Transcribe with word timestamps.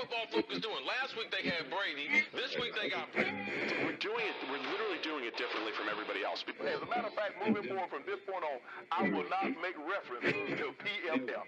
football 0.00 0.26
focus 0.32 0.60
doing? 0.60 0.80
Last 0.86 1.16
week 1.16 1.30
they 1.30 1.48
had 1.48 1.68
Brady. 1.68 2.24
This 2.32 2.56
week 2.56 2.72
they 2.72 2.88
got 2.88 3.12
Brady. 3.12 3.36
We're 3.84 4.00
doing 4.00 4.24
it. 4.24 4.32
We're 4.48 4.64
literally 4.72 4.96
doing 5.02 5.24
it 5.24 5.36
differently 5.36 5.72
from 5.72 5.88
everybody 5.90 6.24
else. 6.24 6.44
As 6.48 6.80
a 6.80 6.86
matter 6.86 7.08
of 7.08 7.14
fact, 7.14 7.34
moving 7.46 7.64
forward 7.68 7.90
from 7.90 8.02
this 8.06 8.18
point 8.24 8.44
on, 8.44 8.60
I 8.90 9.02
will 9.12 9.28
not 9.28 9.44
make 9.60 9.76
reference 9.76 10.32
to 10.56 10.72
PFF. 10.80 11.44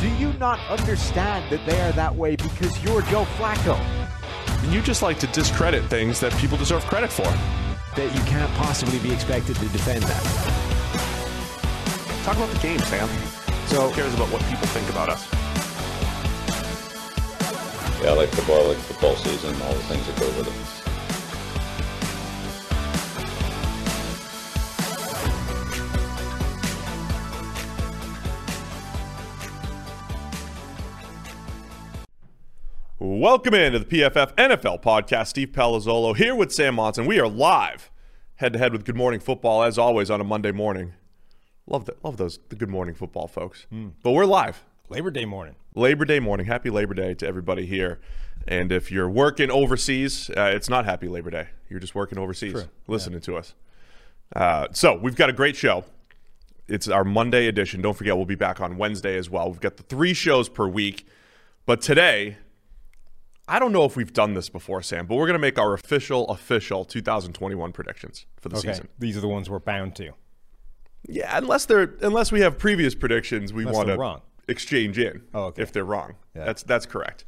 Do 0.00 0.08
you 0.16 0.32
not 0.38 0.58
understand 0.70 1.50
that 1.50 1.66
they 1.66 1.80
are 1.82 1.92
that 1.92 2.14
way 2.14 2.36
because 2.36 2.82
you're 2.82 3.02
Joe 3.02 3.24
Flacco? 3.36 3.76
And 4.64 4.72
you 4.72 4.80
just 4.80 5.02
like 5.02 5.18
to 5.18 5.26
discredit 5.28 5.84
things 5.84 6.18
that 6.20 6.32
people 6.38 6.56
deserve 6.56 6.84
credit 6.86 7.12
for. 7.12 7.28
That 7.96 8.14
you 8.14 8.20
can't 8.22 8.52
possibly 8.54 8.98
be 9.00 9.12
expected 9.12 9.56
to 9.56 9.68
defend 9.68 10.02
that. 10.04 10.22
Talk 12.24 12.36
about 12.36 12.50
the 12.50 12.58
game, 12.58 12.78
Sam. 12.80 13.35
So 13.66 13.88
Who 13.88 13.94
cares 13.94 14.14
about 14.14 14.28
what 14.28 14.42
people 14.44 14.66
think 14.68 14.88
about 14.90 15.08
us? 15.08 15.26
Yeah, 18.00 18.10
I 18.10 18.14
like 18.14 18.28
football, 18.28 18.62
I 18.62 18.68
like 18.68 18.78
football 18.78 19.16
season, 19.16 19.60
all 19.62 19.74
the 19.74 19.80
things 19.80 20.06
that 20.06 20.18
go 20.20 20.26
with 20.38 20.46
it. 20.46 20.52
Welcome 33.00 33.54
into 33.54 33.80
the 33.80 33.84
PFF 33.84 34.34
NFL 34.36 34.82
podcast. 34.82 35.26
Steve 35.26 35.48
Palazzolo 35.48 36.16
here 36.16 36.36
with 36.36 36.52
Sam 36.52 36.76
Monson. 36.76 37.04
We 37.04 37.18
are 37.18 37.28
live, 37.28 37.90
head 38.36 38.52
to 38.52 38.60
head 38.60 38.72
with 38.72 38.84
Good 38.84 38.96
Morning 38.96 39.18
Football, 39.18 39.64
as 39.64 39.76
always 39.76 40.08
on 40.08 40.20
a 40.20 40.24
Monday 40.24 40.52
morning. 40.52 40.94
Love 41.66 41.84
that. 41.86 42.02
Love 42.04 42.16
those 42.16 42.38
the 42.48 42.56
Good 42.56 42.68
Morning 42.70 42.94
Football 42.94 43.26
folks. 43.26 43.66
But 44.02 44.12
we're 44.12 44.24
live, 44.26 44.64
Labor 44.88 45.10
Day 45.10 45.24
morning. 45.24 45.56
Labor 45.74 46.04
Day 46.04 46.20
morning. 46.20 46.46
Happy 46.46 46.70
Labor 46.70 46.94
Day 46.94 47.14
to 47.14 47.26
everybody 47.26 47.66
here. 47.66 47.98
And 48.46 48.70
if 48.70 48.92
you're 48.92 49.10
working 49.10 49.50
overseas, 49.50 50.30
uh, 50.36 50.52
it's 50.54 50.68
not 50.68 50.84
Happy 50.84 51.08
Labor 51.08 51.30
Day. 51.30 51.48
You're 51.68 51.80
just 51.80 51.94
working 51.96 52.18
overseas, 52.18 52.52
True. 52.52 52.64
listening 52.86 53.20
to 53.22 53.36
us. 53.36 53.54
Uh, 54.34 54.68
so 54.72 54.94
we've 54.94 55.16
got 55.16 55.28
a 55.28 55.32
great 55.32 55.56
show. 55.56 55.84
It's 56.68 56.86
our 56.88 57.04
Monday 57.04 57.46
edition. 57.48 57.80
Don't 57.82 57.94
forget, 57.94 58.16
we'll 58.16 58.26
be 58.26 58.34
back 58.36 58.60
on 58.60 58.76
Wednesday 58.76 59.16
as 59.16 59.28
well. 59.30 59.50
We've 59.50 59.60
got 59.60 59.76
the 59.76 59.82
three 59.84 60.14
shows 60.14 60.48
per 60.48 60.66
week. 60.68 61.06
But 61.64 61.80
today, 61.80 62.36
I 63.48 63.58
don't 63.58 63.72
know 63.72 63.84
if 63.84 63.96
we've 63.96 64.12
done 64.12 64.34
this 64.34 64.48
before, 64.48 64.82
Sam, 64.82 65.06
but 65.06 65.16
we're 65.16 65.26
going 65.26 65.34
to 65.34 65.40
make 65.40 65.58
our 65.58 65.74
official, 65.74 66.28
official 66.28 66.84
2021 66.84 67.72
predictions 67.72 68.26
for 68.40 68.48
the 68.48 68.56
Okay, 68.58 68.68
season. 68.72 68.88
these 68.98 69.16
are 69.16 69.20
the 69.20 69.28
ones 69.28 69.50
we're 69.50 69.58
bound 69.58 69.96
to. 69.96 70.12
Yeah, 71.08 71.36
unless 71.36 71.66
they're 71.66 71.94
unless 72.02 72.32
we 72.32 72.40
have 72.40 72.58
previous 72.58 72.94
predictions, 72.94 73.52
we 73.52 73.64
want 73.64 73.88
to 73.88 74.20
exchange 74.48 74.98
in. 74.98 75.22
Oh, 75.34 75.44
okay. 75.46 75.62
If 75.62 75.72
they're 75.72 75.84
wrong, 75.84 76.14
Yeah. 76.34 76.44
that's 76.46 76.62
that's 76.62 76.86
correct. 76.86 77.24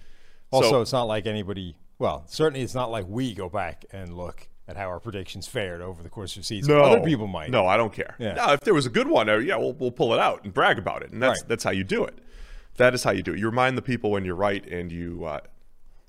Also, 0.50 0.70
So- 0.70 0.80
it's 0.82 0.92
not 0.92 1.04
like 1.04 1.26
anybody. 1.26 1.76
Well, 1.98 2.24
certainly, 2.26 2.62
it's 2.62 2.74
not 2.74 2.90
like 2.90 3.06
we 3.08 3.34
go 3.34 3.48
back 3.48 3.84
and 3.92 4.16
look 4.16 4.48
at 4.68 4.76
how 4.76 4.86
our 4.86 5.00
predictions 5.00 5.48
fared 5.48 5.80
over 5.80 6.02
the 6.02 6.08
course 6.08 6.36
of 6.36 6.42
the 6.42 6.46
season. 6.46 6.74
no, 6.74 6.82
Other 6.84 7.00
people 7.00 7.26
might. 7.26 7.50
No, 7.50 7.66
I 7.66 7.76
don't 7.76 7.92
care. 7.92 8.14
Yeah. 8.18 8.34
No, 8.34 8.52
if 8.52 8.60
there 8.60 8.74
was 8.74 8.86
a 8.86 8.90
good 8.90 9.08
one, 9.08 9.28
uh, 9.28 9.38
yeah, 9.38 9.56
we'll, 9.56 9.72
we'll 9.72 9.90
pull 9.90 10.12
it 10.14 10.20
out 10.20 10.44
and 10.44 10.52
brag 10.54 10.78
about 10.78 11.02
it, 11.02 11.10
and 11.10 11.20
that's 11.22 11.40
Right. 11.42 11.48
that's 11.48 11.64
how 11.64 11.70
you 11.70 11.84
do 11.84 12.04
it. 12.04 12.18
That 12.76 12.94
is 12.94 13.02
how 13.02 13.10
you 13.10 13.22
do 13.22 13.32
it. 13.32 13.38
You 13.40 13.46
remind 13.46 13.76
the 13.76 13.82
people 13.82 14.10
when 14.12 14.24
you're 14.24 14.36
right, 14.36 14.64
and 14.70 14.92
you 14.92 15.24
uh, 15.24 15.40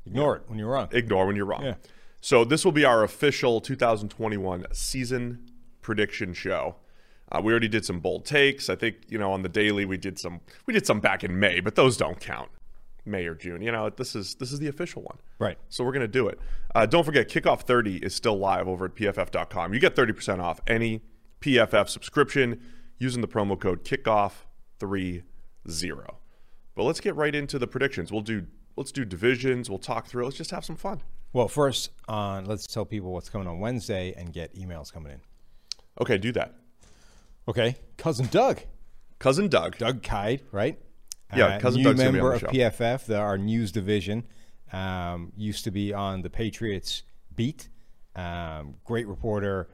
ignore 0.06 0.36
it 0.36 0.44
when 0.48 0.60
you're 0.60 0.70
wrong. 0.70 0.90
ignore 0.92 1.26
when 1.26 1.36
you're 1.36 1.46
wrong. 1.46 1.64
Yeah. 1.64 1.76
So 2.22 2.44
this 2.44 2.64
will 2.66 2.72
be 2.74 2.86
our 2.86 3.02
official 3.04 3.62
2021 3.62 4.66
season 4.74 5.50
prediction 5.82 6.34
show. 6.34 6.76
Uh, 7.32 7.42
we 7.44 7.52
already 7.52 7.68
did 7.68 7.86
some 7.86 8.00
bold 8.00 8.26
takes. 8.26 8.70
I 8.70 8.76
think 8.76 8.98
you 9.08 9.18
know 9.18 9.32
on 9.32 9.42
the 9.42 9.50
daily 9.50 9.86
we 9.86 9.98
did 9.98 10.18
some 10.20 10.42
we 10.66 10.74
did 10.74 10.86
some 10.86 11.00
back 11.00 11.24
in 11.24 11.40
May, 11.40 11.60
but 11.60 11.76
those 11.76 11.98
don't 11.98 12.20
count. 12.20 12.50
May 13.06 13.26
or 13.26 13.36
June. 13.36 13.62
You 13.62 13.72
know 13.72 13.90
this 13.90 14.16
is 14.16 14.36
this 14.36 14.52
is 14.52 14.60
the 14.60 14.68
official 14.68 15.02
one. 15.02 15.18
Right. 15.40 15.58
So 15.70 15.84
we're 15.84 15.92
gonna 15.92 16.08
do 16.08 16.28
it. 16.28 16.40
Uh, 16.76 16.86
don't 16.86 17.04
forget, 17.04 17.30
Kickoff 17.30 17.62
30 17.62 17.98
is 17.98 18.14
still 18.14 18.38
live 18.38 18.68
over 18.68 18.86
at 18.86 18.96
pff.com. 18.96 19.74
You 19.74 19.80
get 19.80 19.96
30% 19.96 20.40
off 20.40 20.62
any 20.68 21.02
PFF 21.42 21.90
subscription 21.90 22.62
using 23.00 23.22
the 23.22 23.28
promo 23.28 23.60
code 23.60 23.84
Kickoff30. 23.84 25.24
But 26.76 26.84
let's 26.84 27.00
get 27.00 27.16
right 27.16 27.34
into 27.34 27.60
the 27.60 27.68
predictions. 27.68 28.12
We'll 28.12 28.22
do 28.22 28.46
let's 28.76 28.92
do 28.92 29.06
divisions. 29.06 29.70
We'll 29.70 29.80
talk 29.80 30.08
through. 30.08 30.26
Let's 30.26 30.38
just 30.38 30.52
have 30.52 30.64
some 30.66 30.76
fun. 30.76 31.02
Well, 31.34 31.48
first, 31.48 31.92
on 32.08 32.46
let's 32.46 32.66
tell 32.66 32.86
people 32.86 33.12
what's 33.14 33.30
coming 33.30 33.48
on 33.48 33.60
Wednesday 33.60 34.14
and 34.18 34.34
get 34.34 34.56
emails 34.56 34.92
coming 34.92 35.12
in. 35.12 35.22
Okay, 36.02 36.18
do 36.18 36.32
that. 36.32 36.56
Okay, 37.48 37.76
cousin 37.98 38.28
Doug, 38.28 38.60
Cousin 39.20 39.48
Doug. 39.48 39.78
Doug 39.78 40.02
Kyed, 40.04 40.42
right? 40.52 40.80
Yeah, 41.36 41.60
Cousin 41.60 41.82
new 41.82 41.84
Doug's 41.84 42.00
gonna 42.00 42.12
be 42.12 42.20
on 42.20 42.24
member 42.24 42.40
the 42.40 42.46
of 42.46 42.54
show. 42.54 42.60
PFF, 42.60 43.06
the, 43.06 43.18
our 43.18 43.38
news 43.38 43.72
division. 43.72 44.26
Um, 44.72 45.32
used 45.36 45.64
to 45.64 45.72
be 45.72 45.94
on 45.94 46.22
the 46.22 46.30
Patriots 46.30 47.04
beat. 47.36 47.70
Um, 48.16 48.76
great 48.84 49.08
reporter, 49.08 49.68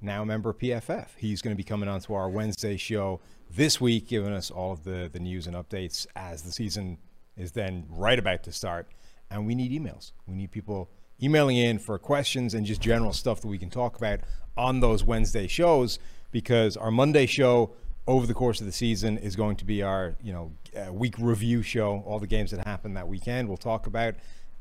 now 0.00 0.24
member 0.24 0.50
of 0.50 0.58
PFF. 0.58 1.08
He's 1.16 1.40
going 1.40 1.54
to 1.54 1.56
be 1.56 1.64
coming 1.64 1.88
on 1.88 2.00
to 2.00 2.14
our 2.14 2.28
Wednesday 2.28 2.76
show 2.76 3.20
this 3.50 3.80
week, 3.80 4.08
giving 4.08 4.32
us 4.32 4.50
all 4.50 4.72
of 4.72 4.84
the, 4.84 5.08
the 5.12 5.20
news 5.20 5.46
and 5.46 5.56
updates 5.56 6.06
as 6.16 6.42
the 6.42 6.52
season 6.52 6.98
is 7.36 7.52
then 7.52 7.86
right 7.88 8.18
about 8.18 8.42
to 8.42 8.52
start. 8.52 8.88
And 9.30 9.46
we 9.46 9.54
need 9.54 9.72
emails. 9.72 10.12
We 10.26 10.34
need 10.34 10.50
people 10.50 10.90
emailing 11.22 11.56
in 11.56 11.78
for 11.78 11.98
questions 11.98 12.54
and 12.54 12.66
just 12.66 12.80
general 12.80 13.12
stuff 13.12 13.40
that 13.40 13.48
we 13.48 13.58
can 13.58 13.70
talk 13.70 13.96
about 13.96 14.20
on 14.56 14.80
those 14.80 15.04
Wednesday 15.04 15.46
shows 15.46 15.98
because 16.32 16.76
our 16.76 16.90
Monday 16.90 17.26
show 17.26 17.74
over 18.06 18.26
the 18.26 18.34
course 18.34 18.60
of 18.60 18.66
the 18.66 18.72
season 18.72 19.16
is 19.18 19.36
going 19.36 19.56
to 19.56 19.64
be 19.64 19.82
our 19.82 20.16
you 20.22 20.32
know 20.32 20.52
uh, 20.76 20.92
week 20.92 21.14
review 21.18 21.62
show 21.62 22.02
all 22.06 22.18
the 22.18 22.26
games 22.26 22.50
that 22.50 22.66
happened 22.66 22.96
that 22.96 23.06
weekend 23.06 23.48
we'll 23.48 23.56
talk 23.56 23.86
about. 23.86 24.14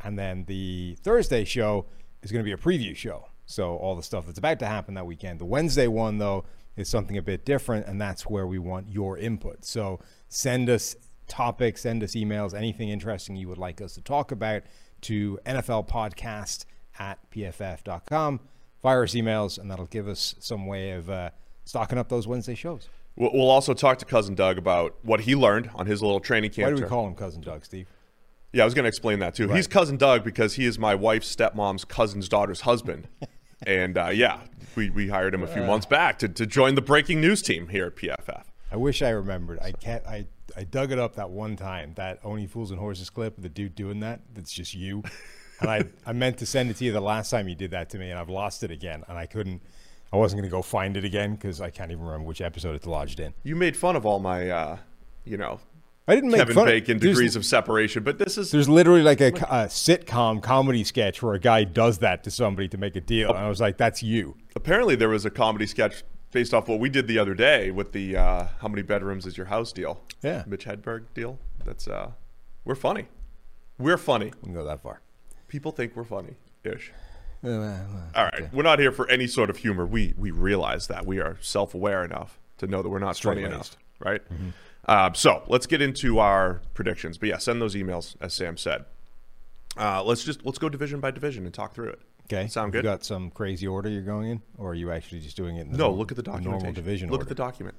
And 0.03 0.17
then 0.17 0.45
the 0.45 0.97
thursday 1.01 1.43
show 1.45 1.85
is 2.21 2.31
going 2.31 2.43
to 2.43 2.47
be 2.47 2.51
a 2.51 2.57
preview 2.57 2.95
show. 2.95 3.27
So 3.45 3.75
all 3.77 3.95
the 3.95 4.03
stuff 4.03 4.25
that's 4.25 4.37
about 4.37 4.59
to 4.59 4.65
happen 4.65 4.93
that 4.93 5.05
weekend. 5.05 5.39
The 5.39 5.45
wednesday 5.45 5.87
one 5.87 6.17
though 6.19 6.45
is 6.75 6.87
something 6.87 7.17
a 7.17 7.21
bit 7.21 7.45
different 7.45 7.87
and 7.87 7.99
that's 7.99 8.23
where 8.23 8.45
we 8.45 8.59
want 8.59 8.89
your 8.89 9.17
input. 9.17 9.65
So 9.65 9.99
send 10.27 10.69
us 10.69 10.95
topics 11.27 11.81
send 11.81 12.03
us 12.03 12.13
emails 12.13 12.53
anything 12.53 12.89
interesting 12.89 13.37
you 13.37 13.47
would 13.47 13.57
like 13.57 13.79
us 13.79 13.93
to 13.93 14.01
talk 14.01 14.33
about 14.33 14.63
to 14.99 15.39
nfl 15.45 15.87
podcast 15.87 16.65
at 16.99 17.17
pff.com 17.31 18.37
fire 18.81 19.03
us 19.03 19.13
emails 19.13 19.57
and 19.57 19.71
that'll 19.71 19.85
give 19.85 20.09
us 20.09 20.35
some 20.39 20.67
way 20.67 20.91
of 20.91 21.09
uh, 21.09 21.29
stocking 21.71 21.97
up 21.97 22.09
those 22.09 22.27
wednesday 22.27 22.55
shows 22.55 22.89
We'll 23.17 23.49
also 23.49 23.73
talk 23.73 23.97
to 23.99 24.05
Cousin 24.05 24.35
Doug 24.35 24.57
about 24.57 24.95
what 25.03 25.21
he 25.21 25.35
learned 25.35 25.69
on 25.75 25.85
his 25.85 26.01
little 26.01 26.19
training 26.19 26.51
camp. 26.51 26.71
Why 26.71 26.77
do 26.77 26.83
we 26.83 26.89
call 26.89 27.05
him 27.07 27.13
cousin 27.13 27.41
Doug, 27.41 27.65
Steve? 27.65 27.87
Yeah, 28.53 28.63
I 28.63 28.65
was 28.65 28.73
going 28.73 28.83
to 28.83 28.89
explain 28.89 29.19
that 29.19 29.35
too. 29.35 29.49
He's 29.49 29.67
Cousin 29.67 29.97
Doug 29.97 30.23
because 30.23 30.55
he 30.55 30.65
is 30.65 30.79
my 30.79 30.95
wife's 30.95 31.33
stepmom's 31.33 31.85
cousin's 31.85 32.27
daughter's 32.27 32.61
husband. 32.61 33.07
and 33.67 33.97
uh, 33.97 34.09
yeah, 34.09 34.39
we, 34.75 34.89
we 34.89 35.09
hired 35.09 35.33
him 35.33 35.43
a 35.43 35.47
few 35.47 35.63
months 35.63 35.85
back 35.85 36.19
to, 36.19 36.29
to 36.29 36.45
join 36.45 36.75
the 36.75 36.81
breaking 36.81 37.21
news 37.21 37.41
team 37.41 37.67
here 37.67 37.85
at 37.85 37.95
PFF. 37.95 38.43
I 38.71 38.77
wish 38.77 39.01
I 39.01 39.09
remembered. 39.09 39.59
I 39.59 39.73
can't. 39.73 40.05
I 40.07 40.27
I 40.55 40.63
dug 40.63 40.91
it 40.91 40.99
up 40.99 41.15
that 41.15 41.29
one 41.29 41.55
time. 41.57 41.93
That 41.95 42.19
only 42.23 42.47
fools 42.47 42.71
and 42.71 42.79
horses 42.79 43.09
clip. 43.09 43.35
The 43.37 43.49
dude 43.49 43.75
doing 43.75 43.99
that. 43.99 44.21
That's 44.33 44.51
just 44.51 44.73
you. 44.73 45.03
And 45.59 45.69
I 45.69 45.83
I 46.07 46.13
meant 46.13 46.39
to 46.39 46.47
send 46.47 46.71
it 46.71 46.77
to 46.77 46.85
you 46.85 46.91
the 46.91 47.01
last 47.01 47.29
time 47.29 47.47
you 47.47 47.53
did 47.53 47.69
that 47.69 47.91
to 47.91 47.99
me, 47.99 48.09
and 48.09 48.17
I've 48.17 48.31
lost 48.31 48.63
it 48.63 48.71
again. 48.71 49.03
And 49.07 49.15
I 49.15 49.27
couldn't. 49.27 49.61
I 50.13 50.17
wasn't 50.17 50.41
going 50.41 50.49
to 50.49 50.53
go 50.53 50.61
find 50.61 50.97
it 50.97 51.05
again 51.05 51.33
because 51.35 51.61
I 51.61 51.69
can't 51.69 51.91
even 51.91 52.03
remember 52.03 52.27
which 52.27 52.41
episode 52.41 52.75
it's 52.75 52.85
lodged 52.85 53.19
in. 53.19 53.33
You 53.43 53.55
made 53.55 53.77
fun 53.77 53.95
of 53.95 54.05
all 54.05 54.19
my, 54.19 54.49
uh, 54.49 54.77
you 55.23 55.37
know, 55.37 55.59
I 56.07 56.15
didn't 56.15 56.31
make 56.31 56.39
Kevin 56.39 56.55
fun. 56.55 56.65
Bacon 56.65 56.97
there's- 56.99 57.15
degrees 57.15 57.35
of 57.35 57.45
separation, 57.45 58.03
but 58.03 58.17
this 58.17 58.37
is 58.37 58.51
There's 58.51 58.67
literally 58.67 59.03
like 59.03 59.21
a, 59.21 59.27
a 59.27 59.67
sitcom 59.67 60.41
comedy 60.41 60.83
sketch 60.83 61.21
where 61.21 61.33
a 61.33 61.39
guy 61.39 61.63
does 61.63 61.99
that 61.99 62.23
to 62.25 62.31
somebody 62.31 62.67
to 62.69 62.77
make 62.77 62.95
a 62.95 63.01
deal, 63.01 63.29
and 63.29 63.37
I 63.37 63.47
was 63.47 63.61
like, 63.61 63.77
"That's 63.77 64.03
you." 64.03 64.35
apparently 64.55 64.95
there 64.95 65.07
was 65.09 65.25
a 65.25 65.29
comedy 65.29 65.65
sketch 65.67 66.03
based 66.31 66.53
off 66.53 66.67
what 66.67 66.79
we 66.79 66.89
did 66.89 67.07
the 67.07 67.17
other 67.19 67.33
day 67.33 67.71
with 67.71 67.91
the 67.93 68.17
uh, 68.17 68.47
how 68.59 68.67
many 68.67 68.81
bedrooms 68.81 69.25
is 69.25 69.37
your 69.37 69.45
house 69.45 69.71
deal. 69.71 70.01
Yeah. 70.23 70.43
Mitch 70.47 70.65
Hedberg 70.65 71.05
deal. 71.13 71.37
That's 71.63 71.87
uh, 71.87 72.11
we're 72.65 72.75
funny. 72.75 73.05
We're 73.77 73.97
funny. 73.97 74.25
We 74.41 74.45
can 74.47 74.53
go 74.53 74.63
that 74.65 74.81
far. 74.81 75.01
People 75.47 75.71
think 75.71 75.95
we're 75.95 76.03
funny 76.03 76.35
ish. 76.63 76.91
All 77.43 78.23
right, 78.25 78.53
we're 78.53 78.63
not 78.63 78.79
here 78.79 78.91
for 78.91 79.09
any 79.09 79.27
sort 79.27 79.49
of 79.49 79.57
humor. 79.57 79.85
We 79.85 80.13
we 80.17 80.31
realize 80.31 80.87
that 80.87 81.05
we 81.05 81.19
are 81.19 81.37
self 81.41 81.73
aware 81.73 82.03
enough 82.03 82.39
to 82.59 82.67
know 82.67 82.81
that 82.81 82.89
we're 82.89 82.99
not 82.99 83.17
funny 83.17 83.43
enough, 83.43 83.75
right? 83.99 84.21
Uh, 84.85 85.11
so 85.13 85.43
let's 85.47 85.65
get 85.67 85.81
into 85.81 86.19
our 86.19 86.61
predictions. 86.73 87.17
But 87.17 87.29
yeah, 87.29 87.37
send 87.37 87.61
those 87.61 87.75
emails 87.75 88.15
as 88.21 88.33
Sam 88.33 88.57
said. 88.57 88.85
Uh, 89.77 90.03
let's 90.03 90.23
just 90.23 90.45
let's 90.45 90.57
go 90.59 90.69
division 90.69 90.99
by 90.99 91.11
division 91.11 91.45
and 91.45 91.53
talk 91.53 91.73
through 91.73 91.89
it. 91.89 91.99
Okay. 92.25 92.47
sound 92.47 92.73
You 92.73 92.79
good? 92.81 92.83
got 92.87 93.03
some 93.03 93.29
crazy 93.31 93.67
order 93.67 93.89
you're 93.89 94.01
going 94.03 94.29
in, 94.29 94.41
or 94.57 94.71
are 94.71 94.75
you 94.75 94.91
actually 94.91 95.19
just 95.21 95.35
doing 95.35 95.57
it? 95.57 95.61
In 95.61 95.71
the 95.71 95.77
no, 95.77 95.85
normal- 95.85 95.99
look 95.99 96.11
at 96.11 96.17
the 96.17 96.23
documentation. 96.23 96.51
normal 96.59 96.73
division. 96.73 97.09
Look 97.09 97.19
order? 97.21 97.25
at 97.25 97.29
the 97.29 97.35
document. 97.35 97.75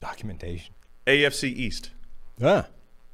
documentation. 0.00 0.74
AFC 1.06 1.44
East. 1.44 1.90
Ah, 2.42 2.66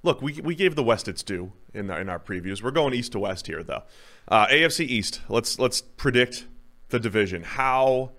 Look, 0.03 0.23
we, 0.23 0.41
we 0.41 0.55
gave 0.55 0.77
the 0.77 0.83
West 0.83 1.09
its 1.09 1.23
due 1.23 1.53
in 1.75 1.91
our, 1.91 2.01
in 2.01 2.09
our 2.09 2.21
previews. 2.21 2.63
We're 2.63 2.71
going 2.71 2.95
East 2.95 3.13
to 3.13 3.19
West 3.19 3.47
here, 3.47 3.63
though. 3.63 3.83
Uh, 4.29 4.47
AFC 4.47 4.87
East. 4.87 5.21
Let's 5.29 5.59
let's 5.59 5.81
predict 5.81 6.47
the 6.91 7.01
division. 7.01 7.43
How 7.43 8.13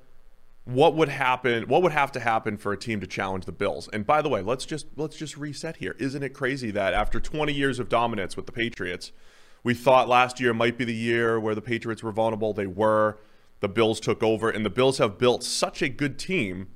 what 0.66 0.94
would 0.96 1.10
happen 1.10 1.64
what 1.64 1.82
would 1.82 1.92
have 1.92 2.12
to 2.12 2.20
happen 2.20 2.58
for 2.58 2.74
a 2.74 2.78
team 2.78 3.00
to 3.00 3.08
challenge 3.08 3.46
the 3.46 3.52
Bills? 3.52 3.90
And 3.94 4.06
by 4.06 4.22
the 4.22 4.30
way, 4.30 4.42
let's 4.42 4.66
just 4.66 4.88
let's 4.98 5.16
just 5.16 5.38
reset 5.38 5.78
here. 5.78 5.96
Isn't 6.00 6.24
it 6.24 6.30
crazy 6.30 6.72
that 6.72 6.94
after 6.94 7.20
20 7.20 7.54
years 7.54 7.80
of 7.80 7.90
dominance 7.90 8.36
with 8.36 8.46
the 8.46 8.52
Patriots, 8.52 9.12
we 9.64 9.74
thought 9.74 10.10
last 10.10 10.40
year 10.40 10.54
might 10.54 10.78
be 10.78 10.86
the 10.86 10.94
year 10.94 11.40
where 11.40 11.56
the 11.56 11.62
Patriots 11.62 12.04
were 12.04 12.12
vulnerable. 12.12 12.54
They 12.54 12.68
were. 12.68 13.18
The 13.62 13.70
Bills 13.70 14.00
took 14.00 14.24
over 14.24 14.50
and 14.50 14.66
the 14.66 14.70
Bills 14.70 15.00
have 15.00 15.18
built 15.18 15.44
such 15.44 15.82
a 15.82 15.90
good 15.90 16.18
team 16.18 16.70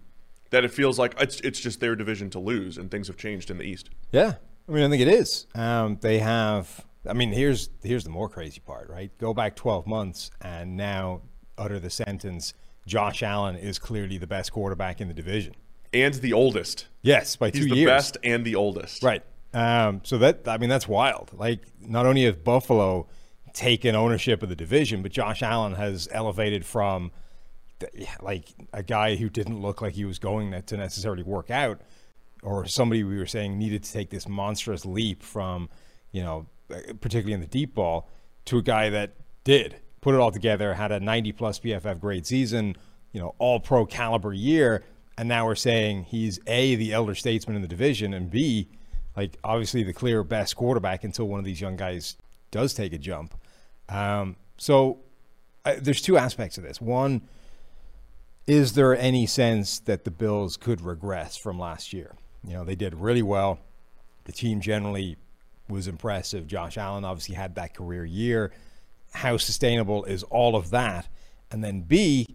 that 0.49 0.63
it 0.63 0.71
feels 0.71 0.99
like 0.99 1.15
it's 1.19 1.39
it's 1.41 1.59
just 1.59 1.79
their 1.79 1.95
division 1.95 2.29
to 2.31 2.39
lose 2.39 2.77
and 2.77 2.91
things 2.91 3.07
have 3.07 3.17
changed 3.17 3.49
in 3.49 3.57
the 3.57 3.63
East. 3.63 3.89
Yeah, 4.11 4.35
I 4.67 4.71
mean, 4.71 4.83
I 4.83 4.89
think 4.89 5.01
it 5.01 5.07
is. 5.07 5.47
Um, 5.55 5.97
they 6.01 6.19
have. 6.19 6.85
I 7.07 7.13
mean, 7.13 7.31
here's 7.31 7.69
here's 7.83 8.03
the 8.03 8.09
more 8.09 8.29
crazy 8.29 8.61
part, 8.61 8.89
right? 8.89 9.11
Go 9.17 9.33
back 9.33 9.55
12 9.55 9.85
months 9.87 10.31
and 10.41 10.77
now 10.77 11.21
utter 11.57 11.79
the 11.79 11.89
sentence: 11.89 12.53
Josh 12.87 13.23
Allen 13.23 13.55
is 13.55 13.77
clearly 13.79 14.17
the 14.17 14.27
best 14.27 14.51
quarterback 14.51 15.01
in 15.01 15.07
the 15.07 15.13
division. 15.13 15.55
And 15.93 16.13
the 16.15 16.33
oldest. 16.33 16.87
Yes, 17.01 17.35
by 17.35 17.51
He's 17.51 17.65
two 17.65 17.73
the 17.73 17.85
best 17.85 18.17
and 18.23 18.43
the 18.43 18.55
oldest. 18.55 19.03
Right. 19.03 19.23
Um, 19.53 20.01
so 20.03 20.17
that 20.17 20.47
I 20.47 20.57
mean 20.57 20.69
that's 20.69 20.87
wild. 20.87 21.31
Like 21.33 21.61
not 21.79 22.05
only 22.05 22.23
has 22.23 22.35
Buffalo 22.35 23.07
taken 23.53 23.95
ownership 23.95 24.41
of 24.41 24.49
the 24.49 24.55
division, 24.55 25.03
but 25.03 25.11
Josh 25.11 25.43
Allen 25.43 25.73
has 25.73 26.07
elevated 26.11 26.65
from 26.65 27.11
th- 27.79 28.07
like 28.21 28.49
a 28.73 28.81
guy 28.81 29.15
who 29.15 29.29
didn't 29.29 29.61
look 29.61 29.81
like 29.81 29.93
he 29.93 30.05
was 30.05 30.19
going 30.19 30.59
to 30.59 30.77
necessarily 30.77 31.23
work 31.23 31.51
out, 31.51 31.81
or 32.43 32.65
somebody 32.65 33.03
we 33.03 33.17
were 33.17 33.25
saying 33.25 33.57
needed 33.57 33.83
to 33.83 33.91
take 33.91 34.09
this 34.09 34.27
monstrous 34.27 34.85
leap 34.85 35.23
from, 35.23 35.69
you 36.11 36.21
know, 36.21 36.45
particularly 37.01 37.33
in 37.33 37.39
the 37.39 37.47
deep 37.47 37.75
ball, 37.75 38.09
to 38.45 38.57
a 38.57 38.61
guy 38.61 38.89
that 38.89 39.13
did 39.43 39.75
put 40.01 40.13
it 40.13 40.19
all 40.19 40.31
together, 40.31 40.73
had 40.73 40.91
a 40.91 40.99
90 40.99 41.31
plus 41.31 41.59
PFF 41.59 41.99
grade 41.99 42.25
season, 42.25 42.75
you 43.13 43.21
know, 43.21 43.33
all 43.39 43.59
pro 43.59 43.85
caliber 43.85 44.33
year, 44.33 44.83
and 45.17 45.29
now 45.29 45.45
we're 45.45 45.55
saying 45.55 46.03
he's 46.03 46.39
a 46.47 46.75
the 46.75 46.91
elder 46.91 47.15
statesman 47.15 47.55
in 47.55 47.61
the 47.61 47.67
division, 47.67 48.13
and 48.13 48.29
b 48.29 48.67
like 49.15 49.37
obviously 49.43 49.83
the 49.83 49.93
clear 49.93 50.23
best 50.23 50.55
quarterback 50.55 51.03
until 51.03 51.27
one 51.27 51.39
of 51.39 51.45
these 51.45 51.61
young 51.61 51.75
guys 51.75 52.17
does 52.51 52.73
take 52.73 52.93
a 52.93 52.97
jump. 52.97 53.33
Um, 53.89 54.35
so 54.57 54.99
there's 55.79 56.01
two 56.01 56.17
aspects 56.17 56.57
of 56.57 56.63
this. 56.63 56.81
One, 56.81 57.21
is 58.47 58.73
there 58.73 58.97
any 58.97 59.25
sense 59.25 59.79
that 59.79 60.03
the 60.03 60.11
Bills 60.11 60.57
could 60.57 60.81
regress 60.81 61.37
from 61.37 61.59
last 61.59 61.93
year? 61.93 62.15
You 62.45 62.53
know, 62.53 62.63
they 62.63 62.75
did 62.75 62.93
really 62.95 63.21
well. 63.21 63.59
The 64.25 64.31
team 64.31 64.61
generally 64.61 65.17
was 65.69 65.87
impressive. 65.87 66.47
Josh 66.47 66.77
Allen 66.77 67.05
obviously 67.05 67.35
had 67.35 67.55
that 67.55 67.73
career 67.73 68.05
year. 68.05 68.51
How 69.13 69.37
sustainable 69.37 70.03
is 70.05 70.23
all 70.23 70.55
of 70.55 70.69
that? 70.71 71.07
And 71.51 71.63
then 71.63 71.81
B, 71.81 72.27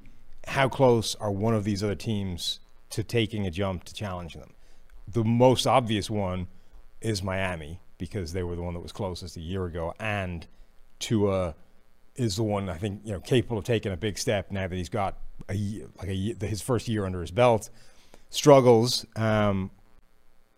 how 0.47 0.69
close 0.69 1.15
are 1.17 1.31
one 1.31 1.55
of 1.55 1.65
these 1.65 1.83
other 1.83 1.95
teams 1.95 2.61
to 2.91 3.03
taking 3.03 3.47
a 3.47 3.51
jump 3.51 3.85
to 3.85 3.95
challenge 3.95 4.35
them? 4.35 4.55
The 5.07 5.25
most 5.25 5.67
obvious 5.67 6.09
one 6.09 6.49
is 7.01 7.23
Miami 7.23 7.81
because 7.99 8.33
they 8.33 8.43
were 8.43 8.57
the 8.57 8.63
one 8.63 8.75
that 8.75 8.81
was 8.81 8.93
closest 8.93 9.37
a 9.37 9.41
year 9.41 9.65
ago, 9.67 9.95
and 9.99 10.47
Tua 10.99 11.55
is 12.15 12.37
the 12.37 12.43
one 12.43 12.69
I 12.69 12.77
think 12.77 13.01
you 13.05 13.13
know 13.13 13.21
capable 13.21 13.59
of 13.59 13.65
taking 13.65 13.93
a 13.93 13.97
big 13.97 14.19
step 14.19 14.51
now 14.51 14.67
that 14.67 14.75
he's 14.75 14.89
got 14.89 15.19
a 15.49 15.55
ye- 15.55 15.85
like 15.99 16.09
a 16.09 16.47
his 16.47 16.63
first 16.63 16.89
year 16.89 17.05
under 17.05 17.21
his 17.21 17.31
belt. 17.31 17.71
Struggles, 18.31 19.07
um, 19.17 19.71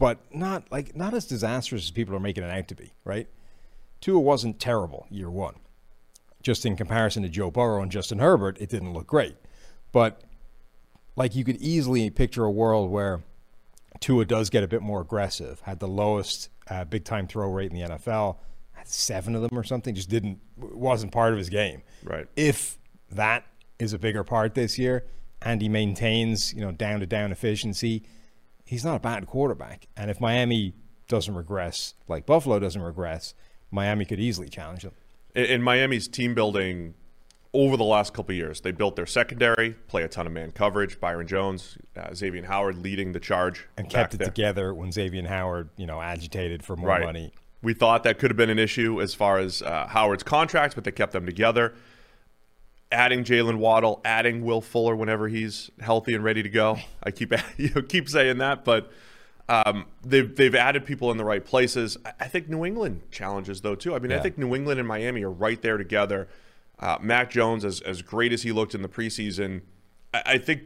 but 0.00 0.18
not 0.34 0.64
like 0.72 0.96
not 0.96 1.12
as 1.12 1.26
disastrous 1.26 1.84
as 1.84 1.90
people 1.90 2.16
are 2.16 2.20
making 2.20 2.42
it 2.42 2.50
out 2.50 2.66
to 2.68 2.74
be. 2.74 2.94
Right? 3.04 3.28
Tua 4.00 4.18
wasn't 4.18 4.58
terrible 4.58 5.06
year 5.10 5.30
one. 5.30 5.56
Just 6.42 6.64
in 6.64 6.74
comparison 6.74 7.22
to 7.22 7.28
Joe 7.28 7.50
Burrow 7.50 7.82
and 7.82 7.92
Justin 7.92 8.18
Herbert, 8.18 8.56
it 8.60 8.70
didn't 8.70 8.94
look 8.94 9.06
great. 9.06 9.36
But 9.92 10.22
like 11.16 11.36
you 11.36 11.44
could 11.44 11.58
easily 11.58 12.08
picture 12.08 12.44
a 12.44 12.50
world 12.50 12.90
where 12.90 13.22
Tua 14.00 14.24
does 14.24 14.48
get 14.48 14.64
a 14.64 14.68
bit 14.68 14.80
more 14.80 15.02
aggressive. 15.02 15.60
Had 15.60 15.80
the 15.80 15.88
lowest 15.88 16.48
uh, 16.70 16.84
big 16.86 17.04
time 17.04 17.28
throw 17.28 17.50
rate 17.50 17.70
in 17.70 17.76
the 17.76 17.96
NFL. 17.96 18.38
Had 18.72 18.88
seven 18.88 19.36
of 19.36 19.42
them 19.42 19.58
or 19.58 19.64
something. 19.64 19.94
Just 19.94 20.08
didn't 20.08 20.40
wasn't 20.56 21.12
part 21.12 21.32
of 21.32 21.38
his 21.38 21.50
game. 21.50 21.82
Right. 22.02 22.26
If 22.36 22.78
that 23.10 23.44
is 23.78 23.92
a 23.92 23.98
bigger 23.98 24.24
part 24.24 24.54
this 24.54 24.78
year, 24.78 25.04
and 25.42 25.60
he 25.60 25.68
maintains 25.68 26.54
you 26.54 26.62
know 26.62 26.72
down 26.72 27.00
to 27.00 27.06
down 27.06 27.32
efficiency, 27.32 28.04
he's 28.70 28.84
not 28.84 28.94
a 28.94 29.00
bad 29.00 29.26
quarterback. 29.26 29.88
And 29.96 30.10
if 30.12 30.20
Miami 30.20 30.74
doesn't 31.08 31.34
regress 31.34 31.94
like 32.06 32.24
Buffalo 32.24 32.60
doesn't 32.60 32.80
regress, 32.82 33.34
Miami 33.72 34.04
could 34.04 34.20
easily 34.20 34.48
challenge 34.48 34.82
them. 34.82 34.92
In, 35.34 35.44
in 35.46 35.62
Miami's 35.62 36.06
team 36.06 36.34
building 36.34 36.94
over 37.52 37.76
the 37.76 37.84
last 37.84 38.14
couple 38.14 38.30
of 38.32 38.36
years, 38.36 38.60
they 38.60 38.70
built 38.70 38.94
their 38.94 39.06
secondary, 39.06 39.72
play 39.88 40.04
a 40.04 40.08
ton 40.08 40.24
of 40.28 40.32
man 40.32 40.52
coverage. 40.52 41.00
Byron 41.00 41.26
Jones, 41.26 41.76
uh, 41.96 42.10
Xavien 42.10 42.44
Howard 42.44 42.76
leading 42.78 43.10
the 43.10 43.18
charge 43.18 43.66
And 43.76 43.90
kept 43.90 44.14
it 44.14 44.18
there. 44.18 44.28
together 44.28 44.72
when 44.72 44.90
Xavien 44.90 45.26
Howard, 45.26 45.70
you 45.76 45.86
know, 45.86 46.00
agitated 46.00 46.62
for 46.62 46.76
more 46.76 46.90
Right. 46.90 47.02
money. 47.04 47.32
We 47.62 47.74
thought 47.74 48.04
that 48.04 48.18
could 48.20 48.30
have 48.30 48.36
been 48.38 48.50
an 48.50 48.58
issue 48.60 49.02
as 49.02 49.14
far 49.14 49.38
as 49.38 49.62
uh, 49.62 49.88
Howard's 49.88 50.22
contract, 50.22 50.76
but 50.76 50.84
they 50.84 50.92
kept 50.92 51.12
them 51.12 51.26
together. 51.26 51.74
Adding 52.92 53.24
Jaylen 53.24 53.58
Waddle, 53.58 54.00
adding 54.04 54.44
Will 54.44 54.60
Fuller 54.60 54.96
whenever 54.96 55.28
he's 55.28 55.70
healthy 55.80 56.14
and 56.14 56.24
ready 56.24 56.42
to 56.42 56.48
go. 56.48 56.78
I 57.02 57.10
keep 57.10 57.32
you 57.56 57.70
know, 57.74 57.82
keep 57.82 58.08
saying 58.08 58.38
that, 58.38 58.64
but 58.64 58.90
um, 59.48 59.86
they've 60.02 60.34
they've 60.34 60.54
added 60.54 60.86
people 60.86 61.10
in 61.10 61.16
the 61.16 61.24
right 61.24 61.44
places. 61.44 61.96
I, 62.04 62.28
think 62.28 62.48
New 62.48 62.64
England 62.64 63.02
challenges 63.10 63.60
though 63.60 63.74
too. 63.74 63.94
I 63.94 63.98
mean, 63.98 64.12
I 64.12 64.20
think 64.20 64.38
New 64.38 64.54
England 64.54 64.78
and 64.78 64.88
Miami 64.88 65.22
are 65.24 65.30
right 65.30 65.60
there 65.60 65.76
together. 65.76 66.28
Uh, 66.78 66.98
Mac 67.00 67.30
Jones, 67.30 67.64
as 67.64 67.80
as 67.80 68.00
great 68.00 68.32
as 68.32 68.42
he 68.42 68.52
looked 68.52 68.74
in 68.74 68.82
the 68.82 68.88
preseason, 68.88 69.62
I, 70.14 70.22
I 70.24 70.38
think 70.38 70.62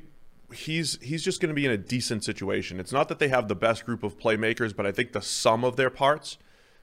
he's 0.52 0.98
he's 1.02 1.22
just 1.22 1.40
going 1.40 1.48
to 1.48 1.54
be 1.54 1.64
in 1.64 1.72
a 1.72 1.78
decent 1.78 2.24
situation. 2.24 2.78
It's 2.78 2.92
not 2.92 3.08
that 3.08 3.18
they 3.18 3.28
have 3.28 3.48
the 3.48 3.54
best 3.54 3.86
group 3.86 4.02
of 4.02 4.18
playmakers, 4.18 4.76
but 4.76 4.86
I 4.86 4.92
think 4.92 5.12
the 5.12 5.22
sum 5.22 5.64
of 5.64 5.76
their 5.76 5.90
parts 5.90 6.36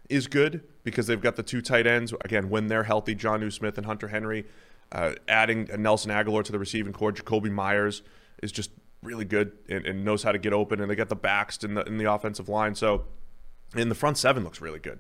is 0.10 0.28
good 0.28 0.64
because 0.84 1.08
they've 1.08 1.22
got 1.22 1.36
the 1.36 1.44
two 1.44 1.62
tight 1.62 1.88
ends 1.88 2.14
again 2.22 2.50
when 2.50 2.68
they're 2.68 2.84
healthy, 2.84 3.16
Jonnu 3.16 3.54
Smith 3.54 3.78
and 3.78 3.86
Hunter 3.86 4.10
Henry. 4.10 4.46
Uh, 4.92 5.14
adding 5.28 5.70
Nelson 5.78 6.12
Agholor 6.12 6.44
to 6.44 6.52
the 6.52 6.60
receiving 6.60 6.94
core, 6.94 7.12
Jakobi 7.12 7.52
Meyers 7.52 8.02
is 8.44 8.52
just 8.52 8.72
really 9.02 9.26
good 9.26 9.54
and, 9.70 9.86
and 9.86 10.06
knows 10.06 10.24
how 10.24 10.32
to 10.32 10.38
get 10.38 10.54
open, 10.54 10.82
and 10.82 10.90
they 10.90 10.96
got 10.96 11.10
the 11.10 11.16
backs 11.16 11.64
in 11.64 11.76
the 11.76 11.84
in 11.84 11.98
the 11.98 12.12
offensive 12.12 12.50
line. 12.50 12.76
So, 12.76 13.06
and 13.76 13.90
the 13.90 13.96
front 13.96 14.18
seven 14.18 14.44
looks 14.44 14.62
really 14.62 14.80
good 14.80 15.00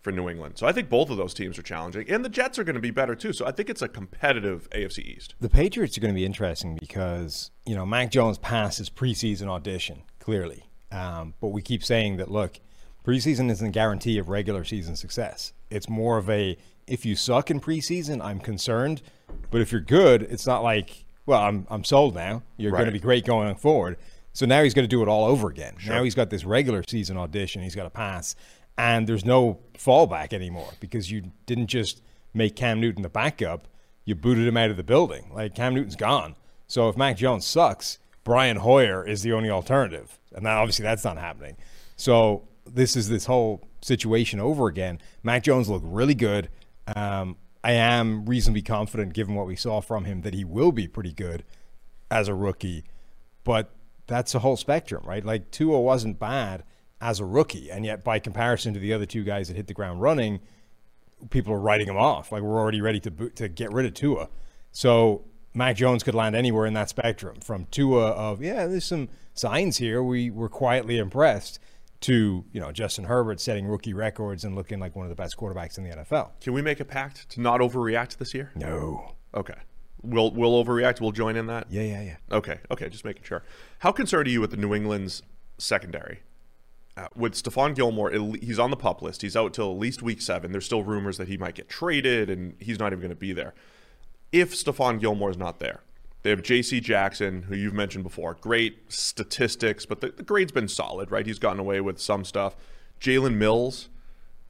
for 0.00 0.12
New 0.12 0.28
England. 0.28 0.56
So 0.56 0.66
I 0.66 0.72
think 0.72 0.88
both 0.88 1.10
of 1.10 1.16
those 1.16 1.34
teams 1.34 1.58
are 1.58 1.62
challenging, 1.62 2.10
and 2.10 2.24
the 2.24 2.28
Jets 2.28 2.58
are 2.58 2.64
going 2.64 2.74
to 2.74 2.80
be 2.80 2.90
better 2.90 3.14
too. 3.14 3.32
So 3.32 3.46
I 3.46 3.52
think 3.52 3.68
it's 3.68 3.82
a 3.82 3.88
competitive 3.88 4.68
AFC 4.70 5.00
East. 5.00 5.34
The 5.40 5.50
Patriots 5.50 5.96
are 5.98 6.00
going 6.00 6.14
to 6.14 6.18
be 6.18 6.24
interesting 6.24 6.76
because 6.78 7.50
you 7.66 7.74
know 7.74 7.86
Mac 7.86 8.10
Jones 8.10 8.38
passed 8.38 8.78
his 8.78 8.90
preseason 8.90 9.48
audition 9.48 10.02
clearly, 10.18 10.64
um, 10.92 11.34
but 11.40 11.48
we 11.48 11.62
keep 11.62 11.84
saying 11.84 12.16
that 12.18 12.30
look, 12.30 12.60
preseason 13.04 13.50
isn't 13.50 13.66
a 13.66 13.70
guarantee 13.70 14.18
of 14.18 14.28
regular 14.28 14.64
season 14.64 14.96
success. 14.96 15.52
It's 15.70 15.88
more 15.88 16.18
of 16.18 16.28
a 16.28 16.56
if 16.90 17.06
you 17.06 17.16
suck 17.16 17.50
in 17.50 17.60
preseason, 17.60 18.22
I'm 18.22 18.40
concerned, 18.40 19.02
but 19.50 19.60
if 19.60 19.72
you're 19.72 19.80
good, 19.80 20.22
it's 20.22 20.46
not 20.46 20.62
like 20.62 21.04
well, 21.26 21.40
I'm 21.40 21.66
I'm 21.70 21.84
sold 21.84 22.14
now. 22.14 22.42
You're 22.56 22.72
going 22.72 22.86
to 22.86 22.92
be 22.92 23.00
great 23.00 23.24
going 23.24 23.54
forward. 23.54 23.96
So 24.32 24.46
now 24.46 24.62
he's 24.62 24.74
going 24.74 24.84
to 24.84 24.88
do 24.88 25.02
it 25.02 25.08
all 25.08 25.24
over 25.24 25.48
again. 25.48 25.74
Now 25.86 26.04
he's 26.04 26.14
got 26.14 26.30
this 26.30 26.44
regular 26.44 26.84
season 26.86 27.16
audition 27.16 27.62
he's 27.62 27.74
got 27.74 27.84
to 27.84 27.90
pass, 27.90 28.36
and 28.78 29.06
there's 29.06 29.24
no 29.24 29.58
fallback 29.74 30.32
anymore 30.32 30.72
because 30.80 31.10
you 31.10 31.32
didn't 31.46 31.66
just 31.66 32.02
make 32.32 32.54
Cam 32.54 32.80
Newton 32.80 33.02
the 33.02 33.08
backup 33.08 33.66
you 34.04 34.14
booted 34.14 34.46
him 34.46 34.56
out 34.56 34.70
of 34.70 34.76
the 34.76 34.82
building. 34.82 35.30
Like 35.32 35.54
Cam 35.54 35.74
Newton's 35.74 35.96
gone. 35.96 36.34
So 36.66 36.88
if 36.88 36.96
Mac 36.96 37.16
Jones 37.16 37.46
sucks, 37.46 37.98
Brian 38.24 38.58
Hoyer 38.58 39.06
is 39.06 39.22
the 39.22 39.32
only 39.32 39.50
alternative. 39.50 40.18
And 40.34 40.44
that 40.46 40.56
obviously 40.56 40.82
that's 40.82 41.04
not 41.04 41.16
happening. 41.18 41.56
So 41.96 42.48
this 42.66 42.96
is 42.96 43.08
this 43.08 43.26
whole 43.26 43.68
situation 43.82 44.40
over 44.40 44.66
again. 44.66 45.00
Mac 45.22 45.42
Jones 45.42 45.68
looked 45.68 45.86
really 45.86 46.14
good. 46.14 46.48
Um, 46.96 47.36
I 47.62 47.72
am 47.72 48.24
reasonably 48.24 48.62
confident, 48.62 49.12
given 49.12 49.34
what 49.34 49.46
we 49.46 49.56
saw 49.56 49.80
from 49.80 50.04
him, 50.04 50.22
that 50.22 50.34
he 50.34 50.44
will 50.44 50.72
be 50.72 50.88
pretty 50.88 51.12
good 51.12 51.44
as 52.10 52.28
a 52.28 52.34
rookie. 52.34 52.84
But 53.44 53.70
that's 54.06 54.34
a 54.34 54.40
whole 54.40 54.56
spectrum, 54.56 55.04
right? 55.06 55.24
Like 55.24 55.50
Tua 55.50 55.80
wasn't 55.80 56.18
bad 56.18 56.64
as 57.00 57.20
a 57.20 57.24
rookie, 57.24 57.70
and 57.70 57.84
yet 57.84 58.04
by 58.04 58.18
comparison 58.18 58.74
to 58.74 58.80
the 58.80 58.92
other 58.92 59.06
two 59.06 59.24
guys 59.24 59.48
that 59.48 59.56
hit 59.56 59.66
the 59.66 59.74
ground 59.74 60.00
running, 60.00 60.40
people 61.30 61.52
are 61.52 61.60
writing 61.60 61.86
him 61.86 61.96
off. 61.96 62.32
Like 62.32 62.42
we're 62.42 62.58
already 62.58 62.80
ready 62.80 63.00
to 63.00 63.10
to 63.10 63.48
get 63.48 63.72
rid 63.72 63.86
of 63.86 63.94
Tua. 63.94 64.28
So 64.72 65.24
Mac 65.54 65.76
Jones 65.76 66.02
could 66.02 66.14
land 66.14 66.36
anywhere 66.36 66.66
in 66.66 66.74
that 66.74 66.88
spectrum, 66.88 67.40
from 67.40 67.66
Tua 67.70 68.10
of 68.10 68.42
yeah, 68.42 68.66
there's 68.66 68.84
some 68.84 69.08
signs 69.34 69.78
here. 69.78 70.02
We 70.02 70.30
were 70.30 70.48
quietly 70.48 70.98
impressed 70.98 71.58
to 72.00 72.44
you 72.52 72.60
know 72.60 72.72
Justin 72.72 73.04
Herbert 73.04 73.40
setting 73.40 73.66
rookie 73.66 73.92
records 73.92 74.44
and 74.44 74.54
looking 74.54 74.80
like 74.80 74.96
one 74.96 75.04
of 75.04 75.10
the 75.10 75.16
best 75.16 75.36
quarterbacks 75.36 75.78
in 75.78 75.84
the 75.84 75.90
NFL. 75.90 76.30
Can 76.40 76.52
we 76.52 76.62
make 76.62 76.80
a 76.80 76.84
pact 76.84 77.28
to 77.30 77.40
not 77.40 77.60
overreact 77.60 78.16
this 78.16 78.34
year? 78.34 78.50
No. 78.54 79.14
Okay. 79.34 79.54
We'll 80.02 80.30
we'll 80.30 80.64
overreact. 80.64 81.00
We'll 81.00 81.12
join 81.12 81.36
in 81.36 81.46
that. 81.46 81.66
Yeah, 81.70 81.82
yeah, 81.82 82.02
yeah. 82.02 82.16
Okay. 82.32 82.58
Okay. 82.70 82.88
Just 82.88 83.04
making 83.04 83.24
sure. 83.24 83.44
How 83.80 83.92
concerned 83.92 84.28
are 84.28 84.30
you 84.30 84.40
with 84.40 84.50
the 84.50 84.56
New 84.56 84.74
England's 84.74 85.22
secondary? 85.58 86.20
Uh, 86.96 87.06
with 87.14 87.34
Stephon 87.34 87.74
Gilmore, 87.74 88.10
he's 88.42 88.58
on 88.58 88.70
the 88.70 88.76
pup 88.76 89.00
list. 89.00 89.22
He's 89.22 89.36
out 89.36 89.54
till 89.54 89.70
at 89.70 89.78
least 89.78 90.02
week 90.02 90.20
seven. 90.20 90.50
There's 90.52 90.64
still 90.64 90.82
rumors 90.82 91.18
that 91.18 91.28
he 91.28 91.36
might 91.36 91.54
get 91.54 91.68
traded, 91.68 92.28
and 92.28 92.54
he's 92.58 92.78
not 92.80 92.88
even 92.88 92.98
going 92.98 93.10
to 93.10 93.16
be 93.16 93.32
there. 93.32 93.54
If 94.32 94.54
Stephon 94.54 94.98
Gilmore 95.00 95.30
is 95.30 95.36
not 95.36 95.60
there, 95.60 95.80
They 96.22 96.30
have 96.30 96.42
J.C. 96.42 96.80
Jackson, 96.80 97.42
who 97.44 97.54
you've 97.56 97.72
mentioned 97.74 98.04
before. 98.04 98.34
Great 98.40 98.92
statistics, 98.92 99.86
but 99.86 100.00
the, 100.00 100.08
the 100.10 100.22
grade's 100.22 100.52
been 100.52 100.68
solid, 100.68 101.10
right? 101.10 101.26
He's 101.26 101.38
gotten 101.38 101.58
away 101.60 101.80
with 101.80 101.98
some 101.98 102.24
stuff. 102.24 102.56
Jalen 103.00 103.36
Mills 103.36 103.88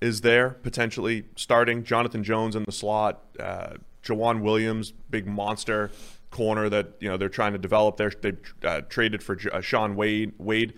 is 0.00 0.23
there 0.23 0.50
potentially 0.50 1.25
starting. 1.37 1.85
Jonathan 1.85 2.25
Jones 2.25 2.57
in 2.57 2.65
the 2.65 2.73
slot. 2.73 3.21
Uh, 3.39 3.75
Joejuan 4.05 4.41
Williams, 4.41 4.93
big 5.11 5.27
monster 5.27 5.91
corner 6.31 6.69
that 6.69 6.95
you 7.00 7.09
know 7.09 7.17
they're 7.17 7.29
trying 7.29 7.53
to 7.53 7.59
develop. 7.59 7.97
There, 7.99 8.11
they 8.21 8.33
uh, 8.65 8.81
traded 8.89 9.23
for 9.23 9.39
uh, 9.53 9.61
Shaun 9.61 9.95
Wade. 9.95 10.33
Wade. 10.39 10.75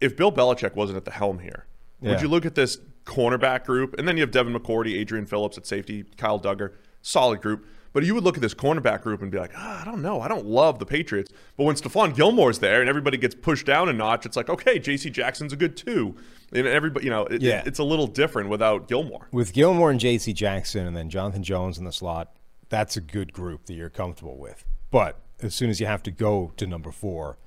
If 0.00 0.16
Bill 0.16 0.30
Belichick 0.32 0.74
wasn't 0.74 0.96
at 0.96 1.04
the 1.04 1.10
helm 1.10 1.38
here, 1.40 1.66
Yeah. 2.00 2.10
would 2.10 2.20
you 2.22 2.28
look 2.28 2.46
at 2.46 2.54
this 2.54 2.78
cornerback 3.04 3.64
group, 3.64 3.98
and 3.98 4.06
then 4.08 4.16
you 4.16 4.22
have 4.22 4.30
Devin 4.30 4.54
McCourty, 4.54 4.94
Adrian 4.98 5.26
Phillips 5.26 5.58
at 5.58 5.66
safety, 5.66 6.04
Kyle 6.16 6.38
Dugger, 6.40 6.72
solid 7.02 7.40
group. 7.42 7.66
But 7.94 8.04
you 8.04 8.14
would 8.14 8.24
look 8.24 8.36
at 8.36 8.42
this 8.42 8.52
cornerback 8.54 9.02
group 9.02 9.22
and 9.22 9.30
be 9.30 9.38
like, 9.38 9.52
ah, 9.56 9.80
I 9.80 9.84
don't 9.84 10.02
know, 10.02 10.20
I 10.20 10.28
don't 10.28 10.44
love 10.44 10.78
the 10.80 10.84
Patriots. 10.84 11.30
But 11.56 11.64
when 11.64 11.76
Stephon 11.76 12.14
Gilmore's 12.14 12.58
there 12.58 12.80
and 12.80 12.88
everybody 12.90 13.16
gets 13.16 13.34
pushed 13.36 13.64
down 13.64 13.88
a 13.88 13.92
notch, 13.92 14.26
it's 14.26 14.36
like, 14.36 14.50
okay, 14.50 14.78
J.C. 14.80 15.08
Jackson's 15.10 15.52
a 15.52 15.56
good 15.56 15.76
two, 15.76 16.16
and 16.52 16.66
everybody, 16.66 17.04
you 17.06 17.10
know, 17.10 17.24
it, 17.26 17.40
Yeah. 17.40 17.62
it's 17.64 17.78
a 17.78 17.84
little 17.84 18.08
different 18.08 18.50
without 18.50 18.88
Gilmore. 18.88 19.28
With 19.32 19.52
Gilmore 19.54 19.90
and 19.92 20.00
J.C. 20.00 20.32
Jackson 20.32 20.86
and 20.86 20.96
then 20.96 21.08
Jonathan 21.08 21.44
Jones 21.44 21.78
in 21.78 21.84
the 21.84 21.92
slot, 21.92 22.34
that's 22.68 22.96
a 22.96 23.00
good 23.00 23.32
group 23.32 23.66
that 23.66 23.74
you're 23.74 23.90
comfortable 23.90 24.36
with. 24.38 24.64
But 24.90 25.20
as 25.40 25.54
soon 25.54 25.70
as 25.70 25.78
you 25.78 25.86
have 25.86 26.02
to 26.02 26.10
go 26.10 26.52
to 26.56 26.66
number 26.66 26.90
four, 26.90 27.38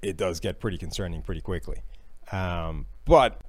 it 0.00 0.16
does 0.16 0.40
get 0.40 0.60
pretty 0.60 0.78
concerning 0.78 1.20
pretty 1.20 1.42
quickly. 1.42 1.82
Um, 2.32 2.86
but 3.04 3.42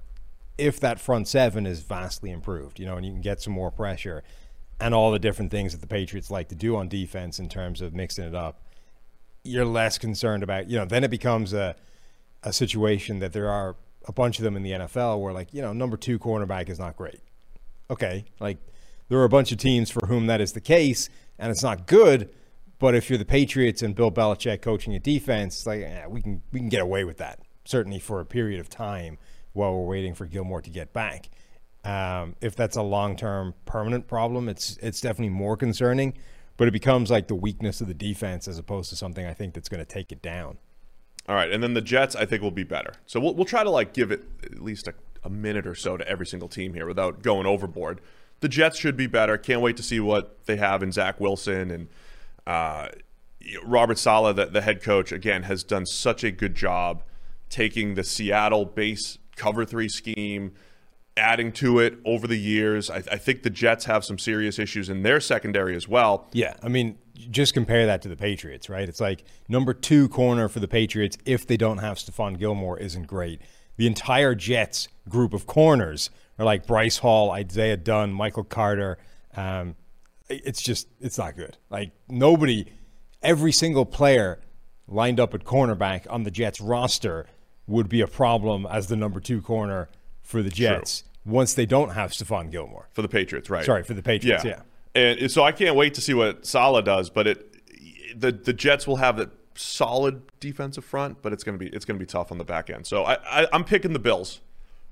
if 0.57 0.81
that 0.81 0.99
front 0.99 1.29
seven 1.29 1.65
is 1.65 1.81
vastly 1.81 2.29
improved, 2.29 2.77
you 2.77 2.85
know, 2.85 2.97
and 2.97 3.05
you 3.05 3.11
can 3.13 3.21
get 3.21 3.41
some 3.41 3.53
more 3.53 3.71
pressure 3.71 4.21
and 4.81 4.93
all 4.93 5.11
the 5.11 5.19
different 5.19 5.51
things 5.51 5.71
that 5.73 5.81
the 5.81 5.87
Patriots 5.87 6.31
like 6.31 6.49
to 6.49 6.55
do 6.55 6.75
on 6.75 6.87
defense 6.87 7.39
in 7.39 7.49
terms 7.49 7.81
of 7.81 7.93
mixing 7.93 8.25
it 8.25 8.35
up, 8.35 8.61
you're 9.43 9.65
less 9.65 9.97
concerned 9.97 10.43
about, 10.43 10.69
you 10.69 10.77
know, 10.77 10.85
then 10.85 11.03
it 11.03 11.11
becomes 11.11 11.53
a, 11.53 11.75
a 12.43 12.53
situation 12.53 13.19
that 13.19 13.33
there 13.33 13.49
are 13.49 13.75
a 14.07 14.11
bunch 14.11 14.39
of 14.39 14.43
them 14.43 14.55
in 14.55 14.63
the 14.63 14.71
NFL 14.71 15.19
where, 15.21 15.33
like, 15.33 15.53
you 15.53 15.61
know, 15.61 15.73
number 15.73 15.97
two 15.97 16.19
cornerback 16.19 16.69
is 16.69 16.79
not 16.79 16.97
great. 16.97 17.19
Okay. 17.89 18.25
Like, 18.39 18.57
there 19.09 19.19
are 19.19 19.25
a 19.25 19.29
bunch 19.29 19.51
of 19.51 19.57
teams 19.57 19.89
for 19.89 20.07
whom 20.07 20.27
that 20.27 20.41
is 20.41 20.53
the 20.53 20.61
case, 20.61 21.09
and 21.37 21.51
it's 21.51 21.63
not 21.63 21.85
good. 21.85 22.29
But 22.79 22.95
if 22.95 23.09
you're 23.09 23.19
the 23.19 23.25
Patriots 23.25 23.81
and 23.81 23.93
Bill 23.93 24.11
Belichick 24.11 24.61
coaching 24.61 24.95
a 24.95 24.99
defense, 24.99 25.67
like 25.67 25.81
eh, 25.81 26.07
we 26.07 26.21
can 26.21 26.41
we 26.51 26.59
can 26.59 26.69
get 26.69 26.81
away 26.81 27.03
with 27.03 27.17
that 27.17 27.39
certainly 27.65 27.99
for 27.99 28.19
a 28.19 28.25
period 28.25 28.59
of 28.59 28.69
time 28.69 29.17
while 29.53 29.73
we're 29.73 29.85
waiting 29.85 30.13
for 30.13 30.25
Gilmore 30.25 30.61
to 30.61 30.69
get 30.69 30.93
back. 30.93 31.29
Um, 31.83 32.35
if 32.41 32.55
that's 32.55 32.77
a 32.77 32.81
long 32.81 33.15
term 33.15 33.53
permanent 33.65 34.07
problem, 34.07 34.47
it's 34.47 34.77
it's 34.81 35.01
definitely 35.01 35.33
more 35.33 35.57
concerning. 35.57 36.13
But 36.57 36.67
it 36.67 36.71
becomes 36.71 37.09
like 37.09 37.27
the 37.27 37.35
weakness 37.35 37.81
of 37.81 37.87
the 37.87 37.93
defense 37.93 38.47
as 38.47 38.59
opposed 38.59 38.89
to 38.91 38.95
something 38.95 39.25
I 39.25 39.33
think 39.33 39.55
that's 39.55 39.69
going 39.69 39.83
to 39.83 39.85
take 39.85 40.11
it 40.11 40.21
down. 40.21 40.57
All 41.27 41.35
right, 41.35 41.51
and 41.51 41.63
then 41.63 41.73
the 41.73 41.81
Jets, 41.81 42.15
I 42.15 42.25
think, 42.25 42.41
will 42.41 42.51
be 42.51 42.63
better. 42.63 42.93
So 43.05 43.19
we'll, 43.19 43.33
we'll 43.35 43.45
try 43.45 43.63
to 43.63 43.69
like 43.69 43.93
give 43.93 44.11
it 44.11 44.23
at 44.43 44.61
least 44.61 44.87
a, 44.87 44.93
a 45.23 45.29
minute 45.29 45.65
or 45.65 45.75
so 45.75 45.97
to 45.97 46.07
every 46.07 46.25
single 46.25 46.49
team 46.49 46.73
here 46.73 46.85
without 46.85 47.23
going 47.23 47.45
overboard. 47.47 48.01
The 48.41 48.49
Jets 48.49 48.79
should 48.79 48.97
be 48.97 49.07
better. 49.07 49.37
Can't 49.37 49.61
wait 49.61 49.77
to 49.77 49.83
see 49.83 49.99
what 49.99 50.45
they 50.45 50.57
have 50.57 50.81
in 50.83 50.91
Zach 50.91 51.19
Wilson 51.19 51.71
and 51.71 51.87
uh, 52.45 52.89
Robert 53.63 53.97
Saleh, 53.97 54.35
the, 54.35 54.45
the 54.47 54.61
head 54.61 54.81
coach. 54.81 55.11
Again, 55.11 55.43
has 55.43 55.63
done 55.63 55.85
such 55.85 56.23
a 56.23 56.31
good 56.31 56.55
job 56.55 57.03
taking 57.49 57.93
the 57.93 58.03
Seattle 58.03 58.65
base 58.65 59.19
cover 59.35 59.63
three 59.65 59.89
scheme, 59.89 60.53
adding 61.21 61.51
to 61.53 61.79
it 61.79 61.99
over 62.03 62.27
the 62.27 62.37
years. 62.37 62.89
I, 62.89 62.97
I 62.97 63.17
think 63.17 63.43
the 63.43 63.49
Jets 63.49 63.85
have 63.85 64.03
some 64.03 64.17
serious 64.17 64.59
issues 64.59 64.89
in 64.89 65.03
their 65.03 65.19
secondary 65.19 65.75
as 65.75 65.87
well. 65.87 66.27
Yeah, 66.33 66.55
I 66.61 66.67
mean, 66.67 66.97
just 67.29 67.53
compare 67.53 67.85
that 67.85 68.01
to 68.01 68.09
the 68.09 68.17
Patriots, 68.17 68.69
right? 68.69 68.89
It's 68.89 68.99
like 68.99 69.23
number 69.47 69.73
two 69.73 70.09
corner 70.09 70.49
for 70.49 70.59
the 70.59 70.67
Patriots 70.67 71.17
if 71.25 71.45
they 71.45 71.57
don't 71.57 71.77
have 71.77 71.97
Stephon 71.97 72.37
Gilmore 72.37 72.79
isn't 72.79 73.07
great. 73.07 73.41
The 73.77 73.87
entire 73.87 74.35
Jets 74.35 74.87
group 75.07 75.33
of 75.33 75.45
corners 75.45 76.09
are 76.37 76.45
like 76.45 76.65
Bryce 76.65 76.97
Hall, 76.97 77.31
Isaiah 77.31 77.77
Dunn, 77.77 78.11
Michael 78.11 78.43
Carter. 78.43 78.97
Um, 79.35 79.75
it's 80.27 80.61
just 80.61 80.87
it's 80.99 81.17
not 81.17 81.35
good. 81.35 81.57
Like 81.69 81.91
nobody, 82.09 82.65
every 83.21 83.51
single 83.51 83.85
player 83.85 84.39
lined 84.87 85.19
up 85.19 85.33
at 85.33 85.43
cornerback 85.43 86.05
on 86.09 86.23
the 86.23 86.31
Jets 86.31 86.59
roster 86.59 87.27
would 87.67 87.87
be 87.87 88.01
a 88.01 88.07
problem 88.07 88.65
as 88.65 88.87
the 88.87 88.95
number 88.95 89.19
two 89.19 89.41
corner 89.41 89.89
for 90.21 90.41
the 90.41 90.49
Jets 90.49 91.03
once 91.25 91.53
they 91.53 91.65
don't 91.65 91.89
have 91.89 92.11
Stephon 92.11 92.51
Gilmore. 92.51 92.89
for 92.91 93.01
the 93.01 93.07
Patriots, 93.07 93.49
right? 93.49 93.65
Sorry, 93.65 93.83
for 93.83 93.93
the 93.93 94.03
Patriots, 94.03 94.43
yeah. 94.43 94.61
yeah. 94.95 95.19
And 95.19 95.31
so 95.31 95.43
I 95.43 95.51
can't 95.51 95.75
wait 95.75 95.93
to 95.93 96.01
see 96.01 96.13
what 96.13 96.45
Saleh 96.45 96.83
does, 96.83 97.09
but 97.09 97.27
it 97.27 98.19
the 98.19 98.31
the 98.31 98.53
Jets 98.53 98.85
will 98.85 98.97
have 98.97 99.17
that 99.17 99.29
solid 99.55 100.21
defensive 100.39 100.83
front, 100.83 101.21
but 101.21 101.33
it's 101.33 101.43
gonna 101.43 101.57
be 101.57 101.67
it's 101.67 101.85
gonna 101.85 101.99
be 101.99 102.05
tough 102.05 102.31
on 102.31 102.37
the 102.37 102.43
back 102.43 102.69
end. 102.69 102.85
So 102.85 103.03
I, 103.03 103.17
I 103.25 103.47
I'm 103.53 103.63
picking 103.63 103.93
the 103.93 103.99
Bills 103.99 104.41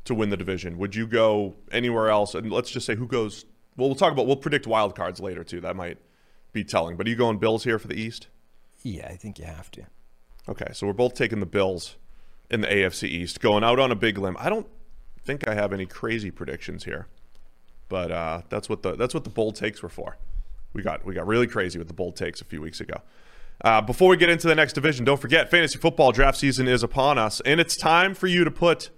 to 0.06 0.16
win 0.16 0.30
the 0.30 0.38
division. 0.38 0.78
Would 0.78 0.96
you 0.96 1.06
go 1.06 1.56
anywhere 1.72 2.10
else? 2.10 2.34
And 2.34 2.52
let's 2.52 2.72
just 2.72 2.86
say 2.86 2.96
who 2.96 3.08
goes. 3.08 3.46
Well, 3.76 3.90
we'll 3.90 3.96
talk 3.96 4.12
about 4.12 4.28
we'll 4.28 4.38
predict 4.38 4.68
wild 4.68 4.96
cards 4.96 5.20
later 5.20 5.44
too. 5.44 5.62
That 5.62 5.76
might 5.76 5.98
be 6.54 6.64
telling. 6.64 6.96
But 6.96 7.08
are 7.08 7.10
you 7.10 7.16
going 7.16 7.38
Bills 7.38 7.64
here 7.64 7.80
for 7.80 7.88
the 7.88 8.00
East? 8.00 8.28
Yeah, 8.84 9.08
I 9.08 9.16
think 9.16 9.40
you 9.40 9.46
have 9.46 9.70
to. 9.72 9.84
Okay, 10.48 10.68
so 10.74 10.88
we're 10.88 10.94
both 10.94 11.14
taking 11.14 11.40
the 11.42 11.46
Bills 11.46 11.98
in 12.50 12.62
the 12.62 12.68
AFC 12.68 13.04
East, 13.04 13.42
going 13.42 13.64
out 13.64 13.80
on 13.80 13.92
a 13.92 13.96
big 13.96 14.18
limb. 14.18 14.36
I 14.40 14.50
don't 14.50 14.68
think 15.30 15.48
I 15.48 15.54
have 15.54 15.74
any 15.74 15.86
crazy 15.86 16.32
predictions 16.32 16.86
here, 16.86 17.06
but 17.88 18.12
uh, 18.12 18.42
that's 18.50 18.68
what 18.68 18.82
the 18.82 18.96
that's 18.96 19.14
what 19.14 19.26
the 19.26 19.30
bold 19.30 19.56
takes 19.56 19.84
were 19.84 19.90
for. 19.90 20.18
We 20.74 20.82
got 20.82 21.06
we 21.06 21.14
got 21.14 21.28
really 21.28 21.46
crazy 21.46 21.78
with 21.78 21.88
the 21.88 21.94
bold 21.94 22.16
takes 22.16 22.42
a 22.42 22.46
few 22.46 22.62
weeks 22.62 22.82
ago. 22.82 22.96
Uh, 23.62 23.80
before 23.82 24.10
we 24.10 24.18
get 24.18 24.30
into 24.30 24.48
the 24.48 24.56
next 24.56 24.74
division, 24.74 25.06
don't 25.06 25.22
forget 25.22 25.52
fantasy 25.52 25.78
football 25.78 26.12
draft 26.12 26.40
season 26.40 26.68
is 26.68 26.82
upon 26.82 27.20
us, 27.20 27.42
and 27.42 27.60
it's 27.60 27.76
time 27.78 28.16
for 28.16 28.26
you 28.26 28.44
to 28.44 28.50
put 28.50 28.90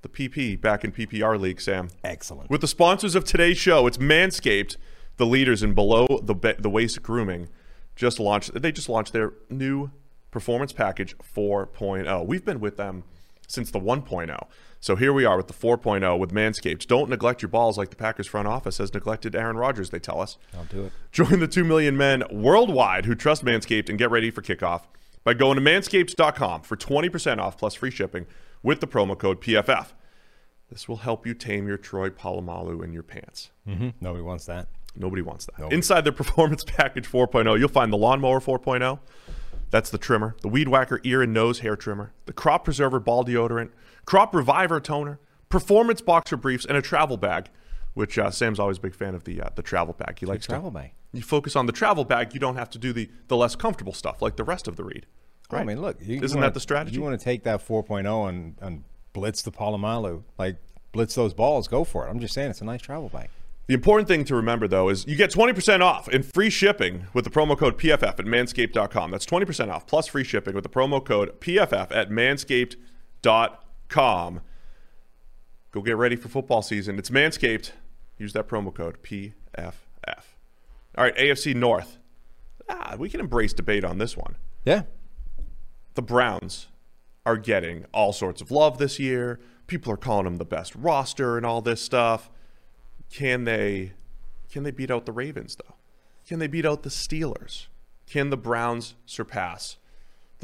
the 0.00 0.08
PP 0.08 0.58
back 0.58 0.84
in 0.84 0.92
PPR 0.92 1.38
league, 1.38 1.60
Sam. 1.60 1.88
Excellent. 2.02 2.48
With 2.48 2.62
the 2.62 2.68
sponsors 2.68 3.14
of 3.14 3.24
today's 3.24 3.58
show, 3.58 3.86
it's 3.86 3.98
Manscaped, 3.98 4.76
the 5.18 5.26
leaders 5.26 5.62
in 5.62 5.74
below 5.74 6.06
the 6.22 6.34
ba- 6.34 6.56
the 6.58 6.70
waist 6.70 7.02
grooming. 7.02 7.48
Just 7.94 8.18
launched. 8.18 8.54
They 8.54 8.72
just 8.72 8.88
launched 8.88 9.12
their 9.12 9.34
new 9.50 9.90
performance 10.30 10.72
package 10.72 11.14
4.0. 11.18 12.26
We've 12.26 12.44
been 12.44 12.60
with 12.60 12.78
them 12.78 13.04
since 13.46 13.70
the 13.70 13.80
1.0. 13.80 14.46
So 14.84 14.96
here 14.96 15.14
we 15.14 15.24
are 15.24 15.38
with 15.38 15.46
the 15.46 15.54
4.0 15.54 16.18
with 16.18 16.30
Manscaped. 16.30 16.86
Don't 16.86 17.08
neglect 17.08 17.40
your 17.40 17.48
balls 17.48 17.78
like 17.78 17.88
the 17.88 17.96
Packers 17.96 18.26
front 18.26 18.46
office 18.46 18.76
has 18.76 18.92
neglected 18.92 19.34
Aaron 19.34 19.56
Rodgers. 19.56 19.88
They 19.88 19.98
tell 19.98 20.20
us. 20.20 20.36
I'll 20.54 20.66
do 20.66 20.84
it. 20.84 20.92
Join 21.10 21.40
the 21.40 21.48
2 21.48 21.64
million 21.64 21.96
men 21.96 22.22
worldwide 22.30 23.06
who 23.06 23.14
trust 23.14 23.46
Manscaped 23.46 23.88
and 23.88 23.96
get 23.98 24.10
ready 24.10 24.30
for 24.30 24.42
kickoff 24.42 24.82
by 25.24 25.32
going 25.32 25.56
to 25.56 25.62
manscaped.com 25.62 26.60
for 26.60 26.76
20% 26.76 27.38
off 27.38 27.56
plus 27.56 27.72
free 27.72 27.90
shipping 27.90 28.26
with 28.62 28.80
the 28.80 28.86
promo 28.86 29.16
code 29.16 29.40
PFF. 29.40 29.92
This 30.70 30.86
will 30.86 30.98
help 30.98 31.26
you 31.26 31.32
tame 31.32 31.66
your 31.66 31.78
Troy 31.78 32.10
Polamalu 32.10 32.84
in 32.84 32.92
your 32.92 33.04
pants. 33.04 33.52
Mm-hmm. 33.66 33.88
Nobody 34.02 34.22
wants 34.22 34.44
that. 34.44 34.68
Nobody 34.94 35.22
wants 35.22 35.46
that. 35.46 35.58
Nobody. 35.60 35.76
Inside 35.76 36.04
their 36.04 36.12
Performance 36.22 36.62
Package 36.62 37.10
4.0, 37.10 37.58
you'll 37.58 37.70
find 37.70 37.90
the 37.90 37.96
Lawnmower 37.96 38.40
4.0. 38.40 38.98
That's 39.70 39.88
the 39.88 39.98
trimmer, 39.98 40.36
the 40.42 40.48
Weed 40.48 40.68
Whacker 40.68 41.00
ear 41.04 41.22
and 41.22 41.32
nose 41.32 41.60
hair 41.60 41.74
trimmer, 41.74 42.12
the 42.26 42.34
Crop 42.34 42.64
Preserver 42.64 43.00
ball 43.00 43.24
deodorant, 43.24 43.70
Crop 44.04 44.34
Reviver 44.34 44.80
toner, 44.80 45.18
Performance 45.48 46.00
boxer 46.00 46.36
briefs, 46.36 46.64
and 46.64 46.76
a 46.76 46.82
travel 46.82 47.16
bag. 47.16 47.48
Which 47.94 48.18
uh, 48.18 48.32
Sam's 48.32 48.58
always 48.58 48.78
a 48.78 48.80
big 48.80 48.94
fan 48.94 49.14
of 49.14 49.22
the 49.22 49.40
uh, 49.40 49.50
the 49.54 49.62
travel 49.62 49.94
bag. 49.94 50.18
He 50.18 50.26
likes 50.26 50.46
travel 50.46 50.70
to, 50.70 50.74
bag. 50.74 50.92
You 51.12 51.22
focus 51.22 51.54
on 51.54 51.66
the 51.66 51.72
travel 51.72 52.04
bag. 52.04 52.34
You 52.34 52.40
don't 52.40 52.56
have 52.56 52.68
to 52.70 52.78
do 52.78 52.92
the 52.92 53.08
the 53.28 53.36
less 53.36 53.54
comfortable 53.54 53.92
stuff 53.92 54.20
like 54.20 54.34
the 54.34 54.42
rest 54.42 54.66
of 54.66 54.74
the 54.74 54.82
read. 54.82 55.06
Oh, 55.52 55.58
I 55.58 55.64
mean, 55.64 55.80
look, 55.80 55.98
you 56.00 56.20
Isn't 56.20 56.38
wanna- 56.38 56.48
that 56.48 56.54
the 56.54 56.60
strategy? 56.60 56.96
You 56.96 57.02
want 57.02 57.16
to 57.18 57.22
take 57.24 57.44
that 57.44 57.64
4.0 57.64 58.28
and, 58.28 58.56
and 58.60 58.82
blitz 59.12 59.42
the 59.42 59.52
Polamalu, 59.52 60.24
like 60.38 60.56
blitz 60.90 61.14
those 61.14 61.32
balls, 61.34 61.68
go 61.68 61.84
for 61.84 62.04
it. 62.06 62.10
I'm 62.10 62.18
just 62.18 62.34
saying, 62.34 62.50
it's 62.50 62.60
a 62.60 62.64
nice 62.64 62.80
travel 62.82 63.08
bag. 63.08 63.28
The 63.68 63.74
important 63.74 64.08
thing 64.08 64.24
to 64.24 64.34
remember, 64.34 64.66
though, 64.66 64.88
is 64.88 65.06
you 65.06 65.14
get 65.14 65.30
20% 65.30 65.80
off 65.80 66.08
and 66.08 66.24
free 66.24 66.50
shipping 66.50 67.06
with 67.14 67.24
the 67.24 67.30
promo 67.30 67.56
code 67.56 67.78
PFF 67.78 68.02
at 68.02 68.16
manscaped.com. 68.18 69.10
That's 69.12 69.24
20% 69.26 69.70
off 69.70 69.86
plus 69.86 70.08
free 70.08 70.24
shipping 70.24 70.54
with 70.54 70.64
the 70.64 70.70
promo 70.70 71.04
code 71.04 71.40
PFF 71.40 71.94
at 71.94 72.10
manscaped.com. 72.10 73.58
Go 73.94 75.82
get 75.84 75.96
ready 75.96 76.16
for 76.16 76.28
football 76.28 76.62
season. 76.62 76.98
It's 76.98 77.10
Manscaped. 77.10 77.72
Use 78.18 78.32
that 78.32 78.48
promo 78.48 78.72
code 78.74 79.02
PFF. 79.02 79.74
All 80.96 81.02
right, 81.04 81.16
AFC 81.16 81.54
North. 81.54 81.98
Ah, 82.68 82.94
we 82.98 83.08
can 83.10 83.20
embrace 83.20 83.52
debate 83.52 83.84
on 83.84 83.98
this 83.98 84.16
one 84.16 84.36
Yeah. 84.64 84.82
the 85.94 86.02
Browns 86.02 86.68
are 87.26 87.36
getting 87.36 87.84
all 87.92 88.12
sorts 88.12 88.40
of 88.40 88.50
love 88.50 88.78
this 88.78 88.98
year. 89.00 89.40
People 89.66 89.92
are 89.92 89.96
calling 89.96 90.24
them 90.24 90.36
the 90.36 90.44
best 90.44 90.74
roster 90.76 91.36
and 91.36 91.44
all 91.44 91.60
this 91.60 91.80
stuff. 91.82 92.30
Can 93.10 93.44
they 93.44 93.92
can 94.50 94.62
they 94.62 94.70
beat 94.70 94.90
out 94.90 95.04
the 95.06 95.12
Ravens 95.12 95.56
though? 95.56 95.74
Can 96.26 96.38
they 96.38 96.46
beat 96.46 96.64
out 96.64 96.84
the 96.84 96.90
Steelers? 96.90 97.66
Can 98.06 98.30
the 98.30 98.36
Browns 98.36 98.94
surpass 99.06 99.76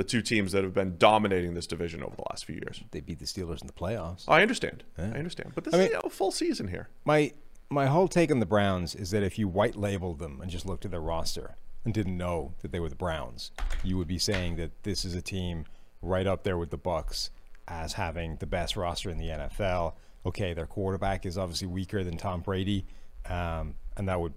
the 0.01 0.05
two 0.05 0.23
teams 0.23 0.53
that 0.53 0.65
have 0.65 0.73
been 0.73 0.97
dominating 0.97 1.53
this 1.53 1.67
division 1.67 2.03
over 2.03 2.17
the 2.17 2.25
last 2.31 2.47
few 2.47 2.55
years? 2.55 2.83
They 2.91 3.01
beat 3.01 3.19
the 3.19 3.27
Steelers 3.27 3.61
in 3.61 3.67
the 3.67 3.73
playoffs. 3.73 4.25
I 4.27 4.41
understand. 4.41 4.83
I 4.97 5.03
understand. 5.03 5.53
But 5.55 5.65
this 5.65 5.75
I 5.75 5.79
is 5.79 5.89
you 5.89 5.95
know, 5.95 6.01
a 6.05 6.11
full 6.11 6.31
season 6.31 6.69
here. 6.69 6.89
My 7.05 7.33
my 7.69 7.87
whole 7.87 8.09
take 8.09 8.31
on 8.31 8.41
the 8.41 8.47
Browns 8.47 8.95
is 8.95 9.11
that 9.11 9.23
if 9.23 9.39
you 9.39 9.47
white 9.47 9.77
labeled 9.77 10.19
them 10.19 10.41
and 10.41 10.51
just 10.51 10.67
looked 10.67 10.85
at 10.85 10.91
their 10.91 11.01
roster, 11.01 11.57
and 11.85 11.95
didn't 11.95 12.17
know 12.17 12.55
that 12.63 12.73
they 12.73 12.81
were 12.81 12.89
the 12.89 12.95
Browns, 12.95 13.53
you 13.83 13.97
would 13.97 14.09
be 14.09 14.19
saying 14.19 14.57
that 14.57 14.83
this 14.83 15.05
is 15.05 15.15
a 15.15 15.23
team 15.23 15.65
right 16.03 16.27
up 16.27 16.43
there 16.45 16.59
with 16.59 16.71
the 16.71 16.79
Bucks 16.79 17.31
as 17.69 17.95
having 17.95 18.37
the 18.37 18.47
best 18.47 18.77
roster 18.77 19.11
in 19.11 19.19
the 19.19 19.29
NFL. 19.29 19.95
Okay, 20.27 20.53
their 20.53 20.67
quarterback 20.67 21.25
is 21.25 21.39
obviously 21.39 21.67
weaker 21.67 22.05
than 22.05 22.17
Tom 22.17 22.41
Brady, 22.41 22.87
um, 23.29 23.75
and 23.97 24.09
that 24.09 24.21
would 24.21 24.35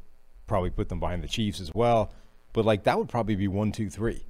probably 0.48 0.70
put 0.70 0.89
them 0.89 1.00
behind 1.00 1.24
the 1.24 1.27
Chiefs 1.27 1.60
as 1.60 1.74
well. 1.74 2.13
But 2.53 2.65
like 2.65 2.84
that 2.84 2.98
would 2.98 3.10
probably 3.10 3.36
be 3.36 3.48
one, 3.48 3.72
two, 3.72 3.89
three. 3.89 4.25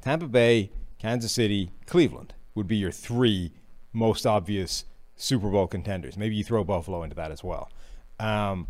Tampa 0.00 0.26
Bay, 0.26 0.70
Kansas 0.98 1.32
City, 1.32 1.70
Cleveland 1.86 2.34
would 2.54 2.66
be 2.66 2.76
your 2.76 2.90
three 2.90 3.52
most 3.92 4.26
obvious 4.26 4.84
Super 5.16 5.50
Bowl 5.50 5.66
contenders. 5.66 6.16
Maybe 6.16 6.36
you 6.36 6.44
throw 6.44 6.64
Buffalo 6.64 7.02
into 7.02 7.16
that 7.16 7.30
as 7.30 7.42
well. 7.42 7.70
Um, 8.20 8.68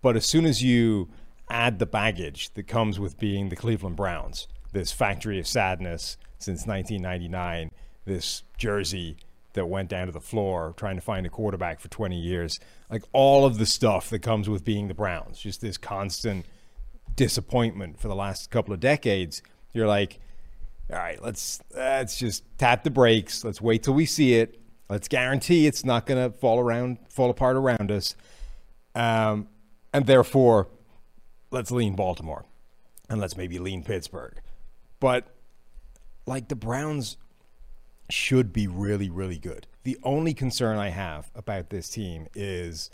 but 0.00 0.16
as 0.16 0.26
soon 0.26 0.44
as 0.44 0.62
you 0.62 1.08
add 1.50 1.78
the 1.78 1.86
baggage 1.86 2.54
that 2.54 2.66
comes 2.66 2.98
with 2.98 3.18
being 3.18 3.48
the 3.48 3.56
Cleveland 3.56 3.96
Browns, 3.96 4.48
this 4.72 4.92
factory 4.92 5.38
of 5.38 5.46
sadness 5.46 6.16
since 6.38 6.66
1999, 6.66 7.70
this 8.04 8.42
jersey 8.56 9.16
that 9.52 9.66
went 9.66 9.88
down 9.88 10.06
to 10.06 10.12
the 10.12 10.20
floor 10.20 10.74
trying 10.76 10.96
to 10.96 11.02
find 11.02 11.26
a 11.26 11.30
quarterback 11.30 11.78
for 11.78 11.88
20 11.88 12.18
years, 12.18 12.58
like 12.90 13.02
all 13.12 13.44
of 13.44 13.58
the 13.58 13.66
stuff 13.66 14.08
that 14.10 14.20
comes 14.20 14.48
with 14.48 14.64
being 14.64 14.88
the 14.88 14.94
Browns, 14.94 15.38
just 15.38 15.60
this 15.60 15.76
constant 15.76 16.46
disappointment 17.14 18.00
for 18.00 18.08
the 18.08 18.14
last 18.14 18.50
couple 18.50 18.72
of 18.72 18.80
decades. 18.80 19.42
You're 19.72 19.86
like, 19.86 20.18
all 20.90 20.98
right, 20.98 21.22
let's 21.22 21.60
let's 21.74 22.18
just 22.18 22.44
tap 22.58 22.84
the 22.84 22.90
brakes. 22.90 23.44
Let's 23.44 23.60
wait 23.60 23.82
till 23.82 23.94
we 23.94 24.06
see 24.06 24.34
it. 24.34 24.60
Let's 24.88 25.08
guarantee 25.08 25.66
it's 25.66 25.84
not 25.84 26.06
going 26.06 26.22
to 26.22 26.36
fall 26.36 26.60
around, 26.60 26.98
fall 27.08 27.30
apart 27.30 27.56
around 27.56 27.90
us. 27.90 28.14
Um, 28.94 29.48
and 29.94 30.06
therefore, 30.06 30.68
let's 31.50 31.70
lean 31.70 31.94
Baltimore, 31.94 32.44
and 33.08 33.20
let's 33.20 33.36
maybe 33.36 33.58
lean 33.58 33.84
Pittsburgh. 33.84 34.38
But 35.00 35.26
like 36.26 36.48
the 36.48 36.56
Browns 36.56 37.16
should 38.10 38.52
be 38.52 38.66
really, 38.66 39.08
really 39.08 39.38
good. 39.38 39.66
The 39.84 39.98
only 40.02 40.34
concern 40.34 40.78
I 40.78 40.90
have 40.90 41.30
about 41.34 41.70
this 41.70 41.88
team 41.88 42.28
is 42.34 42.90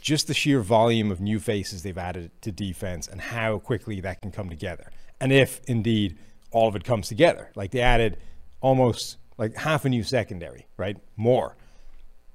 just 0.00 0.28
the 0.28 0.34
sheer 0.34 0.60
volume 0.60 1.10
of 1.10 1.20
new 1.20 1.38
faces 1.38 1.82
they've 1.82 1.98
added 1.98 2.30
to 2.42 2.52
defense 2.52 3.08
and 3.08 3.20
how 3.20 3.58
quickly 3.58 4.00
that 4.00 4.22
can 4.22 4.30
come 4.30 4.48
together. 4.48 4.90
And 5.20 5.32
if 5.32 5.60
indeed 5.66 6.16
all 6.56 6.68
of 6.68 6.74
it 6.74 6.84
comes 6.84 7.08
together, 7.08 7.50
like 7.54 7.70
they 7.70 7.80
added 7.80 8.16
almost 8.62 9.18
like 9.36 9.54
half 9.56 9.84
a 9.84 9.88
new 9.90 10.02
secondary, 10.02 10.66
right? 10.78 10.96
More. 11.16 11.54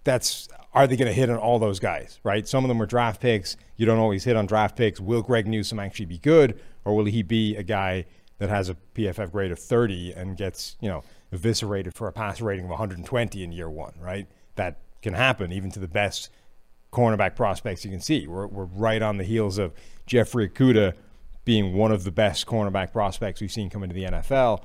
That's 0.03 0.47
are 0.73 0.87
they 0.87 0.95
going 0.95 1.07
to 1.07 1.13
hit 1.13 1.29
on 1.29 1.37
all 1.37 1.57
those 1.59 1.79
guys, 1.79 2.19
right? 2.23 2.47
Some 2.47 2.63
of 2.63 2.69
them 2.69 2.81
are 2.81 2.85
draft 2.85 3.19
picks. 3.19 3.57
You 3.75 3.85
don't 3.85 3.97
always 3.97 4.23
hit 4.23 4.35
on 4.35 4.45
draft 4.45 4.77
picks. 4.77 4.99
Will 4.99 5.23
Greg 5.23 5.47
Newsome 5.47 5.79
actually 5.79 6.05
be 6.05 6.19
good, 6.19 6.59
or 6.85 6.95
will 6.95 7.05
he 7.05 7.23
be 7.23 7.55
a 7.55 7.63
guy 7.63 8.05
that 8.37 8.49
has 8.49 8.69
a 8.69 8.77
PFF 8.95 9.31
grade 9.31 9.51
of 9.51 9.59
30 9.59 10.13
and 10.13 10.37
gets, 10.37 10.77
you 10.79 10.87
know, 10.87 11.03
eviscerated 11.31 11.93
for 11.93 12.07
a 12.07 12.11
pass 12.11 12.41
rating 12.41 12.65
of 12.65 12.69
120 12.69 13.43
in 13.43 13.51
year 13.51 13.69
one, 13.69 13.93
right? 13.99 14.27
That 14.55 14.77
can 15.01 15.13
happen 15.13 15.51
even 15.51 15.71
to 15.71 15.79
the 15.79 15.87
best 15.87 16.29
cornerback 16.93 17.35
prospects 17.35 17.83
you 17.83 17.91
can 17.91 18.01
see. 18.01 18.27
We're, 18.27 18.47
we're 18.47 18.65
right 18.65 19.01
on 19.01 19.17
the 19.17 19.23
heels 19.23 19.57
of 19.57 19.73
Jeffrey 20.05 20.47
Okudah 20.47 20.93
being 21.51 21.73
one 21.73 21.91
of 21.91 22.05
the 22.05 22.11
best 22.11 22.45
cornerback 22.45 22.93
prospects 22.93 23.41
we've 23.41 23.51
seen 23.51 23.69
come 23.69 23.83
into 23.83 23.93
the 23.93 24.03
NFL. 24.05 24.63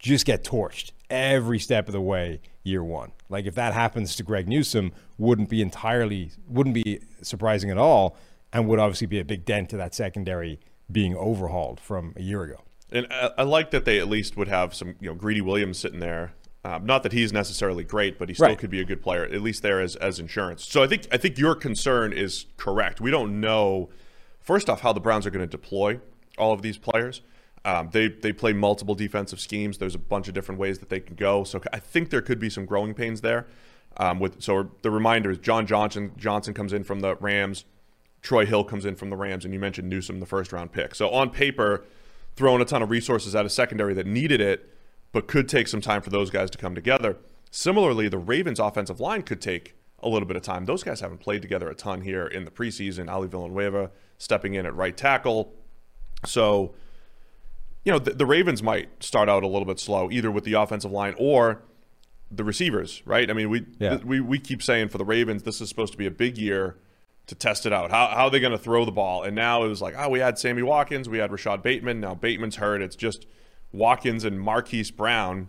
Just 0.00 0.26
get 0.26 0.42
torched 0.42 0.90
every 1.08 1.60
step 1.60 1.86
of 1.86 1.92
the 1.92 2.00
way 2.00 2.40
year 2.64 2.82
one. 2.82 3.12
Like 3.28 3.46
if 3.46 3.54
that 3.54 3.72
happens 3.72 4.16
to 4.16 4.24
Greg 4.24 4.48
Newsome, 4.48 4.90
wouldn't 5.16 5.48
be 5.48 5.62
entirely 5.62 6.32
wouldn't 6.48 6.74
be 6.74 6.98
surprising 7.22 7.70
at 7.70 7.78
all, 7.78 8.16
and 8.52 8.66
would 8.66 8.80
obviously 8.80 9.06
be 9.06 9.20
a 9.20 9.24
big 9.24 9.44
dent 9.44 9.70
to 9.70 9.76
that 9.76 9.94
secondary 9.94 10.58
being 10.90 11.14
overhauled 11.14 11.78
from 11.78 12.14
a 12.16 12.22
year 12.22 12.42
ago. 12.42 12.62
And 12.90 13.06
I, 13.12 13.30
I 13.38 13.42
like 13.44 13.70
that 13.70 13.84
they 13.84 14.00
at 14.00 14.08
least 14.08 14.36
would 14.36 14.48
have 14.48 14.74
some, 14.74 14.96
you 15.00 15.08
know, 15.10 15.14
Greedy 15.14 15.40
Williams 15.40 15.78
sitting 15.78 16.00
there. 16.00 16.32
Um, 16.64 16.84
not 16.84 17.04
that 17.04 17.12
he's 17.12 17.32
necessarily 17.32 17.84
great, 17.84 18.18
but 18.18 18.28
he 18.28 18.34
still 18.34 18.48
Right. 18.48 18.58
could 18.58 18.70
be 18.70 18.80
a 18.80 18.84
good 18.84 19.00
player, 19.02 19.22
at 19.22 19.40
least 19.40 19.62
there 19.62 19.80
as, 19.80 19.94
as 19.96 20.18
insurance. 20.18 20.66
So 20.66 20.82
I 20.82 20.88
think 20.88 21.06
I 21.12 21.16
think 21.16 21.38
your 21.38 21.54
concern 21.54 22.12
is 22.12 22.46
correct. 22.56 23.00
We 23.00 23.12
don't 23.12 23.40
know, 23.40 23.90
first 24.40 24.68
off, 24.68 24.80
how 24.80 24.92
the 24.92 24.98
Browns 25.00 25.26
are 25.26 25.30
going 25.30 25.46
to 25.48 25.56
deploy 25.56 26.00
all 26.38 26.52
of 26.52 26.62
these 26.62 26.78
players. 26.78 27.22
Um, 27.64 27.88
they 27.92 28.08
they 28.08 28.32
play 28.32 28.52
multiple 28.52 28.94
defensive 28.94 29.40
schemes. 29.40 29.78
There's 29.78 29.94
a 29.94 29.98
bunch 29.98 30.28
of 30.28 30.34
different 30.34 30.60
ways 30.60 30.78
that 30.80 30.90
they 30.90 31.00
can 31.00 31.16
go. 31.16 31.44
So 31.44 31.60
I 31.72 31.78
think 31.78 32.10
there 32.10 32.20
could 32.20 32.38
be 32.38 32.50
some 32.50 32.66
growing 32.66 32.94
pains 32.94 33.22
there. 33.22 33.46
Um, 33.96 34.18
with 34.18 34.42
so 34.42 34.70
the 34.82 34.90
reminder 34.90 35.30
is 35.30 35.38
John 35.38 35.66
Johnson 35.66 36.12
Johnson 36.16 36.52
comes 36.52 36.72
in 36.72 36.84
from 36.84 37.00
the 37.00 37.16
Rams, 37.16 37.64
Troy 38.20 38.44
Hill 38.44 38.64
comes 38.64 38.84
in 38.84 38.96
from 38.96 39.10
the 39.10 39.16
Rams, 39.16 39.44
and 39.44 39.54
you 39.54 39.60
mentioned 39.60 39.88
Newsome, 39.88 40.20
the 40.20 40.26
first 40.26 40.52
round 40.52 40.72
pick. 40.72 40.94
So 40.94 41.10
on 41.10 41.30
paper, 41.30 41.84
throwing 42.36 42.60
a 42.60 42.64
ton 42.64 42.82
of 42.82 42.90
resources 42.90 43.34
at 43.34 43.46
a 43.46 43.50
secondary 43.50 43.94
that 43.94 44.06
needed 44.06 44.40
it, 44.40 44.68
but 45.12 45.26
could 45.26 45.48
take 45.48 45.68
some 45.68 45.80
time 45.80 46.02
for 46.02 46.10
those 46.10 46.30
guys 46.30 46.50
to 46.50 46.58
come 46.58 46.74
together. 46.74 47.16
Similarly, 47.50 48.08
the 48.08 48.18
Ravens' 48.18 48.58
offensive 48.58 48.98
line 48.98 49.22
could 49.22 49.40
take 49.40 49.74
a 50.00 50.08
little 50.08 50.26
bit 50.26 50.36
of 50.36 50.42
time. 50.42 50.64
Those 50.64 50.82
guys 50.82 51.00
haven't 51.00 51.18
played 51.18 51.40
together 51.40 51.68
a 51.68 51.74
ton 51.74 52.00
here 52.00 52.26
in 52.26 52.44
the 52.44 52.50
preseason. 52.50 53.08
Ali 53.08 53.28
Villanueva 53.28 53.90
stepping 54.18 54.54
in 54.54 54.66
at 54.66 54.74
right 54.74 54.96
tackle. 54.96 55.52
So, 56.26 56.74
you 57.84 57.92
know, 57.92 57.98
the, 57.98 58.12
the 58.12 58.26
Ravens 58.26 58.62
might 58.62 59.02
start 59.02 59.28
out 59.28 59.42
a 59.42 59.46
little 59.46 59.66
bit 59.66 59.78
slow, 59.78 60.10
either 60.10 60.30
with 60.30 60.44
the 60.44 60.54
offensive 60.54 60.90
line 60.90 61.14
or 61.18 61.62
the 62.30 62.44
receivers, 62.44 63.02
right? 63.04 63.30
I 63.30 63.32
mean, 63.34 63.50
we 63.50 63.64
Yeah. 63.78 63.90
th- 63.90 64.04
we, 64.04 64.20
we 64.20 64.38
keep 64.38 64.62
saying 64.62 64.88
for 64.88 64.98
the 64.98 65.04
Ravens, 65.04 65.42
this 65.42 65.60
is 65.60 65.68
supposed 65.68 65.92
to 65.92 65.98
be 65.98 66.06
a 66.06 66.10
big 66.10 66.38
year 66.38 66.76
to 67.26 67.34
test 67.34 67.64
it 67.66 67.72
out. 67.72 67.90
How, 67.90 68.08
how 68.08 68.24
are 68.24 68.30
they 68.30 68.40
going 68.40 68.52
to 68.52 68.58
throw 68.58 68.84
the 68.84 68.92
ball? 68.92 69.22
And 69.22 69.34
now 69.36 69.64
it 69.64 69.68
was 69.68 69.80
like, 69.80 69.94
oh, 69.96 70.08
we 70.08 70.18
had 70.20 70.38
Sammy 70.38 70.62
Watkins, 70.62 71.08
we 71.08 71.18
had 71.18 71.30
Rashod 71.30 71.62
Bateman. 71.62 72.00
Now 72.00 72.14
Bateman's 72.14 72.56
hurt. 72.56 72.82
It's 72.82 72.96
just 72.96 73.26
Watkins 73.72 74.24
and 74.24 74.40
Marquise 74.40 74.90
Brown, 74.90 75.48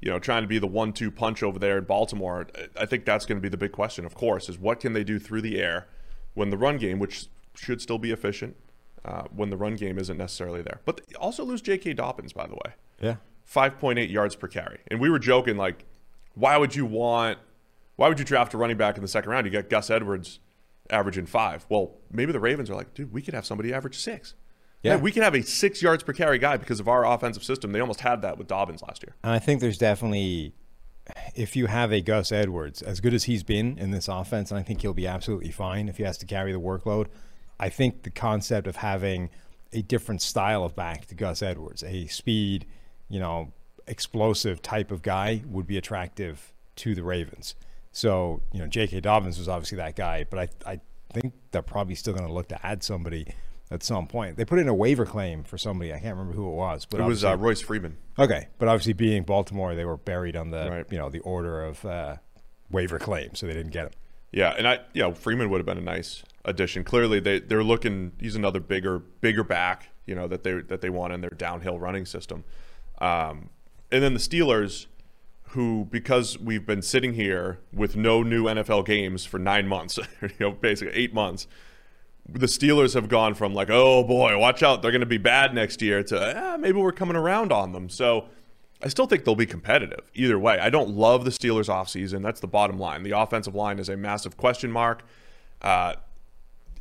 you 0.00 0.10
know, 0.10 0.18
trying 0.18 0.42
to 0.42 0.48
be 0.48 0.58
the 0.58 0.66
one-two 0.66 1.10
punch 1.10 1.42
over 1.42 1.58
there 1.58 1.78
in 1.78 1.84
Baltimore. 1.84 2.46
I 2.78 2.86
think 2.86 3.04
that's 3.04 3.24
going 3.26 3.38
to 3.38 3.42
be 3.42 3.48
the 3.48 3.56
big 3.56 3.72
question, 3.72 4.04
of 4.04 4.14
course, 4.14 4.48
is 4.48 4.58
what 4.58 4.80
can 4.80 4.92
they 4.92 5.04
do 5.04 5.18
through 5.18 5.42
the 5.42 5.58
air 5.60 5.86
when 6.34 6.50
the 6.50 6.58
run 6.58 6.76
game, 6.76 6.98
which 6.98 7.26
should 7.54 7.80
still 7.80 7.98
be 7.98 8.10
efficient, 8.10 8.56
uh, 9.04 9.24
when 9.34 9.50
the 9.50 9.56
run 9.56 9.76
game 9.76 9.98
isn't 9.98 10.16
necessarily 10.16 10.62
there. 10.62 10.80
But 10.84 11.06
they 11.06 11.14
also 11.16 11.44
lose 11.44 11.62
J.K. 11.62 11.94
Dobbins, 11.94 12.32
by 12.32 12.46
the 12.46 12.54
way. 12.54 12.74
Yeah. 13.00 13.16
5.8 13.52 14.10
yards 14.10 14.34
per 14.34 14.48
carry. 14.48 14.80
And 14.88 15.00
we 15.00 15.10
were 15.10 15.18
joking, 15.18 15.56
like, 15.56 15.84
why 16.34 16.56
would 16.56 16.74
you 16.74 16.84
want, 16.84 17.38
why 17.96 18.08
would 18.08 18.18
you 18.18 18.24
draft 18.24 18.54
a 18.54 18.58
running 18.58 18.76
back 18.76 18.96
in 18.96 19.02
the 19.02 19.08
second 19.08 19.30
round? 19.30 19.46
You 19.46 19.52
got 19.52 19.70
Gus 19.70 19.90
Edwards 19.90 20.40
averaging 20.90 21.26
five. 21.26 21.66
Well, 21.68 21.92
maybe 22.10 22.32
the 22.32 22.40
Ravens 22.40 22.70
are 22.70 22.74
like, 22.74 22.94
dude, 22.94 23.12
we 23.12 23.22
could 23.22 23.34
have 23.34 23.46
somebody 23.46 23.72
average 23.72 23.98
six. 23.98 24.34
Yeah. 24.82 24.96
Hey, 24.96 25.02
we 25.02 25.12
could 25.12 25.22
have 25.22 25.34
a 25.34 25.42
six 25.42 25.82
yards 25.82 26.02
per 26.02 26.12
carry 26.12 26.38
guy 26.38 26.56
because 26.56 26.80
of 26.80 26.88
our 26.88 27.06
offensive 27.06 27.42
system. 27.42 27.72
They 27.72 27.80
almost 27.80 28.00
had 28.00 28.22
that 28.22 28.38
with 28.38 28.46
Dobbins 28.46 28.82
last 28.82 29.02
year. 29.02 29.14
And 29.22 29.32
I 29.32 29.38
think 29.38 29.60
there's 29.60 29.78
definitely, 29.78 30.54
if 31.34 31.56
you 31.56 31.66
have 31.66 31.92
a 31.92 32.00
Gus 32.00 32.30
Edwards, 32.30 32.82
as 32.82 33.00
good 33.00 33.14
as 33.14 33.24
he's 33.24 33.42
been 33.42 33.78
in 33.78 33.90
this 33.90 34.08
offense, 34.08 34.50
and 34.50 34.60
I 34.60 34.62
think 34.62 34.82
he'll 34.82 34.94
be 34.94 35.06
absolutely 35.06 35.50
fine 35.50 35.88
if 35.88 35.96
he 35.96 36.02
has 36.02 36.18
to 36.18 36.26
carry 36.26 36.52
the 36.52 36.60
workload. 36.60 37.06
I 37.58 37.68
think 37.68 38.02
the 38.02 38.10
concept 38.10 38.66
of 38.66 38.76
having 38.76 39.30
a 39.72 39.82
different 39.82 40.22
style 40.22 40.64
of 40.64 40.74
back 40.76 41.06
to 41.06 41.14
Gus 41.14 41.42
Edwards, 41.42 41.82
a 41.82 42.06
speed, 42.06 42.66
you 43.08 43.18
know, 43.20 43.52
explosive 43.86 44.62
type 44.62 44.90
of 44.90 45.02
guy 45.02 45.42
would 45.46 45.66
be 45.66 45.76
attractive 45.76 46.52
to 46.76 46.94
the 46.94 47.02
Ravens. 47.02 47.54
So, 47.92 48.42
you 48.52 48.58
know, 48.60 48.66
J.K. 48.66 49.00
Dobbins 49.00 49.38
was 49.38 49.48
obviously 49.48 49.76
that 49.78 49.96
guy, 49.96 50.26
but 50.28 50.38
I, 50.66 50.72
I 50.72 50.80
think 51.12 51.32
they're 51.50 51.62
probably 51.62 51.94
still 51.94 52.12
going 52.12 52.26
to 52.26 52.32
look 52.32 52.48
to 52.48 52.66
add 52.66 52.82
somebody 52.82 53.32
at 53.70 53.82
some 53.82 54.06
point. 54.06 54.36
They 54.36 54.44
put 54.44 54.58
in 54.58 54.68
a 54.68 54.74
waiver 54.74 55.06
claim 55.06 55.42
for 55.42 55.56
somebody. 55.56 55.92
I 55.92 55.98
can't 55.98 56.14
remember 56.16 56.34
who 56.34 56.48
it 56.48 56.54
was, 56.54 56.84
but 56.84 57.00
It 57.00 57.04
was 57.04 57.24
uh, 57.24 57.36
Royce 57.36 57.62
Freeman. 57.62 57.96
Okay, 58.18 58.48
but 58.58 58.68
obviously 58.68 58.92
being 58.92 59.22
Baltimore, 59.22 59.74
they 59.74 59.84
were 59.84 59.96
buried 59.96 60.36
on 60.36 60.50
the 60.50 60.68
Right. 60.70 60.86
you 60.90 60.98
know 60.98 61.08
the 61.08 61.20
order 61.20 61.64
of 61.64 61.84
uh, 61.84 62.16
waiver 62.70 62.98
claim, 62.98 63.34
so 63.34 63.46
they 63.46 63.54
didn't 63.54 63.72
get 63.72 63.86
him. 63.86 63.92
Yeah, 64.32 64.54
and 64.56 64.66
I, 64.66 64.80
you 64.92 65.02
know, 65.02 65.12
Freeman 65.12 65.50
would 65.50 65.58
have 65.58 65.66
been 65.66 65.78
a 65.78 65.80
nice 65.80 66.22
addition. 66.44 66.84
Clearly, 66.84 67.20
they 67.20 67.40
they're 67.40 67.64
looking. 67.64 68.12
He's 68.18 68.36
another 68.36 68.60
bigger 68.60 68.98
bigger 68.98 69.44
back, 69.44 69.90
you 70.06 70.14
know, 70.14 70.26
that 70.28 70.42
they 70.42 70.60
that 70.60 70.80
they 70.80 70.90
want 70.90 71.12
in 71.12 71.20
their 71.20 71.30
downhill 71.30 71.78
running 71.78 72.06
system. 72.06 72.44
Um, 72.98 73.50
and 73.90 74.02
then 74.02 74.14
the 74.14 74.20
Steelers, 74.20 74.86
who 75.50 75.86
because 75.90 76.38
we've 76.38 76.66
been 76.66 76.82
sitting 76.82 77.14
here 77.14 77.60
with 77.72 77.96
no 77.96 78.22
new 78.22 78.44
NFL 78.44 78.86
games 78.86 79.24
for 79.24 79.38
nine 79.38 79.68
months, 79.68 79.98
you 80.22 80.30
know, 80.40 80.50
basically 80.52 80.94
eight 80.94 81.14
months. 81.14 81.46
The 82.28 82.46
Steelers 82.46 82.94
have 82.94 83.08
gone 83.08 83.34
from 83.34 83.54
like, 83.54 83.70
oh 83.70 84.02
boy, 84.02 84.36
watch 84.36 84.60
out, 84.64 84.82
they're 84.82 84.90
going 84.90 85.00
to 85.00 85.06
be 85.06 85.18
bad 85.18 85.54
next 85.54 85.80
year, 85.80 86.02
to 86.02 86.36
ah, 86.36 86.56
maybe 86.56 86.78
we're 86.78 86.90
coming 86.90 87.16
around 87.16 87.52
on 87.52 87.70
them. 87.70 87.88
So 87.88 88.26
I 88.82 88.88
still 88.88 89.06
think 89.06 89.24
they'll 89.24 89.34
be 89.34 89.46
competitive 89.46 90.10
either 90.14 90.38
way. 90.38 90.58
I 90.58 90.70
don't 90.70 90.90
love 90.90 91.24
the 91.24 91.30
Steelers 91.30 91.68
offseason. 91.68 92.22
That's 92.22 92.40
the 92.40 92.46
bottom 92.46 92.78
line. 92.78 93.02
The 93.02 93.18
offensive 93.18 93.54
line 93.54 93.78
is 93.78 93.88
a 93.88 93.96
massive 93.96 94.36
question 94.36 94.70
mark. 94.70 95.02
Uh, 95.62 95.94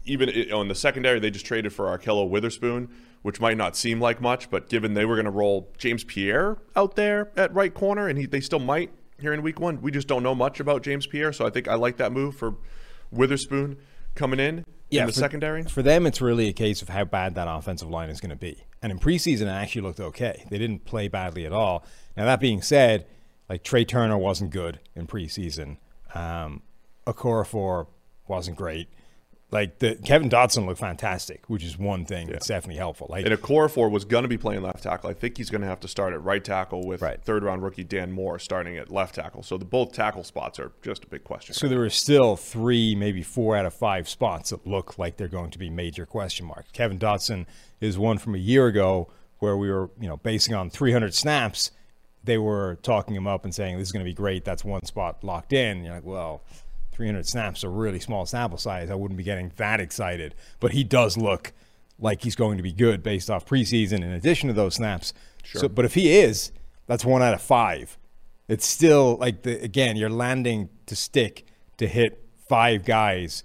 even 0.04 0.52
on 0.52 0.68
the 0.68 0.76
secondary, 0.76 1.20
they 1.20 1.32
just 1.32 1.46
traded 1.46 1.74
for 1.74 1.86
Ahkello 1.98 2.30
Witherspoon, 2.30 2.90
which 3.22 3.40
might 3.40 3.58
not 3.58 3.76
seem 3.76 4.00
like 4.00 4.22
much, 4.22 4.50
but 4.50 4.70
given 4.70 4.94
they 4.94 5.06
were 5.06 5.16
going 5.16 5.26
to 5.26 5.32
roll 5.32 5.72
James 5.78 6.04
Pierre 6.04 6.58
out 6.76 6.96
there 6.96 7.32
at 7.38 7.54
right 7.54 7.74
corner, 7.74 8.08
and 8.08 8.20
he, 8.20 8.26
they 8.26 8.42
still 8.42 8.60
might 8.60 8.92
here 9.20 9.34
in 9.34 9.42
week 9.42 9.60
one, 9.60 9.82
we 9.82 9.92
just 9.92 10.08
don't 10.08 10.24
know 10.24 10.36
much 10.36 10.60
about 10.60 10.84
James 10.84 11.08
Pierre. 11.08 11.32
So 11.32 11.46
I 11.46 11.50
think 11.50 11.68
I 11.68 11.76
like 11.76 11.98
that 11.98 12.12
move 12.12 12.36
for 12.36 12.56
Witherspoon 13.12 13.78
coming 14.14 14.40
in. 14.40 14.66
In 14.92 15.08
the 15.08 15.14
for, 15.14 15.20
secondary. 15.20 15.64
For 15.64 15.82
them, 15.82 16.06
it's 16.06 16.22
really 16.22 16.48
a 16.48 16.54
case 16.54 16.82
of 16.82 16.90
how 16.90 17.06
bad 17.06 17.36
that 17.36 17.48
offensive 17.48 17.90
line 17.90 18.10
is 18.10 18.20
going 18.20 18.30
to 18.30 18.36
be. 18.36 18.66
And 18.82 18.92
in 18.92 19.00
preseason, 19.00 19.44
it 19.44 19.48
actually 19.48 19.82
looked 19.82 20.00
okay. 20.00 20.46
They 20.50 20.58
didn't 20.58 20.86
play 20.86 21.08
badly 21.08 21.46
at 21.46 21.52
all. 21.52 21.86
Now, 22.16 22.26
that 22.26 22.40
being 22.40 22.62
said, 22.62 23.06
like 23.50 23.64
Trai 23.64 23.88
Turner 23.88 24.18
wasn't 24.18 24.52
good 24.52 24.80
in 24.96 25.08
preseason. 25.08 25.78
Um, 26.14 26.62
Okorafor 27.08 27.88
wasn't 28.28 28.58
great. 28.58 28.90
Like 29.56 29.80
the 29.80 29.96
Kevin 29.96 30.30
Dotson 30.30 30.66
looked 30.68 30.82
fantastic, 30.82 31.44
which 31.48 31.64
is 31.64 31.78
one 31.78 32.06
thing 32.06 32.28
that's 32.28 32.48
definitely 32.48 32.76
helpful. 32.78 33.08
Like 33.10 33.26
And 33.26 33.34
Okorafor 33.34 33.90
was 33.90 34.04
going 34.04 34.24
to 34.24 34.28
be 34.28 34.38
playing 34.38 34.62
left 34.62 34.84
tackle. 34.84 35.10
I 35.10 35.14
think 35.14 35.38
he's 35.38 35.50
going 35.50 35.62
to 35.62 35.68
have 35.68 35.80
to 35.80 35.88
start 35.88 36.14
at 36.14 36.22
right 36.22 36.44
tackle 36.44 36.86
with 36.86 37.02
Right. 37.02 37.22
third 37.24 37.42
round 37.44 37.64
rookie 37.64 37.86
Dan 37.86 38.12
Moore 38.12 38.38
starting 38.38 38.78
at 38.78 38.92
left 38.92 39.16
tackle. 39.16 39.44
So 39.44 39.58
the 39.58 39.64
both 39.66 39.94
tackle 39.94 40.26
spots 40.26 40.60
are 40.60 40.74
just 40.84 41.06
a 41.06 41.08
big 41.08 41.24
question. 41.24 41.56
So 41.56 41.68
there 41.70 41.80
were 41.80 41.90
still 41.90 42.36
three, 42.36 42.96
maybe 42.96 43.24
four 43.24 43.56
out 43.56 43.66
of 43.66 43.74
five 43.74 44.10
spots 44.10 44.50
that 44.50 44.68
look 44.68 45.00
like 45.00 45.16
they're 45.18 45.28
going 45.30 45.52
to 45.52 45.58
be 45.58 45.70
major 45.70 46.06
question 46.06 46.46
marks. 46.46 46.70
Kevin 46.72 47.00
Dotson 47.00 47.46
is 47.80 47.98
one 47.98 48.18
from 48.18 48.36
a 48.36 48.40
year 48.40 48.68
ago 48.68 49.10
where 49.40 49.56
we 49.56 49.72
were, 49.72 49.90
you 50.00 50.08
know, 50.10 50.18
basing 50.18 50.54
on 50.54 50.70
300 50.70 51.14
snaps. 51.14 51.72
They 52.24 52.38
were 52.38 52.78
talking 52.82 53.16
him 53.16 53.28
up 53.28 53.46
and 53.46 53.54
saying 53.56 53.78
this 53.78 53.88
is 53.88 53.92
going 53.92 54.04
to 54.04 54.10
be 54.10 54.14
great. 54.16 54.44
That's 54.44 54.66
one 54.66 54.84
spot 54.86 55.24
locked 55.24 55.54
in. 55.54 55.78
And 55.78 55.86
you're 55.86 55.94
like, 55.96 56.04
well, 56.04 56.42
300 56.96 57.28
snaps 57.28 57.64
are 57.64 57.68
a 57.68 57.72
really 57.72 58.00
small 58.00 58.26
sample 58.26 58.58
size. 58.58 58.90
I 58.90 58.96
wouldn't 58.96 59.18
be 59.18 59.24
getting 59.24 59.52
that 59.58 59.80
excited. 59.80 60.34
But 60.60 60.72
he 60.72 60.84
does 60.84 61.18
look 61.18 61.54
like 62.00 62.24
he's 62.24 62.36
going 62.36 62.58
to 62.58 62.64
be 62.64 62.72
good 62.72 63.04
based 63.04 63.30
off 63.30 63.46
preseason. 63.46 63.98
In 63.98 64.12
addition 64.12 64.48
to 64.48 64.54
those 64.54 64.76
snaps, 64.76 65.14
sure. 65.44 65.62
So, 65.62 65.70
but 65.70 65.86
if 65.86 65.94
he 65.94 66.18
is, 66.18 66.52
that's 66.88 67.06
one 67.06 67.22
out 67.22 67.34
of 67.34 67.42
five 67.42 67.98
it's 68.48 68.66
still 68.66 69.18
like 69.18 69.44
the 69.44 69.62
again 69.64 69.96
you're 69.96 70.10
landing 70.10 70.70
to 70.86 70.96
stick 70.96 71.46
to 71.78 71.88
hit 71.88 72.24
five 72.48 72.86
guys 72.86 73.44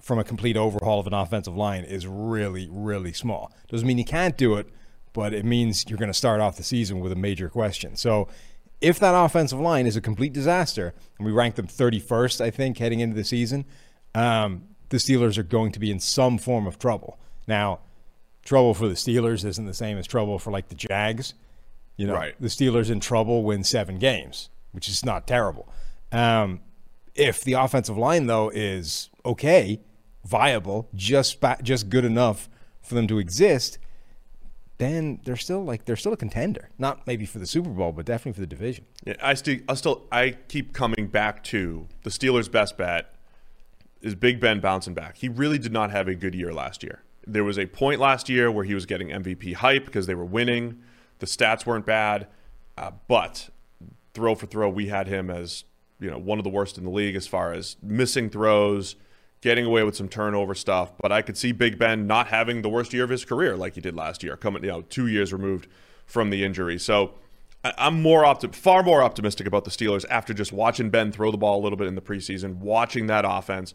from 0.00 0.18
a 0.18 0.24
complete 0.24 0.56
overhaul 0.56 1.00
of 1.00 1.06
an 1.06 1.14
offensive 1.14 1.56
line 1.56 1.84
is 1.84 2.06
really 2.06 2.68
really 2.70 3.12
small 3.12 3.52
doesn't 3.68 3.86
mean 3.86 3.98
you 3.98 4.04
can't 4.04 4.36
do 4.36 4.54
it 4.54 4.68
but 5.12 5.32
it 5.32 5.44
means 5.44 5.86
you're 5.88 5.98
going 5.98 6.10
to 6.10 6.14
start 6.14 6.40
off 6.40 6.56
the 6.56 6.62
season 6.62 7.00
with 7.00 7.12
a 7.12 7.16
major 7.16 7.48
question 7.48 7.96
so 7.96 8.28
if 8.80 8.98
that 8.98 9.12
offensive 9.14 9.58
line 9.58 9.86
is 9.86 9.96
a 9.96 10.00
complete 10.00 10.32
disaster 10.32 10.94
and 11.18 11.26
we 11.26 11.32
rank 11.32 11.54
them 11.54 11.66
31st 11.66 12.40
i 12.40 12.50
think 12.50 12.78
heading 12.78 13.00
into 13.00 13.16
the 13.16 13.24
season 13.24 13.64
um, 14.14 14.64
the 14.88 14.96
steelers 14.98 15.36
are 15.38 15.42
going 15.42 15.72
to 15.72 15.78
be 15.78 15.90
in 15.90 16.00
some 16.00 16.38
form 16.38 16.66
of 16.66 16.78
trouble 16.78 17.18
now 17.46 17.80
trouble 18.44 18.74
for 18.74 18.88
the 18.88 18.94
steelers 18.94 19.44
isn't 19.44 19.66
the 19.66 19.74
same 19.74 19.98
as 19.98 20.06
trouble 20.06 20.38
for 20.38 20.50
like 20.50 20.68
the 20.68 20.74
jags 20.74 21.34
you 21.98 22.06
know, 22.06 22.12
Right. 22.12 22.34
the 22.38 22.48
Steelers 22.48 22.90
in 22.90 23.00
trouble 23.00 23.42
win 23.42 23.64
seven 23.64 23.98
games, 23.98 24.50
which 24.72 24.86
is 24.86 25.02
not 25.02 25.26
terrible. 25.26 25.66
Um, 26.12 26.60
if 27.14 27.42
the 27.42 27.54
offensive 27.54 27.96
line 27.96 28.26
though 28.26 28.50
is 28.50 29.08
okay, 29.24 29.80
viable, 30.22 30.90
just 30.94 31.38
just 31.62 31.88
good 31.88 32.04
enough 32.04 32.50
for 32.82 32.94
them 32.96 33.06
to 33.06 33.18
exist, 33.18 33.78
then 34.78 35.20
they're 35.24 35.36
still 35.36 35.64
like 35.64 35.84
they're 35.84 35.96
still 35.96 36.12
a 36.12 36.16
contender. 36.16 36.70
Not 36.78 37.06
maybe 37.06 37.26
for 37.26 37.38
the 37.38 37.46
Super 37.46 37.70
Bowl, 37.70 37.92
but 37.92 38.04
definitely 38.04 38.32
for 38.32 38.40
the 38.40 38.46
division. 38.46 38.84
Yeah, 39.04 39.14
I 39.22 39.34
still, 39.34 39.58
I 39.68 39.74
still, 39.74 40.02
I 40.12 40.36
keep 40.48 40.72
coming 40.72 41.08
back 41.08 41.42
to 41.44 41.86
the 42.02 42.10
Steelers' 42.10 42.50
best 42.50 42.76
bet 42.76 43.14
is 44.02 44.14
Big 44.14 44.40
Ben 44.40 44.60
bouncing 44.60 44.94
back. 44.94 45.16
He 45.16 45.28
really 45.28 45.58
did 45.58 45.72
not 45.72 45.90
have 45.90 46.08
a 46.08 46.14
good 46.14 46.34
year 46.34 46.52
last 46.52 46.82
year. 46.82 47.02
There 47.26 47.44
was 47.44 47.58
a 47.58 47.66
point 47.66 48.00
last 48.00 48.28
year 48.28 48.50
where 48.50 48.64
he 48.64 48.74
was 48.74 48.86
getting 48.86 49.08
MVP 49.08 49.54
hype 49.54 49.86
because 49.86 50.06
they 50.06 50.14
were 50.14 50.24
winning. 50.24 50.82
The 51.18 51.26
stats 51.26 51.64
weren't 51.64 51.86
bad, 51.86 52.28
uh, 52.76 52.92
but 53.08 53.48
throw 54.14 54.34
for 54.34 54.46
throw, 54.46 54.68
we 54.68 54.88
had 54.88 55.08
him 55.08 55.30
as 55.30 55.64
you 55.98 56.10
know 56.10 56.18
one 56.18 56.38
of 56.38 56.44
the 56.44 56.50
worst 56.50 56.76
in 56.76 56.84
the 56.84 56.90
league 56.90 57.16
as 57.16 57.26
far 57.26 57.52
as 57.52 57.76
missing 57.82 58.28
throws, 58.28 58.96
getting 59.46 59.64
away 59.64 59.84
with 59.84 59.94
some 59.94 60.08
turnover 60.08 60.56
stuff. 60.56 60.90
But 61.00 61.12
I 61.12 61.22
could 61.22 61.36
see 61.36 61.52
Big 61.52 61.78
Ben 61.78 62.08
not 62.08 62.26
having 62.26 62.62
the 62.62 62.68
worst 62.68 62.92
year 62.92 63.04
of 63.04 63.10
his 63.10 63.24
career 63.24 63.56
like 63.56 63.76
he 63.76 63.80
did 63.80 63.94
last 63.94 64.24
year, 64.24 64.36
coming 64.36 64.64
you 64.64 64.70
know 64.70 64.82
two 64.82 65.06
years 65.06 65.32
removed 65.32 65.68
from 66.04 66.30
the 66.30 66.42
injury. 66.42 66.80
So 66.80 67.14
I'm 67.62 68.02
more 68.02 68.24
optim- 68.24 68.52
far 68.52 68.82
more 68.82 69.04
optimistic 69.04 69.46
about 69.46 69.64
the 69.64 69.70
Steelers 69.70 70.04
after 70.10 70.34
just 70.34 70.52
watching 70.52 70.90
Ben 70.90 71.12
throw 71.12 71.30
the 71.30 71.38
ball 71.38 71.60
a 71.60 71.62
little 71.62 71.78
bit 71.78 71.86
in 71.86 71.94
the 71.94 72.00
preseason, 72.00 72.56
watching 72.56 73.06
that 73.06 73.24
offense. 73.24 73.72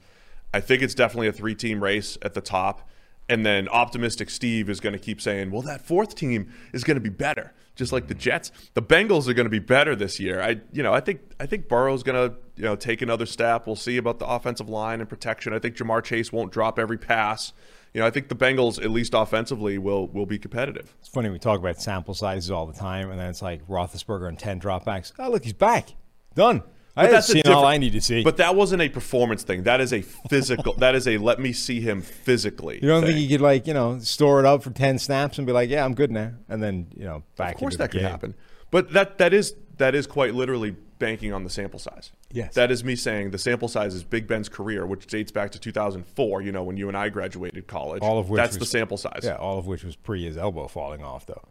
I 0.53 0.60
think 0.60 0.81
it's 0.81 0.93
definitely 0.93 1.29
a 1.29 1.31
three-team 1.31 1.81
race 1.81 2.17
at 2.21 2.34
the 2.34 2.41
top. 2.41 2.89
And 3.29 3.45
then 3.45 3.69
optimistic 3.69 4.29
Steve 4.29 4.69
is 4.69 4.81
going 4.81 4.91
to 4.91 4.99
keep 4.99 5.21
saying, 5.21 5.51
"Well, 5.51 5.62
that 5.62 5.86
fourth 5.86 6.15
team 6.15 6.51
is 6.73 6.84
going 6.84 6.95
to 6.95 7.01
be 7.01 7.10
better, 7.10 7.53
just 7.75 7.91
like 7.91 8.07
the 8.07 8.13
Jets. 8.13 8.51
The 8.73 8.81
Bengals 8.81 9.27
are 9.27 9.34
going 9.34 9.45
to 9.45 9.49
be 9.49 9.60
better 9.60 9.95
this 9.95 10.19
year." 10.19 10.41
I, 10.41 10.62
you 10.71 10.84
know, 10.84 10.93
I 10.93 10.99
think 10.99 11.21
I 11.39 11.45
think 11.45 11.67
Burrow's 11.67 12.03
going 12.03 12.29
to, 12.29 12.36
you 12.55 12.63
know, 12.63 12.75
take 12.75 13.01
another 13.01 13.25
step. 13.25 13.67
We'll 13.67 13.75
see 13.75 13.97
about 13.97 14.19
the 14.19 14.27
offensive 14.27 14.69
line 14.69 14.99
and 14.99 15.10
protection. 15.10 15.53
I 15.53 15.60
think 15.60 15.75
Ja'Marr 15.75 16.03
Chase 16.03 16.31
won't 16.31 16.51
drop 16.51 16.79
every 16.79 16.97
pass. 16.97 17.53
You 17.93 17.99
know, 17.99 18.07
I 18.07 18.10
think 18.10 18.29
the 18.29 18.36
Bengals, 18.36 18.81
at 18.81 18.89
least 18.89 19.13
offensively, 19.13 19.77
will 19.77 20.07
will 20.07 20.25
be 20.25 20.39
competitive. 20.39 20.95
It's 20.99 21.10
funny 21.10 21.29
we 21.29 21.39
talk 21.39 21.60
about 21.60 21.81
sample 21.81 22.13
sizes 22.13 22.49
all 22.49 22.65
the 22.65 22.73
time, 22.73 23.12
and 23.12 23.19
then 23.19 23.29
it's 23.29 23.41
like 23.41 23.67
Roethlisberger 23.67 24.27
and 24.27 24.39
ten 24.39 24.60
dropbacks. 24.60 25.12
Oh, 25.19 25.29
look, 25.29 25.43
he's 25.43 25.53
back, 25.53 25.89
done. 26.36 26.63
I 26.95 27.06
But 27.08 27.15
a 27.15 27.21
seen 27.21 27.43
all 27.47 27.65
I 27.65 27.77
need 27.77 27.93
to 27.93 28.01
see. 28.01 28.23
But 28.23 28.38
that 28.38 28.56
wasn't 28.56 28.82
a 28.82 28.89
performance 28.89 29.43
thing. 29.43 29.63
That 29.63 29.80
is 29.82 29.93
a 29.93 30.01
physical. 30.01 30.73
that 30.73 30.95
is 30.95 31.08
a 31.08 31.17
let 31.17 31.39
me 31.39 31.54
see 31.54 31.80
him 31.80 32.01
physically. 32.01 32.80
you 32.82 32.88
don't 32.88 33.04
thing. 33.04 33.13
think 33.13 33.21
you 33.21 33.30
could 33.30 33.41
like 33.41 33.67
you 33.67 33.73
know 33.73 33.99
store 33.99 34.39
it 34.39 34.45
up 34.45 34.63
for 34.63 34.71
ten 34.71 34.99
snaps 34.99 35.38
and 35.38 35.47
be 35.47 35.54
like, 35.54 35.69
yeah, 35.69 35.86
I'm 35.86 35.93
good 35.93 36.12
now, 36.12 36.34
and 36.49 36.62
then 36.62 36.88
you 36.95 37.06
know 37.06 37.23
back. 37.38 37.56
Of 37.56 37.60
course, 37.60 37.77
that 37.77 37.91
could 37.91 38.01
game. 38.01 38.10
happen. 38.10 38.36
But 38.71 38.93
that 38.93 39.17
that 39.19 39.34
is 39.34 39.56
that 39.77 39.95
is 39.95 40.08
quite 40.08 40.34
literally 40.34 40.75
banking 40.99 41.34
on 41.34 41.43
the 41.43 41.49
sample 41.49 41.80
size. 41.80 42.12
Yes. 42.32 42.54
that 42.54 42.71
is 42.71 42.84
me 42.84 42.95
saying 42.95 43.32
the 43.32 43.38
sample 43.38 43.67
size 43.67 43.95
is 43.95 44.04
Big 44.04 44.27
Ben's 44.27 44.47
career, 44.47 44.86
which 44.86 45.08
dates 45.08 45.32
back 45.32 45.51
to 45.51 45.60
2004. 45.60 46.41
You 46.41 46.51
know, 46.51 46.63
when 46.63 46.77
you 46.77 46.88
and 46.88 46.95
I 46.95 47.10
graduated 47.10 47.67
college. 47.67 48.01
All 48.04 48.19
of 48.19 48.30
which 48.30 48.38
that's 48.38 48.58
the 48.58 48.65
sample 48.65 48.97
size. 48.97 49.21
Yeah, 49.23 49.36
all 49.36 49.58
of 49.58 49.67
which 49.67 49.84
was 49.84 49.95
pre 49.95 50.23
his 50.23 50.38
elbow 50.38 50.67
falling 50.67 51.04
off 51.04 51.25
though. 51.25 51.49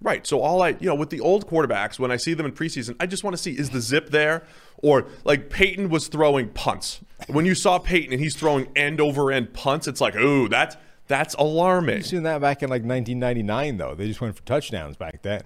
Right. 0.00 0.26
So 0.26 0.40
all 0.40 0.62
I, 0.62 0.70
you 0.80 0.86
know, 0.88 0.94
with 0.94 1.10
the 1.10 1.20
old 1.20 1.46
quarterbacks, 1.48 1.98
when 1.98 2.10
I 2.10 2.16
see 2.16 2.34
them 2.34 2.44
in 2.44 2.52
preseason, 2.52 2.94
I 3.00 3.06
just 3.06 3.24
want 3.24 3.34
to 3.36 3.42
see 3.42 3.52
is 3.52 3.70
the 3.70 3.80
zip 3.80 4.10
there, 4.10 4.44
or 4.78 5.06
like 5.24 5.48
Peyton 5.48 5.88
was 5.88 6.08
throwing 6.08 6.48
punts. 6.50 7.00
When 7.28 7.46
you 7.46 7.54
saw 7.54 7.78
Peyton 7.78 8.12
and 8.12 8.20
he's 8.20 8.36
throwing 8.36 8.68
end 8.76 9.00
over 9.00 9.32
end 9.32 9.54
punts, 9.54 9.88
it's 9.88 10.00
like, 10.02 10.14
ooh, 10.16 10.48
that's 10.48 10.76
that's 11.06 11.34
alarming. 11.34 11.98
You 11.98 12.02
seen 12.02 12.22
that 12.24 12.40
back 12.40 12.62
in 12.62 12.68
like 12.68 12.82
1999 12.82 13.76
though. 13.78 13.94
They 13.94 14.06
just 14.08 14.20
went 14.20 14.36
for 14.36 14.42
touchdowns 14.42 14.96
back 14.96 15.22
then. 15.22 15.42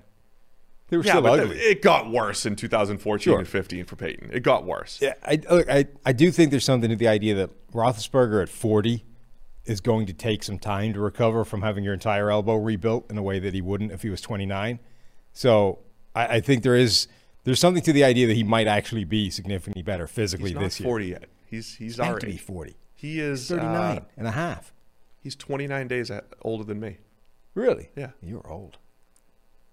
They 0.88 0.96
were 0.96 1.04
Yeah, 1.04 1.12
still 1.12 1.22
but 1.22 1.40
ugly. 1.40 1.56
th- 1.58 1.76
it 1.76 1.82
got 1.82 2.10
worse 2.10 2.46
in 2.46 2.56
2014 2.56 3.22
Sure. 3.22 3.38
and 3.38 3.46
15 3.46 3.84
for 3.84 3.94
Peyton. 3.96 4.30
It 4.32 4.40
got 4.42 4.64
worse. 4.64 4.98
Yeah, 5.02 5.14
I, 5.22 5.38
look, 5.50 5.68
I, 5.70 5.84
I 6.06 6.12
do 6.12 6.30
think 6.30 6.50
there's 6.50 6.64
something 6.64 6.88
to 6.88 6.96
the 6.96 7.08
idea 7.08 7.34
that 7.34 7.50
Roethlisberger 7.72 8.42
at 8.42 8.48
40 8.48 9.04
is 9.68 9.80
going 9.80 10.06
to 10.06 10.12
take 10.12 10.42
some 10.42 10.58
time 10.58 10.94
to 10.94 11.00
recover 11.00 11.44
from 11.44 11.62
having 11.62 11.84
your 11.84 11.94
entire 11.94 12.30
elbow 12.30 12.56
rebuilt 12.56 13.10
in 13.10 13.18
a 13.18 13.22
way 13.22 13.38
that 13.38 13.54
he 13.54 13.60
wouldn't 13.60 13.92
if 13.92 14.02
he 14.02 14.08
was 14.08 14.20
29. 14.20 14.78
So 15.32 15.80
I, 16.14 16.36
I 16.36 16.40
think 16.40 16.62
there 16.62 16.74
is 16.74 17.06
there's 17.44 17.60
something 17.60 17.82
to 17.82 17.92
the 17.92 18.02
idea 18.02 18.26
that 18.26 18.34
he 18.34 18.44
might 18.44 18.66
actually 18.66 19.04
be 19.04 19.30
significantly 19.30 19.82
better 19.82 20.06
physically 20.06 20.50
He's 20.50 20.54
not 20.54 20.62
this 20.62 20.80
year. 20.80 20.86
40 20.86 21.06
yet. 21.06 21.24
He's 21.46 21.74
he's 21.74 21.78
He's 21.78 21.98
meant 21.98 22.10
our 22.10 22.18
to 22.18 22.26
be 22.26 22.36
40. 22.36 22.76
He 22.94 23.20
is 23.20 23.48
39 23.48 23.68
uh, 23.68 24.00
and 24.16 24.26
a 24.26 24.32
half. 24.32 24.72
he's 25.22 25.36
29 25.36 25.86
days 25.86 26.10
older 26.42 26.64
than 26.64 26.80
me. 26.80 26.98
Really? 27.54 27.90
Yeah. 27.94 28.10
You're 28.22 28.50
old. 28.50 28.78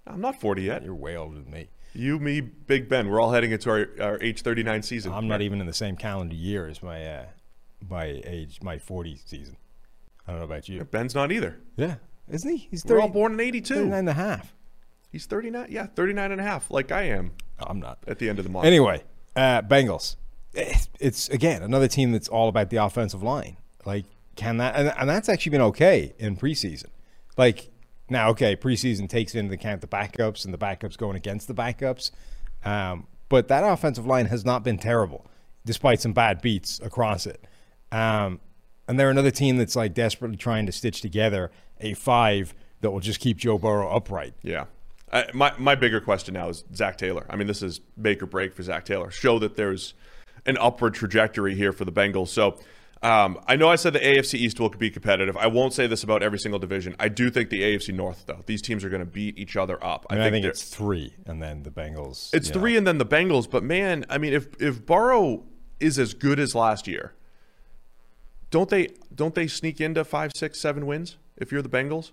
I'm 0.05 0.21
not 0.21 0.39
40 0.39 0.61
yet. 0.61 0.83
You're 0.83 0.93
way 0.93 1.15
older 1.15 1.39
than 1.39 1.49
me. 1.49 1.69
You, 1.93 2.19
me, 2.19 2.41
Big 2.41 2.89
Ben. 2.89 3.07
We're 3.07 3.21
all 3.21 3.31
heading 3.31 3.51
into 3.51 3.69
our, 3.69 3.87
our 4.01 4.21
age 4.21 4.41
39 4.41 4.83
season. 4.83 5.13
I'm 5.13 5.27
not 5.27 5.41
even 5.41 5.61
in 5.61 5.65
the 5.65 5.73
same 5.73 5.95
calendar 5.95 6.35
year 6.35 6.67
as 6.67 6.83
my 6.83 7.05
uh, 7.05 7.25
my 7.89 8.21
age, 8.25 8.59
my 8.61 8.77
40 8.77 9.17
season. 9.25 9.57
I 10.27 10.31
don't 10.31 10.39
know 10.39 10.45
about 10.45 10.67
you. 10.67 10.83
Ben's 10.85 11.15
not 11.15 11.31
either. 11.31 11.59
Yeah. 11.77 11.95
Isn't 12.29 12.49
he? 12.49 12.67
He's 12.71 12.83
30, 12.83 12.93
We're 12.93 13.01
all 13.01 13.09
born 13.09 13.33
in 13.33 13.39
82. 13.39 13.73
39 13.75 13.93
and 13.99 14.09
a 14.09 14.13
half. 14.13 14.55
He's 15.11 15.25
39. 15.27 15.67
Yeah, 15.69 15.85
39 15.85 16.31
and 16.31 16.41
a 16.41 16.43
half, 16.43 16.71
like 16.71 16.91
I 16.91 17.03
am 17.03 17.31
I'm 17.59 17.79
not. 17.79 17.99
at 18.07 18.19
the 18.19 18.27
end 18.29 18.39
of 18.39 18.45
the 18.45 18.51
month. 18.51 18.65
Anyway, 18.65 19.03
uh, 19.35 19.61
Bengals. 19.61 20.15
It's 20.53 21.27
again 21.29 21.63
another 21.63 21.87
team 21.87 22.13
that's 22.13 22.29
all 22.29 22.47
about 22.47 22.69
the 22.69 22.77
offensive 22.77 23.21
line. 23.21 23.57
Like, 23.85 24.05
can 24.35 24.57
that 24.57 24.75
and, 24.75 24.93
and 24.97 25.09
that's 25.09 25.29
actually 25.29 25.51
been 25.51 25.61
okay 25.61 26.13
in 26.17 26.37
preseason. 26.37 26.87
Like 27.37 27.69
now, 28.09 28.29
okay, 28.29 28.55
preseason 28.55 29.09
takes 29.09 29.35
into 29.35 29.53
account 29.53 29.81
the 29.81 29.87
backups 29.87 30.45
and 30.45 30.53
the 30.53 30.57
backups 30.57 30.97
going 30.97 31.15
against 31.15 31.47
the 31.47 31.53
backups, 31.53 32.11
um, 32.63 33.07
but 33.29 33.47
that 33.49 33.63
offensive 33.63 34.05
line 34.05 34.27
has 34.27 34.45
not 34.45 34.63
been 34.63 34.77
terrible, 34.77 35.25
despite 35.65 35.99
some 36.01 36.13
bad 36.13 36.41
beats 36.41 36.79
across 36.81 37.25
it. 37.25 37.43
Um, 37.91 38.39
and 38.87 38.99
they're 38.99 39.09
another 39.09 39.31
team 39.31 39.57
that's 39.57 39.75
like 39.75 39.93
desperately 39.93 40.37
trying 40.37 40.65
to 40.65 40.71
stitch 40.71 41.01
together 41.01 41.51
a 41.79 41.93
five 41.93 42.53
that 42.81 42.91
will 42.91 42.99
just 42.99 43.19
keep 43.19 43.37
Joe 43.37 43.57
Burrow 43.57 43.89
upright. 43.95 44.33
Yeah. 44.41 44.65
I, 45.11 45.25
my, 45.33 45.53
my 45.57 45.75
bigger 45.75 46.01
question 46.01 46.33
now 46.33 46.49
is 46.49 46.63
Zac 46.73 46.97
Taylor. 46.97 47.25
I 47.29 47.35
mean, 47.35 47.47
this 47.47 47.61
is 47.61 47.81
make 47.95 48.21
or 48.21 48.25
break 48.25 48.53
for 48.53 48.63
Zac 48.63 48.85
Taylor. 48.85 49.11
Show 49.11 49.39
that 49.39 49.55
there's 49.55 49.93
an 50.45 50.57
upward 50.57 50.93
trajectory 50.93 51.55
here 51.55 51.71
for 51.71 51.85
the 51.85 51.91
Bengals. 51.91 52.29
So 52.29 52.59
um, 53.01 53.39
I 53.47 53.55
know 53.55 53.69
I 53.69 53.75
said 53.75 53.93
the 53.93 53.99
AFC 53.99 54.35
East 54.35 54.59
will 54.59 54.69
be 54.69 54.89
competitive. 54.89 55.37
I 55.37 55.47
won't 55.47 55.73
say 55.73 55.85
this 55.85 56.03
about 56.03 56.23
every 56.23 56.39
single 56.39 56.59
division. 56.59 56.95
I 56.99 57.09
do 57.09 57.29
think 57.29 57.49
the 57.49 57.61
AFC 57.61 57.93
North, 57.93 58.25
though, 58.25 58.41
these 58.45 58.61
teams 58.61 58.83
are 58.83 58.89
going 58.89 59.01
to 59.01 59.05
beat 59.05 59.37
each 59.37 59.55
other 59.55 59.83
up. 59.83 60.05
I, 60.09 60.15
mean, 60.15 60.23
I 60.23 60.29
think 60.31 60.41
they're- 60.43 60.51
it's 60.51 60.63
three, 60.63 61.13
and 61.25 61.41
then 61.41 61.63
the 61.63 61.71
Bengals. 61.71 62.33
It's 62.33 62.47
you 62.47 62.53
know. 62.55 62.59
three 62.59 62.77
and 62.77 62.87
then 62.87 62.97
the 62.97 63.05
Bengals. 63.05 63.49
But 63.49 63.63
man, 63.63 64.05
I 64.09 64.17
mean, 64.17 64.33
if 64.33 64.47
if 64.59 64.85
Burrow 64.85 65.43
is 65.79 65.99
as 65.99 66.13
good 66.13 66.39
as 66.39 66.55
last 66.55 66.87
year, 66.87 67.13
don't 68.51 68.69
they 68.69 68.89
don't 69.13 69.35
they 69.35 69.47
sneak 69.47 69.81
into 69.81 70.03
five, 70.03 70.31
six, 70.35 70.59
seven 70.59 70.85
wins 70.85 71.17
if 71.37 71.51
you're 71.51 71.61
the 71.61 71.69
Bengals? 71.69 72.11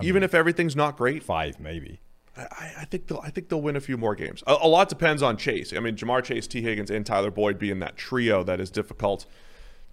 Even 0.00 0.22
if 0.22 0.34
everything's 0.34 0.74
not 0.74 0.96
great, 0.96 1.22
Five, 1.22 1.60
maybe. 1.60 2.00
I, 2.36 2.72
I 2.80 2.84
think 2.86 3.06
they'll 3.06 3.20
I 3.22 3.30
think 3.30 3.48
they'll 3.48 3.60
win 3.62 3.76
a 3.76 3.80
few 3.80 3.96
more 3.96 4.14
games. 4.14 4.42
A, 4.46 4.56
a 4.62 4.68
lot 4.68 4.88
depends 4.88 5.22
on 5.22 5.36
Chase. 5.36 5.72
I 5.72 5.80
mean, 5.80 5.96
Ja'Marr 5.96 6.24
Chase, 6.24 6.46
Tee 6.46 6.62
Higgins, 6.62 6.90
and 6.90 7.06
Tyler 7.06 7.30
Boyd 7.30 7.58
being 7.58 7.78
that 7.78 7.96
trio 7.96 8.42
that 8.42 8.60
is 8.60 8.70
difficult 8.70 9.26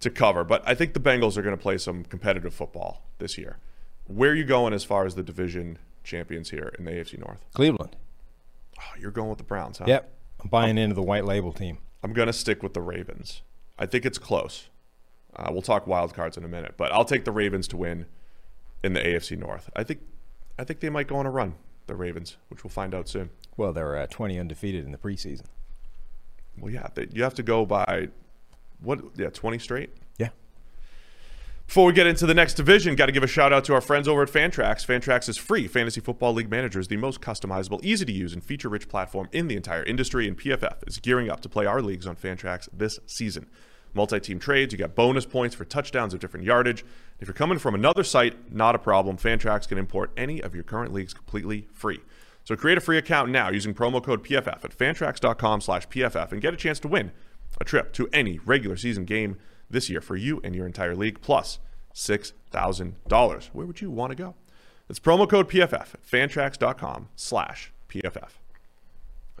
to 0.00 0.10
cover. 0.10 0.42
But 0.44 0.62
I 0.66 0.74
think 0.74 0.94
the 0.94 1.00
Bengals 1.00 1.36
are 1.36 1.42
going 1.42 1.56
to 1.56 1.62
play 1.62 1.78
some 1.78 2.04
competitive 2.04 2.52
football 2.52 3.04
this 3.18 3.38
year. 3.38 3.58
Where 4.06 4.30
are 4.30 4.34
you 4.34 4.44
going 4.44 4.72
as 4.72 4.82
far 4.82 5.06
as 5.06 5.14
the 5.14 5.22
division 5.22 5.78
champions 6.02 6.50
here 6.50 6.72
in 6.78 6.84
the 6.84 6.90
AFC 6.90 7.18
North? 7.18 7.44
Cleveland. 7.54 7.96
Oh, 8.80 8.98
you're 8.98 9.12
going 9.12 9.28
with 9.28 9.38
the 9.38 9.44
Browns, 9.44 9.78
huh? 9.78 9.84
Yep. 9.86 10.12
I'm 10.42 10.48
buying 10.50 10.76
into 10.76 10.94
the 10.94 11.02
white 11.02 11.24
label 11.24 11.52
team. 11.52 11.78
I'm 12.02 12.12
going 12.12 12.26
to 12.26 12.32
stick 12.32 12.64
with 12.64 12.74
the 12.74 12.80
Ravens. 12.80 13.42
I 13.78 13.86
think 13.86 14.04
it's 14.04 14.18
close. 14.18 14.68
Uh, 15.34 15.48
we'll 15.50 15.62
talk 15.62 15.86
wild 15.86 16.14
cards 16.14 16.36
in 16.36 16.44
a 16.44 16.48
minute, 16.48 16.74
but 16.76 16.92
I'll 16.92 17.04
take 17.04 17.24
the 17.24 17.32
Ravens 17.32 17.66
to 17.68 17.76
win 17.76 18.06
in 18.84 18.92
the 18.92 19.00
AFC 19.00 19.38
North. 19.38 19.70
I 19.74 19.82
think 19.82 20.00
I 20.58 20.64
think 20.64 20.80
they 20.80 20.90
might 20.90 21.08
go 21.08 21.16
on 21.16 21.26
a 21.26 21.30
run, 21.30 21.54
the 21.86 21.94
Ravens, 21.94 22.36
which 22.48 22.62
we'll 22.62 22.70
find 22.70 22.94
out 22.94 23.08
soon. 23.08 23.30
Well, 23.56 23.72
they're 23.72 23.96
uh, 23.96 24.06
20 24.06 24.38
undefeated 24.38 24.84
in 24.84 24.92
the 24.92 24.98
preseason. 24.98 25.46
Well, 26.58 26.72
yeah, 26.72 26.88
they, 26.94 27.08
you 27.12 27.22
have 27.22 27.34
to 27.34 27.42
go 27.42 27.64
by 27.64 28.08
what? 28.80 29.00
Yeah, 29.16 29.30
20 29.30 29.58
straight. 29.58 29.90
Yeah. 30.18 30.30
Before 31.66 31.86
we 31.86 31.92
get 31.92 32.06
into 32.06 32.26
the 32.26 32.34
next 32.34 32.54
division, 32.54 32.94
got 32.96 33.06
to 33.06 33.12
give 33.12 33.22
a 33.22 33.28
shout 33.28 33.52
out 33.52 33.64
to 33.64 33.74
our 33.74 33.80
friends 33.80 34.06
over 34.06 34.22
at 34.22 34.28
Fantrax. 34.28 34.84
Fantrax 34.84 35.28
is 35.28 35.38
free. 35.38 35.66
Fantasy 35.66 36.00
Football 36.00 36.34
League 36.34 36.50
Manager 36.50 36.80
is 36.80 36.88
the 36.88 36.96
most 36.98 37.22
customizable, 37.22 37.82
easy 37.82 38.04
to 38.04 38.12
use, 38.12 38.34
and 38.34 38.44
feature 38.44 38.68
rich 38.68 38.88
platform 38.88 39.28
in 39.32 39.48
the 39.48 39.56
entire 39.56 39.82
industry, 39.84 40.28
and 40.28 40.38
PFF 40.38 40.86
is 40.86 40.98
gearing 40.98 41.30
up 41.30 41.40
to 41.40 41.48
play 41.48 41.64
our 41.64 41.80
leagues 41.80 42.06
on 42.06 42.16
Fantrax 42.16 42.68
this 42.72 42.98
season. 43.06 43.46
Multi 43.94 44.20
team 44.20 44.38
trades, 44.38 44.72
you 44.72 44.78
got 44.78 44.94
bonus 44.94 45.26
points 45.26 45.54
for 45.54 45.64
touchdowns 45.64 46.14
of 46.14 46.20
different 46.20 46.46
yardage. 46.46 46.84
If 47.20 47.28
you're 47.28 47.34
coming 47.34 47.58
from 47.58 47.74
another 47.74 48.02
site, 48.02 48.52
not 48.52 48.74
a 48.74 48.78
problem. 48.78 49.16
Fantrax 49.16 49.68
can 49.68 49.78
import 49.78 50.10
any 50.16 50.42
of 50.42 50.54
your 50.54 50.64
current 50.64 50.92
leagues 50.92 51.12
completely 51.12 51.68
free. 51.72 52.00
So 52.44 52.56
create 52.56 52.78
a 52.78 52.80
free 52.80 52.98
account 52.98 53.30
now 53.30 53.50
using 53.50 53.74
promo 53.74 54.02
code 54.02 54.24
PFF 54.24 54.64
at 54.64 54.76
fantrax.com 54.76 55.60
slash 55.60 55.86
PFF 55.88 56.32
and 56.32 56.40
get 56.40 56.54
a 56.54 56.56
chance 56.56 56.80
to 56.80 56.88
win 56.88 57.12
a 57.60 57.64
trip 57.64 57.92
to 57.92 58.08
any 58.12 58.38
regular 58.40 58.76
season 58.76 59.04
game 59.04 59.36
this 59.70 59.88
year 59.88 60.00
for 60.00 60.16
you 60.16 60.40
and 60.42 60.54
your 60.54 60.66
entire 60.66 60.96
league, 60.96 61.20
plus 61.20 61.58
$6,000. 61.94 63.46
Where 63.52 63.66
would 63.66 63.80
you 63.80 63.90
want 63.90 64.10
to 64.10 64.16
go? 64.16 64.34
It's 64.88 64.98
promo 64.98 65.28
code 65.28 65.48
PFF 65.48 65.94
at 65.94 66.02
fantrax.com 66.02 67.08
slash 67.14 67.72
PFF. 67.88 68.30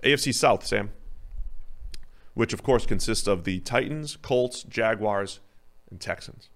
AFC 0.02 0.34
South, 0.34 0.66
Sam, 0.66 0.90
which 2.34 2.52
of 2.52 2.62
course 2.62 2.86
consists 2.86 3.26
of 3.26 3.44
the 3.44 3.60
Titans, 3.60 4.16
Colts, 4.16 4.62
Jaguars, 4.62 5.40
and 5.90 6.00
Texans. 6.00 6.48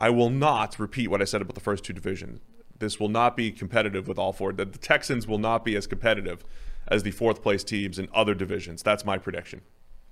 I 0.00 0.10
will 0.10 0.30
not 0.30 0.78
repeat 0.78 1.08
what 1.08 1.22
I 1.22 1.24
said 1.24 1.40
about 1.40 1.54
the 1.54 1.60
first 1.60 1.84
two 1.84 1.92
divisions. 1.92 2.40
This 2.78 2.98
will 2.98 3.08
not 3.08 3.36
be 3.36 3.52
competitive 3.52 4.08
with 4.08 4.18
all 4.18 4.32
four. 4.32 4.52
The, 4.52 4.64
the 4.64 4.78
Texans 4.78 5.26
will 5.28 5.38
not 5.38 5.64
be 5.64 5.76
as 5.76 5.86
competitive 5.86 6.44
as 6.88 7.04
the 7.04 7.12
fourth 7.12 7.42
place 7.42 7.62
teams 7.62 7.98
in 7.98 8.08
other 8.12 8.34
divisions. 8.34 8.82
That's 8.82 9.04
my 9.04 9.18
prediction. 9.18 9.60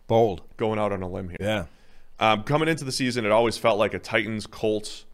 Bold. 0.07 0.43
Going 0.57 0.79
out 0.79 0.93
on 0.93 1.03
a 1.03 1.09
limb 1.09 1.31
here. 1.31 1.39
Yeah. 1.41 1.65
Um, 2.21 2.45
coming 2.45 2.69
into 2.69 2.85
the 2.85 2.93
season, 2.93 3.25
it 3.25 3.33
always 3.33 3.59
felt 3.59 3.79
like 3.79 3.93
a 3.93 3.99
Titans 3.99 4.47
Colts 4.47 5.05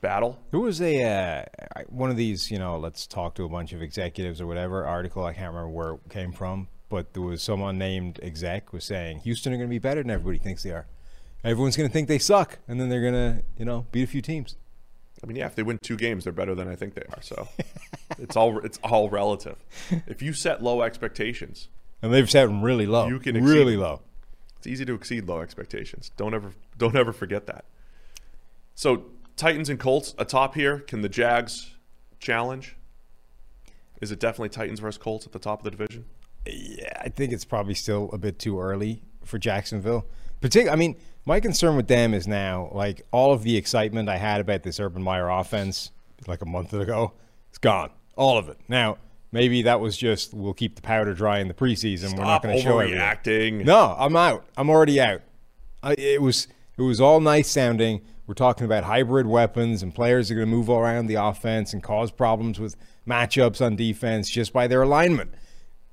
battle. 0.00 0.38
There 0.50 0.60
was 0.60 0.80
a 0.80 1.02
uh, 1.02 1.82
one 1.88 2.10
of 2.10 2.16
these, 2.16 2.50
you 2.50 2.58
know, 2.58 2.78
let's 2.78 3.06
talk 3.06 3.34
to 3.36 3.44
a 3.44 3.48
bunch 3.48 3.72
of 3.72 3.82
executives 3.82 4.40
or 4.40 4.46
whatever 4.46 4.84
article. 4.84 5.24
I 5.24 5.32
can't 5.32 5.52
remember 5.52 5.68
where 5.68 5.92
it 5.94 6.00
came 6.10 6.32
from, 6.32 6.68
but 6.88 7.12
there 7.14 7.22
was 7.22 7.42
someone 7.42 7.78
named 7.78 8.20
exec 8.22 8.72
was 8.72 8.84
saying 8.84 9.20
Houston 9.20 9.52
are 9.52 9.56
going 9.56 9.68
to 9.68 9.70
be 9.74 9.78
better 9.78 10.02
than 10.02 10.10
everybody 10.10 10.38
thinks 10.38 10.62
they 10.62 10.70
are. 10.70 10.86
Everyone's 11.44 11.76
going 11.76 11.88
to 11.88 11.92
think 11.92 12.08
they 12.08 12.18
suck, 12.18 12.58
and 12.66 12.80
then 12.80 12.88
they're 12.88 13.00
going 13.00 13.14
to, 13.14 13.42
you 13.56 13.64
know, 13.64 13.86
beat 13.92 14.02
a 14.02 14.06
few 14.06 14.20
teams. 14.22 14.56
I 15.22 15.26
mean, 15.26 15.36
yeah, 15.36 15.46
if 15.46 15.54
they 15.54 15.62
win 15.62 15.78
two 15.78 15.96
games, 15.96 16.24
they're 16.24 16.32
better 16.32 16.54
than 16.54 16.68
I 16.68 16.76
think 16.76 16.94
they 16.94 17.02
are. 17.02 17.22
So 17.22 17.48
it's 18.18 18.36
all 18.36 18.58
it's 18.58 18.78
all 18.82 19.08
relative. 19.08 19.56
If 20.06 20.22
you 20.22 20.32
set 20.32 20.62
low 20.62 20.82
expectations, 20.82 21.68
And 22.02 22.12
they've 22.12 22.30
set 22.30 22.46
them 22.46 22.62
really 22.62 22.86
low. 22.86 23.08
You 23.08 23.18
can 23.18 23.36
exceed 23.36 23.48
really 23.48 23.76
low. 23.76 24.02
it's 24.58 24.66
easy 24.66 24.84
to 24.84 24.94
exceed 24.94 25.26
low 25.26 25.40
expectations. 25.40 26.10
Don't 26.16 26.34
ever 26.34 26.52
don't 26.76 26.96
ever 26.96 27.12
forget 27.12 27.46
that. 27.46 27.64
So 28.74 29.06
Titans 29.36 29.68
and 29.68 29.78
Colts 29.78 30.14
atop 30.18 30.54
here. 30.54 30.80
Can 30.80 31.00
the 31.02 31.08
Jags 31.08 31.74
challenge? 32.18 32.76
Is 34.00 34.10
it 34.12 34.20
definitely 34.20 34.50
Titans 34.50 34.80
versus 34.80 34.98
Colts 34.98 35.26
at 35.26 35.32
the 35.32 35.38
top 35.38 35.60
of 35.60 35.64
the 35.64 35.70
division? 35.70 36.04
Yeah, 36.46 37.00
I 37.00 37.08
think 37.08 37.32
it's 37.32 37.44
probably 37.44 37.74
still 37.74 38.10
a 38.12 38.18
bit 38.18 38.38
too 38.38 38.60
early 38.60 39.02
for 39.24 39.38
Jacksonville. 39.38 40.06
Particular, 40.40 40.72
I 40.72 40.76
mean, 40.76 40.96
my 41.24 41.40
concern 41.40 41.76
with 41.76 41.88
them 41.88 42.14
is 42.14 42.26
now 42.26 42.70
like 42.72 43.02
all 43.10 43.32
of 43.32 43.42
the 43.42 43.56
excitement 43.56 44.08
I 44.08 44.16
had 44.16 44.40
about 44.40 44.62
this 44.62 44.78
Urban 44.78 45.02
Meyer 45.02 45.28
offense 45.28 45.90
like 46.26 46.42
a 46.42 46.46
month 46.46 46.72
ago, 46.72 47.12
it's 47.48 47.58
gone. 47.58 47.90
All 48.16 48.38
of 48.38 48.48
it. 48.48 48.58
Now, 48.68 48.98
maybe 49.32 49.62
that 49.62 49.80
was 49.80 49.96
just 49.96 50.32
we'll 50.32 50.54
keep 50.54 50.76
the 50.76 50.82
powder 50.82 51.14
dry 51.14 51.40
in 51.40 51.48
the 51.48 51.54
preseason. 51.54 52.16
We're 52.16 52.24
not 52.24 52.42
going 52.42 52.56
to 52.56 52.62
show 52.62 52.76
overreacting. 52.76 53.64
No, 53.64 53.94
I'm 53.98 54.16
out. 54.16 54.46
I'm 54.56 54.70
already 54.70 55.00
out. 55.00 55.22
I, 55.82 55.94
it 55.98 56.22
was 56.22 56.48
it 56.78 56.82
was 56.82 57.00
all 57.00 57.20
nice 57.20 57.50
sounding. 57.50 58.02
We're 58.26 58.34
talking 58.34 58.64
about 58.64 58.84
hybrid 58.84 59.26
weapons 59.26 59.82
and 59.82 59.94
players 59.94 60.30
are 60.30 60.34
going 60.34 60.48
to 60.48 60.54
move 60.54 60.68
around 60.68 61.06
the 61.06 61.14
offense 61.14 61.72
and 61.72 61.82
cause 61.82 62.10
problems 62.10 62.58
with 62.58 62.76
matchups 63.06 63.64
on 63.64 63.76
defense 63.76 64.28
just 64.28 64.52
by 64.52 64.66
their 64.66 64.82
alignment. 64.82 65.32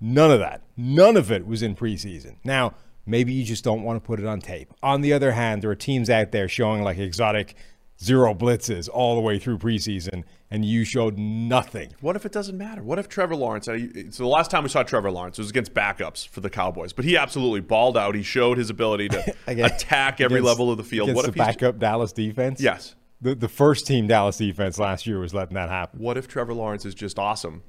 None 0.05 0.31
of 0.31 0.39
that. 0.39 0.61
None 0.75 1.15
of 1.15 1.31
it 1.31 1.47
was 1.47 1.61
in 1.63 1.75
preseason. 1.77 2.35
Now, 2.43 2.73
maybe 3.05 3.31
you 3.31 3.45
just 3.45 3.63
don't 3.63 3.83
want 3.83 4.03
to 4.03 4.05
put 4.05 4.19
it 4.19 4.25
on 4.25 4.41
tape. 4.41 4.73
On 4.83 4.99
the 4.99 5.13
other 5.13 5.31
hand, 5.31 5.61
there 5.61 5.71
are 5.71 5.75
teams 5.75 6.09
out 6.09 6.31
there 6.33 6.49
showing 6.49 6.83
like 6.83 6.97
exotic 6.97 7.55
zero 8.03 8.33
blitzes 8.33 8.89
all 8.91 9.15
the 9.15 9.21
way 9.21 9.39
through 9.39 9.57
preseason, 9.59 10.25
and 10.51 10.65
you 10.65 10.83
showed 10.83 11.17
nothing. 11.17 11.93
What 12.01 12.17
if 12.17 12.25
it 12.25 12.33
doesn't 12.33 12.57
matter? 12.57 12.83
What 12.83 12.99
if 12.99 13.07
Trevor 13.07 13.37
Lawrence? 13.37 13.69
uh, 13.69 13.77
So 14.09 14.23
the 14.23 14.27
last 14.27 14.51
time 14.51 14.63
we 14.63 14.69
saw 14.69 14.83
Trevor 14.83 15.09
Lawrence 15.09 15.37
was 15.37 15.49
against 15.51 15.73
backups 15.73 16.27
for 16.27 16.41
the 16.41 16.49
Cowboys, 16.49 16.91
but 16.91 17.05
he 17.05 17.15
absolutely 17.15 17.61
balled 17.61 17.95
out. 17.95 18.13
He 18.13 18.23
showed 18.23 18.57
his 18.57 18.69
ability 18.69 19.07
to 19.09 19.33
attack 19.47 20.19
every 20.19 20.39
against- 20.39 20.47
level 20.49 20.69
of 20.69 20.77
the 20.77 20.83
field. 20.83 21.13
What 21.13 21.21
the 21.23 21.29
if 21.29 21.35
he's, 21.35 21.45
backup 21.45 21.79
Dallas 21.79 22.11
defense? 22.11 22.59
Yes. 22.59 22.95
The, 23.21 23.35
the 23.35 23.47
first 23.47 23.87
team 23.87 24.07
Dallas 24.07 24.35
defense 24.35 24.77
last 24.77 25.07
year 25.07 25.19
was 25.19 25.33
letting 25.33 25.53
that 25.55 25.69
happen. 25.69 25.99
What 26.01 26.17
if 26.17 26.27
Trevor 26.27 26.53
Lawrence 26.53 26.83
is 26.85 26.93
just 26.93 27.17
awesome? 27.17 27.63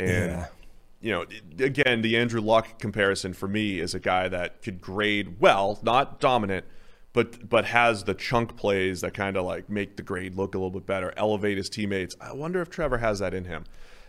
And 0.00 0.08
Yeah. 0.30 0.46
You 1.00 1.12
know, 1.12 1.24
again, 1.58 2.02
the 2.02 2.16
Andrew 2.16 2.40
Luck 2.40 2.78
comparison 2.78 3.32
for 3.32 3.46
me 3.46 3.78
is 3.78 3.94
a 3.94 4.00
guy 4.00 4.28
that 4.28 4.62
could 4.62 4.80
grade 4.80 5.40
well, 5.40 5.78
not 5.82 6.20
dominant, 6.20 6.66
but 7.12 7.48
but 7.48 7.66
has 7.66 8.04
the 8.04 8.14
chunk 8.14 8.56
plays 8.56 9.00
that 9.02 9.14
kind 9.14 9.36
of 9.36 9.44
like 9.44 9.70
make 9.70 9.96
the 9.96 10.02
grade 10.02 10.34
look 10.34 10.54
a 10.54 10.58
little 10.58 10.70
bit 10.70 10.86
better, 10.86 11.12
elevate 11.16 11.56
his 11.56 11.68
teammates. 11.68 12.16
I 12.20 12.32
wonder 12.32 12.60
if 12.60 12.68
Trevor 12.68 12.98
has 12.98 13.20
that 13.20 13.32
in 13.32 13.44
him. 13.44 13.64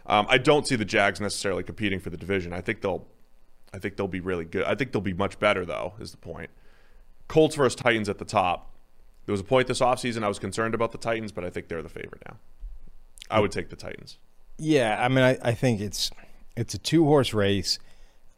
Um, 0.08 0.26
I 0.30 0.40
don't 0.40 0.68
see 0.68 0.76
the 0.76 0.86
Jags 0.86 1.22
necessarily 1.22 1.64
competing 1.64 2.00
for 2.00 2.10
the 2.10 2.18
division. 2.18 2.52
I 2.54 2.62
think 2.62 2.82
they'll, 2.82 3.06
I 3.72 3.78
think 3.78 3.96
they'll 3.96 4.08
be 4.08 4.20
really 4.20 4.46
good. 4.46 4.64
I 4.64 4.74
think 4.74 4.92
they'll 4.92 5.02
be 5.02 5.14
much 5.14 5.40
better 5.40 5.66
though. 5.66 5.94
Is 6.00 6.12
the 6.12 6.18
point? 6.18 6.50
Colts 7.28 7.56
versus 7.56 7.76
Titans 7.76 8.10
at 8.10 8.18
the 8.18 8.26
top. 8.26 8.74
There 9.28 9.34
was 9.34 9.42
a 9.42 9.44
point 9.44 9.68
this 9.68 9.80
offseason 9.80 10.24
I 10.24 10.28
was 10.28 10.40
concerned 10.40 10.74
about 10.74 10.92
the 10.92 10.98
Titans, 10.98 11.32
but 11.32 11.46
I 11.46 11.52
think 11.52 11.68
they're 11.68 11.84
the 11.84 11.90
favorite 11.90 12.24
now. 12.28 12.38
I 13.30 13.40
would 13.40 13.52
take 13.52 13.70
the 13.70 13.76
Titans. 13.76 14.18
Yeah, 14.58 14.98
I 15.00 15.08
mean, 15.08 15.24
I, 15.24 15.38
I 15.44 15.54
think 15.54 15.80
it's 15.80 16.10
it's 16.60 16.74
a 16.74 16.78
two 16.78 17.06
horse 17.06 17.34
race. 17.34 17.80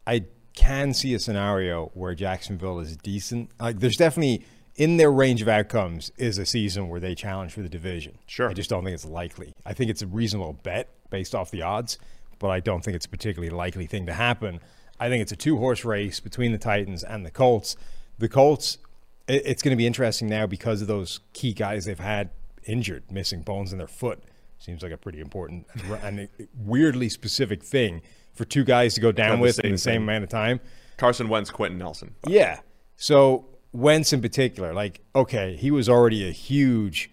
I 0.06 0.26
can 0.54 0.94
see 0.94 1.12
a 1.14 1.18
scenario 1.18 1.90
where 1.94 2.14
Jacksonville 2.14 2.78
is 2.78 2.96
decent. 2.96 3.50
Like, 3.58 3.80
there's 3.80 3.96
definitely 3.96 4.46
in 4.76 4.96
their 4.96 5.10
range 5.10 5.42
of 5.42 5.48
outcomes 5.48 6.12
is 6.16 6.38
a 6.38 6.46
season 6.46 6.88
where 6.88 7.00
they 7.00 7.14
challenge 7.14 7.52
for 7.52 7.62
the 7.62 7.68
division. 7.68 8.18
Sure. 8.26 8.48
I 8.48 8.52
just 8.52 8.70
don't 8.70 8.84
think 8.84 8.94
it's 8.94 9.04
likely. 9.04 9.52
I 9.66 9.72
think 9.72 9.90
it's 9.90 10.02
a 10.02 10.06
reasonable 10.06 10.52
bet 10.62 10.88
based 11.10 11.34
off 11.34 11.50
the 11.50 11.62
odds, 11.62 11.98
but 12.38 12.48
I 12.48 12.60
don't 12.60 12.82
think 12.82 12.94
it's 12.94 13.06
a 13.06 13.08
particularly 13.08 13.50
likely 13.50 13.86
thing 13.86 14.06
to 14.06 14.14
happen. 14.14 14.60
I 15.00 15.08
think 15.08 15.22
it's 15.22 15.32
a 15.32 15.36
two 15.36 15.56
horse 15.58 15.84
race 15.84 16.20
between 16.20 16.52
the 16.52 16.58
Titans 16.58 17.02
and 17.02 17.26
the 17.26 17.30
Colts. 17.30 17.76
The 18.18 18.28
Colts, 18.28 18.78
it's 19.26 19.62
going 19.62 19.72
to 19.72 19.76
be 19.76 19.86
interesting 19.86 20.28
now 20.28 20.46
because 20.46 20.80
of 20.80 20.86
those 20.86 21.18
key 21.32 21.54
guys 21.54 21.86
they've 21.86 21.98
had 21.98 22.30
injured, 22.64 23.10
missing 23.10 23.42
bones 23.42 23.72
in 23.72 23.78
their 23.78 23.88
foot. 23.88 24.22
Seems 24.62 24.84
like 24.84 24.92
a 24.92 24.96
pretty 24.96 25.20
important 25.20 25.66
and 26.04 26.28
weirdly 26.56 27.08
specific 27.08 27.64
thing 27.64 28.00
for 28.32 28.44
two 28.44 28.62
guys 28.62 28.94
to 28.94 29.00
go 29.00 29.10
down 29.10 29.40
with 29.40 29.58
in 29.58 29.72
the 29.72 29.78
same 29.78 29.94
thing. 29.94 30.02
amount 30.02 30.22
of 30.22 30.30
time. 30.30 30.60
Carson 30.96 31.28
Wentz, 31.28 31.50
Quenton 31.50 31.78
Nelson. 31.78 32.14
Yeah. 32.28 32.60
So 32.96 33.46
Wentz 33.72 34.12
in 34.12 34.22
particular, 34.22 34.72
like, 34.72 35.00
okay, 35.16 35.56
he 35.56 35.72
was 35.72 35.88
already 35.88 36.28
a 36.28 36.30
huge 36.30 37.10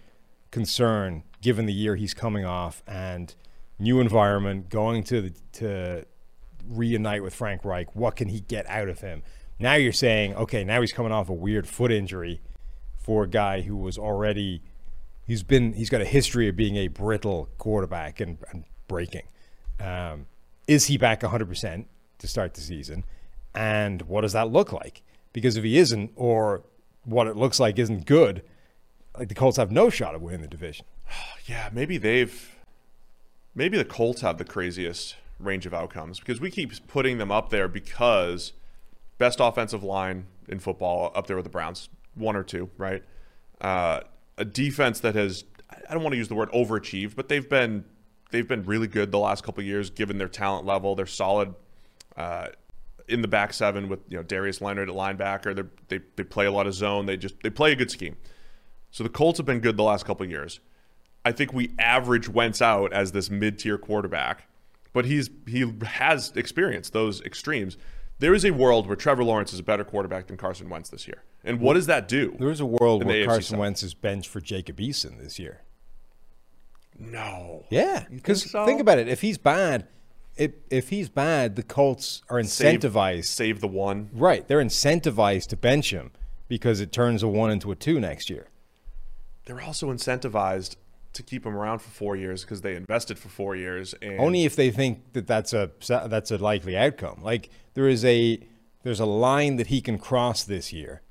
concern 0.51 1.23
given 1.41 1.65
the 1.65 1.73
year 1.73 1.95
he's 1.95 2.13
coming 2.13 2.45
off 2.45 2.83
and 2.85 3.33
new 3.79 3.99
environment, 3.99 4.69
going 4.69 5.03
to 5.05 5.21
the, 5.21 5.33
to 5.53 6.05
reunite 6.67 7.23
with 7.23 7.33
Frank 7.33 7.65
Reich. 7.65 7.95
What 7.95 8.15
can 8.15 8.27
he 8.27 8.41
get 8.41 8.67
out 8.69 8.89
of 8.89 8.99
him? 8.99 9.23
Now 9.57 9.73
you're 9.73 9.91
saying, 9.91 10.35
okay, 10.35 10.63
now 10.63 10.81
he's 10.81 10.91
coming 10.91 11.11
off 11.11 11.29
a 11.29 11.33
weird 11.33 11.67
foot 11.67 11.91
injury 11.91 12.41
for 12.95 13.23
a 13.23 13.27
guy 13.27 13.61
who 13.61 13.75
was 13.75 13.97
already 13.97 14.61
he's 15.29 15.43
been 15.43 15.73
he's 15.73 15.91
got 15.91 16.01
a 16.01 16.05
history 16.05 16.49
of 16.49 16.55
being 16.55 16.75
a 16.75 16.87
brittle 16.87 17.49
quarterback 17.59 18.19
and, 18.19 18.39
and 18.51 18.65
breaking. 18.87 19.27
Um, 19.79 20.25
is 20.67 20.85
he 20.85 20.97
back 20.97 21.21
100% 21.21 21.85
to 22.17 22.27
start 22.27 22.55
the 22.55 22.61
season? 22.61 23.05
And 23.53 24.01
what 24.03 24.21
does 24.21 24.33
that 24.33 24.51
look 24.51 24.73
like? 24.73 25.03
Because 25.31 25.55
if 25.55 25.63
he 25.63 25.77
isn't, 25.77 26.11
or 26.15 26.63
what 27.05 27.27
it 27.27 27.35
looks 27.35 27.59
like 27.59 27.77
isn't 27.77 28.05
good, 28.05 28.43
like 29.17 29.29
the 29.29 29.35
Colts 29.35 29.57
have 29.57 29.71
no 29.71 29.89
shot 29.89 30.15
of 30.15 30.21
winning 30.21 30.41
the 30.41 30.47
division. 30.47 30.85
Yeah, 31.45 31.69
maybe 31.73 31.97
they've 31.97 32.59
maybe 33.55 33.75
the 33.75 33.85
Colts 33.85 34.21
have 34.21 34.37
the 34.37 34.45
craziest 34.45 35.15
range 35.39 35.65
of 35.65 35.73
outcomes 35.73 36.19
because 36.19 36.39
we 36.39 36.51
keep 36.51 36.85
putting 36.87 37.17
them 37.17 37.31
up 37.31 37.49
there 37.49 37.67
because 37.67 38.53
best 39.17 39.39
offensive 39.39 39.81
line 39.81 40.27
in 40.47 40.59
football 40.59 41.11
up 41.15 41.25
there 41.25 41.35
with 41.35 41.45
the 41.45 41.49
Browns, 41.49 41.89
one 42.13 42.35
or 42.35 42.43
two, 42.43 42.69
right? 42.77 43.03
Uh, 43.59 44.01
a 44.39 44.45
defense 44.45 45.01
that 45.01 45.13
has 45.13 45.43
I 45.87 45.93
don't 45.93 46.01
want 46.01 46.13
to 46.13 46.17
use 46.17 46.29
the 46.29 46.35
word 46.35 46.51
overachieved, 46.51 47.15
but 47.15 47.29
they've 47.29 47.47
been 47.47 47.85
they've 48.31 48.47
been 48.47 48.63
really 48.63 48.87
good 48.87 49.11
the 49.11 49.19
last 49.19 49.43
couple 49.43 49.63
years 49.63 49.91
given 49.91 50.17
their 50.17 50.27
talent 50.27 50.65
level. 50.65 50.95
They're 50.95 51.05
solid 51.05 51.53
uh, 52.17 52.47
in 53.07 53.21
the 53.21 53.27
back 53.27 53.53
seven 53.53 53.89
with 53.89 53.99
you 54.07 54.17
know 54.17 54.23
Darius 54.23 54.61
Leonard 54.61 54.89
at 54.89 54.95
linebacker. 54.95 55.53
They're, 55.55 55.69
they 55.89 55.99
they 56.15 56.23
play 56.23 56.45
a 56.45 56.51
lot 56.51 56.65
of 56.65 56.73
zone. 56.73 57.05
They 57.05 57.17
just 57.17 57.35
they 57.43 57.49
play 57.49 57.73
a 57.73 57.75
good 57.75 57.91
scheme. 57.91 58.17
So 58.91 59.03
the 59.03 59.09
Colts 59.09 59.37
have 59.37 59.45
been 59.45 59.59
good 59.59 59.77
the 59.77 59.83
last 59.83 60.05
couple 60.05 60.25
years. 60.25 60.59
I 61.23 61.31
think 61.31 61.53
we 61.53 61.75
average 61.77 62.27
Wentz 62.29 62.61
out 62.61 62.91
as 62.93 63.11
this 63.11 63.29
mid-tier 63.29 63.77
quarterback, 63.77 64.47
but 64.93 65.05
he's 65.05 65.29
he 65.47 65.71
has 65.83 66.31
experienced 66.35 66.93
those 66.93 67.21
extremes. 67.21 67.77
There 68.19 68.33
is 68.33 68.43
a 68.45 68.51
world 68.51 68.85
where 68.87 68.95
Trevor 68.97 69.23
Lawrence 69.23 69.53
is 69.53 69.59
a 69.59 69.63
better 69.63 69.83
quarterback 69.83 70.27
than 70.27 70.37
Carson 70.37 70.69
Wentz 70.69 70.89
this 70.89 71.07
year. 71.07 71.23
And 71.43 71.59
what 71.61 71.75
does 71.75 71.85
that 71.87 72.07
do? 72.07 72.35
There 72.37 72.51
is 72.51 72.59
a 72.59 72.65
world 72.65 73.05
where 73.05 73.25
Carson 73.25 73.51
South? 73.55 73.59
Wentz 73.59 73.81
is 73.81 73.93
benched 73.93 74.29
for 74.29 74.41
Jacob 74.41 74.77
Eason 74.77 75.19
this 75.21 75.39
year. 75.39 75.61
No. 76.97 77.65
Yeah, 77.69 78.05
because 78.13 78.49
so? 78.51 78.65
think 78.65 78.81
about 78.81 78.97
it. 78.99 79.07
If 79.07 79.21
he's 79.21 79.37
bad, 79.37 79.87
if 80.35 80.51
if 80.69 80.89
he's 80.89 81.07
bad, 81.07 81.55
the 81.55 81.63
Colts 81.63 82.21
are 82.29 82.43
Save- 82.43 82.81
incentivized. 82.81 83.25
Save 83.25 83.61
the 83.61 83.67
one. 83.67 84.09
Right, 84.11 84.45
they're 84.47 84.63
incentivized 84.63 85.47
to 85.47 85.57
bench 85.57 85.91
him 85.91 86.11
because 86.49 86.81
it 86.81 86.91
turns 86.91 87.23
a 87.23 87.27
one 87.29 87.51
into 87.51 87.71
a 87.71 87.75
two 87.75 87.99
next 88.01 88.29
year. 88.29 88.47
They're 89.45 89.61
also 89.61 89.91
incentivized 89.93 90.75
to 91.13 91.23
keep 91.23 91.45
him 91.45 91.55
around 91.55 91.79
for 91.79 91.89
four 91.89 92.15
years 92.15 92.43
because 92.43 92.61
they 92.61 92.75
invested 92.75 93.17
for 93.17 93.29
four 93.29 93.55
years. 93.55 93.93
And 94.01 94.19
Only 94.19 94.45
if 94.45 94.55
they 94.55 94.71
think 94.71 95.13
that 95.13 95.27
that's 95.27 95.53
a 95.53 95.71
that's 95.87 96.31
a 96.31 96.37
likely 96.37 96.77
outcome. 96.77 97.21
Like 97.21 97.49
there 97.73 97.87
is 97.87 98.05
a 98.05 98.39
there's 98.83 98.99
a 98.99 99.05
line 99.05 99.57
that 99.57 99.67
he 99.67 99.81
can 99.81 99.97
cross 99.97 100.43
this 100.43 100.71
year 100.71 101.01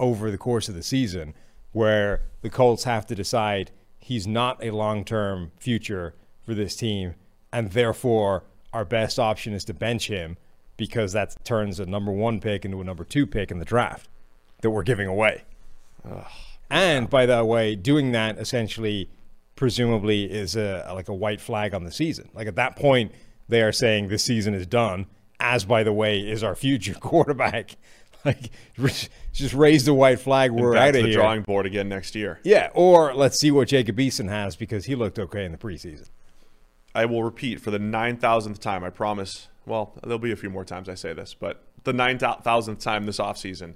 over 0.00 0.30
the 0.30 0.38
course 0.38 0.68
of 0.68 0.74
the 0.74 0.82
season 0.82 1.34
where 1.72 2.22
the 2.42 2.50
Colts 2.50 2.84
have 2.84 3.06
to 3.06 3.14
decide 3.14 3.70
he's 3.98 4.26
not 4.26 4.62
a 4.62 4.70
long-term 4.70 5.52
future 5.58 6.14
for 6.44 6.54
this 6.54 6.74
team 6.74 7.14
and 7.52 7.70
therefore 7.70 8.42
our 8.72 8.84
best 8.84 9.18
option 9.18 9.52
is 9.52 9.64
to 9.64 9.72
bench 9.74 10.08
him 10.08 10.36
because 10.76 11.12
that 11.12 11.36
turns 11.44 11.78
a 11.78 11.86
number 11.86 12.10
1 12.10 12.40
pick 12.40 12.64
into 12.64 12.80
a 12.80 12.84
number 12.84 13.04
2 13.04 13.26
pick 13.26 13.50
in 13.50 13.58
the 13.58 13.64
draft 13.64 14.08
that 14.62 14.70
we're 14.70 14.82
giving 14.82 15.06
away. 15.06 15.44
And 16.70 17.08
by 17.10 17.26
the 17.26 17.44
way, 17.44 17.76
doing 17.76 18.12
that 18.12 18.38
essentially, 18.38 19.10
presumably, 19.62 20.24
is 20.24 20.56
a 20.56 20.90
like 20.92 21.08
a 21.08 21.14
white 21.14 21.40
flag 21.40 21.72
on 21.72 21.84
the 21.84 21.92
season. 21.92 22.28
Like 22.34 22.48
at 22.48 22.56
that 22.56 22.74
point, 22.74 23.12
they 23.48 23.62
are 23.62 23.70
saying 23.70 24.08
this 24.08 24.24
season 24.24 24.54
is 24.54 24.66
done. 24.66 25.06
As 25.38 25.64
by 25.64 25.84
the 25.84 25.92
way, 25.92 26.18
is 26.18 26.42
our 26.42 26.56
future 26.56 26.94
quarterback. 27.00 27.76
Like 28.24 28.52
just 29.32 29.52
raise 29.52 29.84
the 29.84 29.92
white 29.92 30.20
flag. 30.20 30.52
We're 30.52 30.76
out 30.76 30.90
of 30.90 31.02
the 31.02 31.08
here. 31.08 31.14
drawing 31.14 31.42
board 31.42 31.66
again 31.66 31.88
next 31.88 32.14
year. 32.14 32.38
Yeah, 32.44 32.70
or 32.72 33.12
let's 33.12 33.36
see 33.40 33.50
what 33.50 33.66
Jacob 33.66 33.96
Eason 33.96 34.28
has 34.28 34.54
because 34.54 34.84
he 34.84 34.94
looked 34.94 35.18
okay 35.18 35.44
in 35.44 35.50
the 35.50 35.58
preseason. 35.58 36.08
I 36.94 37.04
will 37.04 37.24
repeat 37.24 37.60
for 37.60 37.72
the 37.72 37.80
9,000th 37.80 38.60
time, 38.60 38.84
I 38.84 38.90
promise. 38.90 39.48
Well, 39.66 39.98
there'll 40.04 40.20
be 40.20 40.30
a 40.30 40.36
few 40.36 40.50
more 40.50 40.64
times 40.64 40.88
I 40.88 40.94
say 40.94 41.12
this, 41.12 41.34
but 41.34 41.64
the 41.82 41.90
9,000th 41.92 42.78
time 42.78 43.06
this 43.06 43.18
offseason, 43.18 43.74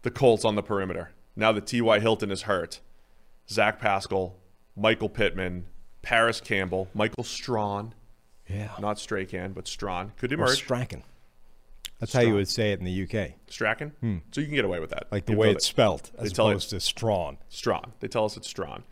the 0.00 0.10
Colts 0.10 0.46
on 0.46 0.54
the 0.54 0.62
perimeter. 0.62 1.10
Now 1.36 1.52
that 1.52 1.66
T.Y. 1.66 2.00
Hilton 2.00 2.30
is 2.30 2.44
hurt, 2.44 2.80
Zach 3.50 3.78
Pascal, 3.78 4.34
Michael 4.76 5.08
Pittman, 5.08 5.66
Parris 6.02 6.40
Campbell, 6.40 6.88
Michael 6.94 7.24
Strawn, 7.24 7.94
Yeah, 8.48 8.70
not 8.80 8.96
Stracan, 8.96 9.54
but 9.54 9.66
Strawn, 9.68 10.12
could 10.18 10.32
or 10.32 10.36
emerge. 10.36 10.56
Strachan. 10.56 11.02
That's 12.00 12.12
how 12.12 12.20
you 12.20 12.34
would 12.34 12.48
say 12.48 12.72
it 12.72 12.80
in 12.80 12.84
the 12.84 13.02
UK, 13.04 13.34
Strachan? 13.48 13.90
Hmm. 14.00 14.16
So 14.32 14.40
you 14.40 14.46
can 14.48 14.56
get 14.56 14.64
away 14.64 14.80
with 14.80 14.90
that. 14.90 15.06
like 15.10 15.26
the 15.26 15.36
way 15.36 15.50
it's 15.50 15.66
spelt, 15.66 16.10
as 16.18 16.32
tell 16.32 16.46
you- 16.46 16.52
opposed 16.52 16.70
to 16.70 16.80
Strawn. 16.80 17.38
Strawn. 17.48 17.92
They 18.00 18.08
tell 18.08 18.24
us 18.24 18.36
it's 18.36 18.48
Strawn. 18.48 18.82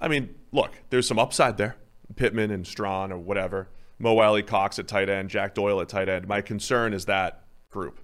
I 0.00 0.08
mean, 0.08 0.34
look, 0.52 0.70
there's 0.90 1.06
some 1.08 1.18
upside 1.18 1.58
there. 1.58 1.76
Pittman 2.16 2.50
and 2.50 2.66
Strawn 2.66 3.12
or 3.12 3.18
whatever. 3.18 3.68
Mo 3.98 4.16
Alie-Cox 4.18 4.78
at 4.78 4.86
tight 4.86 5.10
end, 5.10 5.28
Jack 5.28 5.54
Doyle 5.54 5.80
at 5.80 5.88
tight 5.88 6.08
end. 6.08 6.28
My 6.28 6.40
concern 6.40 6.94
is 6.94 7.04
that 7.06 7.42
group. 7.70 7.98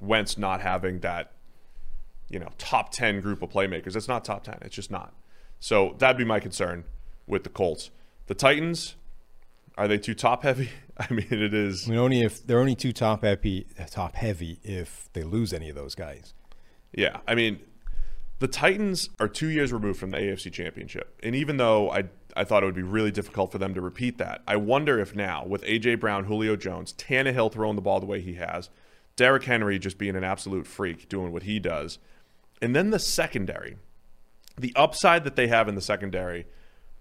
Wentz 0.00 0.36
not 0.36 0.60
having 0.60 0.98
that, 1.00 1.32
you 2.28 2.40
know, 2.40 2.48
top 2.58 2.90
10 2.92 3.20
group 3.20 3.40
of 3.40 3.48
playmakers. 3.50 3.94
It's 3.96 4.08
not 4.08 4.24
top 4.24 4.42
10. 4.44 4.58
It's 4.62 4.74
just 4.74 4.90
not. 4.90 5.14
So 5.60 5.94
that'd 5.98 6.16
be 6.16 6.24
my 6.24 6.40
concern 6.40 6.84
with 7.26 7.44
the 7.44 7.50
Colts. 7.50 7.90
The 8.26 8.34
Titans, 8.34 8.96
are 9.76 9.88
they 9.88 9.98
too 9.98 10.14
top 10.14 10.42
heavy? 10.42 10.70
I 10.98 11.12
mean, 11.12 11.28
it 11.30 11.54
is. 11.54 11.86
I 11.86 11.90
mean, 11.92 12.00
only 12.00 12.22
if 12.22 12.46
they're 12.46 12.58
only 12.58 12.74
too 12.74 12.92
top 12.92 13.22
heavy, 13.22 13.66
top 13.90 14.16
heavy 14.16 14.58
if 14.64 15.08
they 15.12 15.22
lose 15.22 15.52
any 15.52 15.68
of 15.68 15.76
those 15.76 15.94
guys. 15.94 16.34
Yeah, 16.92 17.18
I 17.28 17.34
mean, 17.34 17.60
the 18.40 18.48
Titans 18.48 19.10
are 19.20 19.28
two 19.28 19.48
years 19.48 19.72
removed 19.72 19.98
from 19.98 20.10
the 20.10 20.18
AFC 20.18 20.52
Championship, 20.52 21.18
and 21.22 21.34
even 21.34 21.56
though 21.56 21.90
I 21.90 22.04
I 22.36 22.44
thought 22.44 22.62
it 22.62 22.66
would 22.66 22.74
be 22.74 22.82
really 22.82 23.10
difficult 23.10 23.50
for 23.50 23.58
them 23.58 23.74
to 23.74 23.80
repeat 23.80 24.18
that, 24.18 24.42
I 24.46 24.56
wonder 24.56 25.00
if 25.00 25.14
now 25.14 25.44
with 25.44 25.62
AJ 25.62 26.00
Brown, 26.00 26.24
Julio 26.24 26.56
Jones, 26.56 26.92
Tannehill 26.92 27.52
throwing 27.52 27.76
the 27.76 27.82
ball 27.82 28.00
the 28.00 28.06
way 28.06 28.20
he 28.20 28.34
has, 28.34 28.70
Derrick 29.16 29.44
Henry 29.44 29.78
just 29.78 29.98
being 29.98 30.14
an 30.14 30.24
absolute 30.24 30.66
freak 30.66 31.08
doing 31.08 31.32
what 31.32 31.44
he 31.44 31.58
does, 31.58 31.98
and 32.62 32.74
then 32.76 32.90
the 32.90 32.98
secondary, 32.98 33.76
the 34.58 34.72
upside 34.76 35.24
that 35.24 35.36
they 35.36 35.48
have 35.48 35.68
in 35.68 35.74
the 35.74 35.80
secondary 35.80 36.46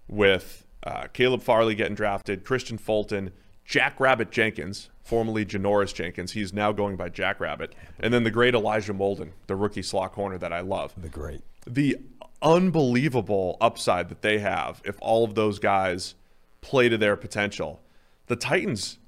with 0.07 0.65
uh, 0.83 1.07
Caleb 1.13 1.41
Farley 1.41 1.75
getting 1.75 1.95
drafted, 1.95 2.45
Kristian 2.45 2.79
Fulton, 2.79 3.31
Jack 3.65 3.99
Rabbit 3.99 4.31
Jenkins, 4.31 4.89
formerly 5.03 5.45
Janoris 5.45 5.93
Jenkins. 5.93 6.31
He's 6.31 6.53
now 6.53 6.71
going 6.71 6.95
by 6.95 7.09
Jack 7.09 7.39
Rabbit. 7.39 7.75
And 7.99 8.13
then 8.13 8.23
the 8.23 8.31
great 8.31 8.55
Elijah 8.55 8.93
Molden, 8.93 9.31
the 9.47 9.55
rookie 9.55 9.81
slot 9.81 10.13
corner 10.13 10.37
that 10.37 10.53
I 10.53 10.61
love. 10.61 10.93
The 10.95 11.09
great. 11.09 11.41
The 11.65 11.97
unbelievable 12.41 13.57
upside 13.59 14.09
that 14.09 14.21
they 14.21 14.39
have 14.39 14.81
if 14.85 14.97
all 15.01 15.25
of 15.25 15.35
those 15.35 15.59
guys 15.59 16.15
play 16.61 16.87
to 16.87 16.97
their 16.97 17.15
potential. 17.15 17.81
The 18.27 18.35
Titans. 18.35 18.99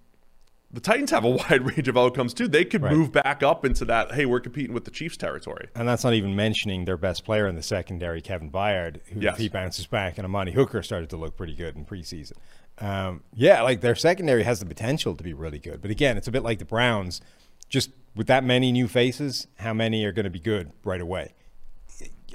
The 0.71 0.79
Titans 0.79 1.09
have 1.11 1.23
a 1.23 1.29
wide 1.49 1.65
range 1.65 1.87
of 1.87 1.97
outcomes 1.97 2.33
too. 2.33 2.47
They 2.47 2.63
could 2.65 2.83
Right. 2.83 2.93
move 2.93 3.11
back 3.11 3.41
up 3.41 3.65
into 3.65 3.85
that. 3.85 4.11
Hey, 4.13 4.25
we're 4.25 4.39
competing 4.39 4.73
with 4.73 4.85
the 4.85 4.91
Chiefs 4.91 5.17
territory. 5.17 5.67
And 5.75 5.87
that's 5.87 6.03
not 6.03 6.13
even 6.13 6.35
mentioning 6.35 6.85
their 6.85 6.97
best 6.97 7.25
player 7.25 7.47
in 7.47 7.55
the 7.55 7.63
secondary, 7.63 8.21
Kevin 8.21 8.51
Byard, 8.51 8.99
who 9.07 9.19
Yes. 9.21 9.37
he 9.39 9.49
bounces 9.49 9.87
back, 9.87 10.17
and 10.17 10.25
Amani 10.25 10.51
Hooker 10.51 10.83
started 10.83 11.09
to 11.09 11.17
look 11.17 11.35
pretty 11.35 11.55
good 11.55 11.75
in 11.75 11.85
preseason. 11.85 12.33
Um, 12.77 13.23
yeah, 13.33 13.61
like 13.61 13.81
their 13.81 13.95
secondary 13.95 14.43
has 14.43 14.59
the 14.59 14.65
potential 14.65 15.15
to 15.15 15.23
be 15.23 15.33
really 15.33 15.59
good. 15.59 15.81
But 15.81 15.91
again, 15.91 16.17
it's 16.17 16.27
a 16.27 16.31
bit 16.31 16.43
like 16.43 16.59
the 16.59 16.65
Browns. 16.65 17.19
Just 17.67 17.91
with 18.15 18.27
that 18.27 18.43
many 18.43 18.71
new 18.71 18.87
faces, 18.87 19.47
how 19.57 19.73
many 19.73 20.03
are 20.05 20.11
going 20.11 20.23
to 20.23 20.29
be 20.29 20.39
good 20.39 20.71
right 20.83 21.01
away? 21.01 21.33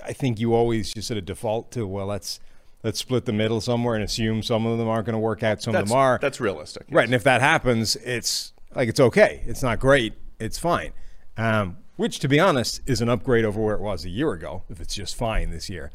I 0.05 0.13
think 0.13 0.39
you 0.39 0.55
always 0.55 0.93
just 0.93 1.09
sort 1.09 1.19
of 1.19 1.25
default 1.25 1.71
to 1.73 1.87
well, 1.87 2.07
let's 2.07 2.41
let's 2.85 3.01
split 3.01 3.25
the 3.25 3.33
middle 3.33 3.61
somewhere 3.61 3.97
and 3.97 4.05
assume 4.05 4.43
some 4.43 4.65
of 4.67 4.79
them 4.79 4.87
aren't 4.87 5.07
going 5.07 5.15
to 5.15 5.19
work 5.19 5.43
out, 5.43 5.61
some 5.61 5.73
That's 5.73 5.85
of 5.85 5.89
them 5.89 5.99
are. 5.99 6.19
that's 6.23 6.39
realistic. 6.39 6.85
Right, 6.91 7.07
and 7.07 7.15
if 7.15 7.25
that 7.25 7.41
happens, 7.41 7.97
it's 7.97 8.53
like 8.77 8.89
it's 8.89 9.01
okay. 9.01 9.43
It's 9.47 9.63
not 9.63 9.81
great. 9.81 10.13
It's 10.39 10.59
fine. 10.59 10.93
Um, 11.37 11.79
which, 11.97 12.19
to 12.21 12.29
be 12.29 12.39
honest, 12.39 12.81
is 12.87 13.01
an 13.01 13.09
upgrade 13.09 13.45
over 13.45 13.61
where 13.61 13.75
it 13.75 13.81
was 13.81 14.05
a 14.05 14.11
year 14.11 14.33
ago. 14.33 14.63
If 14.69 14.81
it's 14.81 14.95
just 14.95 15.17
fine 15.17 15.51
this 15.51 15.69
year, 15.69 15.91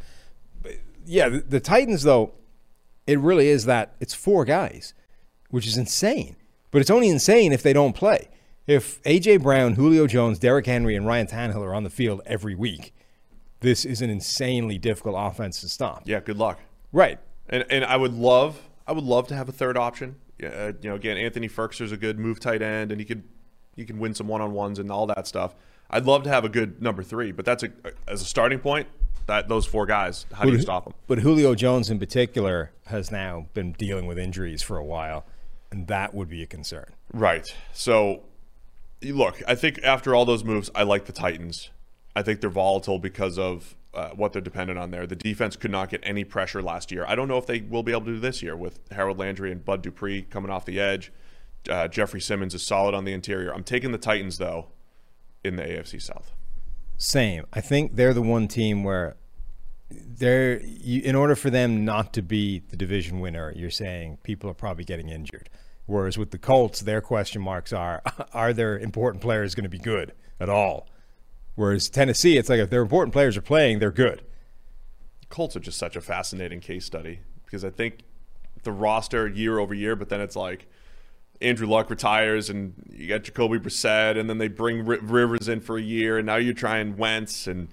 but 0.62 0.74
yeah, 1.06 1.30
the, 1.30 1.40
the 1.40 1.60
Titans 1.60 2.04
though, 2.04 2.34
it 3.08 3.20
really 3.20 3.48
is 3.48 3.66
that 3.66 3.96
it's 4.00 4.14
four 4.14 4.44
guys, 4.44 4.94
which 5.50 5.68
is 5.68 5.78
insane. 5.78 6.36
But 6.72 6.82
it's 6.82 6.92
only 6.92 7.10
insane 7.10 7.52
if 7.52 7.64
they 7.64 7.74
don't 7.74 7.94
play. 7.94 8.30
If 8.68 9.02
AJ 9.04 9.42
Brown, 9.42 9.74
Julio 9.74 10.06
Jones, 10.06 10.38
Derrick 10.38 10.68
Henry, 10.68 10.96
and 10.96 11.06
Ryan 11.08 11.26
Tannehill 11.26 11.64
are 11.66 11.74
on 11.74 11.84
the 11.84 11.90
field 11.90 12.22
every 12.28 12.54
week, 12.54 12.94
this 13.62 13.84
is 13.84 14.02
an 14.04 14.12
insanely 14.12 14.78
difficult 14.78 15.16
offense 15.18 15.60
to 15.62 15.70
stop. 15.70 16.04
Yeah, 16.06 16.20
good 16.20 16.38
luck. 16.38 16.60
Right. 16.92 17.20
And 17.48 17.66
and 17.70 17.84
I 17.86 17.98
would 17.98 18.14
love 18.14 18.62
I 18.88 18.92
would 18.92 19.04
love 19.04 19.28
to 19.28 19.36
have 19.36 19.50
a 19.50 19.52
third 19.52 19.78
option. 19.78 20.16
Yeah, 20.40 20.50
Uh, 20.50 20.72
you 20.82 20.90
know, 20.90 20.96
again, 20.96 21.18
Anthony 21.18 21.48
Firkser's 21.50 21.92
a 21.92 21.98
good 21.98 22.18
move 22.18 22.40
tight 22.40 22.62
end, 22.62 22.92
and 22.92 23.00
he 23.00 23.06
could 23.06 23.24
he 23.76 23.86
can 23.86 24.00
win 24.00 24.14
some 24.14 24.28
one 24.28 24.42
on 24.42 24.54
ones 24.54 24.80
and 24.80 24.92
all 24.92 25.08
that 25.08 25.28
stuff. 25.28 25.56
I'd 25.90 26.06
love 26.06 26.24
to 26.24 26.30
have 26.30 26.46
a 26.46 26.50
good 26.50 26.82
number 26.82 27.04
three, 27.04 27.32
but 27.32 27.46
that's 27.46 27.64
a 27.64 27.70
as 28.08 28.22
a 28.22 28.26
starting 28.26 28.60
point. 28.60 28.88
That 29.26 29.48
those 29.48 29.66
four 29.68 29.86
guys, 29.86 30.26
how 30.34 30.46
do 30.46 30.52
you 30.52 30.60
stop 30.60 30.86
them? 30.86 30.94
But 31.06 31.20
Julio 31.20 31.54
Jones 31.54 31.92
in 31.92 32.00
particular 32.00 32.72
has 32.88 33.12
now 33.12 33.46
been 33.54 33.74
dealing 33.74 34.08
with 34.08 34.18
injuries 34.18 34.64
for 34.64 34.78
a 34.78 34.84
while, 34.84 35.24
and 35.72 35.86
that 35.88 36.16
would 36.16 36.30
be 36.30 36.42
a 36.42 36.48
concern. 36.48 36.94
Right. 37.14 37.48
So, 37.72 38.24
look, 39.04 39.40
I 39.48 39.54
think 39.54 39.80
after 39.84 40.16
all 40.16 40.26
those 40.26 40.44
moves, 40.44 40.72
I 40.74 40.82
like 40.82 41.06
the 41.06 41.12
Titans. 41.12 41.70
I 42.16 42.24
think 42.24 42.42
they're 42.42 42.50
volatile 42.50 42.98
because 42.98 43.38
of 43.38 43.76
uh, 43.94 44.10
what 44.10 44.34
they're 44.34 44.42
dependent 44.42 44.78
on 44.78 44.92
there. 44.92 45.08
The 45.08 45.16
defense 45.16 45.56
could 45.56 45.72
not 45.72 45.90
get 45.90 46.02
any 46.04 46.24
pressure 46.24 46.62
last 46.62 46.92
year. 46.92 47.06
I 47.08 47.16
don't 47.16 47.28
know 47.28 47.38
if 47.38 47.48
they 47.48 47.62
will 47.62 47.84
be 47.84 47.92
able 47.92 48.06
to 48.06 48.14
do 48.14 48.20
this 48.20 48.42
year 48.42 48.56
with 48.56 48.80
Harold 48.92 49.18
Landry 49.18 49.52
and 49.52 49.64
Bud 49.66 49.82
Dupree 49.82 50.24
coming 50.24 50.52
off 50.52 50.66
the 50.66 50.80
edge. 50.80 51.12
Uh, 51.70 51.88
Jeffrey 51.88 52.22
Simmons 52.22 52.54
is 52.54 52.62
solid 52.62 52.94
on 52.94 53.04
the 53.06 53.14
interior. 53.14 53.54
I'm 53.54 53.64
taking 53.64 53.92
the 53.92 53.98
Titans, 53.98 54.38
though, 54.38 54.68
in 55.44 55.56
the 55.56 55.64
AFC 55.64 56.02
South. 56.02 56.32
Same. 56.98 57.46
I 57.52 57.62
think 57.62 57.96
they're 57.96 58.14
the 58.14 58.22
one 58.22 58.48
team 58.48 58.84
where 58.84 59.16
They're 59.90 60.62
you, 60.62 61.02
in 61.02 61.16
order 61.16 61.36
for 61.36 61.50
them 61.50 61.84
not 61.84 62.14
to 62.14 62.22
be 62.22 62.60
the 62.60 62.78
division 62.78 63.20
winner. 63.22 63.52
You're 63.56 63.72
saying 63.72 64.20
people 64.22 64.50
are 64.50 64.54
probably 64.54 64.84
getting 64.84 65.10
injured. 65.10 65.50
Whereas 65.88 66.18
with 66.18 66.30
the 66.30 66.38
Colts, 66.38 66.82
their 66.82 67.02
question 67.02 67.42
marks 67.42 67.74
are: 67.74 68.04
Are 68.34 68.54
their 68.54 68.78
important 68.78 69.24
players 69.24 69.56
going 69.56 69.64
to 69.64 69.70
be 69.70 69.80
good 69.80 70.14
at 70.40 70.48
all? 70.48 70.88
Whereas 71.60 71.90
Tennessee, 71.90 72.38
it's 72.38 72.48
like 72.48 72.62
if 72.62 72.70
their 72.70 72.82
important 72.82 73.12
players 73.12 73.36
are 73.36 73.42
playing, 73.42 73.80
they're 73.80 73.92
good. 73.92 74.22
Colts 75.28 75.58
are 75.58 75.60
just 75.60 75.78
such 75.78 75.98
a 75.98 76.02
fascinating 76.02 76.62
case 76.62 76.86
study 76.86 77.20
because 77.44 77.66
I 77.66 77.70
think 77.70 78.04
the 78.64 78.72
roster 78.72 79.28
year 79.28 79.60
over 79.60 79.74
year, 79.74 79.98
but 79.98 80.08
then 80.08 80.22
it's 80.22 80.38
like 80.38 80.68
Andrew 81.42 81.68
Luck 81.68 81.90
retires 81.90 82.50
and 82.50 82.76
you 82.90 83.10
got 83.10 83.24
Jacoby 83.24 83.60
Brissett, 83.60 84.18
and 84.18 84.30
then 84.30 84.38
they 84.38 84.48
bring 84.48 84.86
Rivers 84.86 85.50
in 85.50 85.60
for 85.60 85.78
a 85.78 85.82
year, 85.82 86.18
and 86.18 86.26
now 86.26 86.38
you're 86.38 86.54
trying 86.54 86.96
Wentz, 86.96 87.46
and 87.46 87.68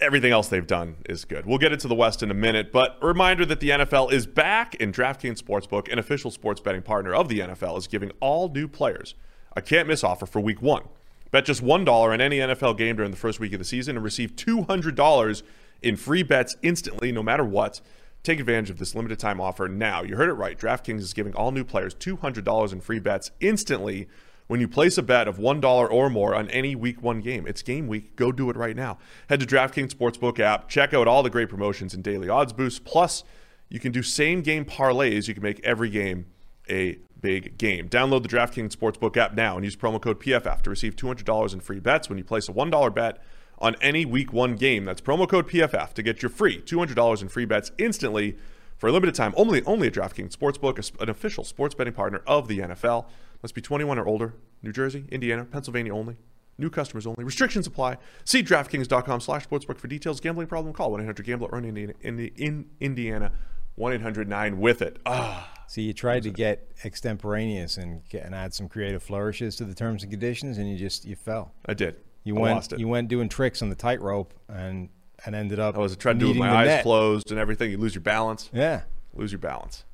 everything 0.00 0.32
else 0.32 0.48
they've 0.48 0.66
done 0.66 0.96
is 1.06 1.26
good. 1.26 1.44
We'll 1.44 1.58
get 1.58 1.70
into 1.70 1.88
the 1.88 1.94
West 1.94 2.22
in 2.22 2.30
a 2.30 2.34
minute, 2.34 2.72
but 2.72 2.96
a 3.02 3.06
reminder 3.06 3.44
that 3.44 3.60
the 3.60 3.68
NFL 3.68 4.10
is 4.10 4.26
back, 4.26 4.74
and 4.80 4.94
DraftKings 4.94 5.38
Sportsbook, 5.38 5.92
an 5.92 5.98
official 5.98 6.30
sports 6.30 6.62
betting 6.62 6.80
partner 6.80 7.14
of 7.14 7.28
the 7.28 7.40
NFL, 7.40 7.76
is 7.76 7.86
giving 7.86 8.10
all 8.20 8.48
new 8.48 8.68
players 8.68 9.14
a 9.54 9.60
can't 9.60 9.86
miss 9.86 10.02
offer 10.02 10.24
for 10.24 10.40
week 10.40 10.62
one. 10.62 10.84
Bet 11.32 11.46
just 11.46 11.64
$1 11.64 11.88
on 11.88 12.20
any 12.20 12.38
NFL 12.38 12.78
game 12.78 12.94
during 12.94 13.10
the 13.10 13.16
first 13.16 13.40
week 13.40 13.52
of 13.54 13.58
the 13.58 13.64
season 13.64 13.96
and 13.96 14.04
receive 14.04 14.36
$200 14.36 15.42
in 15.80 15.96
free 15.96 16.22
bets 16.22 16.56
instantly, 16.62 17.10
no 17.10 17.22
matter 17.22 17.44
what. 17.44 17.80
Take 18.22 18.38
advantage 18.38 18.70
of 18.70 18.78
this 18.78 18.94
limited 18.94 19.18
time 19.18 19.40
offer 19.40 19.66
now. 19.66 20.02
You 20.02 20.14
heard 20.16 20.28
it 20.28 20.34
right. 20.34 20.56
DraftKings 20.56 21.00
is 21.00 21.14
giving 21.14 21.34
all 21.34 21.50
new 21.50 21.64
players 21.64 21.94
$200 21.94 22.72
in 22.72 22.80
free 22.80 23.00
bets 23.00 23.32
instantly 23.40 24.08
when 24.46 24.60
you 24.60 24.68
place 24.68 24.98
a 24.98 25.02
bet 25.02 25.26
of 25.26 25.38
$1 25.38 25.90
or 25.90 26.10
more 26.10 26.34
on 26.34 26.50
any 26.50 26.76
week 26.76 27.02
one 27.02 27.20
game. 27.20 27.46
It's 27.46 27.62
game 27.62 27.88
week. 27.88 28.14
Go 28.14 28.30
do 28.30 28.50
it 28.50 28.56
right 28.56 28.76
now. 28.76 28.98
Head 29.28 29.40
to 29.40 29.46
DraftKings 29.46 29.94
Sportsbook 29.94 30.38
app, 30.38 30.68
check 30.68 30.92
out 30.92 31.08
all 31.08 31.22
the 31.22 31.30
great 31.30 31.48
promotions 31.48 31.94
and 31.94 32.04
daily 32.04 32.28
odds 32.28 32.52
boosts. 32.52 32.78
Plus, 32.78 33.24
you 33.70 33.80
can 33.80 33.90
do 33.90 34.02
same 34.02 34.42
game 34.42 34.66
parlays. 34.66 35.26
You 35.26 35.34
can 35.34 35.42
make 35.42 35.64
every 35.64 35.88
game 35.88 36.26
a 36.68 36.98
big 37.22 37.56
game. 37.56 37.88
Download 37.88 38.22
the 38.22 38.28
DraftKings 38.28 38.76
Sportsbook 38.76 39.16
app 39.16 39.34
now 39.34 39.56
and 39.56 39.64
use 39.64 39.76
promo 39.76 40.00
code 40.00 40.20
PFF 40.20 40.60
to 40.62 40.70
receive 40.70 40.96
$200 40.96 41.54
in 41.54 41.60
free 41.60 41.80
bets 41.80 42.08
when 42.08 42.18
you 42.18 42.24
place 42.24 42.48
a 42.48 42.52
$1 42.52 42.94
bet 42.94 43.22
on 43.58 43.76
any 43.80 44.04
week 44.04 44.32
one 44.32 44.56
game. 44.56 44.84
That's 44.84 45.00
promo 45.00 45.26
code 45.26 45.48
PFF 45.48 45.94
to 45.94 46.02
get 46.02 46.20
your 46.20 46.30
free 46.30 46.60
$200 46.60 47.22
in 47.22 47.28
free 47.28 47.46
bets 47.46 47.70
instantly 47.78 48.36
for 48.76 48.88
a 48.88 48.92
limited 48.92 49.14
time 49.14 49.32
only, 49.36 49.62
only 49.62 49.86
at 49.86 49.94
DraftKings 49.94 50.36
Sportsbook, 50.36 51.00
an 51.00 51.08
official 51.08 51.44
sports 51.44 51.74
betting 51.74 51.94
partner 51.94 52.20
of 52.26 52.48
the 52.48 52.58
NFL. 52.58 53.06
Must 53.42 53.54
be 53.54 53.60
21 53.60 53.98
or 53.98 54.06
older. 54.06 54.34
New 54.62 54.72
Jersey, 54.72 55.04
Indiana, 55.10 55.44
Pennsylvania 55.44 55.94
only. 55.94 56.16
New 56.58 56.70
customers 56.70 57.06
only. 57.06 57.24
Restrictions 57.24 57.66
apply. 57.66 57.98
See 58.24 58.42
DraftKings.com 58.42 59.20
slash 59.20 59.48
sportsbook 59.48 59.78
for 59.78 59.88
details. 59.88 60.20
Gambling 60.20 60.48
problem? 60.48 60.74
Call 60.74 60.90
1-800-GAMBLER 60.92 61.48
or 61.50 61.58
in 61.58 61.64
Indiana, 61.64 61.92
in, 62.00 62.18
in 62.18 62.70
Indiana 62.80 63.32
1-800-9-WITH-IT. 63.78 64.98
Ah, 65.06 65.61
See, 65.72 65.80
you 65.80 65.94
tried 65.94 66.24
to 66.24 66.30
get 66.30 66.68
extemporaneous 66.84 67.78
and 67.78 68.06
get, 68.10 68.26
and 68.26 68.34
add 68.34 68.52
some 68.52 68.68
creative 68.68 69.02
flourishes 69.02 69.56
to 69.56 69.64
the 69.64 69.74
terms 69.74 70.02
and 70.02 70.12
conditions, 70.12 70.58
and 70.58 70.70
you 70.70 70.76
just 70.76 71.06
you 71.06 71.16
fell. 71.16 71.54
I 71.64 71.72
did. 71.72 71.96
You 72.24 72.36
I 72.36 72.40
went 72.42 72.54
lost 72.56 72.72
it. 72.74 72.78
you 72.78 72.88
went 72.88 73.08
doing 73.08 73.30
tricks 73.30 73.62
on 73.62 73.70
the 73.70 73.74
tightrope 73.74 74.34
and 74.50 74.90
and 75.24 75.34
ended 75.34 75.58
up. 75.58 75.74
I 75.74 75.78
was 75.78 75.96
trying 75.96 76.18
to 76.18 76.26
do 76.26 76.26
it 76.26 76.28
with 76.28 76.36
my 76.40 76.50
eyes 76.50 76.66
net. 76.66 76.82
closed 76.82 77.30
and 77.30 77.40
everything. 77.40 77.70
You 77.70 77.78
lose 77.78 77.94
your 77.94 78.02
balance. 78.02 78.50
Yeah, 78.52 78.82
Lose 79.14 79.32
your 79.32 79.38
balance. 79.38 79.84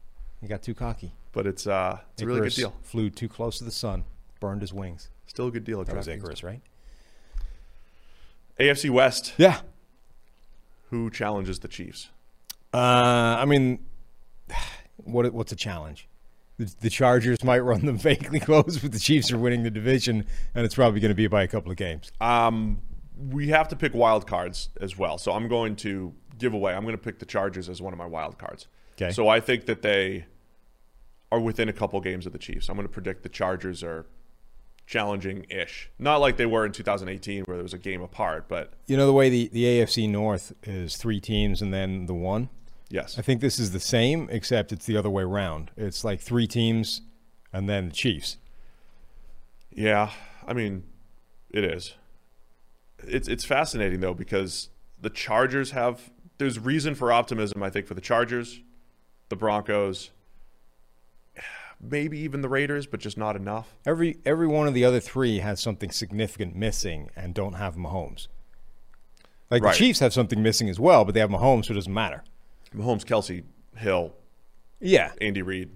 you 0.42 0.48
got 0.48 0.64
too 0.64 0.74
cocky. 0.74 1.12
But 1.30 1.46
it's 1.46 1.64
uh, 1.64 1.98
it's 2.12 2.22
a 2.22 2.26
really 2.26 2.40
good 2.40 2.54
deal. 2.54 2.74
Flew 2.82 3.08
too 3.08 3.28
close 3.28 3.58
to 3.58 3.64
the 3.64 3.70
sun, 3.70 4.02
burned 4.40 4.62
his 4.62 4.72
wings. 4.72 5.10
Still 5.28 5.46
a 5.46 5.52
good 5.52 5.62
deal 5.62 5.80
at 5.80 5.86
That 5.86 5.94
was. 5.94 6.08
Icarus, 6.08 6.42
right? 6.42 6.60
AFC 8.58 8.90
West. 8.90 9.32
Yeah. 9.36 9.60
Who 10.90 11.08
challenges 11.08 11.60
the 11.60 11.68
Chiefs? 11.68 12.08
Uh, 12.74 12.78
I 12.78 13.44
mean, 13.44 13.78
what 15.08 15.32
what's 15.32 15.52
a 15.52 15.56
challenge? 15.56 16.08
The, 16.58 16.74
the 16.80 16.90
Chargers 16.90 17.44
might 17.44 17.60
run 17.60 17.86
them 17.86 17.98
vaguely 17.98 18.40
close, 18.40 18.78
but 18.78 18.92
the 18.92 18.98
Chiefs 18.98 19.30
are 19.30 19.38
winning 19.38 19.62
the 19.62 19.70
division, 19.70 20.26
and 20.54 20.64
it's 20.64 20.74
probably 20.74 21.00
going 21.00 21.10
to 21.10 21.14
be 21.14 21.28
by 21.28 21.42
a 21.42 21.48
couple 21.48 21.70
of 21.70 21.76
games. 21.76 22.10
Um, 22.20 22.80
we 23.16 23.48
have 23.48 23.68
to 23.68 23.76
pick 23.76 23.94
wild 23.94 24.26
cards 24.26 24.70
as 24.80 24.96
well. 24.96 25.18
So 25.18 25.32
I'm 25.32 25.48
going 25.48 25.76
to 25.76 26.12
give 26.38 26.54
away. 26.54 26.74
I'm 26.74 26.82
going 26.82 26.96
to 26.96 27.02
pick 27.02 27.18
the 27.18 27.26
Chargers 27.26 27.68
as 27.68 27.82
one 27.82 27.92
of 27.92 27.98
my 27.98 28.06
wild 28.06 28.38
cards. 28.38 28.66
Okay. 28.96 29.12
So 29.12 29.28
I 29.28 29.40
think 29.40 29.66
that 29.66 29.82
they 29.82 30.26
are 31.30 31.40
within 31.40 31.68
a 31.68 31.72
couple 31.72 32.00
games 32.00 32.26
of 32.26 32.32
the 32.32 32.38
Chiefs. 32.38 32.68
I'm 32.68 32.76
going 32.76 32.86
to 32.86 32.92
predict 32.92 33.22
the 33.22 33.28
Chargers 33.28 33.82
are 33.82 34.06
challenging 34.86 35.44
ish. 35.50 35.90
Not 35.98 36.16
like 36.16 36.38
they 36.38 36.46
were 36.46 36.64
in 36.64 36.72
2018 36.72 37.44
where 37.44 37.56
there 37.56 37.62
was 37.62 37.74
a 37.74 37.78
game 37.78 38.00
apart, 38.00 38.48
but 38.48 38.72
You 38.86 38.96
know 38.96 39.06
the 39.06 39.12
way 39.12 39.28
the, 39.28 39.48
the 39.52 39.64
AFC 39.64 40.08
North 40.08 40.54
is 40.62 40.96
three 40.96 41.20
teams 41.20 41.60
and 41.60 41.72
then 41.72 42.06
the 42.06 42.14
one? 42.14 42.48
Yes. 42.90 43.18
I 43.18 43.22
think 43.22 43.40
this 43.40 43.58
is 43.58 43.72
the 43.72 43.80
same, 43.80 44.28
except 44.30 44.72
it's 44.72 44.86
the 44.86 44.96
other 44.96 45.10
way 45.10 45.22
around. 45.22 45.70
It's 45.76 46.04
like 46.04 46.20
three 46.20 46.46
teams 46.46 47.02
and 47.52 47.68
then 47.68 47.88
the 47.88 47.94
Chiefs. 47.94 48.38
Yeah, 49.70 50.10
I 50.46 50.52
mean, 50.54 50.84
it 51.50 51.64
is. 51.64 51.94
It's 53.06 53.28
it's 53.28 53.44
fascinating 53.44 54.00
though 54.00 54.14
because 54.14 54.70
the 55.00 55.10
Chargers 55.10 55.70
have 55.70 56.10
there's 56.38 56.58
reason 56.58 56.94
for 56.94 57.12
optimism 57.12 57.62
I 57.62 57.70
think 57.70 57.86
for 57.86 57.94
the 57.94 58.00
Chargers, 58.00 58.60
the 59.28 59.36
Broncos, 59.36 60.10
maybe 61.80 62.18
even 62.18 62.40
the 62.40 62.48
Raiders, 62.48 62.86
but 62.86 63.00
just 63.00 63.16
not 63.16 63.36
enough. 63.36 63.74
Every 63.86 64.18
every 64.26 64.46
one 64.48 64.66
of 64.66 64.74
the 64.74 64.84
other 64.84 65.00
three 65.00 65.38
has 65.38 65.60
something 65.60 65.90
significant 65.90 66.56
missing 66.56 67.10
and 67.14 67.34
don't 67.34 67.54
have 67.54 67.76
Mahomes. 67.76 68.26
Like 69.50 69.62
Right. 69.62 69.72
the 69.72 69.78
Chiefs 69.78 70.00
have 70.00 70.12
something 70.12 70.42
missing 70.42 70.68
as 70.68 70.80
well, 70.80 71.04
but 71.04 71.14
they 71.14 71.20
have 71.20 71.30
Mahomes, 71.30 71.66
so 71.66 71.72
it 71.72 71.76
doesn't 71.76 71.94
matter. 71.94 72.24
Mahomes, 72.74 73.04
Kelce, 73.04 73.44
Hill, 73.76 74.14
Yeah, 74.80 75.12
Andy 75.20 75.42
Reid. 75.42 75.70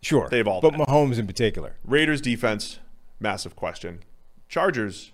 sure. 0.00 0.28
They 0.28 0.38
have 0.38 0.48
all 0.48 0.60
but 0.60 0.72
that. 0.76 0.80
Mahomes 0.88 1.18
in 1.18 1.26
particular. 1.26 1.76
Raiders 1.84 2.20
defense, 2.20 2.78
massive 3.20 3.54
question. 3.56 4.00
Chargers, 4.48 5.12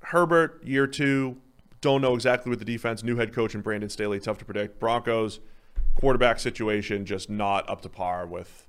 Herbert, 0.00 0.60
year 0.64 0.86
two, 0.86 1.38
don't 1.80 2.00
know 2.02 2.14
exactly 2.14 2.50
what 2.50 2.58
the 2.58 2.64
defense, 2.64 3.02
new 3.02 3.16
head 3.16 3.32
coach 3.32 3.54
and 3.54 3.62
Brandon 3.62 3.88
Staley, 3.90 4.18
tough 4.20 4.38
to 4.38 4.44
predict. 4.44 4.78
Broncos, 4.80 5.40
quarterback 5.94 6.38
situation, 6.40 7.04
just 7.06 7.28
not 7.30 7.68
up 7.68 7.80
to 7.82 7.88
par 7.88 8.26
with 8.26 8.66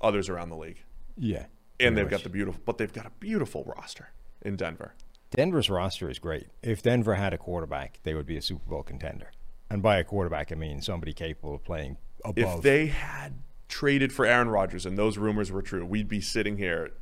others 0.00 0.28
around 0.28 0.50
the 0.50 0.56
league. 0.56 0.82
Yeah. 1.16 1.46
And 1.80 1.96
they've 1.96 2.04
much. 2.06 2.10
got 2.10 2.22
the 2.22 2.28
beautiful, 2.30 2.60
but 2.64 2.78
they've 2.78 2.92
got 2.92 3.06
a 3.06 3.10
beautiful 3.20 3.64
roster 3.64 4.10
in 4.42 4.56
Denver. 4.56 4.94
Denver's 5.30 5.68
roster 5.68 6.08
is 6.08 6.18
great. 6.18 6.46
If 6.62 6.82
Denver 6.82 7.14
had 7.16 7.34
a 7.34 7.38
quarterback, 7.38 7.98
they 8.04 8.14
would 8.14 8.26
be 8.26 8.36
a 8.36 8.42
Super 8.42 8.64
Bowl 8.68 8.82
contender. 8.82 9.30
And 9.70 9.82
by 9.82 9.98
a 9.98 10.04
quarterback, 10.04 10.52
I 10.52 10.54
mean 10.54 10.80
somebody 10.80 11.12
capable 11.12 11.54
of 11.54 11.64
playing 11.64 11.96
above. 12.24 12.58
If 12.58 12.62
they 12.62 12.86
had 12.86 13.34
traded 13.68 14.12
for 14.12 14.24
Aaron 14.26 14.48
Rodgers 14.48 14.86
and 14.86 14.96
those 14.96 15.18
rumors 15.18 15.50
were 15.50 15.62
true, 15.62 15.84
we'd 15.84 16.08
be 16.08 16.20
sitting 16.20 16.56
here 16.56 16.92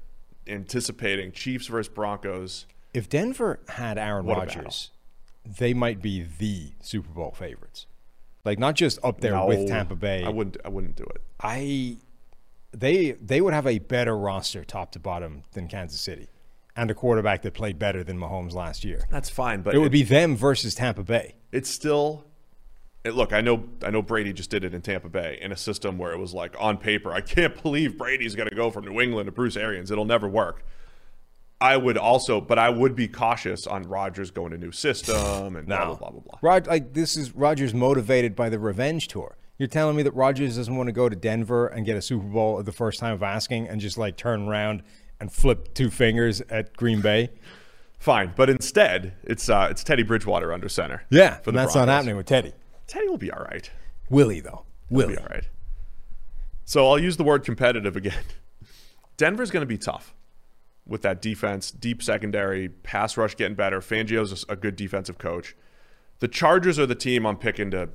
anticipating 0.46 1.32
Chiefs 1.32 1.66
versus 1.66 1.92
Broncos. 1.92 2.66
if 2.92 3.08
Denver 3.08 3.60
had 3.68 3.98
Aaron 3.98 4.26
Rodgers, 4.26 4.90
they 5.44 5.74
might 5.74 6.00
be 6.00 6.22
the 6.38 6.72
Super 6.80 7.10
Bowl 7.10 7.32
favorites. 7.36 7.86
Like 8.44 8.58
not 8.58 8.74
just 8.74 8.98
up 9.02 9.20
there 9.20 9.32
No, 9.32 9.46
with 9.46 9.66
Tampa 9.68 9.96
Bay. 9.96 10.22
I 10.22 10.28
wouldn't. 10.28 10.58
I 10.64 10.68
wouldn't 10.68 10.96
do 10.96 11.04
it. 11.04 11.22
I 11.40 11.96
they 12.72 13.12
they 13.12 13.40
would 13.40 13.54
have 13.54 13.66
a 13.66 13.78
better 13.78 14.16
roster 14.16 14.64
top 14.64 14.92
to 14.92 14.98
bottom 14.98 15.44
than 15.52 15.66
Kansas 15.68 16.00
City. 16.00 16.28
And 16.76 16.90
a 16.90 16.94
quarterback 16.94 17.42
that 17.42 17.54
played 17.54 17.78
better 17.78 18.02
than 18.02 18.18
Mahomes 18.18 18.52
last 18.52 18.84
year. 18.84 19.06
That's 19.08 19.30
fine, 19.30 19.62
but 19.62 19.74
It 19.76 19.78
would 19.78 19.92
be 19.92 20.02
them 20.02 20.36
versus 20.36 20.74
Tampa 20.74 21.04
Bay. 21.04 21.36
it's 21.52 21.70
still 21.70 22.24
it, 22.26 22.30
look 23.12 23.32
i 23.32 23.40
know 23.40 23.64
i 23.82 23.90
know 23.90 24.00
brady 24.00 24.32
just 24.32 24.48
did 24.50 24.64
it 24.64 24.72
in 24.72 24.80
tampa 24.80 25.08
bay 25.08 25.38
in 25.42 25.52
a 25.52 25.56
system 25.56 25.98
where 25.98 26.12
it 26.12 26.18
was 26.18 26.32
like 26.32 26.54
on 26.58 26.78
paper 26.78 27.12
i 27.12 27.20
can't 27.20 27.62
believe 27.62 27.98
brady's 27.98 28.34
going 28.34 28.48
to 28.48 28.54
go 28.54 28.70
from 28.70 28.84
new 28.84 29.00
england 29.00 29.26
to 29.26 29.32
bruce 29.32 29.56
arians 29.56 29.90
it'll 29.90 30.04
never 30.06 30.26
work 30.26 30.64
i 31.60 31.76
would 31.76 31.98
also 31.98 32.40
but 32.40 32.58
i 32.58 32.70
would 32.70 32.96
be 32.96 33.06
cautious 33.06 33.66
on 33.66 33.82
Rodgers 33.82 34.30
going 34.30 34.52
to 34.52 34.58
new 34.58 34.72
system 34.72 35.56
and 35.56 35.66
blah 35.66 35.84
blah 35.84 35.94
blah 35.96 36.10
blah 36.10 36.20
blah 36.20 36.38
Rod, 36.40 36.66
like 36.66 36.94
this 36.94 37.16
is 37.16 37.34
Rodgers 37.34 37.74
motivated 37.74 38.34
by 38.34 38.48
the 38.48 38.58
revenge 38.58 39.08
tour. 39.08 39.36
You're 39.56 39.68
telling 39.68 39.96
me 39.96 40.02
that 40.02 40.14
Rodgers 40.14 40.56
doesn't 40.56 40.74
want 40.74 40.88
to 40.88 40.92
go 40.92 41.08
to 41.08 41.14
Denver 41.14 41.68
and 41.68 41.86
get 41.86 41.96
a 41.96 42.02
Super 42.02 42.26
Bowl 42.26 42.58
at 42.58 42.66
the 42.66 42.72
first 42.72 42.98
time 42.98 43.12
of 43.12 43.22
asking 43.22 43.68
and 43.68 43.80
just 43.80 43.96
like 43.96 44.16
turn 44.16 44.48
around 44.48 44.82
and 45.20 45.32
flip 45.32 45.72
two 45.74 45.90
fingers 45.90 46.40
at 46.50 46.76
Green 46.76 47.00
Bay? 47.00 47.30
fine 47.98 48.34
but 48.36 48.50
instead 48.50 49.14
it's 49.22 49.48
uh 49.48 49.66
it's 49.70 49.82
teddy 49.82 50.02
bridgewater 50.02 50.52
under 50.52 50.68
center 50.68 51.04
Yeah, 51.08 51.38
and 51.46 51.56
that's 51.56 51.74
not 51.74 51.88
happening 51.88 52.16
with 52.16 52.26
Teddy. 52.26 52.52
Teddy 52.86 53.08
will 53.08 53.18
be 53.18 53.30
all 53.30 53.42
right 53.44 53.70
Willie 54.10 54.40
though, 54.40 54.64
He'll 54.88 54.98
Willie. 54.98 55.14
be 55.14 55.18
all 55.20 55.26
right 55.30 55.48
so 56.64 56.86
i'll 56.88 56.98
use 56.98 57.16
the 57.16 57.24
word 57.24 57.44
competitive 57.44 57.96
again 57.96 58.24
denver's 59.16 59.50
going 59.50 59.62
to 59.62 59.66
be 59.66 59.78
tough 59.78 60.14
with 60.86 61.00
that 61.00 61.22
defense, 61.22 61.70
deep 61.70 62.02
secondary, 62.02 62.68
pass 62.68 63.16
rush 63.16 63.36
getting 63.36 63.54
better. 63.54 63.80
Fangio's 63.80 64.44
a, 64.46 64.52
a 64.52 64.56
good 64.56 64.76
defensive 64.76 65.16
coach. 65.16 65.56
The 66.18 66.28
Chargers 66.28 66.78
are 66.78 66.84
the 66.84 66.94
team 66.94 67.24
I'm 67.26 67.38
picking 67.38 67.70
to. 67.70 67.88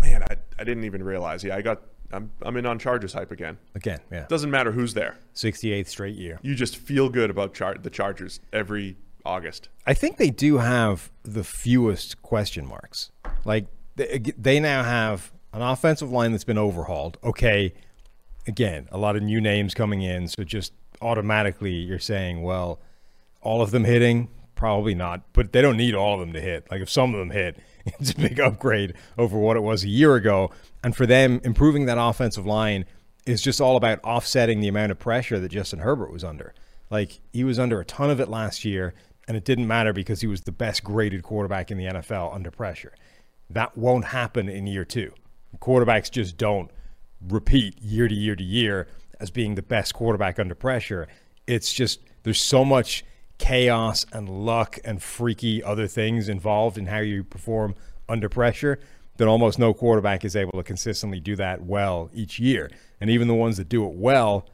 Man, 0.00 0.22
I, 0.22 0.36
I 0.56 0.62
didn't 0.62 0.84
even 0.84 1.02
realize. 1.02 1.42
Yeah, 1.42 1.56
I 1.56 1.62
got. 1.62 1.82
I'm 2.12 2.30
I'm 2.42 2.56
in 2.56 2.64
on 2.64 2.78
Chargers 2.78 3.12
hype 3.14 3.32
again. 3.32 3.58
Again, 3.74 3.98
yeah, 4.12 4.26
Doesn't 4.28 4.50
matter 4.52 4.70
who's 4.70 4.94
there. 4.94 5.16
68th 5.34 5.88
straight 5.88 6.14
year. 6.14 6.38
You 6.40 6.54
just 6.54 6.76
feel 6.76 7.08
good 7.08 7.30
about 7.30 7.52
char- 7.52 7.78
the 7.82 7.90
Chargers 7.90 8.38
every 8.52 8.96
August. 9.24 9.68
I 9.88 9.94
think 9.94 10.16
they 10.16 10.30
do 10.30 10.58
have 10.58 11.10
the 11.24 11.42
fewest 11.42 12.22
question 12.22 12.64
marks. 12.64 13.10
Like 13.44 13.66
they, 13.96 14.18
they 14.36 14.60
now 14.60 14.82
have 14.82 15.32
an 15.52 15.62
offensive 15.62 16.10
line 16.10 16.32
that's 16.32 16.44
been 16.44 16.58
overhauled. 16.58 17.18
Okay, 17.24 17.72
again, 18.46 18.88
a 18.90 18.98
lot 18.98 19.16
of 19.16 19.22
new 19.22 19.40
names 19.40 19.74
coming 19.74 20.02
in, 20.02 20.28
so 20.28 20.44
just 20.44 20.72
automatically 21.00 21.72
you're 21.72 21.98
saying, 21.98 22.42
well, 22.42 22.78
all 23.42 23.62
of 23.62 23.70
them 23.70 23.84
hitting, 23.84 24.28
probably 24.54 24.94
not, 24.94 25.22
but 25.32 25.52
they 25.52 25.62
don't 25.62 25.76
need 25.76 25.94
all 25.94 26.14
of 26.14 26.20
them 26.20 26.32
to 26.32 26.40
hit. 26.40 26.66
Like 26.70 26.80
if 26.80 26.90
some 26.90 27.14
of 27.14 27.20
them 27.20 27.30
hit, 27.30 27.58
it's 27.86 28.10
a 28.10 28.16
big 28.16 28.40
upgrade 28.40 28.94
over 29.16 29.38
what 29.38 29.56
it 29.56 29.62
was 29.62 29.84
a 29.84 29.88
year 29.88 30.14
ago. 30.14 30.50
And 30.82 30.96
for 30.96 31.06
them, 31.06 31.40
improving 31.44 31.86
that 31.86 31.98
offensive 31.98 32.46
line 32.46 32.84
is 33.26 33.42
just 33.42 33.60
all 33.60 33.76
about 33.76 34.02
offsetting 34.04 34.60
the 34.60 34.68
amount 34.68 34.92
of 34.92 34.98
pressure 34.98 35.38
that 35.40 35.50
Justin 35.50 35.80
Herbert 35.80 36.12
was 36.12 36.24
under. 36.24 36.54
Like 36.90 37.20
he 37.32 37.44
was 37.44 37.58
under 37.58 37.80
a 37.80 37.84
ton 37.84 38.10
of 38.10 38.20
it 38.20 38.28
last 38.28 38.64
year, 38.64 38.94
and 39.26 39.36
it 39.36 39.44
didn't 39.44 39.66
matter 39.66 39.92
because 39.92 40.20
he 40.20 40.26
was 40.26 40.42
the 40.42 40.52
best 40.52 40.84
graded 40.84 41.22
quarterback 41.22 41.70
in 41.70 41.78
the 41.78 41.84
NFL 41.84 42.34
under 42.34 42.50
pressure. 42.50 42.92
That 43.50 43.76
won't 43.76 44.06
happen 44.06 44.48
in 44.48 44.66
year 44.66 44.84
two. 44.84 45.12
Quarterbacks 45.58 46.10
just 46.10 46.36
don't 46.36 46.70
repeat 47.20 47.80
year 47.80 48.08
to 48.08 48.14
year 48.14 48.36
to 48.36 48.44
year 48.44 48.88
as 49.20 49.30
being 49.30 49.54
the 49.54 49.62
best 49.62 49.94
quarterback 49.94 50.38
under 50.38 50.54
pressure. 50.54 51.08
It's 51.46 51.72
just 51.72 52.00
there's 52.22 52.40
so 52.40 52.64
much 52.64 53.04
chaos 53.38 54.04
and 54.12 54.28
luck 54.28 54.78
and 54.84 55.02
freaky 55.02 55.62
other 55.62 55.86
things 55.86 56.28
involved 56.28 56.78
in 56.78 56.86
how 56.86 56.98
you 56.98 57.22
perform 57.22 57.74
under 58.08 58.28
pressure 58.28 58.78
that 59.16 59.28
almost 59.28 59.58
no 59.58 59.72
quarterback 59.72 60.24
is 60.24 60.36
able 60.36 60.52
to 60.52 60.62
consistently 60.62 61.20
do 61.20 61.36
that 61.36 61.62
well 61.62 62.10
each 62.12 62.38
year. 62.38 62.70
And 63.00 63.10
even 63.10 63.28
the 63.28 63.34
ones 63.34 63.56
that 63.56 63.68
do 63.68 63.86
it 63.86 63.94
well 63.94 64.46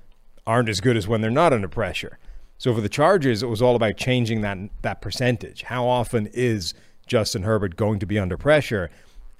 aren't 0.47 0.69
as 0.69 0.81
good 0.81 0.97
as 0.97 1.09
when 1.09 1.21
they're 1.21 1.31
not 1.31 1.53
under 1.53 1.69
pressure. 1.69 2.19
So 2.59 2.75
for 2.75 2.81
the 2.81 2.89
Chargers, 2.89 3.43
it 3.43 3.47
was 3.47 3.61
all 3.61 3.75
about 3.75 3.97
changing 3.97 4.41
that 4.43 4.59
that 4.83 5.01
percentage. 5.01 5.63
How 5.63 5.87
often 5.87 6.29
is 6.33 6.75
Justin 7.13 7.43
Herbert 7.43 7.77
going 7.77 7.99
to 7.99 8.07
be 8.07 8.19
under 8.19 8.39
pressure? 8.39 8.91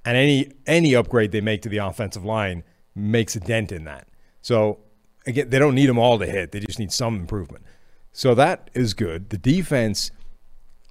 And 0.05 0.15
any 0.15 0.51
any 0.67 0.95
upgrade 0.95 1.31
they 1.31 1.41
make 1.41 1.63
to 1.63 1.69
the 1.69 1.79
offensive 1.79 2.23
line 2.23 2.63
makes 2.93 3.35
a 3.35 3.39
dent 3.39 3.71
in 3.71 3.85
that. 3.85 4.07
So 4.41 4.77
again, 5.25 5.49
they 5.49 5.57
don't 5.57 5.73
need 5.73 5.87
them 5.87 5.97
all 5.97 6.19
to 6.19 6.27
hit. 6.27 6.51
They 6.51 6.59
just 6.59 6.77
need 6.77 6.91
some 6.91 7.15
improvement. 7.15 7.65
So 8.11 8.35
that 8.35 8.69
is 8.75 8.93
good. 8.93 9.31
The 9.31 9.39
defense, 9.39 10.11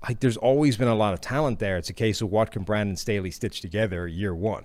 like 0.08 0.18
there's 0.18 0.36
always 0.36 0.76
been 0.76 0.88
a 0.88 0.94
lot 0.96 1.14
of 1.14 1.20
talent 1.20 1.60
there. 1.60 1.76
It's 1.76 1.88
a 1.90 1.94
case 1.94 2.20
of 2.20 2.30
what 2.32 2.50
can 2.50 2.64
Brandon 2.64 2.96
Staley 2.96 3.30
stitch 3.30 3.60
together 3.60 4.08
year 4.08 4.34
one, 4.34 4.64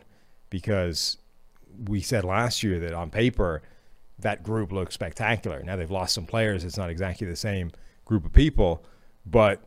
because 0.50 1.18
we 1.88 2.02
said 2.02 2.24
last 2.24 2.64
year 2.64 2.80
that 2.80 2.94
on 2.94 3.12
paper 3.12 3.62
that 4.18 4.42
group 4.42 4.72
looks 4.72 4.96
spectacular. 4.96 5.62
Now 5.62 5.76
they've 5.76 5.92
lost 5.92 6.16
some 6.16 6.26
players. 6.26 6.64
It's 6.64 6.78
not 6.78 6.90
exactly 6.90 7.28
the 7.28 7.36
same 7.36 7.72
group 8.06 8.26
of 8.26 8.34
people, 8.34 8.84
but 9.24 9.62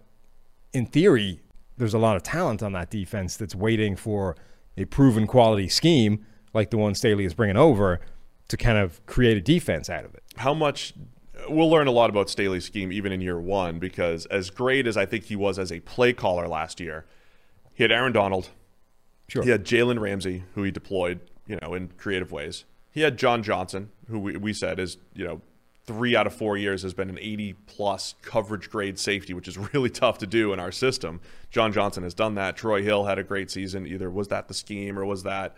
in 0.72 0.86
theory, 0.86 1.40
there's 1.80 1.94
a 1.94 1.98
lot 1.98 2.14
of 2.14 2.22
talent 2.22 2.62
on 2.62 2.72
that 2.72 2.90
defense 2.90 3.38
that's 3.38 3.54
waiting 3.54 3.96
for 3.96 4.36
a 4.76 4.84
proven 4.84 5.26
quality 5.26 5.66
scheme 5.66 6.26
like 6.52 6.70
the 6.70 6.76
one 6.76 6.94
Staley 6.94 7.24
is 7.24 7.32
bringing 7.32 7.56
over 7.56 8.00
to 8.48 8.56
kind 8.58 8.76
of 8.76 9.04
create 9.06 9.38
a 9.38 9.40
defense 9.40 9.88
out 9.88 10.04
of 10.04 10.14
it. 10.14 10.22
How 10.36 10.52
much 10.52 10.92
we'll 11.48 11.70
learn 11.70 11.86
a 11.86 11.90
lot 11.90 12.10
about 12.10 12.28
Staley's 12.28 12.66
scheme 12.66 12.92
even 12.92 13.12
in 13.12 13.22
year 13.22 13.40
one 13.40 13.78
because 13.78 14.26
as 14.26 14.50
great 14.50 14.86
as 14.86 14.98
I 14.98 15.06
think 15.06 15.24
he 15.24 15.36
was 15.36 15.58
as 15.58 15.72
a 15.72 15.80
play 15.80 16.12
caller 16.12 16.46
last 16.46 16.80
year, 16.80 17.06
he 17.72 17.82
had 17.82 17.90
Aaron 17.90 18.12
Donald. 18.12 18.50
Sure. 19.28 19.42
He 19.42 19.48
had 19.48 19.64
Jalen 19.64 20.00
Ramsey, 20.00 20.44
who 20.54 20.62
he 20.62 20.70
deployed, 20.70 21.20
you 21.46 21.58
know, 21.62 21.72
in 21.72 21.88
creative 21.96 22.30
ways. 22.30 22.66
He 22.90 23.00
had 23.00 23.16
John 23.16 23.42
Johnson, 23.42 23.90
who 24.08 24.18
we, 24.18 24.36
we 24.36 24.52
said 24.52 24.78
is, 24.78 24.98
you 25.14 25.24
know, 25.24 25.40
three 25.90 26.14
out 26.14 26.24
of 26.26 26.32
four 26.32 26.56
years 26.56 26.82
has 26.82 26.94
been 26.94 27.10
an 27.10 27.18
80 27.20 27.54
plus 27.66 28.14
coverage 28.22 28.70
grade 28.70 28.96
safety, 28.96 29.34
which 29.34 29.48
is 29.48 29.58
really 29.74 29.90
tough 30.02 30.18
to 30.18 30.26
do 30.26 30.52
in 30.52 30.60
our 30.60 30.70
system. 30.70 31.20
John 31.50 31.72
Johnson 31.72 32.04
has 32.04 32.14
done 32.14 32.36
that. 32.36 32.56
Troy 32.56 32.82
Hill 32.82 33.06
had 33.06 33.18
a 33.18 33.24
great 33.24 33.50
season. 33.50 33.86
Either 33.86 34.08
was 34.08 34.28
that 34.28 34.46
the 34.46 34.54
scheme 34.54 34.96
or 34.96 35.04
was 35.04 35.24
that 35.24 35.56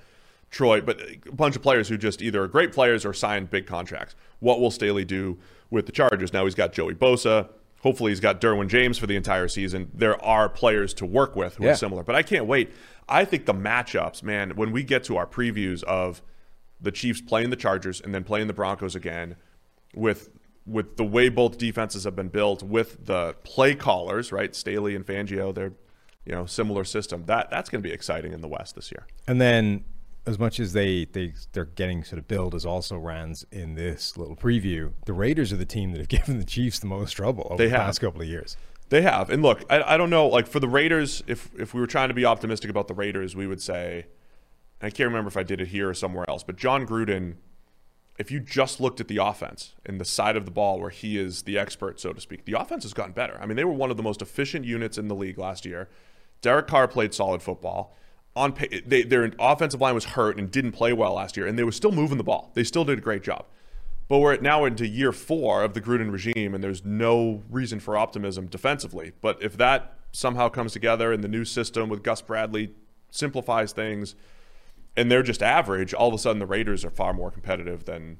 Troy, 0.50 0.80
but 0.80 0.98
a 1.00 1.32
bunch 1.32 1.54
of 1.54 1.60
players 1.62 1.86
who 1.88 1.98
just 1.98 2.22
either 2.22 2.42
are 2.44 2.48
great 2.48 2.72
players 2.72 3.04
or 3.04 3.12
signed 3.12 3.50
big 3.50 3.66
contracts. 3.66 4.14
What 4.40 4.58
will 4.58 4.70
Staley 4.70 5.04
do 5.04 5.38
with 5.70 5.84
the 5.84 5.92
Chargers? 5.92 6.32
Now 6.32 6.44
he's 6.44 6.54
got 6.54 6.72
Joey 6.72 6.94
Bosa. 6.94 7.48
Hopefully 7.82 8.10
he's 8.12 8.20
got 8.20 8.40
Derwin 8.40 8.68
James 8.68 8.96
for 8.96 9.06
the 9.06 9.16
entire 9.16 9.48
season. 9.48 9.90
There 9.92 10.22
are 10.24 10.48
players 10.48 10.94
to 10.94 11.04
work 11.06 11.36
with 11.36 11.56
who 11.56 11.64
Yeah. 11.64 11.72
are 11.72 11.76
similar, 11.76 12.02
but 12.02 12.14
I 12.14 12.22
can't 12.22 12.46
wait. 12.46 12.70
I 13.08 13.24
think 13.26 13.44
the 13.44 13.54
matchups, 13.54 14.22
man, 14.22 14.52
when 14.56 14.72
we 14.72 14.82
get 14.82 15.04
to 15.04 15.16
our 15.18 15.26
previews 15.26 15.82
of 15.82 16.22
the 16.80 16.90
Chiefs 16.92 17.20
playing 17.20 17.50
the 17.50 17.56
Chargers 17.56 18.00
and 18.00 18.14
then 18.14 18.24
playing 18.24 18.46
the 18.46 18.52
Broncos 18.54 18.94
again, 18.94 19.36
with 19.94 20.30
with 20.64 20.96
the 20.96 21.04
way 21.04 21.28
both 21.28 21.58
defenses 21.58 22.04
have 22.04 22.14
been 22.14 22.28
built, 22.28 22.62
with 22.62 23.06
the 23.06 23.34
play 23.42 23.74
callers, 23.74 24.30
right, 24.30 24.54
Staley 24.54 24.94
and 24.94 25.04
Fangio, 25.04 25.52
they're 25.54 25.72
you 26.24 26.32
know 26.32 26.46
similar 26.46 26.84
system. 26.84 27.24
That 27.26 27.50
that's 27.50 27.68
going 27.68 27.82
to 27.82 27.88
be 27.88 27.92
exciting 27.92 28.32
in 28.32 28.40
the 28.40 28.48
West 28.48 28.74
this 28.76 28.92
year. 28.92 29.06
And 29.26 29.40
then, 29.40 29.84
as 30.26 30.38
much 30.38 30.60
as 30.60 30.72
they 30.72 31.04
they 31.06 31.34
they're 31.52 31.64
getting 31.64 32.04
sort 32.04 32.18
of 32.18 32.28
billed 32.28 32.54
as 32.54 32.64
also 32.64 32.96
rans 32.96 33.44
in 33.50 33.74
this 33.74 34.16
little 34.16 34.36
preview, 34.36 34.92
the 35.06 35.12
Raiders 35.12 35.52
are 35.52 35.56
the 35.56 35.64
team 35.66 35.90
that 35.92 35.98
have 35.98 36.08
given 36.20 36.38
the 36.38 36.44
Chiefs 36.44 36.78
the 36.78 36.86
most 36.86 37.12
trouble 37.12 37.48
over 37.50 37.56
They 37.56 37.68
the 37.68 37.76
have. 37.76 37.86
past 37.86 38.00
couple 38.00 38.20
of 38.22 38.28
years. 38.28 38.56
They 38.88 39.02
have. 39.02 39.30
And 39.30 39.42
look, 39.42 39.64
I, 39.70 39.94
I 39.94 39.96
don't 39.96 40.10
know, 40.10 40.26
like 40.28 40.46
for 40.46 40.60
the 40.60 40.68
Raiders, 40.68 41.22
if 41.26 41.50
if 41.58 41.72
we 41.74 41.80
were 41.80 41.86
trying 41.86 42.08
to 42.08 42.14
be 42.14 42.24
optimistic 42.24 42.70
about 42.70 42.88
the 42.88 42.94
Raiders, 42.94 43.34
we 43.34 43.46
would 43.46 43.60
say, 43.62 44.06
I 44.80 44.90
can't 44.90 45.08
remember 45.08 45.28
if 45.28 45.36
I 45.36 45.42
did 45.42 45.60
it 45.60 45.68
here 45.68 45.88
or 45.88 45.94
somewhere 45.94 46.28
else, 46.28 46.42
but 46.44 46.56
John 46.56 46.86
Gruden, 46.86 47.36
if 48.18 48.30
you 48.30 48.40
just 48.40 48.80
looked 48.80 49.00
at 49.00 49.08
the 49.08 49.16
offense 49.16 49.74
and 49.86 50.00
the 50.00 50.04
side 50.04 50.36
of 50.36 50.44
the 50.44 50.50
ball 50.50 50.78
where 50.78 50.90
he 50.90 51.18
is 51.18 51.42
the 51.42 51.58
expert, 51.58 51.98
so 51.98 52.12
to 52.12 52.20
speak, 52.20 52.44
the 52.44 52.58
offense 52.58 52.84
has 52.84 52.92
gotten 52.92 53.12
better. 53.12 53.38
I 53.40 53.46
mean, 53.46 53.56
they 53.56 53.64
were 53.64 53.72
one 53.72 53.90
of 53.90 53.96
the 53.96 54.02
most 54.02 54.22
efficient 54.22 54.64
units 54.64 54.98
in 54.98 55.08
the 55.08 55.14
league 55.14 55.38
last 55.38 55.64
year. 55.64 55.88
Derek 56.40 56.66
Carr 56.66 56.88
played 56.88 57.14
solid 57.14 57.42
football. 57.42 57.96
On 58.34 58.52
pa- 58.52 58.66
they, 58.86 59.02
their 59.02 59.30
offensive 59.38 59.80
line 59.80 59.94
was 59.94 60.04
hurt 60.04 60.38
and 60.38 60.50
didn't 60.50 60.72
play 60.72 60.92
well 60.92 61.14
last 61.14 61.36
year, 61.36 61.46
and 61.46 61.58
they 61.58 61.64
were 61.64 61.72
still 61.72 61.92
moving 61.92 62.18
the 62.18 62.24
ball. 62.24 62.50
They 62.54 62.64
still 62.64 62.84
did 62.84 62.98
a 62.98 63.02
great 63.02 63.22
job. 63.22 63.46
But 64.08 64.18
we're 64.18 64.36
now 64.38 64.64
into 64.64 64.86
year 64.86 65.12
four 65.12 65.62
of 65.62 65.74
the 65.74 65.80
Gruden 65.80 66.12
regime, 66.12 66.54
and 66.54 66.62
there's 66.62 66.84
no 66.84 67.42
reason 67.50 67.80
for 67.80 67.96
optimism 67.96 68.46
defensively. 68.46 69.12
But 69.20 69.42
if 69.42 69.56
that 69.56 69.96
somehow 70.12 70.48
comes 70.48 70.72
together 70.72 71.12
and 71.12 71.24
the 71.24 71.28
new 71.28 71.44
system 71.44 71.88
with 71.88 72.02
Gus 72.02 72.20
Bradley 72.20 72.72
simplifies 73.10 73.72
things, 73.72 74.14
and 74.96 75.10
they're 75.10 75.22
just 75.22 75.42
average, 75.42 75.94
all 75.94 76.08
of 76.08 76.14
a 76.14 76.18
sudden 76.18 76.38
the 76.38 76.46
Raiders 76.46 76.84
are 76.84 76.90
far 76.90 77.12
more 77.12 77.30
competitive 77.30 77.84
than 77.84 78.18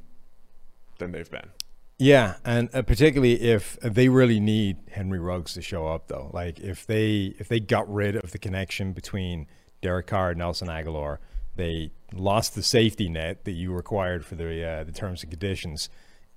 than 0.99 1.13
they've 1.13 1.31
been. 1.31 1.51
Yeah, 1.99 2.37
and 2.45 2.69
uh, 2.75 2.83
particularly 2.83 3.41
if 3.41 3.79
they 3.81 4.09
really 4.09 4.41
need 4.41 4.79
Henry 4.91 5.21
Ruggs 5.21 5.55
to 5.55 5.63
show 5.63 5.87
up, 5.87 6.09
though. 6.09 6.31
Like 6.33 6.59
if 6.61 6.87
they 6.87 7.35
if 7.39 7.49
they 7.49 7.61
got 7.61 7.93
rid 7.93 8.17
of 8.17 8.33
the 8.33 8.39
connection 8.39 8.93
between 8.93 9.47
Derek 9.83 10.07
Carr 10.07 10.31
and 10.31 10.39
Nelson 10.39 10.69
Agholor, 10.69 11.19
they 11.57 11.93
lost 12.13 12.55
the 12.55 12.63
safety 12.63 13.09
net 13.09 13.45
that 13.45 13.53
you 13.53 13.73
required 13.73 14.25
for 14.25 14.35
the 14.35 14.65
uh, 14.65 14.85
the 14.85 14.93
terms 14.93 15.23
and 15.23 15.31
conditions 15.31 15.89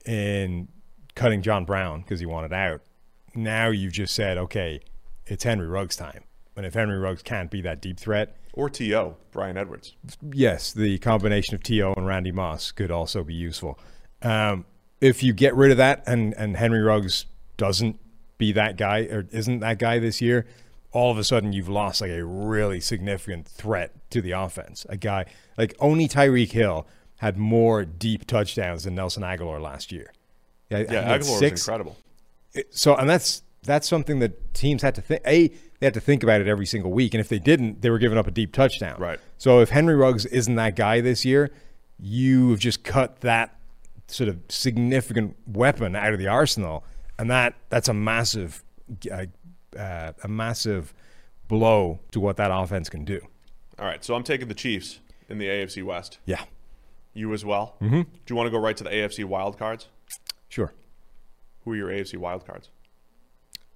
in 0.06 0.68
cutting 1.16 1.42
John 1.42 1.66
Brown 1.66 2.02
because 2.02 2.20
he 2.20 2.26
wanted 2.26 2.54
out. 2.54 2.82
Now 3.34 3.70
you've 3.70 3.94
just 3.94 4.14
said, 4.14 4.38
okay, 4.38 4.82
it's 5.26 5.44
Henry 5.44 5.68
Ruggs 5.68 5.96
time. 5.96 6.24
And 6.56 6.66
if 6.66 6.74
Henry 6.74 6.98
Ruggs 6.98 7.22
can't 7.22 7.52
be 7.52 7.62
that 7.62 7.82
deep 7.82 8.00
threat, 8.00 8.38
Or 8.56 8.70
T.O., 8.70 9.18
Bryan 9.32 9.58
Edwards. 9.58 9.96
yes, 10.32 10.72
the 10.74 10.98
combination 11.00 11.56
of 11.56 11.64
T.O. 11.64 11.94
and 11.94 12.08
Randy 12.08 12.32
Moss 12.32 12.72
could 12.72 12.90
also 12.90 13.24
be 13.24 13.34
useful. 13.34 13.78
Um, 14.22 14.66
if 15.02 15.22
you 15.22 15.34
get 15.34 15.54
rid 15.56 15.72
of 15.72 15.78
that 15.78 16.04
and, 16.08 16.34
and 16.36 16.56
Henry 16.58 16.82
Ruggs 16.82 17.26
doesn't 17.58 18.00
be 18.38 18.52
that 18.54 18.78
guy 18.78 19.00
or 19.02 19.28
isn't 19.32 19.60
that 19.60 19.78
guy 19.78 20.00
this 20.00 20.22
year, 20.22 20.46
all 20.92 21.12
of 21.12 21.18
a 21.18 21.24
sudden 21.24 21.52
you've 21.52 21.68
lost 21.70 22.00
like 22.02 22.12
a 22.12 22.24
really 22.24 22.80
significant 22.80 23.48
threat 23.48 23.92
to 24.12 24.22
the 24.22 24.32
offense. 24.32 24.86
A 24.90 24.96
guy 24.98 25.26
like 25.58 25.76
only 25.80 26.08
Tyreek 26.08 26.52
Hill 26.52 26.88
had 27.18 27.38
more 27.38 27.84
deep 27.86 28.26
touchdowns 28.26 28.84
than 28.86 28.96
Nelson 28.96 29.24
Agholor 29.24 29.62
last 29.62 29.92
year. 29.92 30.12
Yeah, 30.70 30.78
I 30.78 30.80
think 30.80 30.90
he 30.92 30.96
Yeah, 30.96 31.18
Agholor 31.18 31.20
was 31.20 31.40
six 31.40 31.62
incredible. 31.68 31.98
so 32.72 32.96
and 32.96 33.10
that's 33.10 33.42
that's 33.64 33.88
something 33.88 34.20
that 34.20 34.54
teams 34.54 34.82
had 34.82 34.96
to 34.96 35.02
think 35.02 35.22
a 35.28 35.52
they 35.86 35.88
had 35.88 35.94
to 35.94 36.00
think 36.02 36.24
about 36.24 36.42
it 36.42 36.48
every 36.48 36.66
single 36.66 36.92
week 36.92 37.14
and 37.14 37.22
if 37.22 37.30
they 37.30 37.38
didn't 37.38 37.84
they 37.84 37.92
were 37.92 38.00
giving 38.00 38.18
up 38.18 38.26
a 38.26 38.32
deep 38.32 38.52
touchdown 38.52 39.00
Right. 39.00 39.20
so 39.38 39.60
if 39.60 39.70
henry 39.70 39.94
ruggs 39.96 40.26
isn't 40.26 40.56
that 40.56 40.76
guy 40.76 41.00
this 41.00 41.24
year 41.24 41.52
you 42.00 42.50
have 42.50 42.58
just 42.60 42.84
cut 42.84 43.22
that 43.22 43.56
sort 44.08 44.28
of 44.30 44.40
significant 44.50 45.36
weapon 45.46 45.96
out 45.96 46.12
of 46.14 46.18
the 46.18 46.28
arsenal 46.28 46.84
and 47.20 47.30
that 47.30 47.54
that's 47.70 47.88
a 47.88 47.94
massive 47.94 48.64
uh, 49.12 49.26
uh, 49.78 50.14
a 50.24 50.28
massive 50.28 50.92
blow 51.48 52.00
to 52.10 52.20
what 52.20 52.38
that 52.38 52.50
offense 52.52 52.90
can 52.90 53.06
do 53.06 53.20
All 53.78 53.86
right, 53.86 54.04
so 54.04 54.16
I'm 54.16 54.24
taking 54.24 54.48
the 54.48 54.56
Chiefs 54.56 55.00
in 55.30 55.38
the 55.38 55.46
AFC 55.46 55.84
West. 55.84 56.18
yeah 56.26 56.46
You 57.14 57.32
as 57.34 57.46
well? 57.46 57.76
Mm-hmm. 57.80 58.02
Do 58.02 58.08
you 58.28 58.36
want 58.36 58.48
to 58.48 58.52
go 58.52 58.58
right 58.58 58.76
to 58.78 58.84
the 58.84 58.90
AFC 58.90 59.24
wild 59.24 59.60
cards? 59.60 59.88
sure 60.50 60.74
Who 61.64 61.74
are 61.74 61.76
your 61.76 61.90
AFC 61.90 62.18
wild 62.18 62.44
cards? 62.48 62.70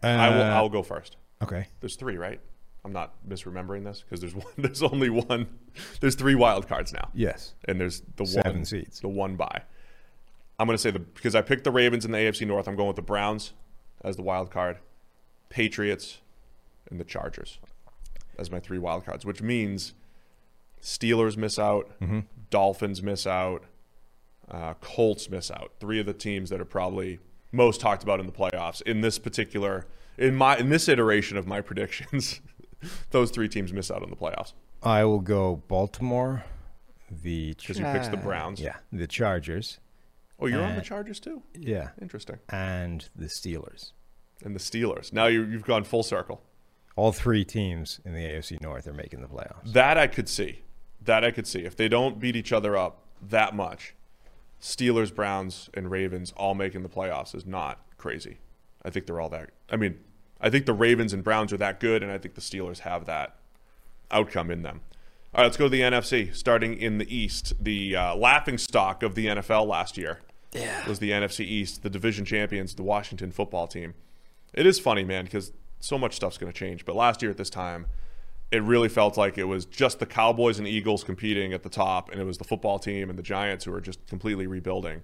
uh, 0.04 0.08
I 0.08 0.30
will. 0.30 0.44
I'll 0.44 0.70
go 0.70 0.82
first. 0.82 1.18
Okay 1.44 1.68
There's 1.80 1.96
three, 1.96 2.18
right? 2.18 2.40
I'm 2.86 2.94
not 2.94 3.14
misremembering 3.28 3.84
this 3.84 4.02
because 4.04 4.22
there's 4.22 4.36
one. 4.46 4.46
There's 4.58 4.82
only 4.84 5.10
one. 5.10 5.48
There's 6.00 6.16
three 6.16 6.36
wild 6.36 6.68
cards 6.68 6.94
now. 6.94 7.10
yes 7.14 7.54
and 7.66 7.80
there's 7.80 8.02
the 8.16 8.26
Seven 8.26 8.54
one 8.58 8.66
seeds. 8.66 9.00
the 9.02 9.10
one 9.10 9.36
by. 9.36 9.64
I'm 10.58 10.66
going 10.68 10.76
to 10.78 10.82
say 10.82 10.92
the 10.92 11.00
because 11.00 11.36
I 11.36 11.42
picked 11.42 11.64
the 11.64 11.72
Ravens 11.72 12.06
in 12.06 12.12
the 12.12 12.18
AFC 12.18 12.46
North. 12.48 12.68
I'm 12.68 12.76
going 12.76 12.88
with 12.88 12.96
the 12.96 13.02
Browns 13.02 13.54
as 14.04 14.16
the 14.16 14.22
wild 14.22 14.50
card, 14.52 14.78
Patriots, 15.50 16.20
and 16.90 17.00
the 17.00 17.04
Chargers 17.06 17.60
as 18.38 18.50
my 18.52 18.60
three 18.60 18.78
wild 18.78 19.06
cards. 19.06 19.26
Which 19.26 19.42
means 19.42 19.94
Steelers 20.82 21.38
miss 21.38 21.58
out, 21.60 21.90
Mm-hmm. 22.02 22.20
Dolphins 22.50 23.04
miss 23.04 23.28
out, 23.28 23.64
uh, 24.50 24.74
Colts 24.82 25.30
miss 25.30 25.52
out. 25.52 25.74
Three 25.80 26.00
of 26.00 26.06
the 26.06 26.14
teams 26.14 26.50
that 26.50 26.60
are 26.60 26.66
probably 26.66 27.20
most 27.52 27.80
talked 27.82 28.04
about 28.04 28.20
in 28.20 28.26
the 28.26 28.32
playoffs 28.32 28.82
in 28.84 29.02
this 29.02 29.20
particular 29.20 29.86
in 30.20 30.36
my 30.36 30.58
in 30.58 30.70
this 30.70 30.88
iteration 30.88 31.38
of 31.38 31.48
my 31.48 31.62
predictions. 31.70 32.42
those 33.12 33.32
three 33.32 33.50
teams 33.50 33.74
miss 33.74 33.90
out 33.92 34.04
on 34.04 34.10
the 34.10 34.16
playoffs. 34.16 34.54
I 34.84 35.04
will 35.04 35.20
go 35.20 35.64
Baltimore, 35.68 36.44
the 37.12 37.54
Because 37.58 37.80
you 37.80 37.86
picked 37.86 38.12
the 38.12 38.18
Browns. 38.18 38.62
yeah, 38.62 38.78
the 38.92 39.08
Chargers, 39.08 39.80
Oh, 40.40 40.46
you're 40.46 40.64
on 40.64 40.76
the 40.76 40.82
Chargers 40.82 41.20
too. 41.20 41.42
yeah, 41.54 41.90
Interesting. 42.02 42.38
and 42.48 43.10
the 43.16 43.26
Steelers. 43.26 43.92
And 44.46 44.56
the 44.56 44.60
Steelers. 44.60 45.12
Now 45.12 45.26
you, 45.26 45.44
you've 45.44 45.66
gone 45.66 45.84
full 45.84 46.04
circle. 46.04 46.42
All 46.96 47.12
three 47.12 47.44
teams 47.44 48.00
in 48.06 48.14
the 48.14 48.22
AFC 48.22 48.62
North 48.62 48.88
are 48.88 48.94
making 48.94 49.20
the 49.22 49.28
playoffs. 49.28 49.74
That 49.74 49.98
I 49.98 50.08
could 50.08 50.30
see. 50.30 50.62
That 51.04 51.26
I 51.26 51.32
could 51.32 51.46
see. 51.48 51.60
If 51.66 51.76
they 51.76 51.90
don't 51.90 52.20
beat 52.20 52.38
each 52.38 52.54
other 52.54 52.78
up 52.78 53.02
that 53.22 53.54
much, 53.54 53.96
Steelers, 54.62 55.14
Browns, 55.14 55.70
and 55.74 55.92
Ravens 55.92 56.32
all 56.38 56.56
making 56.56 56.84
the 56.84 56.90
playoffs 56.90 57.36
is 57.36 57.46
not 57.46 57.80
crazy. 57.98 58.38
I 58.84 58.90
think 58.90 59.06
they're 59.08 59.20
all 59.20 59.30
that. 59.30 59.50
I 59.70 59.76
mean, 59.76 60.00
I 60.42 60.50
think 60.50 60.66
the 60.66 60.74
Ravens 60.74 61.14
and 61.14 61.24
Browns 61.24 61.52
are 61.52 61.58
that 61.58 61.80
good, 61.80 62.02
and 62.02 62.12
I 62.12 62.18
think 62.18 62.36
the 62.36 62.42
Steelers 62.42 62.80
have 62.80 63.06
that 63.06 63.36
outcome 64.12 64.50
in 64.52 64.62
them. 64.62 64.82
All 65.34 65.42
right, 65.42 65.46
let's 65.46 65.58
go 65.58 65.66
to 65.66 65.70
the 65.70 65.82
NFC. 65.82 66.34
Starting 66.36 66.76
in 66.78 66.98
the 66.98 67.16
East, 67.16 67.54
the 67.64 67.96
uh, 67.96 68.16
laughing 68.16 68.58
stock 68.58 69.04
of 69.04 69.16
the 69.16 69.28
NFL 69.28 69.68
last 69.68 69.98
year 69.98 70.22
was 70.88 71.00
the 71.00 71.12
NFC 71.12 71.42
East, 71.42 71.84
the 71.84 71.90
division 71.90 72.26
champions, 72.26 72.74
the 72.74 72.84
Washington 72.84 73.32
football 73.32 73.68
team. 73.68 73.94
It 74.54 74.66
is 74.66 74.80
funny, 74.80 75.04
man, 75.04 75.26
because 75.26 75.52
so 75.80 75.98
much 75.98 76.16
stuff's 76.16 76.38
going 76.38 76.52
to 76.52 76.58
change. 76.58 76.86
But 76.86 76.96
last 76.96 77.22
year 77.22 77.30
at 77.30 77.38
this 77.38 77.50
time, 77.50 77.86
it 78.52 78.64
really 78.64 78.90
felt 78.90 79.18
like 79.18 79.38
it 79.38 79.44
was 79.44 79.66
just 79.66 80.00
the 80.00 80.06
Cowboys 80.06 80.58
and 80.58 80.68
Eagles 80.68 81.04
competing 81.04 81.54
at 81.54 81.62
the 81.62 81.70
top, 81.70 82.10
and 82.10 82.20
it 82.20 82.24
was 82.24 82.40
the 82.40 82.44
football 82.44 82.80
team 82.80 83.10
and 83.10 83.20
the 83.20 83.24
Giants 83.24 83.66
who 83.66 83.72
were 83.72 83.82
just 83.82 84.06
completely 84.08 84.48
rebuilding. 84.48 85.04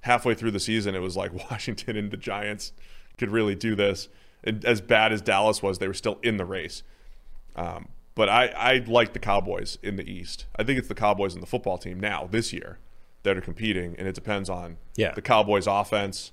Halfway 0.00 0.34
through 0.34 0.50
the 0.50 0.60
season, 0.60 0.94
it 0.94 1.00
was 1.00 1.16
like 1.16 1.32
Washington 1.50 1.96
and 1.96 2.10
the 2.10 2.16
Giants 2.16 2.72
could 3.18 3.30
really 3.30 3.54
do 3.54 3.76
this. 3.76 4.08
And 4.44 4.64
as 4.64 4.80
bad 4.80 5.12
as 5.12 5.20
Dallas 5.20 5.62
was, 5.62 5.78
they 5.78 5.88
were 5.88 5.94
still 5.94 6.18
in 6.22 6.36
the 6.36 6.44
race. 6.44 6.82
Um, 7.56 7.88
but 8.14 8.28
I, 8.28 8.46
I 8.48 8.84
like 8.86 9.12
the 9.12 9.18
Cowboys 9.18 9.78
in 9.82 9.96
the 9.96 10.10
East. 10.10 10.46
I 10.56 10.64
think 10.64 10.78
it's 10.78 10.88
the 10.88 10.94
Cowboys 10.94 11.34
and 11.34 11.42
the 11.42 11.46
football 11.46 11.78
team 11.78 12.00
now, 12.00 12.28
this 12.30 12.52
year, 12.52 12.78
that 13.22 13.36
are 13.36 13.40
competing, 13.40 13.94
and 13.98 14.06
it 14.08 14.14
depends 14.14 14.48
on 14.48 14.78
Yeah. 14.96 15.12
the 15.12 15.22
Cowboys' 15.22 15.66
offense 15.66 16.32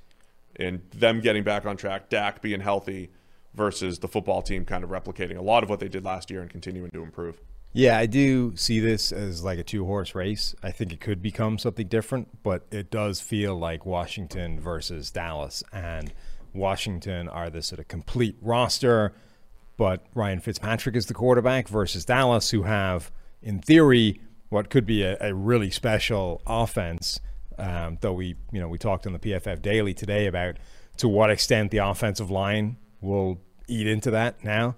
and 0.56 0.82
them 0.92 1.20
getting 1.22 1.44
back 1.44 1.66
on 1.66 1.78
track, 1.78 2.10
Dak 2.10 2.42
being 2.42 2.62
healthy, 2.62 3.10
versus 3.54 4.00
the 4.00 4.08
football 4.08 4.42
team 4.42 4.66
kind 4.66 4.84
of 4.84 4.90
replicating 4.90 5.38
a 5.38 5.42
lot 5.42 5.64
of 5.64 5.70
what 5.70 5.80
they 5.80 5.88
did 5.88 6.04
last 6.06 6.30
year 6.30 6.42
and 6.42 6.50
continuing 6.50 6.92
to 6.92 7.02
improve. 7.04 7.42
Yeah, 7.74 7.98
I 7.98 8.06
do 8.06 8.56
see 8.56 8.80
this 8.80 9.12
as 9.12 9.44
like 9.44 9.60
a 9.60 9.64
two 9.64 9.86
horse 9.86 10.16
race. 10.16 10.56
I 10.64 10.72
think 10.72 10.94
it 10.94 11.00
could 11.00 11.22
become 11.22 11.58
something 11.58 11.88
different, 11.88 12.44
but 12.44 12.66
it 12.72 12.90
does 12.92 13.20
feel 13.20 13.56
like 13.58 13.86
Washington 13.86 14.60
versus 14.60 15.12
Dallas. 15.12 15.64
And 15.74 16.14
Washington 16.58 17.28
are 17.30 17.50
this 17.50 17.68
sort 17.68 17.80
of 17.80 17.88
complete 17.88 18.36
roster, 18.42 19.14
but 19.78 20.06
Ryan 20.14 20.40
Fitzpatrick 20.40 20.96
is 20.96 21.06
the 21.06 21.14
quarterback 21.14 21.68
versus 21.68 22.06
Dallas, 22.06 22.50
who 22.50 22.64
have, 22.64 23.12
in 23.42 23.60
theory, 23.60 24.20
what 24.50 24.70
could 24.70 24.86
be 24.86 25.04
a, 25.04 25.18
a 25.20 25.34
really 25.34 25.70
special 25.70 26.42
offense. 26.48 27.20
Um, 27.60 27.98
though 28.02 28.14
we, 28.14 28.36
you 28.52 28.60
know, 28.60 28.68
we 28.68 28.78
talked 28.78 29.08
on 29.08 29.14
the 29.14 29.20
PFF 29.20 29.62
Daily 29.62 29.94
today 29.94 30.28
about 30.28 30.58
to 30.98 31.08
what 31.08 31.30
extent 31.32 31.72
the 31.72 31.80
offensive 31.80 32.30
line 32.30 32.78
will 33.02 33.40
eat 33.68 33.88
into 33.88 34.12
that 34.12 34.44
now 34.44 34.76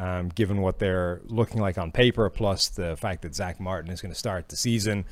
um, 0.00 0.30
given 0.30 0.62
what 0.62 0.78
they're 0.78 1.20
looking 1.24 1.60
like 1.60 1.76
on 1.76 1.92
paper, 1.92 2.28
plus 2.30 2.68
the 2.68 2.96
fact 2.96 3.20
that 3.22 3.34
Zack 3.34 3.60
Martin 3.60 3.92
is 3.92 4.00
going 4.00 4.12
to 4.12 4.18
start 4.18 4.48
the 4.48 4.56
season 4.56 5.04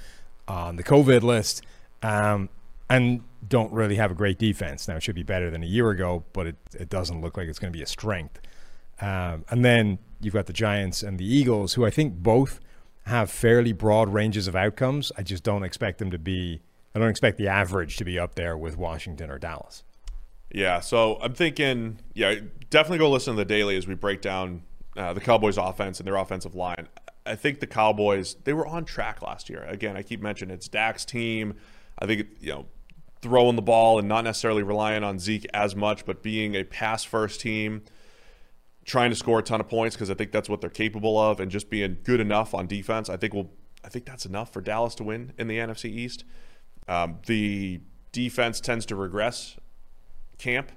on 0.49 0.77
the 0.77 0.83
COVID 0.83 1.23
list, 1.23 1.63
um, 2.03 2.49
and 2.89 3.23
don't 3.47 3.73
really 3.73 3.97
have 3.97 4.11
a 4.11 4.15
great 4.15 4.39
defense. 4.39 4.89
Now, 4.89 4.97
it 4.97 5.03
should 5.03 5.15
be 5.15 5.23
better 5.23 5.51
than 5.51 5.63
a 5.63 5.67
year 5.67 5.91
ago, 5.91 6.25
but 6.33 6.47
it, 6.47 6.57
it 6.75 6.89
doesn't 6.89 7.21
look 7.21 7.37
like 7.37 7.49
it's 7.49 7.59
going 7.59 7.73
to 7.73 7.77
be 7.77 7.83
a 7.83 7.87
strength. 7.87 8.41
Um, 9.01 9.45
and 9.51 9.65
then 9.65 9.99
you've 10.21 10.35
got 10.35 10.47
the 10.47 10.53
Giants 10.53 11.03
and 11.03 11.19
the 11.19 11.25
Eagles, 11.25 11.75
who 11.75 11.85
I 11.85 11.91
think 11.91 12.15
both 12.15 12.61
have 13.07 13.31
fairly 13.31 13.73
broad 13.73 14.13
ranges 14.13 14.49
of 14.49 14.57
outcomes. 14.57 15.13
I 15.17 15.23
just 15.23 15.43
don't 15.43 15.63
expect 15.63 15.99
them 15.99 16.11
to 16.11 16.19
be, 16.19 16.61
I 16.95 16.99
don't 16.99 17.09
expect 17.09 17.39
the 17.39 17.49
average 17.49 17.97
to 17.99 18.05
be 18.05 18.19
up 18.19 18.35
there 18.35 18.57
with 18.57 18.77
Washington 18.77 19.31
or 19.31 19.39
Dallas. 19.39 19.85
Yeah, 20.51 20.81
so 20.81 21.19
I'm 21.21 21.35
thinking, 21.35 22.01
yeah, 22.15 22.35
definitely 22.71 22.99
go 22.99 23.11
listen 23.11 23.35
to 23.35 23.39
the 23.39 23.45
daily 23.45 23.77
as 23.77 23.87
we 23.87 23.95
break 23.95 24.21
down 24.23 24.63
uh, 24.97 25.13
the 25.13 25.21
Cowboys' 25.21 25.59
offense 25.59 26.01
and 26.01 26.07
their 26.07 26.17
offensive 26.17 26.55
line. 26.55 26.89
I 27.25 27.37
think 27.37 27.61
the 27.61 27.67
Cowboys 27.67 28.37
they 28.45 28.55
were 28.55 28.67
on 28.67 28.85
track 28.87 29.21
last 29.21 29.51
year. 29.51 29.63
Again, 29.65 29.97
I 29.97 30.03
keep 30.03 30.23
mentioning 30.23 30.55
it's 30.55 30.67
Dak's 30.67 31.05
team. 31.05 31.55
I 31.99 32.07
think 32.07 32.27
you 32.41 32.53
know 32.53 32.67
throwing 33.21 33.57
the 33.57 33.63
ball 33.63 33.99
and 33.99 34.09
not 34.09 34.25
necessarily 34.25 34.63
relying 34.63 35.03
on 35.03 35.19
Zeke 35.19 35.47
as 35.53 35.75
much, 35.75 36.05
but 36.05 36.23
being 36.23 36.55
a 36.55 36.65
pass 36.65 37.05
first 37.05 37.41
team, 37.41 37.83
trying 38.85 39.11
to 39.11 39.17
score 39.17 39.41
a 39.41 39.43
ton 39.43 39.61
of 39.61 39.69
points 39.69 39.97
because 39.97 40.11
I 40.11 40.15
think 40.15 40.33
that's 40.33 40.49
what 40.49 40.61
they're 40.61 40.71
capable 40.71 41.19
of, 41.19 41.41
and 41.41 41.51
just 41.51 41.71
being 41.71 41.99
good 42.05 42.21
enough 42.21 42.55
on 42.55 42.67
defense. 42.67 43.09
I 43.09 43.17
think 43.17 43.35
will 43.35 43.51
I 43.85 43.89
think 43.89 44.05
that's 44.05 44.27
enough 44.27 44.53
for 44.53 44.61
Dallas 44.61 44.95
to 44.97 45.05
win 45.05 45.33
in 45.39 45.49
the 45.49 45.59
NFC 45.59 45.87
East. 45.87 46.25
Um, 46.89 47.19
the 47.27 47.81
defense 48.13 48.61
tends 48.61 48.87
to 48.87 48.97
regress 48.97 49.57
camp, 50.39 50.73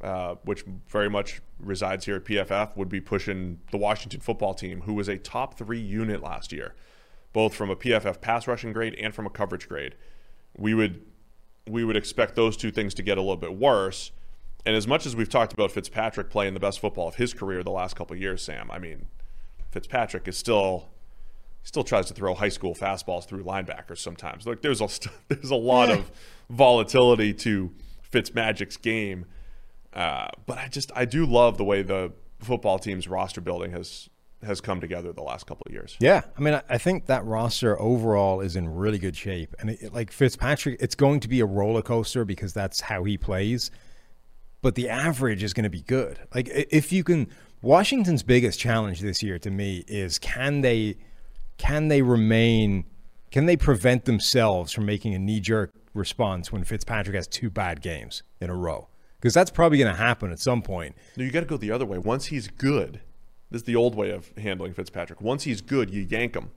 uh, 0.00 0.36
which 0.44 0.64
very 0.88 1.08
much 1.08 1.40
resides 1.58 2.06
here 2.06 2.16
at 2.16 2.24
PFF, 2.24 2.76
would 2.76 2.88
be 2.88 3.00
pushing 3.00 3.60
the 3.70 3.76
Washington 3.76 4.20
football 4.20 4.54
team, 4.54 4.82
who 4.82 4.94
was 4.94 5.08
a 5.08 5.18
top 5.18 5.56
three 5.56 5.80
unit 5.80 6.22
last 6.22 6.52
year, 6.52 6.74
both 7.32 7.54
from 7.54 7.70
a 7.70 7.76
PFF 7.76 8.20
pass 8.20 8.48
rushing 8.48 8.72
grade 8.72 8.94
and 8.94 9.14
from 9.14 9.26
a 9.26 9.30
coverage 9.30 9.68
grade. 9.68 9.94
We 10.56 10.74
would 10.74 11.04
we 11.68 11.84
would 11.84 11.96
expect 11.96 12.34
those 12.34 12.56
two 12.56 12.70
things 12.70 12.94
to 12.94 13.02
get 13.02 13.18
a 13.18 13.20
little 13.20 13.36
bit 13.36 13.56
worse. 13.56 14.10
And 14.64 14.76
as 14.76 14.86
much 14.86 15.06
as 15.06 15.16
we've 15.16 15.28
talked 15.28 15.52
about 15.52 15.72
Fitzpatrick 15.72 16.30
playing 16.30 16.54
the 16.54 16.60
best 16.60 16.80
football 16.80 17.08
of 17.08 17.16
his 17.16 17.34
career 17.34 17.62
the 17.62 17.70
last 17.70 17.96
couple 17.96 18.14
of 18.14 18.20
years, 18.20 18.42
Sam, 18.42 18.70
I 18.70 18.78
mean, 18.78 19.06
Fitzpatrick 19.70 20.28
is 20.28 20.36
still 20.36 20.88
still 21.64 21.84
tries 21.84 22.06
to 22.06 22.14
throw 22.14 22.34
high 22.34 22.48
school 22.48 22.74
fastballs 22.74 23.26
through 23.26 23.44
linebackers 23.44 23.98
sometimes. 23.98 24.46
Like 24.46 24.62
there's 24.62 24.80
a 24.80 24.88
there's 25.28 25.50
a 25.50 25.56
lot 25.56 25.90
of 25.90 26.10
volatility 26.50 27.32
to 27.34 27.72
Fitzmagic's 28.12 28.76
game, 28.76 29.26
uh, 29.92 30.28
but 30.46 30.58
I 30.58 30.68
just 30.68 30.92
I 30.94 31.04
do 31.04 31.24
love 31.26 31.58
the 31.58 31.64
way 31.64 31.82
the 31.82 32.12
football 32.40 32.78
team's 32.78 33.08
roster 33.08 33.40
building 33.40 33.70
has 33.72 34.10
has 34.44 34.60
come 34.60 34.80
together 34.80 35.12
the 35.12 35.22
last 35.22 35.46
couple 35.46 35.64
of 35.66 35.72
years. 35.72 35.96
Yeah, 36.00 36.22
I 36.36 36.40
mean, 36.40 36.60
I- 36.68 36.78
think 36.78 37.06
that 37.06 37.24
roster 37.24 37.80
overall 37.80 38.40
is 38.40 38.56
in 38.56 38.68
really 38.68 38.98
good 38.98 39.16
shape, 39.16 39.54
and 39.60 39.70
it, 39.70 39.92
like 39.92 40.10
Fitzpatrick, 40.10 40.78
it's 40.80 40.94
going 40.96 41.20
to 41.20 41.28
be 41.28 41.40
a 41.40 41.46
roller 41.46 41.82
coaster 41.82 42.24
because 42.24 42.52
that's 42.52 42.80
how 42.80 43.04
he 43.04 43.16
plays. 43.16 43.70
But 44.62 44.74
the 44.74 44.88
average 44.88 45.42
is 45.42 45.52
going 45.52 45.64
to 45.64 45.70
be 45.70 45.82
good. 45.82 46.18
Like 46.34 46.48
if 46.48 46.92
you 46.92 47.02
can, 47.04 47.28
Washington's 47.62 48.22
biggest 48.22 48.58
challenge 48.58 49.00
this 49.00 49.22
year 49.22 49.38
to 49.40 49.50
me 49.50 49.84
is 49.88 50.18
can 50.18 50.60
they, 50.60 50.96
can 51.58 51.88
they 51.88 52.02
remain, 52.02 52.84
can 53.30 53.46
they 53.46 53.56
prevent 53.56 54.04
themselves 54.04 54.72
from 54.72 54.86
making 54.86 55.14
a 55.14 55.18
knee 55.18 55.40
jerk 55.40 55.72
response 55.94 56.50
when 56.52 56.64
Fitzpatrick 56.64 57.14
has 57.16 57.26
two 57.26 57.50
bad 57.50 57.80
games 57.80 58.22
in 58.40 58.50
a 58.50 58.56
row? 58.56 58.88
Because 59.20 59.34
that's 59.34 59.50
probably 59.52 59.78
going 59.78 59.90
to 59.92 59.96
happen 60.00 60.32
at 60.32 60.40
some 60.40 60.62
point. 60.62 60.96
No, 61.16 61.22
you 61.24 61.30
got 61.30 61.40
to 61.40 61.46
go 61.46 61.56
the 61.56 61.70
other 61.70 61.86
way. 61.86 61.98
Once 61.98 62.26
he's 62.26 62.48
good, 62.48 63.00
this 63.52 63.60
is 63.60 63.66
the 63.66 63.76
old 63.76 63.94
way 63.94 64.10
of 64.10 64.30
handling 64.36 64.72
Fitzpatrick. 64.74 65.20
Once 65.20 65.44
he's 65.44 65.60
good, 65.60 65.90
you 65.90 66.02
yank 66.02 66.34
him 66.34 66.50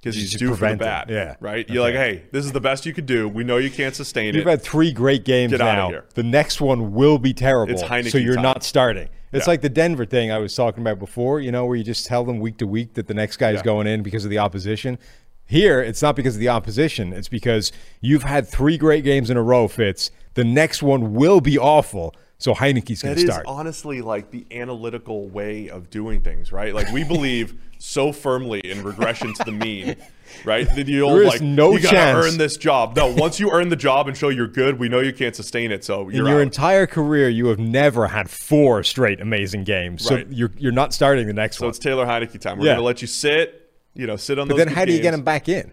because 0.00 0.16
he's 0.16 0.34
due 0.34 0.54
for 0.54 0.74
the 0.76 1.02
it. 1.06 1.10
Yeah. 1.10 1.36
right. 1.40 1.68
You're 1.68 1.82
like, 1.82 1.94
hey, 1.94 2.24
this 2.30 2.44
is 2.44 2.52
the 2.52 2.60
best 2.60 2.84
you 2.84 2.92
could 2.92 3.06
do. 3.06 3.28
We 3.28 3.42
know 3.44 3.56
you 3.56 3.70
can't 3.70 3.94
sustain 3.94 4.30
it. 4.30 4.34
You've 4.34 4.46
had 4.46 4.60
three 4.62 4.92
great 4.92 5.24
games 5.24 5.52
Get 5.52 5.58
now. 5.60 5.88
here. 5.88 6.04
The 6.14 6.22
next 6.22 6.60
one 6.60 6.92
will 6.92 7.18
be 7.18 7.32
terrible. 7.32 7.76
So 7.78 8.18
you're 8.18 8.34
time. 8.34 8.42
not 8.42 8.62
starting. 8.62 9.08
It's 9.32 9.46
Yeah. 9.46 9.50
like 9.52 9.62
the 9.62 9.68
Denver 9.68 10.04
thing 10.04 10.30
I 10.30 10.38
was 10.38 10.54
talking 10.54 10.82
about 10.82 10.98
before, 10.98 11.40
you 11.40 11.50
know, 11.50 11.66
where 11.66 11.76
you 11.76 11.84
just 11.84 12.06
tell 12.06 12.22
them 12.24 12.38
week 12.38 12.58
to 12.58 12.66
week 12.66 12.94
that 12.94 13.06
the 13.08 13.14
next 13.14 13.38
guy 13.38 13.50
Yeah. 13.50 13.56
going 13.62 13.86
in 13.86 14.02
because 14.02 14.24
of 14.24 14.30
the 14.30 14.38
opposition. 14.38 14.98
Here, 15.46 15.80
it's 15.80 16.00
not 16.00 16.16
because 16.16 16.34
of 16.36 16.40
the 16.40 16.48
opposition. 16.48 17.12
It's 17.12 17.28
because 17.28 17.72
you've 18.00 18.22
had 18.22 18.46
three 18.46 18.78
great 18.78 19.04
games 19.04 19.30
in 19.30 19.36
a 19.36 19.42
row, 19.42 19.68
Fitz. 19.68 20.10
The 20.34 20.44
next 20.44 20.82
one 20.82 21.14
will 21.14 21.40
be 21.40 21.58
awful. 21.58 22.14
So 22.38 22.52
Heinicke's 22.52 23.02
going 23.02 23.14
to 23.14 23.20
is 23.22 23.30
start. 23.30 23.46
honestly 23.46 24.02
like 24.02 24.30
the 24.30 24.44
analytical 24.50 25.28
way 25.28 25.68
of 25.70 25.88
doing 25.88 26.20
things, 26.20 26.52
right? 26.52 26.74
Like 26.74 26.90
we 26.92 27.04
believe 27.04 27.54
so 27.78 28.12
firmly 28.12 28.60
in 28.60 28.82
regression 28.82 29.32
to 29.34 29.44
the 29.44 29.52
mean, 29.52 29.96
right? 30.44 30.68
The, 30.74 31.00
old 31.00 31.14
There 31.18 31.22
is 31.22 31.28
like 31.28 31.40
no 31.42 31.72
you 31.72 31.80
gotta 31.80 31.96
chance. 31.96 32.26
earn 32.26 32.38
this 32.38 32.56
job. 32.56 32.96
No, 32.96 33.12
once 33.14 33.38
you 33.38 33.50
earn 33.52 33.68
the 33.68 33.76
job 33.76 34.08
and 34.08 34.16
show 34.16 34.30
you're 34.30 34.48
good, 34.48 34.78
we 34.78 34.88
know 34.88 35.00
you 35.00 35.12
can't 35.12 35.34
sustain 35.36 35.70
it. 35.70 35.84
So 35.84 36.08
in 36.08 36.16
your 36.16 36.36
out. 36.36 36.40
entire 36.42 36.86
career, 36.86 37.28
you 37.28 37.46
have 37.46 37.58
never 37.58 38.08
had 38.08 38.28
four 38.28 38.82
straight 38.82 39.20
amazing 39.20 39.64
games. 39.64 40.04
So 40.04 40.16
Right. 40.16 40.26
you're, 40.30 40.50
you're 40.58 40.72
not 40.72 40.92
starting 40.92 41.26
the 41.26 41.32
next 41.32 41.58
so 41.58 41.66
one. 41.66 41.72
So 41.72 41.76
it's 41.76 41.84
Taylor 41.84 42.04
Heinicke 42.04 42.40
time. 42.40 42.58
We're 42.58 42.66
Yeah. 42.66 42.72
gonna 42.74 42.82
let 42.86 43.00
you 43.00 43.06
sit, 43.08 43.70
you 43.94 44.06
know, 44.06 44.16
sit 44.16 44.38
on 44.38 44.48
But 44.48 44.56
then 44.56 44.68
how 44.68 44.84
do 44.84 44.92
you 44.92 45.00
get 45.00 45.14
him 45.14 45.22
back 45.22 45.48
in? 45.48 45.72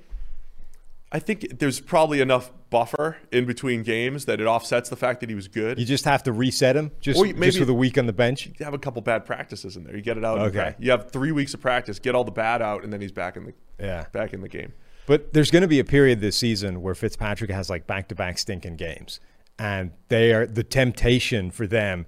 I 1.12 1.20
think 1.20 1.60
there's 1.60 1.80
probably 1.82 2.22
enough 2.22 2.52
buffer 2.72 3.18
in 3.32 3.46
between 3.46 3.84
games 3.84 4.26
that 4.26 4.42
it 4.42 4.46
offsets 4.48 4.90
the 4.90 4.96
fact 4.96 5.20
that 5.20 5.30
he 5.30 5.36
was 5.36 5.48
good. 5.48 5.78
You 5.78 5.86
just 5.86 6.06
have 6.06 6.24
to 6.24 6.32
reset 6.32 6.76
him 6.76 6.90
just, 7.02 7.20
Or 7.20 7.28
you- 7.28 7.34
just 7.34 7.40
maybe- 7.40 7.60
with 7.60 7.70
a 7.70 7.74
week 7.74 8.00
on 8.00 8.08
the 8.08 8.14
bench. 8.14 8.48
you 8.48 8.66
have 8.66 8.74
a 8.74 8.80
couple 8.80 9.02
bad 9.04 9.26
practices 9.26 9.78
in 9.78 9.84
there. 9.84 9.96
You 9.96 10.02
get 10.02 10.18
it 10.18 10.26
out. 10.26 10.40
Okay. 10.40 10.74
You 10.80 10.90
have 10.90 11.12
three 11.12 11.32
weeks 11.32 11.54
of 11.54 11.62
practice. 11.62 12.00
Get 12.00 12.16
all 12.16 12.24
the 12.24 12.32
bad 12.32 12.64
out, 12.64 12.84
and 12.84 12.92
then 12.92 13.00
he's 13.02 13.12
back 13.12 13.38
in 13.38 13.46
the 13.46 13.54
Yeah. 13.80 14.06
back 14.12 14.34
in 14.34 14.42
the 14.42 14.50
game. 14.50 14.74
But 15.06 15.34
there's 15.34 15.52
going 15.52 15.62
to 15.64 15.68
be 15.68 15.80
a 15.80 15.84
period 15.84 16.22
this 16.22 16.36
season 16.38 16.82
where 16.82 16.96
Fitzpatrick 16.96 17.52
has 17.52 17.70
like 17.70 17.86
back 17.86 18.08
to 18.08 18.16
back 18.16 18.38
stinking 18.40 18.78
games. 18.78 19.20
And 19.60 19.92
they 20.08 20.34
are 20.34 20.48
the 20.48 20.64
temptation 20.64 21.52
for 21.52 21.68
them 21.68 22.06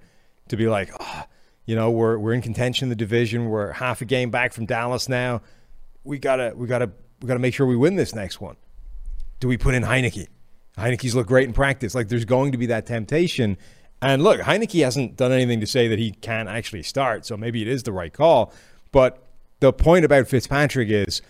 to 0.48 0.56
be 0.56 0.66
like, 0.66 0.90
oh, 0.98 1.24
you 1.66 1.76
know, 1.76 1.90
we're, 1.90 2.16
we're 2.18 2.32
in 2.32 2.40
contention 2.42 2.86
in 2.86 2.88
the 2.88 2.96
division. 2.96 3.50
We're 3.50 3.72
half 3.72 4.00
a 4.00 4.04
game 4.04 4.30
back 4.30 4.52
from 4.52 4.64
Dallas 4.66 5.08
now. 5.08 5.42
We 6.04 6.18
gotta, 6.18 6.52
we 6.56 6.66
gotta, 6.66 6.90
we 7.20 7.28
gotta 7.28 7.38
make 7.40 7.54
sure 7.54 7.66
we 7.66 7.76
win 7.76 7.96
this 7.96 8.14
next 8.14 8.40
one. 8.40 8.56
Do 9.40 9.48
we 9.48 9.56
put 9.58 9.74
in 9.74 9.82
Heinicke? 9.82 10.26
Heinicke's 10.78 11.14
looked 11.14 11.28
great 11.28 11.46
in 11.46 11.54
practice. 11.54 11.94
Like 11.94 12.08
there's 12.08 12.24
going 12.24 12.52
to 12.52 12.58
be 12.58 12.66
that 12.66 12.86
temptation. 12.86 13.56
And 14.02 14.22
look, 14.22 14.40
Heinicke 14.40 14.84
hasn't 14.84 15.16
done 15.16 15.32
anything 15.32 15.60
to 15.60 15.66
say 15.66 15.88
that 15.88 15.98
he 15.98 16.12
can't 16.12 16.48
actually 16.48 16.82
start. 16.82 17.24
So 17.24 17.36
maybe 17.36 17.62
it 17.62 17.68
is 17.68 17.84
the 17.84 17.92
right 17.92 18.12
call. 18.12 18.52
But 18.92 19.22
the 19.60 19.72
point 19.72 20.04
about 20.04 20.28
Fitzpatrick 20.28 20.90
is 20.90 21.22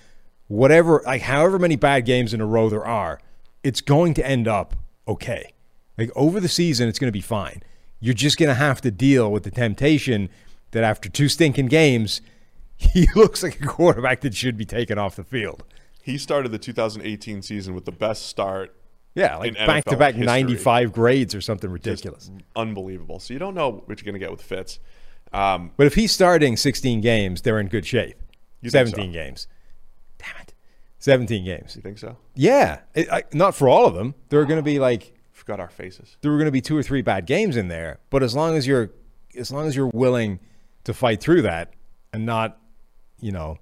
whatever, 0.49 1.03
like 1.05 1.23
however 1.23 1.59
many 1.59 1.77
bad 1.77 2.05
games 2.05 2.35
in 2.35 2.41
a 2.41 2.47
row 2.47 2.69
there 2.69 2.87
are, 2.87 3.21
it's 3.63 3.81
going 3.81 4.15
to 4.15 4.27
end 4.27 4.49
up 4.49 4.75
okay. 5.07 5.53
Like 5.97 6.11
over 6.17 6.41
the 6.41 6.49
season, 6.49 6.89
it's 6.89 6.99
going 6.99 7.09
to 7.09 7.13
be 7.13 7.21
fine. 7.21 7.63
You're 8.01 8.15
just 8.15 8.39
going 8.39 8.49
to 8.49 8.55
have 8.55 8.81
to 8.83 8.91
deal 8.91 9.31
with 9.31 9.45
the 9.45 9.51
temptation 9.51 10.29
that 10.73 10.85
after 10.85 11.09
two 11.09 11.29
stinking 11.29 11.67
games, 11.67 12.21
he 12.77 13.09
looks 13.15 13.43
like 13.43 13.61
a 13.61 13.67
quarterback 13.67 14.21
that 14.23 14.35
should 14.35 14.57
be 14.57 14.65
taken 14.65 14.99
off 14.99 15.17
the 15.17 15.25
field. 15.25 15.65
He 16.03 16.19
started 16.19 16.51
the 16.53 16.59
2018 16.59 17.41
season 17.41 17.75
with 17.75 17.85
the 17.85 17.93
best 17.93 18.27
start. 18.27 18.75
Yeah, 19.15 19.37
like 19.37 19.55
back 19.55 19.85
to 19.87 19.97
back 19.97 20.17
95 20.17 20.93
grades 20.93 21.35
or 21.35 21.41
something 21.41 21.71
Just 21.77 21.87
ridiculous. 21.87 22.31
unbelievable. 22.57 23.21
So 23.21 23.33
you 23.33 23.39
don't 23.39 23.55
know 23.55 23.83
what 23.87 24.01
you're 24.01 24.05
going 24.05 24.15
to 24.15 24.19
get 24.19 24.31
with 24.31 24.43
Fitz. 24.43 24.81
Um, 25.33 25.71
But 25.77 25.87
if 25.87 25.95
he's 25.95 26.11
starting 26.13 26.57
16 26.57 27.01
games, 27.01 27.43
they're 27.43 27.61
in 27.61 27.69
good 27.69 27.87
shape. 27.87 28.17
You 28.61 28.71
think 28.71 28.89
so? 28.89 28.97
17 28.97 29.13
games. 29.13 29.47
Damn 30.19 30.43
it. 30.43 30.55
17 30.99 31.45
games. 31.45 31.77
you 31.77 31.83
think 31.83 31.99
so? 31.99 32.17
Yeah. 32.35 32.81
It, 32.95 33.09
I, 33.11 33.23
not 33.33 33.55
for 33.55 33.69
all 33.69 33.87
of 33.87 33.95
them. 33.95 34.15
There 34.31 34.41
are 34.41 34.47
going 34.47 34.59
to 34.59 34.65
be 34.65 34.79
like, 34.79 35.13
Forgot 35.33 35.61
our 35.61 35.69
faces. 35.69 36.17
there 36.23 36.33
are 36.33 36.37
going 36.37 36.47
to 36.47 36.53
be 36.53 36.61
two 36.63 36.77
or 36.77 36.83
three 36.83 37.03
bad 37.03 37.27
games 37.27 37.57
in 37.57 37.69
there. 37.69 37.99
But 38.11 38.23
as 38.23 38.35
long 38.35 38.57
as 38.57 38.67
you're, 38.67 38.91
as 39.39 39.51
long 39.53 39.67
as 39.67 39.77
you're 39.77 39.91
willing 39.93 40.41
to 40.85 40.95
fight 40.95 41.21
through 41.21 41.43
that 41.43 41.73
and 42.13 42.25
not, 42.25 42.59
you 43.21 43.31
know, 43.33 43.59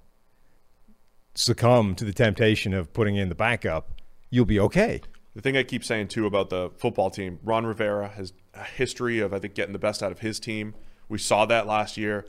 succumb 1.35 1.95
to 1.95 2.05
the 2.05 2.13
temptation 2.13 2.73
of 2.73 2.93
putting 2.93 3.15
in 3.15 3.29
the 3.29 3.35
backup, 3.35 3.99
you'll 4.29 4.45
be 4.45 4.59
okay. 4.59 5.01
The 5.35 5.41
thing 5.41 5.57
I 5.57 5.63
keep 5.63 5.83
saying 5.83 6.09
too 6.09 6.25
about 6.25 6.49
the 6.49 6.71
football 6.77 7.09
team, 7.09 7.39
Ron 7.43 7.65
Rivera 7.65 8.09
has 8.09 8.33
a 8.53 8.63
history 8.63 9.19
of 9.19 9.33
I 9.33 9.39
think 9.39 9.55
getting 9.55 9.73
the 9.73 9.79
best 9.79 10.03
out 10.03 10.11
of 10.11 10.19
his 10.19 10.39
team. 10.39 10.75
We 11.09 11.17
saw 11.17 11.45
that 11.45 11.67
last 11.67 11.97
year. 11.97 12.25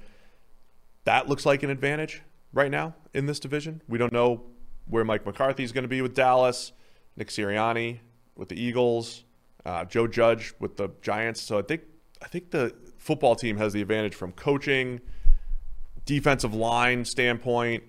That 1.05 1.29
looks 1.29 1.45
like 1.45 1.63
an 1.63 1.71
advantage 1.71 2.23
right 2.53 2.71
now 2.71 2.95
in 3.13 3.27
this 3.27 3.39
division. 3.39 3.83
We 3.89 3.99
don't 3.99 4.13
know 4.13 4.45
where 4.87 5.05
Mike 5.05 5.27
McCarthy 5.27 5.65
is 5.65 5.73
going 5.73 5.83
to 5.83 5.89
be 5.89 6.01
with 6.01 6.15
Dallas, 6.15 6.73
Nick 7.17 7.29
Sirianni 7.29 8.01
with 8.37 8.49
the 8.49 8.61
Eagles, 8.61 9.25
uh, 9.65 9.85
Joe 9.85 10.07
Judge 10.07 10.55
with 10.59 10.77
the 10.77 10.89
Giants. 11.03 11.41
So 11.41 11.59
I 11.59 11.63
think 11.63 11.83
I 12.23 12.27
think 12.27 12.51
the 12.51 12.75
football 12.99 13.37
team 13.37 13.59
has 13.59 13.73
the 13.73 13.83
advantage 13.83 14.15
from 14.15 14.33
coaching, 14.33 15.01
defensive 16.07 16.55
line 16.55 17.05
standpoint. 17.05 17.85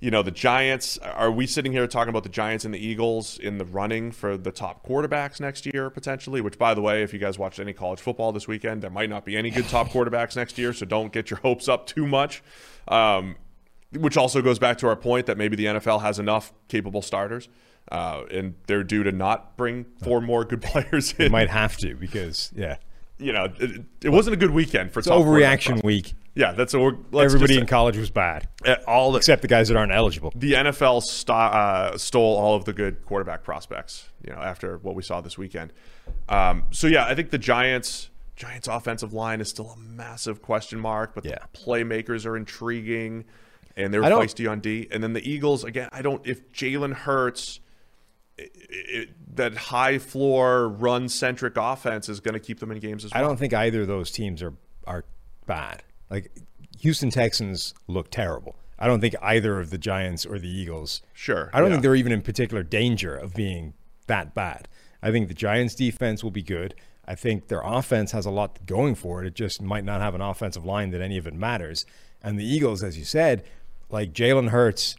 You 0.00 0.12
know, 0.12 0.22
the 0.22 0.30
Giants, 0.30 0.96
are 0.98 1.30
we 1.30 1.46
sitting 1.46 1.72
here 1.72 1.86
talking 1.88 2.10
about 2.10 2.22
the 2.22 2.28
Giants 2.28 2.64
and 2.64 2.72
the 2.72 2.78
Eagles 2.78 3.36
in 3.36 3.58
the 3.58 3.64
running 3.64 4.12
for 4.12 4.36
the 4.36 4.52
top 4.52 4.86
quarterbacks 4.86 5.40
next 5.40 5.66
year, 5.66 5.90
potentially? 5.90 6.40
Which, 6.40 6.56
by 6.56 6.72
the 6.74 6.80
way, 6.80 7.02
if 7.02 7.12
you 7.12 7.18
guys 7.18 7.36
watched 7.36 7.58
any 7.58 7.72
college 7.72 8.00
football 8.00 8.30
this 8.30 8.46
weekend, 8.46 8.80
there 8.80 8.90
might 8.90 9.10
not 9.10 9.24
be 9.24 9.36
any 9.36 9.50
good 9.50 9.68
top 9.68 9.88
quarterbacks 9.90 10.36
next 10.36 10.56
year, 10.56 10.72
so 10.72 10.86
don't 10.86 11.12
get 11.12 11.30
your 11.30 11.40
hopes 11.40 11.68
up 11.68 11.86
too 11.86 12.06
much. 12.06 12.44
Um, 12.86 13.34
which 13.92 14.16
also 14.16 14.42
goes 14.42 14.58
back 14.58 14.78
to 14.78 14.86
our 14.86 14.96
point 14.96 15.26
that 15.26 15.36
maybe 15.36 15.56
the 15.56 15.64
NFL 15.64 16.02
has 16.02 16.18
enough 16.18 16.52
capable 16.68 17.02
starters, 17.02 17.48
uh, 17.90 18.22
and 18.30 18.54
they're 18.66 18.84
due 18.84 19.02
to 19.02 19.10
not 19.10 19.56
bring 19.56 19.86
four 20.02 20.20
more 20.20 20.44
good 20.44 20.62
players 20.62 21.12
in. 21.14 21.24
You 21.24 21.30
might 21.30 21.50
have 21.50 21.76
to 21.78 21.94
because, 21.96 22.52
yeah. 22.54 22.76
you 23.18 23.32
know, 23.32 23.48
it, 23.58 23.82
it 24.04 24.10
wasn't 24.10 24.34
a 24.34 24.38
good 24.38 24.50
weekend 24.50 24.92
for 24.92 25.00
It's 25.00 25.08
overreaction 25.08 25.82
week. 25.82 26.14
Yeah, 26.38 26.52
that's 26.52 26.72
let's 26.72 26.94
Everybody 27.12 27.54
just 27.54 27.60
in 27.62 27.66
college 27.66 27.96
was 27.96 28.10
bad, 28.10 28.48
uh, 28.64 28.76
all 28.86 29.10
the, 29.10 29.16
except 29.18 29.42
the 29.42 29.48
guys 29.48 29.66
that 29.68 29.76
aren't 29.76 29.90
eligible. 29.90 30.32
the 30.36 30.52
NFL 30.52 31.02
st- 31.02 31.30
uh, 31.36 31.98
stole 31.98 32.36
all 32.36 32.54
of 32.54 32.64
the 32.64 32.72
good 32.72 33.04
quarterback 33.04 33.42
prospects. 33.42 34.08
You 34.24 34.32
know, 34.32 34.38
after 34.38 34.78
what 34.78 34.94
we 34.94 35.02
saw 35.02 35.20
this 35.20 35.36
weekend. 35.36 35.72
Um, 36.28 36.66
so 36.70 36.86
yeah, 36.86 37.06
I 37.06 37.16
think 37.16 37.30
the 37.30 37.38
Giants 37.38 38.10
Giants 38.36 38.68
offensive 38.68 39.12
line 39.12 39.40
is 39.40 39.48
still 39.48 39.70
a 39.70 39.76
massive 39.76 40.40
question 40.40 40.78
mark, 40.78 41.12
but 41.12 41.24
Yeah. 41.24 41.38
the 41.52 41.58
playmakers 41.58 42.24
are 42.24 42.36
intriguing, 42.36 43.24
and 43.76 43.92
they're 43.92 44.02
feisty 44.02 44.48
on 44.48 44.60
D. 44.60 44.86
And 44.92 45.02
then 45.02 45.14
the 45.14 45.28
Eagles 45.28 45.64
again. 45.64 45.88
I 45.90 46.02
don't 46.02 46.24
if 46.24 46.52
Jalen 46.52 46.92
Hurts. 46.92 47.58
It, 48.40 48.52
it, 48.70 49.08
that 49.34 49.56
high 49.56 49.98
floor 49.98 50.68
run 50.68 51.08
centric 51.08 51.54
offense 51.56 52.08
is 52.08 52.20
going 52.20 52.34
to 52.34 52.38
keep 52.40 52.60
them 52.60 52.70
in 52.70 52.78
games 52.78 53.04
as 53.04 53.12
well. 53.12 53.24
I 53.24 53.26
don't 53.26 53.36
think 53.36 53.52
either 53.52 53.80
of 53.80 53.88
those 53.88 54.12
teams 54.12 54.40
are 54.40 54.54
are 54.86 55.04
bad. 55.46 55.82
Like 56.10 56.30
Houston 56.80 57.10
Texans 57.10 57.74
look 57.86 58.10
terrible. 58.10 58.56
I 58.78 58.86
don't 58.86 59.00
think 59.00 59.16
either 59.20 59.58
of 59.58 59.70
the 59.70 59.78
Giants 59.78 60.24
or 60.24 60.38
the 60.38 60.48
Eagles. 60.48 61.02
Sure, 61.12 61.50
I 61.52 61.58
don't 61.58 61.68
yeah. 61.68 61.74
think 61.74 61.82
they're 61.82 61.94
even 61.96 62.12
in 62.12 62.22
particular 62.22 62.62
danger 62.62 63.14
of 63.14 63.34
being 63.34 63.74
that 64.06 64.34
bad. 64.34 64.68
I 65.02 65.10
think 65.10 65.28
the 65.28 65.34
Giants 65.34 65.74
defense 65.74 66.22
will 66.22 66.30
be 66.30 66.42
good. 66.42 66.74
I 67.06 67.14
think 67.14 67.48
their 67.48 67.62
offense 67.62 68.12
has 68.12 68.26
a 68.26 68.30
lot 68.30 68.66
going 68.66 68.94
for 68.94 69.22
it. 69.22 69.26
It 69.26 69.34
just 69.34 69.62
might 69.62 69.84
not 69.84 70.00
have 70.00 70.14
an 70.14 70.20
offensive 70.20 70.64
line 70.64 70.90
that 70.90 71.00
any 71.00 71.16
of 71.16 71.26
it 71.26 71.34
matters. 71.34 71.86
And 72.22 72.38
the 72.38 72.44
Eagles, 72.44 72.82
as 72.82 72.98
you 72.98 73.04
said, 73.04 73.44
like 73.90 74.12
Jalen 74.12 74.50
Hurts 74.50 74.96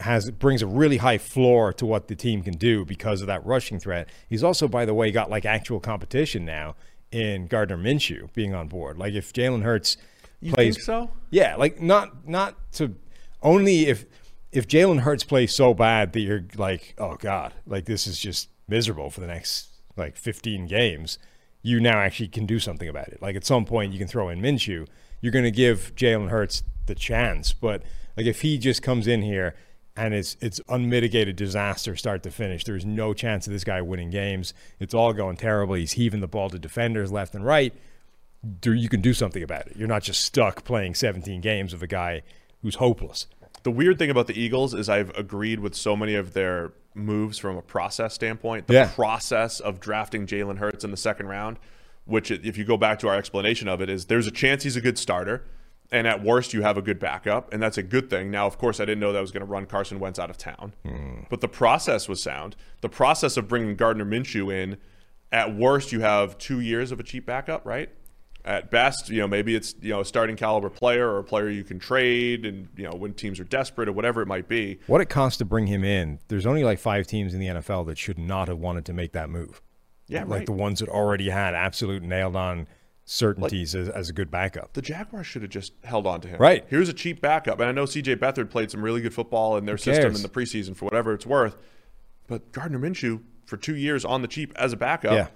has 0.00 0.30
brings 0.30 0.62
a 0.62 0.66
really 0.66 0.98
high 0.98 1.18
floor 1.18 1.72
to 1.72 1.84
what 1.84 2.06
the 2.06 2.14
team 2.14 2.42
can 2.42 2.56
do 2.56 2.84
because 2.84 3.20
of 3.20 3.26
that 3.26 3.44
rushing 3.44 3.80
threat. 3.80 4.08
He's 4.28 4.44
also, 4.44 4.68
by 4.68 4.84
the 4.84 4.94
way, 4.94 5.10
got 5.10 5.30
like 5.30 5.44
actual 5.44 5.80
competition 5.80 6.44
now 6.44 6.76
in 7.10 7.46
Gardner 7.46 7.76
Minshew 7.76 8.32
being 8.34 8.54
on 8.54 8.68
board. 8.68 8.96
Like 8.98 9.14
if 9.14 9.32
Jalen 9.32 9.62
Hurts 9.62 9.96
You 10.40 10.52
plays 10.52 10.76
think 10.76 10.84
so? 10.84 11.10
yeah, 11.30 11.56
like 11.56 11.80
not 11.80 12.28
not 12.28 12.72
to 12.74 12.94
only 13.42 13.86
if 13.86 14.06
if 14.52 14.66
Jalen 14.66 15.00
Hurts 15.00 15.24
plays 15.24 15.54
so 15.54 15.74
bad 15.74 16.12
that 16.12 16.20
you're 16.20 16.44
like, 16.56 16.94
oh 16.98 17.16
god, 17.16 17.54
like 17.66 17.84
this 17.84 18.06
is 18.06 18.18
just 18.18 18.48
miserable 18.68 19.10
for 19.10 19.20
the 19.20 19.26
next 19.26 19.68
like 19.96 20.16
15 20.16 20.66
games. 20.66 21.18
You 21.62 21.80
now 21.80 21.98
actually 21.98 22.28
can 22.28 22.46
do 22.46 22.58
something 22.60 22.88
about 22.88 23.08
it. 23.08 23.20
Like 23.20 23.36
at 23.36 23.44
some 23.44 23.64
point, 23.64 23.92
you 23.92 23.98
can 23.98 24.08
throw 24.08 24.28
in 24.28 24.40
Minshew. 24.40 24.86
You're 25.20 25.32
going 25.32 25.44
to 25.44 25.50
give 25.50 25.92
Jalen 25.96 26.30
Hurts 26.30 26.62
the 26.86 26.94
chance, 26.94 27.52
but 27.52 27.82
like 28.16 28.26
if 28.26 28.42
he 28.42 28.58
just 28.58 28.82
comes 28.82 29.06
in 29.06 29.22
here 29.22 29.56
and 29.96 30.14
it's 30.14 30.36
it's 30.40 30.60
unmitigated 30.68 31.34
disaster 31.34 31.96
start 31.96 32.22
to 32.22 32.30
finish, 32.30 32.64
there's 32.64 32.86
no 32.86 33.12
chance 33.12 33.46
of 33.46 33.52
this 33.52 33.64
guy 33.64 33.82
winning 33.82 34.10
games. 34.10 34.54
It's 34.78 34.94
all 34.94 35.12
going 35.12 35.36
terrible. 35.36 35.74
He's 35.74 35.92
heaving 35.92 36.20
the 36.20 36.28
ball 36.28 36.48
to 36.50 36.58
defenders 36.58 37.10
left 37.10 37.34
and 37.34 37.44
right 37.44 37.74
do 38.60 38.72
you 38.72 38.88
can 38.88 39.00
do 39.00 39.12
something 39.12 39.42
about 39.42 39.66
it. 39.66 39.76
You're 39.76 39.88
not 39.88 40.02
just 40.02 40.24
stuck 40.24 40.64
playing 40.64 40.94
17 40.94 41.40
games 41.40 41.72
of 41.72 41.82
a 41.82 41.86
guy 41.86 42.22
who's 42.62 42.76
hopeless. 42.76 43.26
The 43.64 43.70
weird 43.70 43.98
thing 43.98 44.10
about 44.10 44.26
the 44.28 44.40
Eagles 44.40 44.74
is 44.74 44.88
I've 44.88 45.10
agreed 45.16 45.60
with 45.60 45.74
so 45.74 45.96
many 45.96 46.14
of 46.14 46.32
their 46.32 46.72
moves 46.94 47.38
from 47.38 47.56
a 47.56 47.62
process 47.62 48.14
standpoint. 48.14 48.66
The 48.66 48.74
Yeah. 48.74 48.88
process 48.94 49.60
of 49.60 49.80
drafting 49.80 50.26
Jalen 50.26 50.58
Hurts 50.58 50.84
in 50.84 50.90
the 50.90 50.96
second 50.96 51.26
round, 51.26 51.58
which 52.04 52.30
if 52.30 52.56
you 52.56 52.64
go 52.64 52.76
back 52.76 52.98
to 53.00 53.08
our 53.08 53.16
explanation 53.16 53.68
of 53.68 53.80
it, 53.80 53.90
is 53.90 54.06
there's 54.06 54.26
a 54.26 54.30
chance 54.32 54.62
he's 54.62 54.76
a 54.76 54.80
good 54.80 54.98
starter, 54.98 55.44
and 55.90 56.06
at 56.06 56.22
worst 56.22 56.54
you 56.54 56.62
have 56.62 56.76
a 56.78 56.82
good 56.82 56.98
backup, 56.98 57.52
and 57.52 57.62
that's 57.62 57.78
a 57.78 57.82
good 57.82 58.08
thing. 58.08 58.30
Now, 58.30 58.46
of 58.46 58.58
course, 58.58 58.78
I 58.80 58.84
didn't 58.84 59.00
know 59.00 59.12
that 59.12 59.20
was 59.20 59.30
going 59.32 59.44
to 59.44 59.50
run 59.50 59.66
Carson 59.66 59.98
Wentz 60.00 60.18
out 60.18 60.30
of 60.30 60.38
town, 60.38 60.74
hmm. 60.84 61.22
but 61.28 61.40
the 61.40 61.48
process 61.48 62.08
was 62.08 62.22
sound. 62.22 62.56
The 62.80 62.88
process 62.88 63.36
of 63.36 63.48
bringing 63.48 63.74
Gardner 63.74 64.04
Minshew 64.04 64.52
in, 64.52 64.76
at 65.32 65.54
worst 65.54 65.92
you 65.92 66.00
have 66.00 66.38
two 66.38 66.60
years 66.60 66.92
of 66.92 67.00
a 67.00 67.02
cheap 67.02 67.26
backup, 67.26 67.66
right? 67.66 67.90
At 68.48 68.70
best, 68.70 69.10
you 69.10 69.20
know, 69.20 69.28
maybe 69.28 69.54
it's 69.54 69.74
you 69.82 69.90
know 69.90 70.00
a 70.00 70.04
starting 70.06 70.34
caliber 70.34 70.70
player 70.70 71.06
or 71.06 71.18
a 71.18 71.24
player 71.24 71.50
you 71.50 71.62
can 71.62 71.78
trade, 71.78 72.46
and 72.46 72.66
you 72.76 72.84
know 72.84 72.96
when 72.96 73.12
teams 73.12 73.38
are 73.38 73.44
desperate 73.44 73.90
or 73.90 73.92
whatever 73.92 74.22
it 74.22 74.26
might 74.26 74.48
be. 74.48 74.78
What 74.86 75.02
it 75.02 75.10
costs 75.10 75.36
to 75.38 75.44
bring 75.44 75.66
him 75.66 75.84
in, 75.84 76.18
there's 76.28 76.46
only 76.46 76.64
like 76.64 76.78
five 76.78 77.06
teams 77.06 77.34
in 77.34 77.40
the 77.40 77.46
NFL 77.48 77.86
that 77.88 77.98
should 77.98 78.18
not 78.18 78.48
have 78.48 78.58
wanted 78.58 78.86
to 78.86 78.94
make 78.94 79.12
that 79.12 79.28
move. 79.28 79.60
Yeah, 80.06 80.22
Like 80.22 80.30
right. 80.30 80.46
the 80.46 80.52
ones 80.52 80.80
that 80.80 80.88
already 80.88 81.28
had 81.28 81.54
absolute 81.54 82.02
nailed 82.02 82.36
on 82.36 82.66
certainties 83.04 83.74
as, 83.74 83.88
as 83.88 84.08
a 84.08 84.12
good 84.12 84.30
backup. 84.30 84.72
the 84.74 84.82
Jaguars 84.82 85.26
should 85.26 85.42
have 85.42 85.50
just 85.50 85.72
held 85.84 86.06
on 86.06 86.20
to 86.22 86.28
him. 86.28 86.38
Right. 86.38 86.64
Here's 86.68 86.88
a 86.88 86.92
cheap 86.94 87.20
backup. 87.20 87.60
And 87.60 87.68
I 87.68 87.72
know 87.72 87.84
CJ 87.84 88.16
Beathard 88.16 88.50
played 88.50 88.70
some 88.70 88.82
really 88.82 89.00
good 89.00 89.14
football 89.14 89.56
in 89.56 89.66
their 89.66 89.78
system 89.78 90.04
cares? 90.04 90.16
in 90.16 90.22
the 90.22 90.28
preseason 90.28 90.76
for 90.76 90.84
whatever 90.86 91.12
it's 91.12 91.26
worth. 91.26 91.56
But 92.26 92.52
Gardner 92.52 92.78
Minshew 92.78 93.20
for 93.46 93.56
two 93.56 93.76
years 93.76 94.04
on 94.04 94.22
the 94.22 94.28
cheap 94.28 94.52
as 94.56 94.72
a 94.72 94.76
backup. 94.76 95.12
Yeah. 95.12 95.28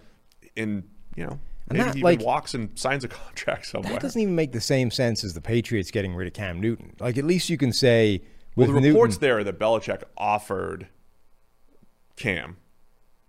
In 0.55 0.85
you 1.17 1.27
know, 1.27 1.39
And 1.75 1.79
maybe 1.79 1.89
that, 1.89 1.95
he 1.95 2.01
even 2.01 2.19
like- 2.19 2.27
walks 2.27 2.55
and 2.55 2.71
signs 2.79 3.05
a 3.05 3.09
contract 3.09 3.67
somewhere. 3.67 3.93
That 3.93 4.03
doesn't 4.03 4.21
even 4.21 4.35
make 4.35 4.53
the 4.53 4.61
same 4.61 4.91
sense 4.91 5.25
as 5.25 5.35
the 5.35 5.41
Patriots 5.41 5.91
getting 5.91 6.15
rid 6.15 6.27
of 6.29 6.35
Cam 6.35 6.61
Newton. 6.61 6.95
Like 7.01 7.19
at 7.19 7.25
least 7.25 7.51
you 7.51 7.59
can 7.59 7.73
say 7.73 8.23
well, 8.57 8.67
with 8.73 8.83
the 8.83 8.89
reports 8.91 9.15
Newton, 9.17 9.21
there 9.29 9.45
that 9.45 9.59
Belichick 9.59 10.03
offered 10.17 10.89
Cam 12.17 12.57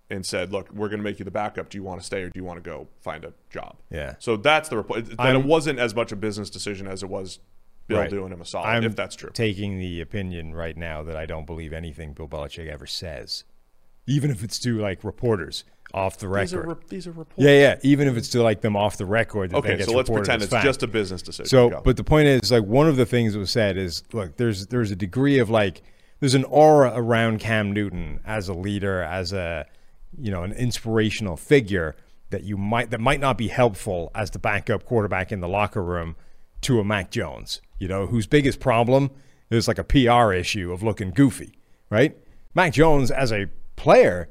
and 0.10 0.26
said, 0.26 0.52
"Look, 0.52 0.72
we're 0.72 0.90
going 0.90 1.00
to 1.00 1.04
make 1.04 1.20
you 1.20 1.26
the 1.26 1.32
backup. 1.32 1.70
Do 1.70 1.78
you 1.78 1.84
want 1.84 2.00
to 2.02 2.06
stay 2.06 2.22
or 2.22 2.30
do 2.30 2.40
you 2.40 2.44
want 2.44 2.64
to 2.64 2.70
go 2.70 2.88
find 3.02 3.24
a 3.24 3.34
job?" 3.50 3.78
Yeah. 3.90 4.16
So 4.20 4.36
that's 4.38 4.70
the 4.70 4.78
report. 4.78 5.06
That 5.06 5.14
it 5.14 5.20
I'm- 5.20 5.48
wasn't 5.48 5.80
as 5.80 5.96
much 5.96 6.12
a 6.12 6.16
business 6.16 6.50
decision 6.50 6.88
as 6.88 7.02
it 7.04 7.10
was 7.10 7.40
Bill 7.88 8.00
Right. 8.00 8.10
doing 8.10 8.32
him 8.32 8.42
a 8.42 8.46
solid, 8.46 8.68
I'm 8.68 8.84
if 8.84 8.96
that's 8.96 9.16
true. 9.16 9.32
taking 9.34 9.78
the 9.80 10.00
opinion 10.02 10.54
right 10.54 10.78
now 10.78 11.04
that 11.04 11.16
I 11.18 11.26
don't 11.26 11.46
believe 11.46 11.74
anything 11.74 12.14
Bill 12.14 12.28
Belichick 12.28 12.68
ever 12.70 12.86
says, 12.86 13.44
even 14.08 14.30
if 14.32 14.44
it's 14.44 14.58
to 14.60 14.78
like 14.80 15.04
reporters 15.04 15.64
off 15.94 16.18
the 16.18 16.28
record. 16.28 16.48
these 16.48 16.54
are 16.54 16.68
re- 16.68 16.76
these 16.90 17.08
are 17.08 17.12
reports. 17.12 17.34
yeah, 17.38 17.52
yeah. 17.52 17.76
Even 17.84 18.08
if 18.08 18.18
it's 18.18 18.30
to 18.30 18.42
like 18.42 18.62
them 18.62 18.76
off 18.76 18.98
the 18.98 19.06
record. 19.06 19.52
That 19.52 19.58
Okay, 19.58 19.82
so 19.82 19.92
let's 19.94 20.10
pretend 20.10 20.42
it's 20.42 20.52
fact. 20.52 20.66
just 20.66 20.82
a 20.84 20.88
business 20.88 21.22
decision. 21.22 21.46
So, 21.50 21.70
Go. 21.70 21.82
but 21.84 21.98
the 21.98 22.04
point 22.04 22.28
is, 22.28 22.52
like, 22.52 22.64
one 22.64 22.88
of 22.88 22.96
the 22.96 23.06
things 23.06 23.34
that 23.34 23.40
was 23.40 23.52
said 23.52 23.78
is, 23.78 24.04
look, 24.12 24.38
there's 24.38 24.68
there's 24.68 24.92
a 24.92 24.96
degree 24.96 25.38
of 25.40 25.50
like, 25.50 25.82
there's 26.20 26.34
an 26.36 26.46
aura 26.46 26.92
around 26.96 27.40
Cam 27.40 27.72
Newton 27.72 28.20
as 28.26 28.48
a 28.48 28.54
leader, 28.54 29.04
as 29.04 29.34
a, 29.34 29.66
you 30.18 30.32
know, 30.32 30.44
an 30.44 30.52
inspirational 30.54 31.38
figure 31.38 31.96
that 32.32 32.44
you 32.44 32.58
might 32.58 32.90
that 32.90 33.00
might 33.00 33.20
not 33.20 33.38
be 33.38 33.48
helpful 33.50 34.10
as 34.16 34.32
the 34.32 34.40
backup 34.40 34.86
quarterback 34.86 35.32
in 35.32 35.40
the 35.42 35.48
locker 35.48 35.84
room 35.84 36.16
to 36.62 36.80
a 36.80 36.84
Mac 36.84 37.12
Jones, 37.12 37.62
you 37.78 37.88
know, 37.88 38.08
whose 38.08 38.26
biggest 38.26 38.60
problem 38.60 39.12
is 39.52 39.68
like 39.68 39.78
a 39.78 39.84
PR 39.84 40.34
issue 40.34 40.72
of 40.72 40.82
looking 40.82 41.12
goofy, 41.12 41.54
right? 41.92 42.18
Mac 42.56 42.74
Jones 42.74 43.12
as 43.12 43.32
a 43.32 43.46
player 43.76 44.30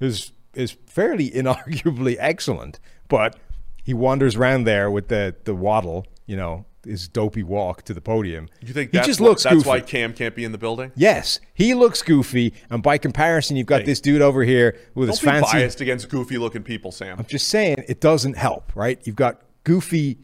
is 0.00 0.32
is 0.54 0.76
fairly 0.86 1.30
inarguably 1.30 2.16
excellent, 2.18 2.78
but 3.08 3.36
he 3.82 3.94
wanders 3.94 4.36
around 4.36 4.64
there 4.64 4.90
with 4.90 5.08
the 5.08 5.34
the 5.44 5.54
waddle, 5.54 6.06
you 6.26 6.36
know, 6.36 6.64
his 6.84 7.06
dopey 7.08 7.42
walk 7.42 7.82
to 7.84 7.94
the 7.94 8.00
podium. 8.00 8.48
you 8.60 8.72
think 8.72 8.90
he 8.90 8.98
that's 8.98 9.06
just 9.06 9.20
why, 9.20 9.26
looks 9.28 9.42
that's 9.44 9.54
goofy? 9.56 9.68
why 9.68 9.80
Cam 9.80 10.12
can't 10.12 10.34
be 10.34 10.44
in 10.44 10.52
the 10.52 10.58
building? 10.58 10.90
yes, 10.96 11.38
he 11.54 11.74
looks 11.74 12.02
goofy, 12.02 12.52
and 12.70 12.82
by 12.82 12.98
comparison, 12.98 13.56
you've 13.56 13.66
got 13.66 13.80
Hey. 13.80 13.86
this 13.86 14.00
dude 14.00 14.20
over 14.22 14.42
here 14.44 14.76
with 14.94 15.08
Don't 15.08 15.14
his 15.16 15.20
be 15.20 15.26
fancy. 15.26 15.52
biased 15.58 15.80
against 15.80 16.08
goofy-looking 16.08 16.62
people, 16.64 16.90
Sam. 16.92 17.18
I'm 17.18 17.26
just 17.26 17.48
saying 17.48 17.84
it 17.88 18.00
doesn't 18.00 18.36
help, 18.36 18.72
right? 18.74 19.00
You've 19.04 19.16
got 19.16 19.40
goofy 19.64 20.18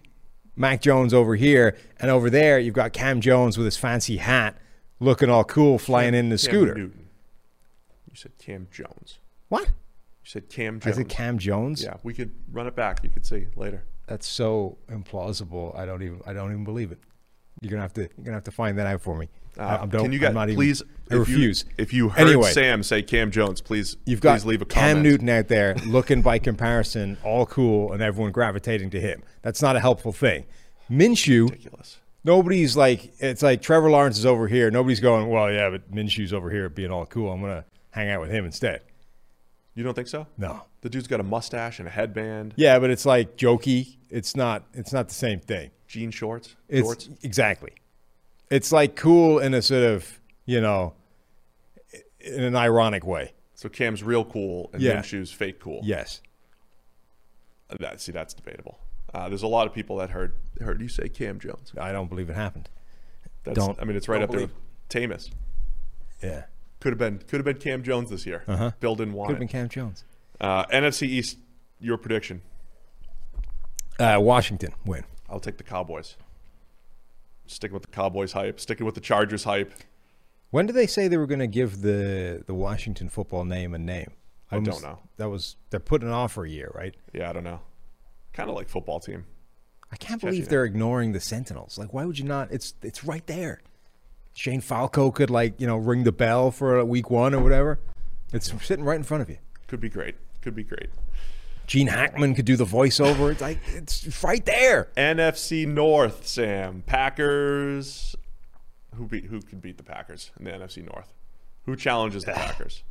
Mac 0.57 0.81
Jones 0.81 1.15
over 1.15 1.37
here, 1.37 1.77
and 2.01 2.11
over 2.11 2.29
there 2.31 2.59
you've 2.59 2.75
got 2.75 2.93
Cam 2.93 3.21
Jones 3.21 3.57
with 3.57 3.65
his 3.65 3.77
fancy 3.77 4.17
hat, 4.17 4.57
looking 4.99 5.31
all 5.31 5.45
cool, 5.45 5.79
flying 5.79 6.15
in 6.15 6.29
the 6.29 6.35
Cam 6.37 6.39
scooter. 6.39 6.75
Newton. 6.75 7.07
You 8.11 8.17
said 8.17 8.33
Cam 8.39 8.67
Jones. 8.73 9.19
What? 9.49 9.71
You 10.29 10.41
said 10.43 10.51
Cam 10.51 10.77
I 10.77 10.79
Jones. 10.81 10.97
said 10.97 11.09
Cam 11.09 11.39
Jones. 11.39 11.83
Yeah, 11.83 11.95
we 12.03 12.13
could 12.13 12.33
run 12.53 12.67
it 12.67 12.77
back. 12.77 13.01
You 13.03 13.09
could 13.09 13.25
see 13.25 13.47
later. 13.57 13.85
That's 14.07 14.27
so 14.27 14.77
implausible. 14.91 15.75
I 15.79 15.87
don't 15.87 16.03
even. 16.03 16.21
I 16.27 16.35
don't 16.35 16.51
even 16.53 16.65
believe 16.65 16.93
it. 16.93 16.99
You're 17.63 17.71
gonna 17.71 17.83
have 17.83 17.95
to. 17.95 18.03
You're 18.03 18.25
gonna 18.25 18.37
have 18.37 18.45
to 18.45 18.51
find 18.51 18.79
that 18.79 18.87
out 18.87 19.01
for 19.01 19.17
me. 19.17 19.29
I, 19.59 19.63
Uh, 19.63 19.79
I'm 19.83 19.89
don't, 19.89 20.03
can 20.03 20.13
you 20.13 20.19
guys 20.19 20.37
I'm 20.37 20.49
even- 20.51 20.55
please? 20.57 20.83
I 20.83 20.85
if 21.07 21.13
you- 21.13 21.19
refuse. 21.21 21.65
if 21.79 21.95
you 21.95 22.11
heard 22.11 22.27
Anyway. 22.29 22.51
Sam 22.53 22.83
say 22.83 23.03
Cam 23.03 23.31
Jones, 23.31 23.63
please, 23.63 23.97
You've 24.05 24.21
got 24.21 24.35
please 24.41 24.45
leave 24.47 24.61
a 24.63 24.67
Cam. 24.67 25.03
Newton 25.03 25.31
out 25.31 25.49
there 25.49 25.75
looking 25.87 26.21
by 26.21 26.39
comparison 26.39 27.17
all 27.25 27.47
cool 27.47 27.93
and 27.93 28.03
everyone 28.03 28.31
gravitating 28.33 28.91
to 28.91 29.01
him. 29.01 29.23
That's 29.43 29.63
not 29.63 29.77
a 29.77 29.81
helpful 29.81 30.13
thing. 30.13 30.45
Minshew, 30.91 31.49
Ridiculous. 31.51 31.99
nobody's 32.23 32.77
like 32.77 33.13
it's 33.19 33.43
like 33.43 33.63
Trevor 33.63 33.91
Lawrence 33.91 34.19
is 34.19 34.27
over 34.27 34.47
here. 34.47 34.71
Nobody's 34.71 35.01
going, 35.01 35.29
well, 35.31 35.51
yeah, 35.51 35.71
but 35.71 35.91
Minshew's 35.91 36.33
over 36.35 36.51
here 36.51 36.69
being 36.69 36.91
all 36.91 37.07
cool. 37.07 37.33
I'm 37.33 37.41
gonna 37.41 37.65
hang 37.93 38.11
out 38.11 38.21
with 38.21 38.31
him 38.31 38.45
instead. 38.45 38.83
You 39.79 39.85
don't 39.85 39.95
think 39.95 40.09
so? 40.09 40.27
No. 40.37 40.63
The 40.81 40.91
dude's 40.91 41.07
got 41.07 41.21
a 41.21 41.23
mustache 41.23 41.79
and 41.79 41.87
a 41.87 41.91
headband, 41.93 42.53
Yeah, 42.57 42.81
but 42.81 42.91
it's 42.91 43.07
like 43.07 43.37
jokey. 43.37 43.95
It's 44.11 44.35
not. 44.35 44.65
It's 44.75 44.93
not 44.93 45.07
the 45.07 45.15
same 45.15 45.39
thing. 45.39 45.71
jean 45.87 46.11
shorts, 46.11 46.57
It's 46.69 46.85
shorts. 46.85 47.09
exactly. 47.23 47.71
It's 48.51 48.73
like 48.73 48.97
cool 48.97 49.39
in 49.39 49.55
a 49.55 49.63
sort 49.63 49.85
of 49.85 50.19
you 50.47 50.61
know, 50.61 50.95
in 52.19 52.43
an 52.43 52.57
ironic 52.57 53.07
way. 53.07 53.35
So 53.55 53.69
Cam's 53.69 54.03
real 54.03 54.25
cool 54.25 54.69
and 54.73 54.83
Yeah. 54.83 54.95
Minshew's 54.97 55.31
fake 55.31 55.61
cool. 55.61 55.81
Yes. 55.85 56.23
That, 57.79 58.01
see, 58.01 58.11
that's 58.11 58.35
debatable. 58.35 58.81
Uh, 59.15 59.29
there's 59.29 59.45
a 59.45 59.47
lot 59.47 59.69
of 59.69 59.73
people 59.73 59.99
that 59.99 60.11
heard 60.11 60.35
heard 60.61 60.81
you 60.81 60.89
say 60.89 61.09
Cam 61.09 61.39
Jones. 61.39 61.73
I 61.79 61.93
don't 61.93 62.09
believe 62.09 62.29
it 62.31 62.35
happened. 62.35 62.69
That's, 63.45 63.57
Don't- 63.59 63.81
I 63.81 63.85
mean, 63.85 63.97
it's 63.97 64.09
right 64.09 64.23
up 64.23 64.31
there 64.31 64.41
believe- 64.41 64.55
with 64.55 64.89
Tamus. 64.89 65.31
Yeah. 66.21 66.47
Could 66.81 66.93
have 66.93 66.99
been 66.99 67.19
could 67.19 67.37
have 67.39 67.45
been 67.45 67.59
Cam 67.59 67.83
Jones 67.83 68.11
this 68.11 68.25
year. 68.27 68.45
Uh-huh. 68.47 68.71
Bill 68.81 68.95
didn't 68.95 69.15
Could 69.15 69.31
have 69.31 69.39
been 69.39 69.49
Cam 69.49 69.69
Jones. 69.69 70.05
Uh, 70.41 70.65
NFC 70.67 71.03
East, 71.09 71.39
your 71.81 71.97
prediction? 71.99 72.41
Uh, 73.99 74.19
Washington 74.21 74.73
win. 74.87 75.05
I'll 75.29 75.41
take 75.41 75.57
the 75.59 75.65
Cowboys. 75.65 76.17
Sticking 77.47 77.75
with 77.75 77.83
the 77.83 77.89
Cowboys 77.89 78.33
hype. 78.33 78.61
Sticking 78.61 78.87
with 78.87 78.95
the 78.95 79.01
Chargers 79.01 79.45
hype. 79.45 79.73
When 80.51 80.67
did 80.67 80.77
they 80.77 80.87
say 80.87 81.09
they 81.09 81.17
were 81.17 81.27
going 81.27 81.41
to 81.41 81.47
give 81.49 81.83
the 81.83 82.45
the 82.47 82.55
Washington 82.55 83.09
football 83.09 83.45
name 83.45 83.75
a 83.75 83.79
name? 83.79 84.13
I 84.51 84.57
When 84.57 84.65
don't 84.65 84.75
was- 84.75 84.83
know. 84.83 84.99
That 85.17 85.29
was 85.31 85.57
they're 85.71 85.81
putting 85.81 86.09
it 86.09 86.13
off 86.13 86.33
for 86.33 86.45
a 86.45 86.49
year, 86.49 86.71
right? 86.75 86.95
Yeah, 87.13 87.29
I 87.29 87.33
don't 87.33 87.45
know. 87.45 87.61
Kind 88.33 88.49
of 88.49 88.55
like 88.55 88.69
football 88.69 89.01
team. 89.01 89.25
I 89.91 89.97
can't 89.97 90.21
Catchy 90.21 90.31
believe 90.33 90.49
they're 90.49 90.65
ignoring 90.67 91.13
the 91.13 91.21
Sentinels. 91.21 91.77
Like, 91.79 91.93
why 91.95 92.05
would 92.05 92.19
you 92.19 92.25
not? 92.25 92.53
It's 92.53 92.75
it's 92.83 93.03
right 93.05 93.27
there. 93.27 93.63
Shane 94.39 94.61
Falco 94.61 95.11
could 95.11 95.31
like 95.31 95.61
you 95.61 95.67
know 95.67 95.77
ring 95.77 96.05
the 96.05 96.13
bell 96.13 96.53
for 96.53 96.83
week 96.85 97.11
one 97.11 97.35
or 97.35 97.43
whatever. 97.43 97.81
It's 98.33 98.53
sitting 98.65 98.85
right 98.85 98.95
in 98.95 99.03
front 99.03 99.23
of 99.23 99.29
you. 99.29 99.39
Could 99.67 99.81
be 99.81 99.89
great. 99.89 100.15
Could 100.43 100.55
be 100.55 100.63
great. 100.63 100.91
Gene 101.67 101.89
Hackman 101.89 102.37
could 102.37 102.45
do 102.45 102.55
the 102.55 102.65
voiceover. 102.65 103.33
It's 103.33 103.41
like 103.41 103.59
it's 103.67 104.23
right 104.23 104.47
there. 104.47 104.91
NFC 104.97 105.67
North, 105.67 106.25
Sam. 106.25 106.85
Packers. 106.87 108.15
Who 108.95 109.07
beat? 109.07 109.25
Who 109.25 109.41
could 109.41 109.61
beat 109.61 109.77
the 109.77 109.83
Packers 109.83 110.31
in 110.39 110.45
the 110.45 110.53
NFC 110.53 110.85
North? 110.85 111.13
Who 111.65 111.75
challenges 111.75 112.23
the 112.23 112.33
Packers? 112.35 112.85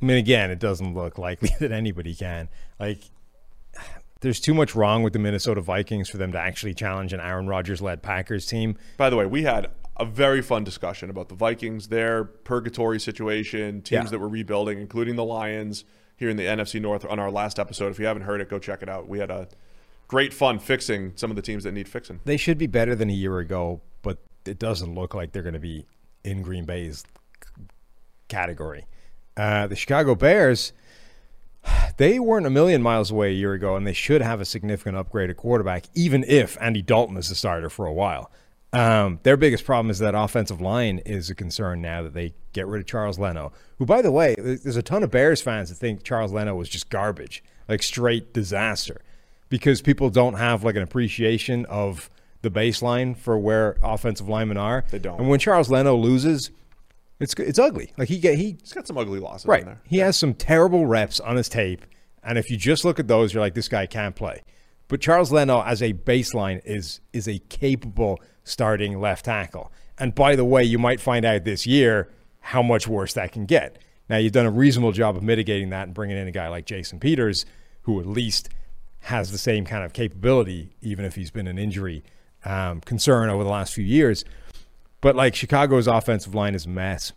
I 0.00 0.04
mean, 0.04 0.18
again, 0.18 0.52
it 0.52 0.60
doesn't 0.60 0.94
look 0.94 1.18
likely 1.18 1.50
that 1.58 1.72
anybody 1.72 2.14
can. 2.14 2.48
Like, 2.78 3.02
there's 4.20 4.38
too 4.38 4.54
much 4.54 4.76
wrong 4.76 5.02
with 5.02 5.14
the 5.14 5.18
Minnesota 5.18 5.60
Vikings 5.60 6.08
for 6.08 6.16
them 6.16 6.30
to 6.30 6.38
actually 6.38 6.74
challenge 6.74 7.12
an 7.12 7.18
Aaron 7.18 7.48
Rodgers-led 7.48 8.02
Packers 8.02 8.46
team. 8.46 8.78
By 8.96 9.10
the 9.10 9.16
way, 9.16 9.26
we 9.26 9.42
had 9.42 9.70
a 9.96 10.04
very 10.04 10.42
fun 10.42 10.64
discussion 10.64 11.08
about 11.10 11.28
the 11.28 11.34
Vikings, 11.34 11.88
their 11.88 12.24
purgatory 12.24 12.98
situation, 12.98 13.80
teams 13.82 14.04
Yeah. 14.06 14.10
that 14.10 14.18
were 14.18 14.28
rebuilding, 14.28 14.78
including 14.80 15.16
the 15.16 15.24
Lions 15.24 15.84
here 16.16 16.28
in 16.30 16.36
the 16.36 16.44
NFC 16.46 16.80
North 16.80 17.04
on 17.04 17.18
our 17.18 17.30
last 17.30 17.58
episode. 17.58 17.90
If 17.92 17.98
you 17.98 18.06
haven't 18.06 18.22
heard 18.22 18.40
it, 18.40 18.48
go 18.48 18.58
check 18.58 18.82
it 18.82 18.88
out. 18.88 19.08
We 19.08 19.18
had 19.20 19.30
a 19.30 19.48
great 20.08 20.32
fun 20.32 20.58
fixing 20.58 21.12
some 21.16 21.30
of 21.30 21.36
the 21.36 21.42
teams 21.42 21.64
that 21.64 21.72
need 21.72 21.88
fixing. 21.88 22.20
They 22.24 22.36
should 22.36 22.58
be 22.58 22.66
better 22.66 22.94
than 22.94 23.08
a 23.08 23.12
year 23.14 23.38
ago, 23.38 23.80
but 24.02 24.18
it 24.44 24.58
doesn't 24.58 24.94
look 24.94 25.14
like 25.14 25.32
they're 25.32 25.42
going 25.42 25.54
to 25.54 25.60
be 25.60 25.86
in 26.24 26.42
Green 26.42 26.64
Bay's 26.64 27.04
category. 28.28 28.86
Uh, 29.36 29.66
the 29.66 29.76
Chicago 29.76 30.14
Bears, 30.14 30.72
they 31.96 32.18
weren't 32.18 32.46
a 32.46 32.50
million 32.50 32.82
miles 32.82 33.10
away 33.10 33.30
a 33.30 33.34
year 33.34 33.52
ago, 33.52 33.76
and 33.76 33.86
they 33.86 33.92
should 33.92 34.20
have 34.22 34.40
a 34.40 34.44
significant 34.44 34.96
upgrade 34.96 35.30
at 35.30 35.36
quarterback, 35.36 35.86
even 35.94 36.24
if 36.24 36.56
Andy 36.60 36.82
Dalton 36.82 37.16
is 37.16 37.28
the 37.28 37.34
starter 37.34 37.70
for 37.70 37.86
a 37.86 37.92
while. 37.92 38.30
Um, 38.74 39.20
their 39.22 39.36
biggest 39.36 39.64
problem 39.64 39.90
is 39.90 39.98
that 40.00 40.14
offensive 40.14 40.60
line 40.60 40.98
is 41.06 41.30
a 41.30 41.34
concern 41.34 41.80
now 41.80 42.02
that 42.02 42.14
they 42.14 42.34
get 42.52 42.66
rid 42.66 42.80
of 42.80 42.86
Charles 42.86 43.18
Leno, 43.18 43.52
who, 43.78 43.86
by 43.86 44.02
the 44.02 44.10
way, 44.10 44.34
there's 44.38 44.76
a 44.76 44.82
ton 44.82 45.02
of 45.02 45.10
Bears 45.10 45.40
fans 45.40 45.68
that 45.68 45.76
think 45.76 46.02
Charles 46.02 46.32
Leno 46.32 46.54
was 46.54 46.68
just 46.68 46.90
garbage, 46.90 47.42
like 47.68 47.82
straight 47.82 48.32
disaster, 48.34 49.00
because 49.48 49.80
people 49.82 50.10
don't 50.10 50.34
have 50.34 50.64
like 50.64 50.76
an 50.76 50.82
appreciation 50.82 51.64
of 51.66 52.10
the 52.42 52.50
baseline 52.50 53.16
for 53.16 53.38
where 53.38 53.76
offensive 53.82 54.28
linemen 54.28 54.56
are. 54.56 54.84
They 54.90 54.98
don't. 54.98 55.18
And 55.20 55.28
when 55.28 55.38
Charles 55.38 55.70
Leno 55.70 55.94
loses, 55.96 56.50
it's 57.20 57.32
it's 57.34 57.58
ugly. 57.58 57.92
Like 57.96 58.08
he 58.08 58.18
get 58.18 58.36
he 58.38 58.56
He's 58.60 58.72
got 58.72 58.86
some 58.86 58.98
ugly 58.98 59.20
losses 59.20 59.46
Right. 59.46 59.60
in 59.60 59.66
there. 59.66 59.80
He 59.86 59.98
has 59.98 60.16
some 60.16 60.34
terrible 60.34 60.84
reps 60.86 61.20
on 61.20 61.36
his 61.36 61.48
tape. 61.48 61.84
And 62.22 62.38
if 62.38 62.50
you 62.50 62.56
just 62.56 62.84
look 62.84 62.98
at 62.98 63.06
those, 63.06 63.32
you're 63.34 63.40
like, 63.42 63.54
this 63.54 63.68
guy 63.68 63.86
can't 63.86 64.16
play. 64.16 64.42
But 64.88 65.00
Charles 65.00 65.32
Leno, 65.32 65.62
as 65.62 65.82
a 65.82 65.92
baseline, 65.92 66.60
is 66.64 67.00
is 67.12 67.28
a 67.28 67.38
capable 67.38 68.20
starting 68.44 69.00
left 69.00 69.24
tackle. 69.24 69.72
And 69.98 70.14
by 70.14 70.36
the 70.36 70.44
way, 70.44 70.64
you 70.64 70.78
might 70.78 71.00
find 71.00 71.24
out 71.24 71.44
this 71.44 71.66
year 71.66 72.10
how 72.40 72.62
much 72.62 72.86
worse 72.86 73.14
that 73.14 73.32
can 73.32 73.46
get. 73.46 73.78
Now 74.08 74.18
you've 74.18 74.32
done 74.32 74.46
a 74.46 74.50
reasonable 74.50 74.92
job 74.92 75.16
of 75.16 75.22
mitigating 75.22 75.70
that 75.70 75.84
and 75.84 75.94
bringing 75.94 76.18
in 76.18 76.28
a 76.28 76.32
guy 76.32 76.48
like 76.48 76.66
Jason 76.66 77.00
Peters, 77.00 77.46
who 77.82 78.00
at 78.00 78.06
least 78.06 78.50
has 79.00 79.32
the 79.32 79.38
same 79.38 79.64
kind 79.64 79.84
of 79.84 79.92
capability, 79.92 80.74
even 80.82 81.04
if 81.04 81.14
he's 81.14 81.30
been 81.30 81.46
an 81.46 81.58
injury 81.58 82.02
um, 82.44 82.80
concern 82.80 83.30
over 83.30 83.44
the 83.44 83.50
last 83.50 83.72
few 83.72 83.84
years. 83.84 84.24
But 85.00 85.16
like 85.16 85.34
Chicago's 85.34 85.86
offensive 85.86 86.34
line 86.34 86.54
is 86.54 86.66
a 86.66 86.70
mess 86.70 87.12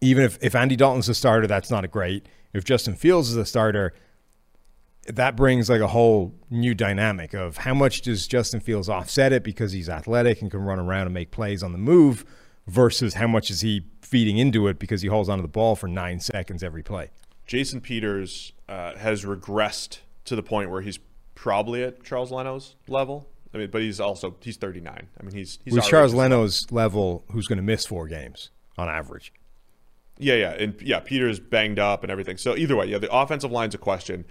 even 0.00 0.24
if, 0.24 0.38
if 0.42 0.54
Andy 0.54 0.76
Dalton's 0.76 1.08
a 1.08 1.14
starter, 1.14 1.46
that's 1.46 1.70
not 1.70 1.84
a 1.84 1.88
great. 1.88 2.26
If 2.52 2.64
Justin 2.64 2.94
Fields 2.94 3.30
is 3.30 3.36
a 3.36 3.46
starter, 3.46 3.94
that 5.08 5.36
brings 5.36 5.68
like 5.68 5.80
a 5.80 5.86
whole 5.86 6.34
new 6.50 6.74
dynamic 6.74 7.34
of 7.34 7.58
how 7.58 7.74
much 7.74 8.02
does 8.02 8.26
Justin 8.26 8.60
Fields 8.60 8.88
offset 8.88 9.32
it 9.32 9.42
because 9.42 9.72
he's 9.72 9.88
athletic 9.88 10.42
and 10.42 10.50
can 10.50 10.60
run 10.60 10.78
around 10.78 11.06
and 11.06 11.14
make 11.14 11.30
plays 11.30 11.62
on 11.62 11.72
the 11.72 11.78
move 11.78 12.24
versus 12.66 13.14
how 13.14 13.26
much 13.26 13.50
is 13.50 13.60
he 13.60 13.84
feeding 14.02 14.38
into 14.38 14.66
it 14.68 14.78
because 14.78 15.02
he 15.02 15.08
holds 15.08 15.28
onto 15.28 15.42
the 15.42 15.48
ball 15.48 15.76
for 15.76 15.88
nine 15.88 16.20
seconds 16.20 16.62
every 16.62 16.82
play. 16.82 17.10
Jason 17.46 17.80
Peters 17.80 18.52
uh, 18.68 18.96
has 18.96 19.24
regressed 19.24 19.98
to 20.24 20.36
the 20.36 20.42
point 20.42 20.70
where 20.70 20.80
he's 20.80 20.98
probably 21.34 21.82
at 21.82 22.02
Charles 22.02 22.32
Leno's 22.32 22.74
level. 22.88 23.28
I 23.54 23.58
mean, 23.58 23.70
but 23.70 23.82
he's 23.82 24.00
also 24.00 24.36
he's 24.40 24.56
39. 24.56 25.08
I 25.18 25.22
mean, 25.22 25.34
he's 25.34 25.58
he's 25.64 25.74
With 25.74 25.84
Charles 25.84 26.12
Leno's 26.12 26.70
level, 26.70 27.24
who's 27.30 27.46
going 27.46 27.58
to 27.58 27.62
miss 27.62 27.86
four 27.86 28.06
games 28.08 28.50
on 28.76 28.88
average? 28.88 29.32
Yeah, 30.18 30.34
yeah, 30.34 30.50
and 30.52 30.80
yeah, 30.82 31.00
Peters 31.00 31.38
banged 31.38 31.78
up 31.78 32.02
and 32.02 32.10
everything. 32.10 32.36
So 32.38 32.56
either 32.56 32.74
way, 32.74 32.86
yeah, 32.86 32.98
the 32.98 33.14
offensive 33.14 33.52
line's 33.52 33.74
a 33.74 33.78
question, 33.78 34.24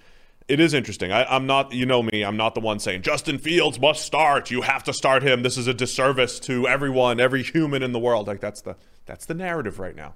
It 0.47 0.59
is 0.59 0.75
interesting. 0.75 1.11
I, 1.11 1.25
I'm 1.25 1.47
not, 1.47 1.73
you 1.73 1.87
know 1.87 2.03
me, 2.03 2.23
I'm 2.23 2.37
not 2.37 2.53
the 2.53 2.59
one 2.61 2.79
saying 2.79 3.01
Justin 3.01 3.39
Fields 3.39 3.79
must 3.79 4.03
start. 4.05 4.51
You 4.51 4.61
have 4.61 4.83
to 4.83 4.93
start 4.93 5.23
him. 5.23 5.41
This 5.41 5.57
is 5.57 5.67
a 5.67 5.73
disservice 5.73 6.39
to 6.41 6.67
everyone, 6.67 7.19
every 7.19 7.41
human 7.41 7.81
in 7.81 7.93
the 7.93 7.99
world. 7.99 8.27
Like 8.27 8.41
that's 8.41 8.61
the 8.61 8.75
that's 9.07 9.25
the 9.25 9.33
narrative 9.33 9.79
right 9.79 9.95
now. 9.95 10.13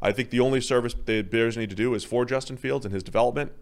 I 0.00 0.12
think 0.12 0.30
the 0.30 0.40
only 0.40 0.60
service 0.60 0.94
the 1.06 1.22
Bears 1.22 1.56
need 1.56 1.70
to 1.70 1.76
do 1.76 1.94
is 1.94 2.04
for 2.04 2.24
Justin 2.24 2.56
Fields 2.56 2.84
and 2.84 2.92
his 2.94 3.02
development. 3.04 3.52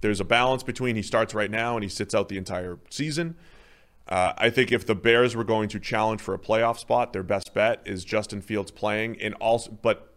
There's 0.00 0.20
a 0.20 0.24
balance 0.24 0.62
between 0.62 0.96
he 0.96 1.02
starts 1.02 1.34
right 1.34 1.50
now 1.50 1.76
and 1.76 1.84
he 1.84 1.88
sits 1.88 2.14
out 2.14 2.28
the 2.28 2.38
entire 2.38 2.78
season. 2.90 3.36
Uh, 4.08 4.32
I 4.36 4.50
think 4.50 4.72
if 4.72 4.86
the 4.86 4.96
Bears 4.96 5.36
were 5.36 5.44
going 5.44 5.68
to 5.68 5.78
challenge 5.78 6.20
for 6.20 6.34
a 6.34 6.38
playoff 6.38 6.78
spot, 6.78 7.12
their 7.12 7.22
best 7.22 7.54
bet 7.54 7.80
is 7.84 8.04
Justin 8.04 8.40
Fields 8.40 8.72
playing, 8.72 9.20
and 9.20 9.34
also, 9.34 9.70
but 9.70 10.09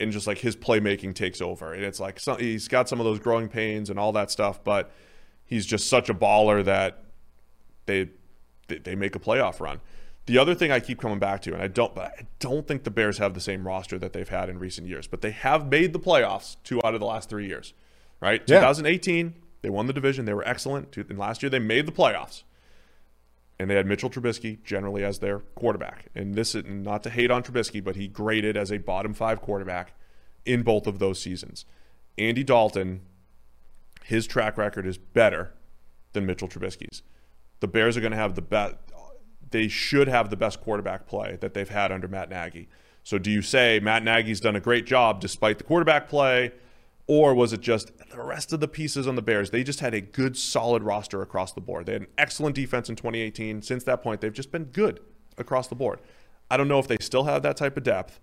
and 0.00 0.12
just 0.12 0.26
like 0.26 0.38
his 0.38 0.56
playmaking 0.56 1.14
takes 1.14 1.40
over, 1.40 1.72
and 1.72 1.84
it's 1.84 2.00
like 2.00 2.18
some, 2.18 2.38
he's 2.38 2.68
got 2.68 2.88
some 2.88 3.00
of 3.00 3.04
those 3.04 3.18
growing 3.18 3.48
pains 3.48 3.90
and 3.90 3.98
all 3.98 4.12
that 4.12 4.30
stuff, 4.30 4.62
but 4.64 4.90
he's 5.44 5.66
just 5.66 5.88
such 5.88 6.08
a 6.08 6.14
baller 6.14 6.64
that 6.64 7.04
they 7.86 8.10
they, 8.68 8.78
they 8.78 8.94
make 8.94 9.14
a 9.14 9.18
playoff 9.18 9.60
run. 9.60 9.80
The 10.26 10.38
other 10.38 10.54
thing 10.54 10.70
I 10.70 10.80
keep 10.80 11.00
coming 11.00 11.18
back 11.18 11.42
to, 11.42 11.52
and 11.52 11.62
I 11.62 11.66
don't, 11.66 11.94
but 11.94 12.12
I 12.18 12.26
don't 12.38 12.66
think 12.66 12.84
the 12.84 12.90
Bears 12.90 13.18
have 13.18 13.34
the 13.34 13.40
same 13.40 13.66
roster 13.66 13.98
that 13.98 14.12
they've 14.12 14.28
had 14.28 14.48
in 14.48 14.58
recent 14.58 14.86
years, 14.86 15.06
but 15.06 15.22
they 15.22 15.32
have 15.32 15.68
made 15.68 15.92
the 15.92 15.98
playoffs 15.98 16.56
two 16.62 16.80
out 16.84 16.94
of 16.94 17.00
the 17.00 17.06
last 17.06 17.28
three 17.28 17.46
years, 17.46 17.74
right? 18.20 18.40
Yeah. 18.46 18.60
2018, 18.60 19.34
they 19.62 19.70
won 19.70 19.86
the 19.86 19.92
division, 19.92 20.26
they 20.26 20.34
were 20.34 20.46
excellent, 20.46 20.96
and 20.96 21.18
last 21.18 21.42
year 21.42 21.50
they 21.50 21.58
made 21.58 21.86
the 21.86 21.92
playoffs 21.92 22.44
and 23.60 23.68
they 23.68 23.74
had 23.74 23.84
Mitchell 23.84 24.08
Trubisky 24.08 24.64
generally 24.64 25.04
as 25.04 25.18
their 25.18 25.40
quarterback. 25.54 26.06
And 26.14 26.34
this 26.34 26.54
is 26.54 26.64
not 26.64 27.02
to 27.02 27.10
hate 27.10 27.30
on 27.30 27.42
Trubisky, 27.42 27.84
but 27.84 27.94
he 27.94 28.08
graded 28.08 28.56
as 28.56 28.72
a 28.72 28.78
bottom 28.78 29.12
five 29.12 29.42
quarterback 29.42 29.92
in 30.46 30.62
both 30.62 30.86
of 30.86 30.98
those 30.98 31.20
seasons. 31.20 31.66
Andy 32.16 32.42
Dalton, 32.42 33.02
his 34.02 34.26
track 34.26 34.56
record 34.56 34.86
is 34.86 34.96
better 34.96 35.52
than 36.14 36.24
Mitchell 36.24 36.48
Trubisky's. 36.48 37.02
The 37.60 37.68
Bears 37.68 37.98
are 37.98 38.00
going 38.00 38.12
to 38.12 38.16
have 38.16 38.34
the 38.34 38.40
best. 38.40 38.76
They 39.50 39.68
should 39.68 40.08
have 40.08 40.30
the 40.30 40.36
best 40.36 40.62
quarterback 40.62 41.06
play 41.06 41.36
that 41.42 41.52
they've 41.52 41.68
had 41.68 41.92
under 41.92 42.08
Matt 42.08 42.30
Nagy. 42.30 42.66
So, 43.02 43.18
do 43.18 43.30
you 43.30 43.42
say 43.42 43.78
Matt 43.78 44.02
Nagy's 44.02 44.40
done 44.40 44.56
a 44.56 44.60
great 44.60 44.86
job 44.86 45.20
despite 45.20 45.58
the 45.58 45.64
quarterback 45.64 46.08
play, 46.08 46.52
or 47.10 47.34
was 47.34 47.52
it 47.52 47.60
just 47.60 47.90
the 48.10 48.22
rest 48.22 48.52
of 48.52 48.60
the 48.60 48.68
pieces 48.68 49.08
on 49.08 49.16
the 49.16 49.22
Bears? 49.22 49.50
They 49.50 49.64
just 49.64 49.80
had 49.80 49.94
a 49.94 50.00
good, 50.00 50.36
solid 50.36 50.84
roster 50.84 51.22
across 51.22 51.52
the 51.52 51.60
board. 51.60 51.86
They 51.86 51.94
had 51.94 52.02
an 52.02 52.08
excellent 52.16 52.54
defense 52.54 52.88
in 52.88 52.94
2018. 52.94 53.62
Since 53.62 53.82
that 53.82 54.00
point, 54.00 54.20
they've 54.20 54.32
just 54.32 54.52
been 54.52 54.66
good 54.66 55.00
across 55.36 55.66
the 55.66 55.74
board. 55.74 55.98
I 56.52 56.56
don't 56.56 56.68
know 56.68 56.78
if 56.78 56.86
they 56.86 56.98
still 57.00 57.24
have 57.24 57.42
that 57.42 57.56
type 57.56 57.76
of 57.76 57.82
depth, 57.82 58.20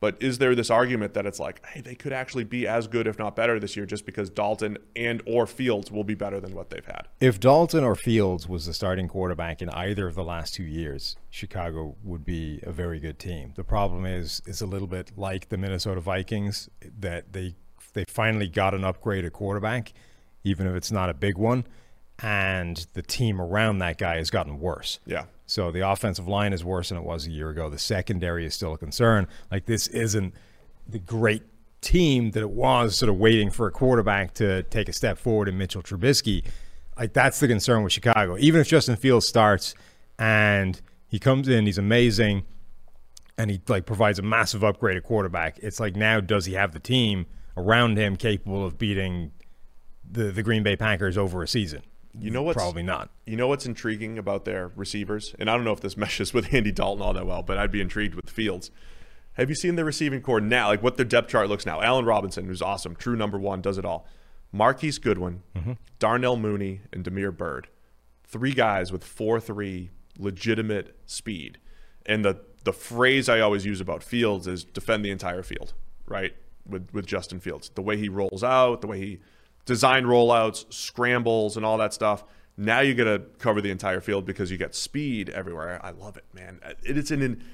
but 0.00 0.16
is 0.22 0.38
there 0.38 0.54
this 0.54 0.70
argument 0.70 1.12
that 1.12 1.26
it's 1.26 1.38
like, 1.38 1.62
hey, 1.66 1.82
they 1.82 1.94
could 1.94 2.14
actually 2.14 2.44
be 2.44 2.66
as 2.66 2.86
good, 2.86 3.06
if 3.06 3.18
not 3.18 3.36
better, 3.36 3.60
this 3.60 3.76
year, 3.76 3.84
just 3.84 4.06
because 4.06 4.30
Dalton 4.30 4.78
and 4.96 5.22
or 5.26 5.46
Fields 5.46 5.92
will 5.92 6.04
be 6.04 6.14
better 6.14 6.40
than 6.40 6.54
what 6.54 6.70
they've 6.70 6.86
had? 6.86 7.08
If 7.20 7.38
Dalton 7.38 7.84
or 7.84 7.94
Fields 7.94 8.48
was 8.48 8.64
the 8.64 8.72
starting 8.72 9.08
quarterback 9.08 9.60
in 9.60 9.68
either 9.68 10.06
of 10.06 10.14
the 10.14 10.24
last 10.24 10.54
two 10.54 10.62
years, 10.62 11.18
Chicago 11.28 11.94
would 12.02 12.24
be 12.24 12.60
a 12.62 12.72
very 12.72 13.00
good 13.00 13.18
team. 13.18 13.52
The 13.54 13.64
problem 13.64 14.06
is, 14.06 14.40
it's 14.46 14.62
a 14.62 14.66
little 14.66 14.88
bit 14.88 15.12
like 15.14 15.50
the 15.50 15.58
Minnesota 15.58 16.00
Vikings 16.00 16.70
that 17.00 17.34
they 17.34 17.54
they 17.92 18.04
finally 18.08 18.48
got 18.48 18.74
an 18.74 18.82
upgraded 18.82 19.32
quarterback, 19.32 19.92
even 20.44 20.66
if 20.66 20.74
it's 20.74 20.92
not 20.92 21.10
a 21.10 21.14
big 21.14 21.38
one, 21.38 21.64
and 22.20 22.86
the 22.94 23.02
team 23.02 23.40
around 23.40 23.78
that 23.78 23.98
guy 23.98 24.16
has 24.16 24.30
gotten 24.30 24.60
worse. 24.60 24.98
Yeah. 25.06 25.24
So 25.46 25.70
the 25.70 25.88
offensive 25.88 26.28
line 26.28 26.52
is 26.52 26.64
worse 26.64 26.90
than 26.90 26.98
it 26.98 27.04
was 27.04 27.26
a 27.26 27.30
year 27.30 27.50
ago. 27.50 27.70
The 27.70 27.78
secondary 27.78 28.44
is 28.44 28.54
still 28.54 28.74
a 28.74 28.78
concern. 28.78 29.26
Like 29.50 29.66
this 29.66 29.86
isn't 29.88 30.34
the 30.86 30.98
great 30.98 31.42
team 31.80 32.32
that 32.32 32.40
it 32.40 32.50
was, 32.50 32.96
sort 32.96 33.08
of 33.08 33.16
waiting 33.16 33.50
for 33.50 33.66
a 33.66 33.70
quarterback 33.70 34.34
to 34.34 34.62
take 34.64 34.88
a 34.88 34.92
step 34.92 35.18
forward 35.18 35.48
in 35.48 35.56
Mitchell 35.56 35.82
Trubisky. 35.82 36.44
Like 36.98 37.12
that's 37.12 37.40
the 37.40 37.48
concern 37.48 37.82
with 37.82 37.92
Chicago. 37.92 38.36
Even 38.38 38.60
if 38.60 38.68
Justin 38.68 38.96
Fields 38.96 39.26
starts 39.26 39.74
and 40.18 40.80
he 41.06 41.18
comes 41.18 41.48
in, 41.48 41.64
he's 41.66 41.78
amazing, 41.78 42.44
and 43.38 43.50
he 43.50 43.60
like 43.68 43.86
provides 43.86 44.18
a 44.18 44.22
massive 44.22 44.64
upgrade 44.64 44.96
at 44.96 45.04
quarterback. 45.04 45.58
It's 45.60 45.78
like 45.80 45.96
now 45.96 46.20
does 46.20 46.44
he 46.44 46.54
have 46.54 46.72
the 46.72 46.80
team 46.80 47.26
around 47.58 47.98
him 47.98 48.16
capable 48.16 48.64
of 48.64 48.78
beating 48.78 49.32
the 50.08 50.30
the 50.30 50.42
Green 50.42 50.62
Bay 50.62 50.76
Packers 50.76 51.18
over 51.18 51.42
a 51.42 51.48
season? 51.48 51.82
You 52.18 52.30
know 52.30 52.42
what's 52.42 52.56
Probably 52.56 52.82
not. 52.82 53.10
You 53.26 53.36
know 53.36 53.48
what's 53.48 53.66
intriguing 53.66 54.18
about 54.18 54.44
their 54.44 54.72
receivers? 54.74 55.34
And 55.38 55.50
I 55.50 55.54
don't 55.54 55.64
know 55.64 55.72
if 55.72 55.80
this 55.80 55.96
meshes 55.96 56.32
with 56.32 56.52
Andy 56.54 56.72
Dalton 56.72 57.02
all 57.02 57.12
that 57.12 57.26
well, 57.26 57.42
but 57.42 57.58
I'd 57.58 57.70
be 57.70 57.80
intrigued 57.80 58.14
with 58.14 58.30
Fields. 58.30 58.70
Have 59.34 59.48
you 59.48 59.54
seen 59.54 59.76
the 59.76 59.84
receiving 59.84 60.20
core 60.20 60.40
now? 60.40 60.68
Like 60.68 60.82
what 60.82 60.96
their 60.96 61.04
depth 61.04 61.28
chart 61.28 61.48
looks 61.48 61.66
now? 61.66 61.80
Allen 61.80 62.04
Robinson, 62.04 62.46
who's 62.46 62.62
awesome, 62.62 62.96
true 62.96 63.16
number 63.16 63.38
one, 63.38 63.60
does 63.60 63.78
it 63.78 63.84
all. 63.84 64.06
Marquise 64.50 64.98
Goodwin, 64.98 65.42
mm-hmm. 65.54 65.72
Darnell 65.98 66.36
Mooney, 66.36 66.80
and 66.92 67.04
Damiere 67.04 67.30
Byrd. 67.30 67.68
Three 68.24 68.52
guys 68.52 68.90
with 68.90 69.04
4 69.04 69.40
3 69.40 69.90
legitimate 70.18 70.96
speed. 71.06 71.58
And 72.04 72.24
the, 72.24 72.40
the 72.64 72.72
phrase 72.72 73.28
I 73.28 73.40
always 73.40 73.64
use 73.64 73.80
about 73.80 74.02
Fields 74.02 74.46
is 74.46 74.64
defend 74.64 75.04
the 75.04 75.10
entire 75.10 75.42
field, 75.42 75.74
right? 76.06 76.34
With, 76.68 76.88
with 76.92 77.06
Justin 77.06 77.40
Fields. 77.40 77.70
The 77.74 77.82
way 77.82 77.96
he 77.96 78.08
rolls 78.08 78.44
out, 78.44 78.80
the 78.82 78.86
way 78.86 78.98
he 78.98 79.18
design 79.64 80.04
rollouts, 80.04 80.72
scrambles, 80.72 81.56
and 81.56 81.64
all 81.64 81.78
that 81.78 81.94
stuff. 81.94 82.24
Now 82.56 82.80
you 82.80 82.94
got 82.94 83.04
to 83.04 83.20
cover 83.38 83.60
the 83.60 83.70
entire 83.70 84.00
field 84.00 84.24
because 84.24 84.50
you 84.50 84.58
get 84.58 84.74
speed 84.74 85.30
everywhere. 85.30 85.80
I 85.82 85.90
love 85.90 86.16
it, 86.16 86.24
man. 86.34 86.58
Uh, 86.64 86.70
it, 86.82 86.98
it's 86.98 87.10
an 87.10 87.22
in, 87.22 87.44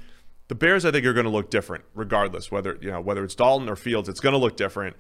the 0.49 0.55
Bears. 0.55 0.85
I 0.85 0.91
think 0.91 1.05
are 1.07 1.13
going 1.13 1.25
to 1.25 1.31
look 1.31 1.51
different 1.51 1.85
regardless 1.95 2.51
whether 2.51 2.79
you 2.81 2.91
know 2.91 3.01
whether 3.01 3.23
it's 3.25 3.35
Dalton 3.35 3.69
or 3.69 3.77
Fields. 3.77 4.09
It's 4.09 4.21
going 4.21 4.33
to 4.33 4.39
look 4.39 4.57
different. 4.57 4.97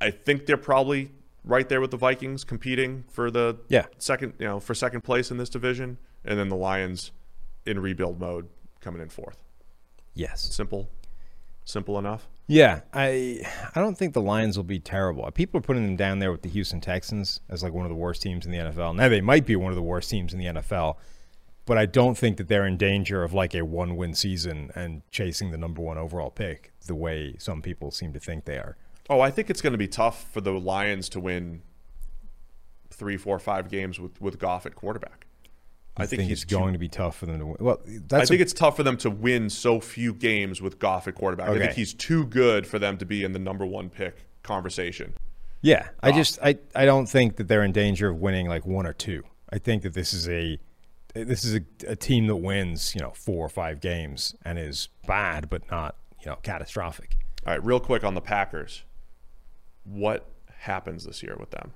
I 0.00 0.10
think 0.10 0.46
they're 0.46 0.56
probably 0.56 1.10
right 1.44 1.68
there 1.68 1.80
with 1.80 1.90
the 1.90 1.96
Vikings 1.96 2.44
competing 2.44 3.04
for 3.10 3.30
the 3.30 3.58
Yeah. 3.68 3.86
second 3.98 4.34
you 4.38 4.46
know 4.46 4.60
for 4.60 4.74
second 4.74 5.02
place 5.02 5.30
in 5.30 5.36
this 5.36 5.48
division, 5.50 5.98
and 6.24 6.38
then 6.38 6.48
the 6.48 6.56
Lions 6.56 7.10
in 7.66 7.78
rebuild 7.80 8.18
mode 8.20 8.48
coming 8.80 9.02
in 9.02 9.08
fourth. 9.10 9.42
Yes. 10.14 10.40
Simple, 10.52 10.88
simple 11.64 11.98
enough. 11.98 12.26
Yeah, 12.50 12.80
I 12.92 13.46
I 13.76 13.80
don't 13.80 13.96
think 13.96 14.12
the 14.12 14.20
Lions 14.20 14.56
will 14.56 14.64
be 14.64 14.80
terrible. 14.80 15.30
People 15.30 15.58
are 15.58 15.62
putting 15.62 15.86
them 15.86 15.94
down 15.94 16.18
there 16.18 16.32
with 16.32 16.42
the 16.42 16.48
Houston 16.48 16.80
Texans 16.80 17.38
as 17.48 17.62
like 17.62 17.72
one 17.72 17.84
of 17.84 17.90
the 17.90 17.94
worst 17.94 18.22
teams 18.22 18.44
in 18.44 18.50
the 18.50 18.58
NFL. 18.58 18.96
Now 18.96 19.08
they 19.08 19.20
might 19.20 19.46
be 19.46 19.54
one 19.54 19.70
of 19.70 19.76
the 19.76 19.82
worst 19.82 20.10
teams 20.10 20.32
in 20.32 20.40
the 20.40 20.46
NFL, 20.46 20.96
but 21.64 21.78
I 21.78 21.86
don't 21.86 22.18
think 22.18 22.38
that 22.38 22.48
they're 22.48 22.66
in 22.66 22.76
danger 22.76 23.22
of 23.22 23.32
like 23.32 23.54
a 23.54 23.62
one-win 23.62 24.14
season 24.14 24.72
and 24.74 25.02
chasing 25.12 25.52
the 25.52 25.58
number 25.58 25.80
one 25.80 25.96
overall 25.96 26.30
pick 26.30 26.72
the 26.88 26.96
way 26.96 27.36
some 27.38 27.62
people 27.62 27.92
seem 27.92 28.12
to 28.14 28.18
think 28.18 28.46
they 28.46 28.56
are. 28.56 28.76
Oh, 29.08 29.20
I 29.20 29.30
think 29.30 29.48
it's 29.48 29.62
going 29.62 29.74
to 29.74 29.78
be 29.78 29.86
tough 29.86 30.28
for 30.32 30.40
the 30.40 30.50
Lions 30.50 31.08
to 31.10 31.20
win 31.20 31.62
three, 32.90 33.16
four, 33.16 33.38
five 33.38 33.70
games 33.70 34.00
with 34.00 34.20
with 34.20 34.40
Goff 34.40 34.66
at 34.66 34.74
quarterback. 34.74 35.28
I 36.00 36.06
think, 36.06 36.20
think, 36.20 36.28
he's 36.28 36.42
it's 36.42 36.52
going 36.52 36.72
to 36.72 36.78
be 36.78 36.88
tough 36.88 37.16
for 37.16 37.26
them 37.26 37.38
to 37.38 37.46
win. 37.46 37.56
Well, 37.60 37.80
that's 37.84 38.24
I 38.24 38.26
think 38.26 38.40
a- 38.40 38.42
it's 38.42 38.52
tough 38.52 38.76
for 38.76 38.82
them 38.82 38.96
to 38.98 39.10
win 39.10 39.50
so 39.50 39.80
few 39.80 40.12
games 40.12 40.60
with 40.60 40.78
Goff 40.78 41.06
at 41.08 41.14
quarterback. 41.14 41.50
I 41.50 41.58
think 41.58 41.72
he's 41.72 41.94
too 41.94 42.26
good 42.26 42.66
for 42.66 42.78
them 42.78 42.96
to 42.98 43.04
be 43.04 43.24
in 43.24 43.32
the 43.32 43.38
number 43.38 43.66
one 43.66 43.88
pick 43.90 44.26
conversation. 44.42 45.14
Yeah, 45.62 45.88
I 46.02 46.12
just 46.12 46.38
I, 46.42 46.56
I 46.74 46.86
don't 46.86 47.06
think 47.06 47.36
that 47.36 47.48
they're 47.48 47.62
in 47.64 47.72
danger 47.72 48.08
of 48.08 48.16
winning 48.16 48.48
like 48.48 48.64
one 48.64 48.86
or 48.86 48.94
two. 48.94 49.24
I 49.52 49.58
think 49.58 49.82
that 49.82 49.92
this 49.92 50.14
is 50.14 50.28
a 50.28 50.58
this 51.12 51.44
is 51.44 51.56
a, 51.56 51.60
a 51.88 51.96
team 51.96 52.26
that 52.28 52.36
wins 52.36 52.94
you 52.94 53.00
know 53.00 53.10
four 53.10 53.44
or 53.44 53.48
five 53.48 53.80
games 53.80 54.34
and 54.44 54.58
is 54.58 54.88
bad 55.06 55.50
but 55.50 55.70
not 55.70 55.96
you 56.20 56.26
know 56.26 56.36
catastrophic. 56.42 57.16
All 57.46 57.52
right, 57.52 57.64
real 57.64 57.80
quick 57.80 58.04
on 58.04 58.14
the 58.14 58.20
Packers. 58.20 58.84
What 59.84 60.30
happens 60.58 61.04
this 61.04 61.22
year 61.22 61.36
with 61.38 61.50
them? 61.50 61.72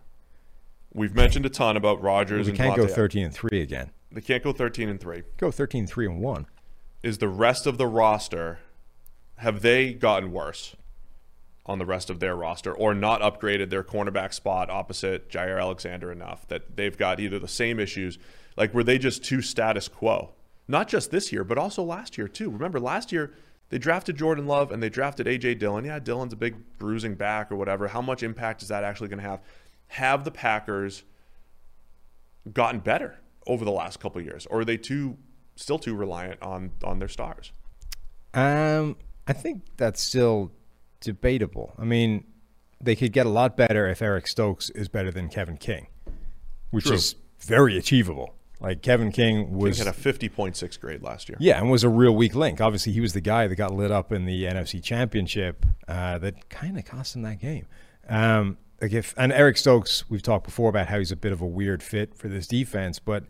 We've 0.92 1.14
mentioned 1.14 1.44
a 1.44 1.50
ton 1.50 1.76
about 1.76 2.00
Rodgers 2.00 2.46
We 2.46 2.52
and 2.52 2.58
can't 2.58 2.76
go 2.76 2.86
thirteen 2.86 3.24
and 3.24 3.34
three 3.34 3.60
again. 3.60 3.90
They 4.14 4.20
can't 4.20 4.44
go 4.44 4.52
13 4.52 4.88
and 4.88 5.00
3. 5.00 5.22
Go 5.36 5.50
13 5.50 5.86
3 5.86 6.06
and 6.06 6.20
one. 6.20 6.46
Is 7.02 7.18
the 7.18 7.28
rest 7.28 7.66
of 7.66 7.78
the 7.78 7.86
roster 7.86 8.60
have 9.38 9.62
they 9.62 9.92
gotten 9.92 10.30
worse 10.30 10.76
on 11.66 11.78
the 11.78 11.84
rest 11.84 12.08
of 12.08 12.20
their 12.20 12.36
roster 12.36 12.72
or 12.72 12.94
not 12.94 13.20
upgraded 13.20 13.70
their 13.70 13.82
cornerback 13.82 14.32
spot 14.32 14.70
opposite 14.70 15.28
Jaire 15.28 15.60
Alexander 15.60 16.12
enough 16.12 16.46
that 16.48 16.76
they've 16.76 16.96
got 16.96 17.18
either 17.18 17.38
the 17.38 17.48
same 17.48 17.80
issues 17.80 18.18
like 18.56 18.72
were 18.72 18.84
they 18.84 18.98
just 18.98 19.24
too 19.24 19.42
status 19.42 19.88
quo? 19.88 20.30
Not 20.68 20.86
just 20.88 21.10
this 21.10 21.32
year, 21.32 21.42
but 21.42 21.58
also 21.58 21.82
last 21.82 22.16
year 22.16 22.28
too. 22.28 22.50
Remember 22.50 22.78
last 22.78 23.10
year 23.10 23.34
they 23.70 23.78
drafted 23.78 24.16
Jordan 24.16 24.46
Love 24.46 24.70
and 24.70 24.80
they 24.80 24.88
drafted 24.88 25.26
AJ 25.26 25.58
Dillon. 25.58 25.84
Yeah, 25.84 25.98
Dillon's 25.98 26.32
a 26.32 26.36
big 26.36 26.54
bruising 26.78 27.16
back 27.16 27.50
or 27.50 27.56
whatever. 27.56 27.88
How 27.88 28.00
much 28.00 28.22
impact 28.22 28.62
is 28.62 28.68
that 28.68 28.84
actually 28.84 29.08
going 29.08 29.22
to 29.22 29.28
have? 29.28 29.40
Have 29.88 30.22
the 30.24 30.30
Packers 30.30 31.02
gotten 32.52 32.78
better 32.78 33.18
over 33.46 33.64
the 33.64 33.70
last 33.70 34.00
couple 34.00 34.18
of 34.18 34.24
years 34.24 34.46
or 34.46 34.60
are 34.60 34.64
they 34.64 34.76
too 34.76 35.16
still 35.56 35.78
too 35.78 35.94
reliant 35.94 36.42
on 36.42 36.72
on 36.82 36.98
their 36.98 37.08
stars? 37.08 37.52
Um, 38.32 38.96
I 39.26 39.32
think 39.32 39.62
that's 39.76 40.00
still 40.00 40.52
debatable. 41.00 41.74
I 41.78 41.84
mean, 41.84 42.24
they 42.80 42.96
could 42.96 43.12
get 43.12 43.26
a 43.26 43.30
lot 43.30 43.56
better 43.56 43.86
if 43.88 44.02
Eric 44.02 44.26
Stokes 44.26 44.70
is 44.70 44.88
better 44.88 45.10
than 45.10 45.28
Kevin 45.28 45.56
King, 45.56 45.86
which 46.70 46.86
True. 46.86 46.96
is 46.96 47.14
very 47.38 47.78
achievable. 47.78 48.34
Like 48.60 48.82
Kevin 48.82 49.12
King 49.12 49.48
He 49.48 49.54
was 49.54 49.78
had 49.78 49.88
a 49.88 49.92
50.6 49.92 50.80
grade 50.80 51.02
last 51.02 51.28
year. 51.28 51.36
Yeah, 51.40 51.58
and 51.58 51.70
was 51.70 51.84
a 51.84 51.88
real 51.88 52.14
weak 52.14 52.34
link. 52.34 52.60
Obviously, 52.60 52.92
he 52.92 53.00
was 53.00 53.12
the 53.12 53.20
guy 53.20 53.46
that 53.46 53.56
got 53.56 53.74
lit 53.74 53.90
up 53.90 54.10
in 54.10 54.24
the 54.24 54.44
NFC 54.44 54.82
Championship 54.82 55.66
uh, 55.86 56.18
that 56.18 56.48
kind 56.48 56.78
of 56.78 56.84
cost 56.84 57.14
him 57.14 57.22
that 57.22 57.40
game. 57.40 57.66
Um, 58.08 58.58
like 58.80 58.92
if 58.92 59.14
and 59.16 59.32
Eric 59.32 59.56
Stokes, 59.56 60.08
we've 60.08 60.22
talked 60.22 60.44
before 60.44 60.68
about 60.68 60.88
how 60.88 60.98
he's 60.98 61.12
a 61.12 61.16
bit 61.16 61.32
of 61.32 61.40
a 61.40 61.46
weird 61.46 61.82
fit 61.82 62.14
for 62.14 62.28
this 62.28 62.46
defense, 62.46 62.98
but 62.98 63.24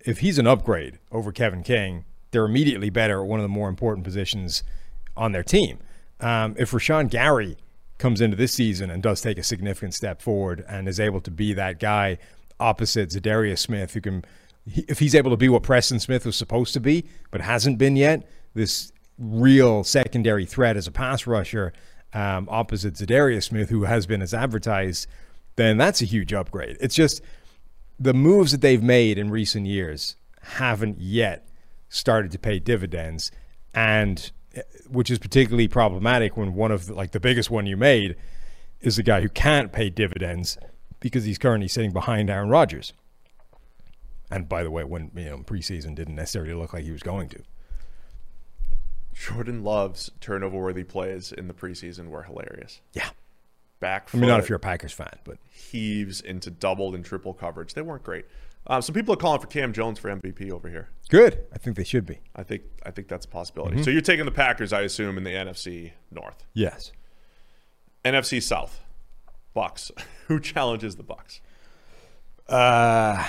if 0.00 0.18
he's 0.18 0.38
an 0.38 0.46
upgrade 0.46 0.98
over 1.10 1.32
Kevin 1.32 1.62
King, 1.62 2.04
they're 2.30 2.44
immediately 2.44 2.90
better 2.90 3.22
at 3.22 3.26
one 3.26 3.40
of 3.40 3.44
the 3.44 3.48
more 3.48 3.68
important 3.68 4.04
positions 4.04 4.62
on 5.16 5.32
their 5.32 5.42
team. 5.42 5.78
Um, 6.20 6.54
if 6.58 6.70
Rashan 6.70 7.10
Gary 7.10 7.56
comes 7.98 8.20
into 8.20 8.36
this 8.36 8.52
season 8.52 8.90
and 8.90 9.02
does 9.02 9.20
take 9.20 9.38
a 9.38 9.42
significant 9.42 9.94
step 9.94 10.20
forward 10.20 10.64
and 10.68 10.88
is 10.88 11.00
able 11.00 11.20
to 11.20 11.30
be 11.30 11.52
that 11.54 11.78
guy 11.78 12.18
opposite 12.58 13.10
Za'Darius 13.10 13.58
Smith, 13.58 13.94
who 13.94 14.00
can, 14.00 14.24
if 14.66 14.98
he's 14.98 15.14
able 15.14 15.30
to 15.30 15.36
be 15.36 15.48
what 15.48 15.62
Preston 15.62 16.00
Smith 16.00 16.26
was 16.26 16.36
supposed 16.36 16.74
to 16.74 16.80
be, 16.80 17.04
but 17.30 17.40
hasn't 17.40 17.78
been 17.78 17.96
yet, 17.96 18.28
this 18.54 18.92
real 19.18 19.84
secondary 19.84 20.44
threat 20.44 20.76
as 20.76 20.86
a 20.86 20.92
pass 20.92 21.26
rusher 21.26 21.72
um, 22.14 22.48
opposite 22.50 22.94
Za'Darius 22.94 23.44
Smith, 23.44 23.68
who 23.68 23.84
has 23.84 24.06
been 24.06 24.22
as 24.22 24.32
advertised, 24.32 25.06
then 25.56 25.76
that's 25.76 26.00
a 26.00 26.04
huge 26.04 26.32
upgrade. 26.32 26.76
It's 26.80 26.94
just 26.94 27.20
the 27.98 28.14
moves 28.14 28.52
that 28.52 28.60
they've 28.60 28.82
made 28.82 29.18
in 29.18 29.30
recent 29.30 29.66
years 29.66 30.16
haven't 30.40 31.00
yet 31.00 31.48
started 31.88 32.30
to 32.32 32.38
pay 32.38 32.58
dividends 32.58 33.30
and 33.74 34.30
eh, 34.54 34.62
which 34.88 35.10
is 35.10 35.18
particularly 35.18 35.68
problematic 35.68 36.36
when 36.36 36.54
one 36.54 36.70
of 36.70 36.90
like 36.90 37.12
the 37.12 37.20
biggest 37.20 37.50
one 37.50 37.66
you 37.66 37.76
made 37.76 38.16
is 38.80 38.96
the 38.96 39.02
guy 39.02 39.20
who 39.20 39.28
can't 39.28 39.72
pay 39.72 39.90
dividends 39.90 40.58
because 41.00 41.24
he's 41.24 41.38
currently 41.38 41.68
sitting 41.68 41.92
behind 41.92 42.30
Aaron 42.30 42.48
Rodgers. 42.48 42.92
And 44.30 44.48
by 44.48 44.62
the 44.62 44.70
way, 44.70 44.84
when 44.84 45.10
you 45.14 45.24
know 45.26 45.38
preseason 45.38 45.94
didn't 45.94 46.16
necessarily 46.16 46.54
look 46.54 46.72
like 46.72 46.84
he 46.84 46.90
was 46.90 47.02
going 47.02 47.28
to. 47.30 47.42
Jordan 49.14 49.62
Love's 49.64 50.10
turnover 50.20 50.58
worthy 50.58 50.84
plays 50.84 51.32
in 51.32 51.48
the 51.48 51.54
preseason 51.54 52.08
were 52.08 52.24
hilarious. 52.24 52.80
Yeah. 52.92 53.08
Back 53.80 54.08
I 54.14 54.16
mean, 54.18 54.28
not 54.28 54.40
if 54.40 54.48
you're 54.48 54.56
a 54.56 54.60
Packers 54.60 54.92
fan, 54.92 55.18
but 55.24 55.38
heaves 55.50 56.20
into 56.20 56.50
double 56.50 56.94
and 56.94 57.04
triple 57.04 57.34
coverage. 57.34 57.74
They 57.74 57.82
weren't 57.82 58.02
great. 58.02 58.24
Um, 58.66 58.80
some 58.80 58.94
people 58.94 59.12
are 59.12 59.16
calling 59.18 59.40
for 59.40 59.46
Cam 59.46 59.74
Jones 59.74 59.98
for 59.98 60.08
MVP 60.08 60.50
over 60.50 60.70
here. 60.70 60.88
good. 61.10 61.38
I 61.52 61.58
think 61.58 61.76
they 61.76 61.84
should 61.84 62.06
be. 62.06 62.20
I 62.34 62.42
think 62.44 62.62
I 62.86 62.90
think 62.90 63.08
that's 63.08 63.26
a 63.26 63.28
possibility. 63.28 63.76
Mm-hmm. 63.76 63.84
So 63.84 63.90
you're 63.90 64.00
taking 64.00 64.24
the 64.24 64.30
Packers, 64.30 64.72
I 64.72 64.82
assume, 64.82 65.18
in 65.18 65.24
the 65.24 65.30
NFC 65.32 65.92
North, 66.10 66.44
Yes. 66.54 66.92
NFC 68.06 68.42
South, 68.42 68.80
Bucks. 69.52 69.90
Who 70.28 70.40
challenges 70.40 70.96
the 70.96 71.02
Bucks? 71.02 71.40
Uh, 72.48 73.26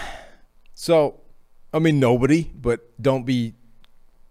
so, 0.73 1.19
I 1.73 1.79
mean, 1.79 1.99
nobody, 1.99 2.43
but 2.55 3.01
don't 3.01 3.25
be 3.25 3.55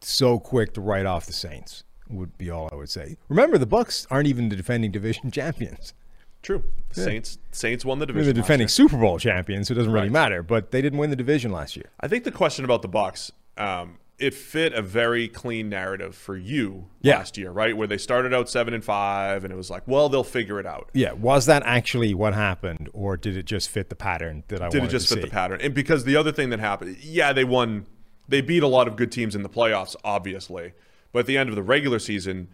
so 0.05 0.39
quick 0.39 0.73
to 0.75 0.81
write 0.81 1.07
off 1.07 1.27
the 1.27 1.33
Saints. 1.33 1.85
Would 2.11 2.37
be 2.37 2.51
all 2.51 2.69
I 2.71 2.75
would 2.77 2.91
say. 2.91 3.17
Remember, 3.29 3.57
the 3.59 3.67
Bucks 3.67 4.07
aren't 4.11 4.27
even 4.29 4.49
the 4.51 4.57
defending 4.57 4.91
division 4.91 5.31
champions. 5.33 5.95
True. 6.43 6.63
The 6.91 7.01
Saints 7.01 7.39
Saints 7.53 7.85
won 7.85 7.99
the 7.99 8.07
division. 8.07 8.27
They're 8.27 8.35
the 8.35 8.41
defending. 8.43 8.69
Super 8.69 8.99
Bowl 8.99 9.19
champions, 9.19 9.69
so 9.69 9.73
it 9.73 9.77
doesn't 9.77 9.91
really 9.93 10.05
Right. 10.09 10.13
matter. 10.13 10.43
But 10.43 10.71
they 10.71 10.83
didn't 10.83 10.99
win 10.99 11.09
the 11.11 11.17
division 11.17 11.51
last 11.53 11.77
year. 11.77 11.87
I 12.01 12.09
think 12.09 12.25
the 12.25 12.31
question 12.31 12.65
about 12.67 12.83
the 12.83 12.89
Bucks, 12.89 13.33
um, 13.57 13.99
it 14.19 14.35
fit 14.35 14.75
a 14.75 14.83
very 14.83 15.27
clean 15.27 15.69
narrative 15.71 16.15
for 16.15 16.37
you 16.37 16.87
Yeah. 17.01 17.17
last 17.17 17.37
year, 17.39 17.51
right? 17.51 17.75
Where 17.77 17.89
they 17.89 17.97
started 17.99 18.33
out 18.35 18.49
seven 18.51 18.75
and 18.75 18.85
five, 18.85 19.43
and 19.43 19.53
it 19.53 19.57
was 19.57 19.71
like, 19.71 19.83
well, 19.89 20.09
they'll 20.11 20.23
figure 20.23 20.61
it 20.61 20.67
out. 20.67 20.91
Yeah, 20.93 21.13
was 21.13 21.47
that 21.47 21.63
actually 21.65 22.13
what 22.15 22.35
happened, 22.35 22.91
or 22.93 23.17
did 23.17 23.37
it 23.39 23.47
just 23.47 23.71
fit 23.71 23.89
the 23.89 23.97
pattern 23.97 24.45
that 24.49 24.61
I 24.63 24.69
Did 24.69 24.85
it 24.85 24.91
just 24.91 25.09
fit 25.09 25.15
see? 25.17 25.21
the 25.23 25.27
pattern? 25.29 25.61
And 25.63 25.73
because 25.75 26.05
the 26.05 26.15
other 26.17 26.31
thing 26.31 26.51
that 26.51 26.61
happened, 26.61 26.99
yeah, 27.01 27.33
they 27.33 27.45
won. 27.45 27.87
They 28.29 28.41
beat 28.41 28.63
a 28.63 28.69
lot 28.69 28.89
of 28.89 28.97
good 28.97 29.13
teams 29.13 29.35
in 29.35 29.43
the 29.43 29.49
playoffs, 29.49 29.97
obviously. 30.05 30.73
But 31.13 31.21
at 31.21 31.27
the 31.27 31.39
end 31.39 31.49
of 31.49 31.55
the 31.55 31.63
regular 31.63 31.99
season, 31.99 32.49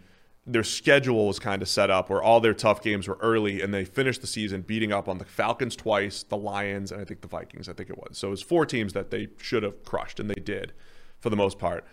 their 0.45 0.63
schedule 0.63 1.27
was 1.27 1.39
kind 1.39 1.61
of 1.61 1.69
set 1.69 1.89
up 1.89 2.09
where 2.09 2.21
all 2.21 2.39
their 2.39 2.53
tough 2.53 2.81
games 2.81 3.07
were 3.07 3.17
early, 3.21 3.61
and 3.61 3.73
they 3.73 3.85
finished 3.85 4.21
the 4.21 4.27
season 4.27 4.61
beating 4.61 4.91
up 4.91 5.07
on 5.07 5.17
the 5.17 5.25
Falcons 5.25 5.75
twice, 5.75 6.23
the 6.23 6.37
Lions, 6.37 6.91
and 6.91 7.01
I 7.01 7.05
think 7.05 7.21
the 7.21 7.27
Vikings. 7.27 7.69
I 7.69 7.73
think 7.73 7.89
it 7.89 7.97
was. 7.97 8.17
So 8.17 8.27
it 8.27 8.31
was 8.31 8.41
four 8.41 8.65
teams 8.65 8.93
that 8.93 9.11
they 9.11 9.29
should 9.37 9.63
have 9.63 9.83
crushed, 9.83 10.19
and 10.19 10.29
they 10.29 10.41
did, 10.41 10.73
for 11.19 11.29
the 11.29 11.35
most 11.35 11.59
part. 11.59 11.85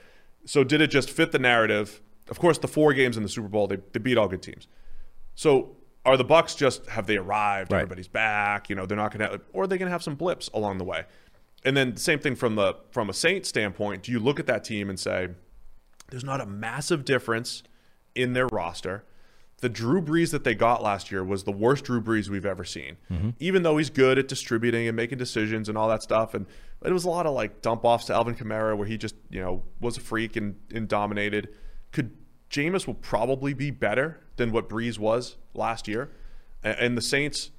So 0.44 0.64
did 0.64 0.80
it 0.80 0.88
just 0.88 1.10
fit 1.10 1.32
the 1.32 1.38
narrative? 1.38 2.00
Of 2.28 2.38
course, 2.38 2.58
the 2.58 2.68
four 2.68 2.94
games 2.94 3.16
in 3.16 3.22
the 3.22 3.28
Super 3.28 3.48
Bowl, 3.48 3.66
they, 3.66 3.78
they 3.92 4.00
beat 4.00 4.18
all 4.18 4.28
good 4.28 4.42
teams. 4.42 4.66
So 5.34 5.76
are 6.04 6.16
the 6.16 6.24
Bucks 6.24 6.54
just 6.54 6.86
have 6.86 7.06
they 7.06 7.16
arrived? 7.16 7.70
Right. 7.70 7.80
Everybody's 7.80 8.08
back. 8.08 8.70
You 8.70 8.76
know, 8.76 8.86
they're 8.86 8.96
not 8.96 9.16
going 9.16 9.30
to, 9.30 9.40
or 9.52 9.64
are 9.64 9.66
they 9.66 9.78
going 9.78 9.88
to 9.88 9.92
have 9.92 10.02
some 10.02 10.14
blips 10.14 10.48
along 10.54 10.78
the 10.78 10.84
way? 10.84 11.04
And 11.64 11.76
then 11.76 11.96
same 11.96 12.18
thing 12.18 12.36
from 12.36 12.54
the 12.54 12.76
from 12.90 13.10
a 13.10 13.12
Saints 13.12 13.48
standpoint. 13.48 14.02
Do 14.02 14.12
you 14.12 14.20
look 14.20 14.38
at 14.38 14.46
that 14.46 14.64
team 14.64 14.88
and 14.88 14.98
say, 14.98 15.28
there's 16.10 16.24
not 16.24 16.40
a 16.40 16.46
massive 16.46 17.04
difference 17.04 17.62
in 18.14 18.32
their 18.32 18.46
roster? 18.46 19.04
The 19.60 19.68
Drew 19.68 20.00
Brees 20.00 20.30
that 20.30 20.44
they 20.44 20.54
got 20.54 20.84
last 20.84 21.10
year 21.10 21.24
was 21.24 21.42
the 21.42 21.52
worst 21.52 21.84
Drew 21.84 22.00
Brees 22.00 22.28
we've 22.28 22.46
ever 22.46 22.64
seen. 22.64 22.96
Mm-hmm. 23.10 23.30
Even 23.40 23.64
though 23.64 23.76
he's 23.76 23.90
good 23.90 24.16
at 24.16 24.28
distributing 24.28 24.86
and 24.86 24.96
making 24.96 25.18
decisions 25.18 25.68
and 25.68 25.76
all 25.76 25.88
that 25.88 26.02
stuff, 26.02 26.32
and 26.32 26.46
it 26.84 26.92
was 26.92 27.04
a 27.04 27.10
lot 27.10 27.26
of 27.26 27.34
like 27.34 27.60
dump 27.60 27.84
offs 27.84 28.04
to 28.06 28.14
Alvin 28.14 28.36
Kamara 28.36 28.76
where 28.76 28.86
he 28.86 28.96
just 28.96 29.16
you 29.30 29.40
know 29.40 29.64
was 29.80 29.96
a 29.96 30.00
freak 30.00 30.36
and, 30.36 30.56
and 30.72 30.86
dominated. 30.86 31.48
Could 31.90 32.16
Jameis 32.50 32.86
will 32.86 32.94
probably 32.94 33.52
be 33.52 33.70
better 33.72 34.20
than 34.36 34.52
what 34.52 34.68
Brees 34.68 34.98
was 34.98 35.36
last 35.54 35.88
year, 35.88 36.12
A- 36.62 36.80
and 36.80 36.96
the 36.96 37.02
Saints 37.02 37.50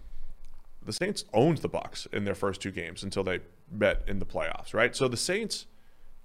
the 0.86 0.94
Saints 0.94 1.26
owned 1.34 1.58
the 1.60 1.70
Bucks 1.70 2.08
in 2.14 2.24
their 2.24 2.34
first 2.34 2.62
two 2.62 2.72
games 2.72 3.04
until 3.04 3.24
they 3.24 3.40
met 3.72 4.04
in 4.08 4.20
the 4.20 4.26
playoffs, 4.26 4.74
right? 4.74 4.96
So 4.96 5.08
the 5.08 5.18
Saints, 5.18 5.66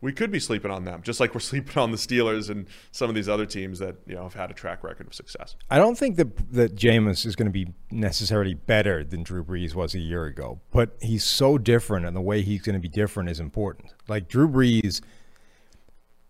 we 0.00 0.12
could 0.12 0.30
be 0.30 0.38
sleeping 0.38 0.70
on 0.70 0.84
them, 0.84 1.02
just 1.02 1.18
like 1.20 1.34
we're 1.34 1.40
sleeping 1.52 1.78
on 1.78 1.90
the 1.90 1.96
Steelers 1.96 2.50
and 2.50 2.66
some 2.92 3.08
of 3.08 3.14
these 3.14 3.28
other 3.28 3.46
teams 3.46 3.78
that 3.78 3.96
you 4.06 4.14
know 4.14 4.24
have 4.24 4.34
had 4.34 4.50
a 4.50 4.54
track 4.54 4.84
record 4.84 5.06
of 5.06 5.14
success. 5.14 5.56
I 5.70 5.78
don't 5.78 5.96
think 5.96 6.16
that 6.16 6.52
that 6.52 6.76
Jameis 6.76 7.24
is 7.24 7.34
going 7.34 7.46
to 7.46 7.52
be 7.52 7.72
necessarily 7.90 8.54
better 8.54 9.02
than 9.02 9.22
Drew 9.22 9.44
Brees 9.44 9.74
was 9.74 9.94
a 9.94 10.00
year 10.00 10.24
ago, 10.24 10.60
but 10.70 10.96
he's 11.00 11.24
so 11.24 11.58
different, 11.58 12.06
and 12.06 12.14
the 12.14 12.20
way 12.20 12.42
he's 12.42 12.62
going 12.62 12.74
to 12.74 12.80
be 12.80 12.88
different 12.88 13.30
is 13.30 13.40
important. 13.40 13.94
Like 14.06 14.28
Drew 14.28 14.48
Brees, 14.48 15.00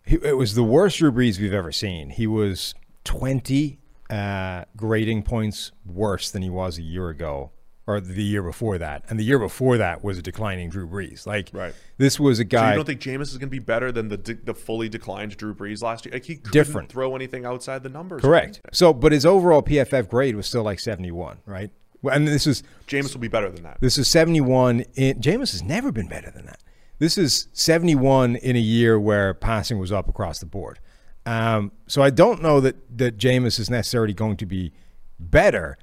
he, 0.04 0.16
it 0.16 0.36
was 0.36 0.54
the 0.54 0.64
worst 0.64 0.98
Drew 0.98 1.12
Brees 1.12 1.40
we've 1.40 1.52
ever 1.52 1.72
seen. 1.72 2.10
He 2.10 2.26
was 2.26 2.74
twenty 3.02 3.80
uh, 4.10 4.64
grading 4.76 5.22
points 5.22 5.72
worse 5.84 6.30
than 6.30 6.42
he 6.42 6.50
was 6.50 6.78
a 6.78 6.82
year 6.82 7.08
ago, 7.08 7.50
or 7.86 8.00
the 8.00 8.22
year 8.22 8.42
before 8.42 8.78
that, 8.78 9.04
and 9.10 9.18
the 9.18 9.24
year 9.24 9.38
before 9.38 9.76
that 9.76 10.02
was 10.02 10.16
a 10.18 10.22
declining 10.22 10.70
Drew 10.70 10.88
Brees. 10.88 11.26
Like 11.26 11.50
Right. 11.52 11.74
this 11.98 12.18
was 12.18 12.38
a 12.38 12.42
So 12.42 12.48
guy. 12.48 12.70
you 12.70 12.76
don't 12.76 12.84
think 12.86 13.00
Jameis 13.00 13.22
is 13.22 13.32
going 13.38 13.48
to 13.48 13.56
be 13.56 13.58
better 13.58 13.92
than 13.92 14.08
the 14.08 14.16
de- 14.16 14.34
the 14.34 14.54
fully 14.54 14.88
declined 14.88 15.36
Drew 15.36 15.54
Brees 15.54 15.82
last 15.82 16.06
year? 16.06 16.14
Like 16.14 16.24
he 16.24 16.36
couldn't 16.36 16.52
Different. 16.52 16.88
throw 16.90 17.14
anything 17.14 17.44
outside 17.44 17.82
the 17.82 17.88
numbers. 17.90 18.22
Correct. 18.22 18.60
So, 18.72 18.92
but 18.94 19.12
his 19.12 19.26
overall 19.26 19.62
PFF 19.62 20.08
grade 20.08 20.34
was 20.36 20.46
still 20.46 20.62
like 20.62 20.80
seventy-one, 20.80 21.38
right? 21.46 21.70
And 22.10 22.26
this 22.28 22.46
is 22.46 22.62
Jameis 22.86 23.12
will 23.14 23.20
be 23.20 23.28
better 23.28 23.50
than 23.50 23.62
that. 23.64 23.78
This 23.80 23.96
is 23.96 24.08
71 24.08 24.84
in 24.94 25.20
Jameis 25.20 25.52
has 25.52 25.62
never 25.62 25.90
been 25.90 26.06
better 26.08 26.30
than 26.30 26.44
that. 26.46 26.60
This 26.98 27.16
is 27.18 27.48
71 27.54 28.36
in 28.36 28.56
a 28.56 28.60
year 28.60 29.00
where 29.00 29.32
passing 29.34 29.78
was 29.78 29.90
up 29.90 30.06
across 30.08 30.38
the 30.38 30.44
board. 30.46 30.80
Um, 31.26 31.72
so 31.86 32.02
I 32.02 32.10
don't 32.10 32.42
know 32.42 32.60
that 32.60 32.76
that 32.98 33.16
Jameis 33.18 33.58
is 33.58 33.70
necessarily 33.70 34.12
going 34.12 34.36
to 34.36 34.46
be 34.46 34.72
better, 35.18 35.78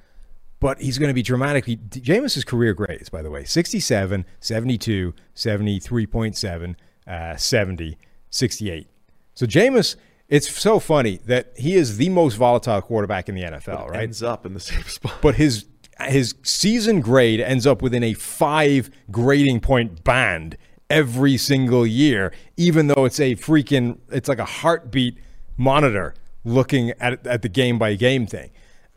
but 0.61 0.79
he's 0.79 0.97
going 0.97 1.09
to 1.09 1.13
be 1.13 1.23
dramatically 1.23 1.75
Jameis's 1.75 2.45
career 2.45 2.73
grades, 2.73 3.09
by 3.09 3.21
the 3.21 3.31
way, 3.31 3.43
67, 3.43 4.25
72, 4.39 5.13
73.7, 5.35 6.75
uh, 7.07 7.35
70, 7.35 7.97
68. 8.29 8.87
So 9.33 9.45
Jameis, 9.45 9.95
it's 10.29 10.49
so 10.49 10.79
funny 10.79 11.19
that 11.25 11.51
he 11.57 11.75
is 11.75 11.97
the 11.97 12.09
most 12.09 12.35
volatile 12.35 12.81
quarterback 12.81 13.27
in 13.27 13.35
the 13.35 13.41
NFL, 13.41 13.89
right? 13.89 14.03
Ends 14.03 14.23
up 14.23 14.45
in 14.45 14.53
the 14.53 14.59
same 14.59 14.83
spot. 14.87 15.15
but 15.21 15.35
his 15.35 15.65
his 15.99 16.35
season 16.43 17.01
grade 17.01 17.39
ends 17.39 17.67
up 17.67 17.81
within 17.81 18.03
a 18.03 18.13
five 18.13 18.89
grading 19.11 19.59
point 19.59 20.03
band 20.03 20.57
every 20.89 21.37
single 21.37 21.87
year, 21.87 22.31
even 22.55 22.87
though 22.87 23.05
it's 23.05 23.19
a 23.19 23.35
freaking 23.35 23.97
it's 24.09 24.29
like 24.29 24.39
a 24.39 24.45
heartbeat 24.45 25.17
monitor 25.57 26.13
looking 26.43 26.91
at 26.99 27.25
at 27.25 27.41
the 27.41 27.49
game 27.49 27.79
by 27.79 27.95
game 27.95 28.27
thing. 28.27 28.51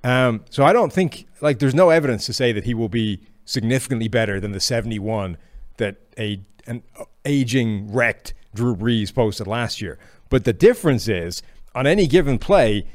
Um, 0.04 0.44
so 0.50 0.64
I 0.64 0.72
don't 0.72 0.92
think 0.92 1.26
like 1.40 1.58
there's 1.58 1.74
no 1.74 1.90
evidence 1.90 2.26
to 2.26 2.32
say 2.32 2.52
that 2.52 2.64
he 2.64 2.74
will 2.74 2.90
be 2.90 3.20
significantly 3.46 4.06
better 4.06 4.38
than 4.38 4.52
the 4.52 4.60
71 4.60 5.36
that 5.78 5.96
a 6.18 6.40
an 6.66 6.82
aging 7.24 7.92
wrecked 7.92 8.34
Drew 8.54 8.76
Brees 8.76 9.12
posted 9.12 9.46
last 9.46 9.80
year. 9.82 9.98
But 10.28 10.44
the 10.44 10.52
difference 10.52 11.08
is 11.08 11.42
on 11.74 11.86
any 11.86 12.06
given 12.06 12.38
play, 12.38 12.86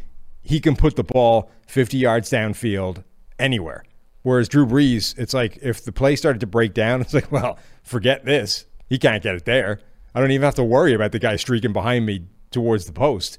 he 0.41 0.59
can 0.59 0.75
put 0.75 0.95
the 0.95 1.03
ball 1.03 1.51
50 1.67 1.97
yards 1.97 2.29
downfield 2.29 3.03
anywhere. 3.37 3.83
Whereas 4.21 4.49
Drew 4.49 4.65
Brees, 4.65 5.17
it's 5.17 5.33
like 5.33 5.57
if 5.61 5.83
the 5.83 5.91
play 5.91 6.15
started 6.15 6.39
to 6.39 6.47
break 6.47 6.73
down, 6.73 7.01
it's 7.01 7.13
like, 7.13 7.31
well, 7.31 7.57
forget 7.83 8.25
this. 8.25 8.65
He 8.87 8.97
can't 8.97 9.21
get 9.21 9.35
it 9.35 9.45
there. 9.45 9.79
I 10.15 10.19
don't 10.19 10.31
even 10.31 10.45
have 10.45 10.55
to 10.55 10.63
worry 10.63 10.93
about 10.93 11.11
the 11.11 11.19
guy 11.19 11.35
streaking 11.35 11.73
behind 11.73 12.05
me 12.05 12.25
towards 12.51 12.85
the 12.85 12.91
post. 12.91 13.37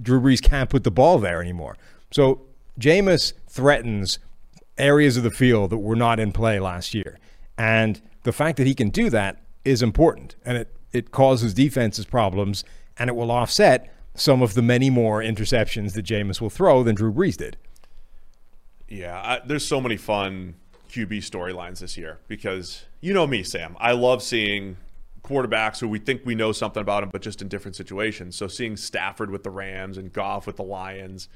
Drew 0.00 0.20
Brees 0.20 0.42
can't 0.42 0.70
put 0.70 0.84
the 0.84 0.90
ball 0.90 1.18
there 1.18 1.40
anymore. 1.42 1.76
So 2.10 2.42
Jameis 2.78 3.32
threatens 3.48 4.18
areas 4.78 5.16
of 5.16 5.22
the 5.22 5.30
field 5.30 5.70
that 5.70 5.78
were 5.78 5.96
not 5.96 6.18
in 6.18 6.32
play 6.32 6.58
last 6.58 6.94
year. 6.94 7.18
And 7.58 8.00
the 8.24 8.32
fact 8.32 8.56
that 8.58 8.66
he 8.66 8.74
can 8.74 8.90
do 8.90 9.10
that 9.10 9.42
is 9.64 9.82
important. 9.82 10.36
And 10.44 10.56
it, 10.56 10.76
it 10.92 11.10
causes 11.10 11.54
defenses 11.54 12.06
problems 12.06 12.64
and 12.96 13.08
it 13.08 13.14
will 13.14 13.30
offset 13.30 13.94
some 14.14 14.42
of 14.42 14.54
the 14.54 14.62
many 14.62 14.90
more 14.90 15.20
interceptions 15.20 15.94
that 15.94 16.04
Jameis 16.04 16.40
will 16.40 16.50
throw 16.50 16.82
than 16.82 16.94
Drew 16.94 17.12
Brees 17.12 17.36
did. 17.36 17.56
Yeah, 18.88 19.20
I, 19.24 19.40
there's 19.46 19.66
so 19.66 19.80
many 19.80 19.96
fun 19.96 20.54
QB 20.90 21.18
storylines 21.18 21.78
this 21.78 21.96
year 21.96 22.18
because 22.28 22.84
you 23.00 23.14
know 23.14 23.26
me, 23.26 23.42
Sam. 23.42 23.74
I 23.80 23.92
love 23.92 24.22
seeing 24.22 24.76
quarterbacks 25.24 25.80
who 25.80 25.88
we 25.88 25.98
think 25.98 26.22
we 26.26 26.34
know 26.34 26.52
something 26.52 26.80
about 26.80 27.00
them, 27.00 27.10
but 27.10 27.22
just 27.22 27.40
in 27.40 27.48
different 27.48 27.76
situations. 27.76 28.36
So 28.36 28.48
seeing 28.48 28.76
Stafford 28.76 29.30
with 29.30 29.44
the 29.44 29.50
Rams 29.50 29.96
and 29.96 30.12
Goff 30.12 30.46
with 30.46 30.56
the 30.56 30.64
Lions, 30.64 31.28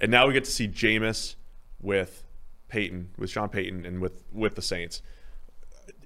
and 0.00 0.10
now 0.10 0.26
we 0.26 0.32
get 0.32 0.44
to 0.44 0.50
see 0.50 0.68
Jameis 0.68 1.34
with 1.80 2.24
Peyton, 2.68 3.10
with 3.16 3.30
Sean 3.30 3.48
Payton, 3.48 3.84
and 3.86 4.00
with 4.00 4.24
with 4.32 4.54
the 4.54 4.62
Saints. 4.62 5.02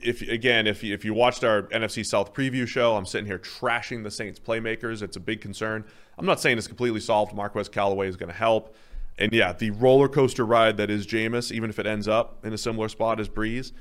If 0.01 0.23
again, 0.23 0.67
if 0.67 0.83
you, 0.83 0.95
if 0.95 1.05
you 1.05 1.15
watched 1.15 1.45
our 1.45 1.63
NFC 1.65 2.05
South 2.05 2.35
preview 2.35 2.67
show, 2.67 2.97
I'm 2.97 3.07
sitting 3.07 3.27
here 3.27 3.39
trashing 3.39 4.03
the 4.03 4.11
Saints 4.11 4.41
playmakers. 4.41 5.03
It's 5.03 5.17
a 5.17 5.21
big 5.21 5.41
concern. 5.41 5.85
I'm 6.19 6.27
not 6.27 6.41
saying 6.41 6.59
it's 6.59 6.67
completely 6.67 7.01
solved. 7.01 7.35
Marquez 7.35 7.69
Callaway 7.69 8.09
is 8.09 8.17
going 8.17 8.31
to 8.31 8.37
help. 8.37 8.75
And 9.19 9.33
yeah, 9.33 9.53
the 9.53 9.71
roller 9.71 10.09
coaster 10.09 10.45
ride 10.45 10.77
that 10.79 10.91
is 10.91 11.07
Jameis, 11.07 11.53
even 11.53 11.71
if 11.71 11.79
it 11.79 11.87
ends 11.87 12.09
up 12.09 12.45
in 12.45 12.53
a 12.53 12.59
similar 12.59 12.89
spot 12.89 13.21
as 13.21 13.29
Brees, 13.29 13.73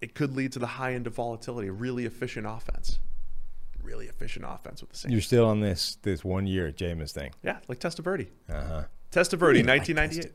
it 0.00 0.14
could 0.14 0.36
lead 0.36 0.52
to 0.52 0.58
the 0.58 0.66
high 0.66 0.94
end 0.94 1.06
of 1.06 1.14
volatility. 1.14 1.68
A 1.68 1.72
really 1.72 2.04
efficient 2.04 2.46
offense, 2.46 2.98
really 3.88 4.06
efficient 4.06 4.44
offense 4.46 4.80
with 4.82 4.90
the 4.90 4.96
Saints. 4.98 5.12
You're 5.12 5.22
still 5.22 5.46
on 5.46 5.60
this 5.60 5.96
this 6.02 6.24
one 6.24 6.46
year 6.46 6.70
Jameis 6.72 7.12
thing. 7.12 7.32
yeah, 7.42 7.58
like 7.68 7.78
Testaverde. 7.80 8.28
Uh 8.48 8.64
huh. 8.64 8.82
Testaverde, 9.10 9.40
Really 9.40 9.62
like 9.62 9.88
1998. 9.88 10.32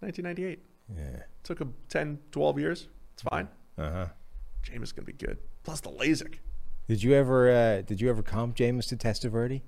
1998. 0.00 0.58
Yeah. 0.96 1.22
Took 1.44 1.60
him 1.60 1.74
10, 1.90 2.18
12 2.32 2.58
years. 2.58 2.88
It's 3.14 3.22
fine. 3.22 3.48
Uh 3.78 3.90
huh. 3.90 4.06
Jameis 4.64 4.94
gonna 4.94 5.06
be 5.06 5.12
good. 5.12 5.38
Plus 5.64 5.80
the 5.80 5.90
LASIK. 5.90 6.36
Did 6.88 7.02
you 7.02 7.14
ever 7.14 7.50
uh, 7.50 7.82
did 7.82 8.00
you 8.00 8.08
ever 8.10 8.22
comp 8.22 8.56
Jameis 8.56 8.88
to 8.88 8.96
Testaverde? 8.96 9.60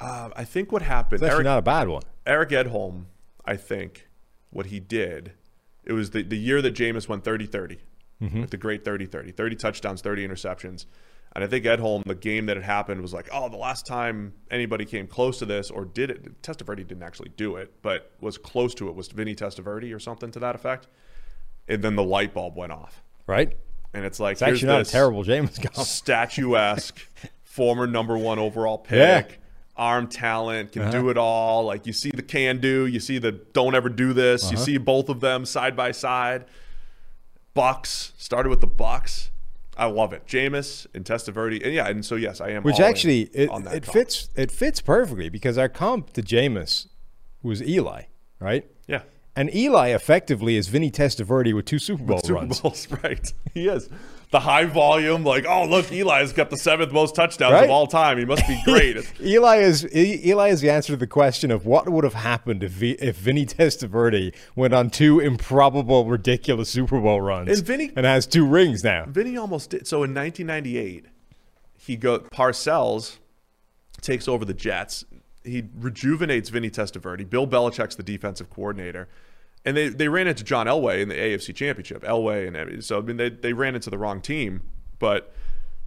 Uh, 0.00 0.30
I 0.36 0.44
think 0.44 0.70
what 0.70 0.82
happened. 0.82 1.22
Eric, 1.22 1.44
not 1.44 1.58
a 1.58 1.62
bad 1.62 1.88
one. 1.88 2.02
Eric 2.26 2.50
Edholm, 2.50 3.06
I 3.44 3.56
think, 3.56 4.08
what 4.50 4.66
he 4.66 4.78
did, 4.78 5.32
it 5.84 5.92
was 5.92 6.10
the, 6.10 6.22
the 6.22 6.36
year 6.38 6.62
that 6.62 6.74
Jameis 6.74 7.08
went 7.08 7.24
30 7.24 7.46
30 7.46 7.78
with 8.20 8.50
the 8.50 8.56
great 8.56 8.84
30 8.84 9.06
30, 9.06 9.30
30 9.32 9.56
touchdowns, 9.56 10.00
30 10.02 10.26
interceptions. 10.26 10.86
And 11.34 11.44
I 11.44 11.46
think 11.46 11.64
Edholm, 11.66 12.04
the 12.04 12.14
game 12.14 12.46
that 12.46 12.56
had 12.56 12.64
happened, 12.64 13.00
was 13.02 13.12
like, 13.12 13.28
oh, 13.32 13.48
the 13.48 13.56
last 13.56 13.86
time 13.86 14.32
anybody 14.50 14.84
came 14.84 15.06
close 15.06 15.38
to 15.38 15.46
this 15.46 15.70
or 15.70 15.84
did 15.84 16.10
it, 16.10 16.42
Testaverde 16.42 16.86
didn't 16.86 17.02
actually 17.02 17.30
do 17.36 17.56
it, 17.56 17.72
but 17.82 18.10
was 18.20 18.38
close 18.38 18.74
to 18.76 18.88
it, 18.88 18.94
was 18.94 19.08
Vinny 19.08 19.34
Testaverde 19.34 19.94
or 19.94 19.98
something 19.98 20.30
to 20.32 20.38
that 20.40 20.54
effect. 20.54 20.88
And 21.68 21.82
then 21.82 21.96
the 21.96 22.02
light 22.02 22.32
bulb 22.34 22.56
went 22.56 22.72
off. 22.72 23.02
Right? 23.26 23.56
And 23.94 24.04
it's 24.04 24.18
like, 24.18 24.32
It's 24.32 24.42
actually 24.42 24.68
not 24.68 24.80
a 24.80 24.84
terrible 24.84 25.22
James 25.22 25.58
comp. 25.62 25.74
statuesque 25.86 26.98
former 27.42 27.86
number 27.86 28.16
one 28.16 28.38
overall 28.38 28.78
pick. 28.78 28.96
Yeah. 28.98 29.18
Uh-huh. 29.26 29.34
Arm 29.76 30.08
talent, 30.08 30.72
can 30.72 30.90
do 30.90 31.08
it 31.08 31.16
all. 31.16 31.64
Like 31.64 31.86
you 31.86 31.92
see 31.92 32.10
the 32.12 32.22
can 32.22 32.58
do, 32.58 32.86
you 32.86 32.98
see 32.98 33.18
the 33.18 33.30
don't 33.30 33.76
ever 33.76 33.88
do 33.88 34.12
this. 34.12 34.42
Uh-huh. 34.42 34.52
You 34.52 34.56
see 34.56 34.76
both 34.76 35.08
of 35.08 35.20
them 35.20 35.44
side 35.46 35.76
by 35.76 35.92
side. 35.92 36.46
Bucks 37.54 38.12
started 38.18 38.48
with 38.50 38.60
the 38.60 38.66
Bucks. 38.66 39.30
I 39.78 39.86
love 39.86 40.12
it. 40.12 40.26
Jameis 40.26 40.86
and 40.92 41.04
Testaverde, 41.04 41.64
and 41.64 41.72
yeah, 41.72 41.88
and 41.88 42.04
so 42.04 42.16
yes, 42.16 42.40
I 42.40 42.50
am. 42.50 42.64
Which 42.64 42.80
actually 42.80 43.22
it, 43.32 43.48
on 43.48 43.62
that 43.62 43.74
it 43.76 43.86
fits 43.86 44.28
it 44.34 44.50
fits 44.50 44.80
perfectly 44.80 45.28
because 45.28 45.56
our 45.56 45.68
comp 45.68 46.12
to 46.14 46.22
Jameis 46.22 46.88
was 47.42 47.62
Eli, 47.62 48.02
right? 48.40 48.66
Yeah, 48.88 49.02
And 49.36 49.54
Eli 49.54 49.88
effectively 49.90 50.56
is 50.56 50.66
Vinny 50.68 50.90
Testaverde 50.90 51.54
with 51.54 51.66
two 51.66 51.78
Super 51.78 52.02
Bowl 52.02 52.18
Super 52.18 52.34
runs. 52.34 52.60
Bowls, 52.60 52.88
right? 53.04 53.32
He 53.54 53.68
is 53.68 53.88
the 54.30 54.40
high 54.40 54.64
volume. 54.66 55.24
Like, 55.24 55.46
oh 55.46 55.64
look, 55.64 55.90
Eli's 55.92 56.32
got 56.32 56.50
the 56.50 56.56
seventh 56.56 56.92
most 56.92 57.14
touchdowns 57.14 57.52
Right? 57.52 57.64
of 57.64 57.70
all 57.70 57.86
time. 57.86 58.18
He 58.18 58.24
must 58.24 58.46
be 58.46 58.60
great. 58.66 58.96
Eli 59.20 59.56
is 59.58 59.84
E- 59.94 60.20
Eli 60.28 60.48
is 60.48 60.60
the 60.60 60.70
answer 60.70 60.92
to 60.92 60.96
the 60.96 61.06
question 61.06 61.50
of 61.50 61.64
what 61.66 61.88
would 61.88 62.04
have 62.04 62.14
happened 62.14 62.62
if 62.62 62.72
v, 62.72 62.90
if 63.00 63.16
Vinny 63.16 63.46
Testaverde 63.46 64.34
went 64.54 64.74
on 64.74 64.90
two 64.90 65.18
improbable, 65.20 66.04
ridiculous 66.04 66.68
Super 66.68 67.00
Bowl 67.00 67.20
runs 67.20 67.48
And 67.58 67.66
Vinny- 67.66 67.92
and 67.96 68.04
has 68.04 68.26
two 68.26 68.46
rings 68.46 68.84
now. 68.84 69.06
Vinny 69.08 69.36
almost 69.36 69.70
did. 69.70 69.86
So 69.86 70.02
in 70.02 70.12
1998, 70.14 71.06
he 71.78 71.96
go 71.96 72.18
Parcells 72.18 73.18
takes 74.00 74.28
over 74.28 74.44
the 74.44 74.54
Jets. 74.54 75.04
He 75.44 75.64
rejuvenates 75.78 76.50
Vinny 76.50 76.68
Testaverde. 76.70 77.28
Bill 77.28 77.46
Belichick's 77.46 77.96
the 77.96 78.02
defensive 78.02 78.50
coordinator, 78.50 79.08
and 79.64 79.76
they, 79.76 79.88
they 79.88 80.08
ran 80.08 80.26
into 80.26 80.44
John 80.44 80.66
Elway 80.66 81.00
in 81.00 81.08
the 81.08 81.14
AFC 81.14 81.54
Championship. 81.54 82.02
Elway 82.02 82.46
and 82.48 82.84
so 82.84 82.98
I 82.98 83.02
mean 83.02 83.16
they 83.16 83.28
they 83.30 83.52
ran 83.52 83.74
into 83.74 83.90
the 83.90 83.98
wrong 83.98 84.20
team, 84.20 84.62
but 84.98 85.32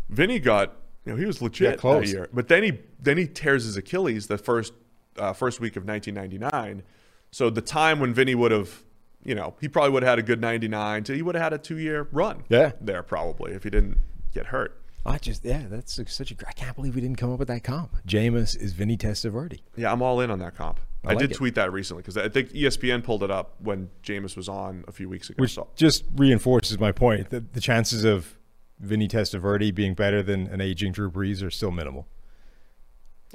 Vinny 0.09 0.39
got 0.39 0.73
you 1.05 1.13
know 1.13 1.17
he 1.17 1.25
was 1.25 1.41
legit 1.41 1.71
that 1.71 1.79
close. 1.79 2.11
year. 2.11 2.29
But 2.33 2.47
then 2.47 2.63
he 2.63 2.79
then 2.99 3.17
he 3.17 3.27
tears 3.27 3.65
his 3.65 3.77
Achilles 3.77 4.27
the 4.27 4.37
first 4.37 4.73
uh, 5.17 5.33
first 5.33 5.59
week 5.59 5.75
of 5.75 5.85
1999. 5.85 6.83
So 7.31 7.49
the 7.49 7.61
time 7.61 7.99
when 7.99 8.13
Vinny 8.13 8.35
would 8.35 8.51
have 8.51 8.83
you 9.23 9.35
know 9.35 9.55
he 9.61 9.67
probably 9.67 9.91
would 9.91 10.03
have 10.03 10.09
had 10.11 10.19
a 10.19 10.23
good 10.23 10.41
99. 10.41 11.05
So 11.05 11.13
he 11.13 11.21
would 11.21 11.35
have 11.35 11.43
had 11.43 11.53
a 11.53 11.57
two 11.57 11.77
year 11.77 12.07
run 12.11 12.43
Yeah. 12.49 12.73
there 12.81 13.03
probably 13.03 13.53
if 13.53 13.63
he 13.63 13.69
didn't 13.69 13.97
get 14.33 14.47
hurt. 14.47 14.77
I 15.03 15.17
just 15.17 15.43
yeah, 15.43 15.63
that's 15.67 15.99
such 16.13 16.31
a. 16.31 16.35
I 16.47 16.51
can't 16.51 16.75
believe 16.75 16.93
we 16.93 17.01
didn't 17.01 17.17
come 17.17 17.31
up 17.33 17.39
with 17.39 17.47
that 17.47 17.63
comp. 17.63 17.95
Jameis 18.07 18.55
is 18.55 18.73
Vinny 18.73 18.97
Testaverde. 18.97 19.59
Yeah, 19.75 19.91
I'm 19.91 20.03
all 20.03 20.19
in 20.21 20.29
on 20.29 20.37
that 20.39 20.55
comp. 20.55 20.79
I, 21.03 21.09
like 21.09 21.17
did 21.19 21.31
it. 21.31 21.35
tweet 21.35 21.55
that 21.55 21.71
recently 21.73 22.01
because 22.03 22.15
I 22.17 22.29
think 22.29 22.51
ESPN 22.51 23.03
pulled 23.03 23.23
it 23.23 23.31
up 23.31 23.55
when 23.59 23.89
Jameis 24.03 24.35
was 24.37 24.47
on 24.47 24.83
a 24.87 24.91
few 24.91 25.09
weeks 25.09 25.29
ago. 25.29 25.41
Which 25.41 25.53
So 25.55 25.67
just 25.75 26.03
reinforces 26.15 26.79
my 26.79 26.91
point 26.91 27.29
that 27.31 27.53
the 27.53 27.61
chances 27.61 28.03
of 28.05 28.37
Vinny 28.79 29.07
Testaverde 29.07 29.73
being 29.73 29.93
better 29.95 30.21
than 30.21 30.47
an 30.47 30.61
aging 30.61 30.91
Drew 30.91 31.09
Brees 31.09 31.43
are 31.45 31.49
still 31.51 31.71
minimal. 31.71 32.07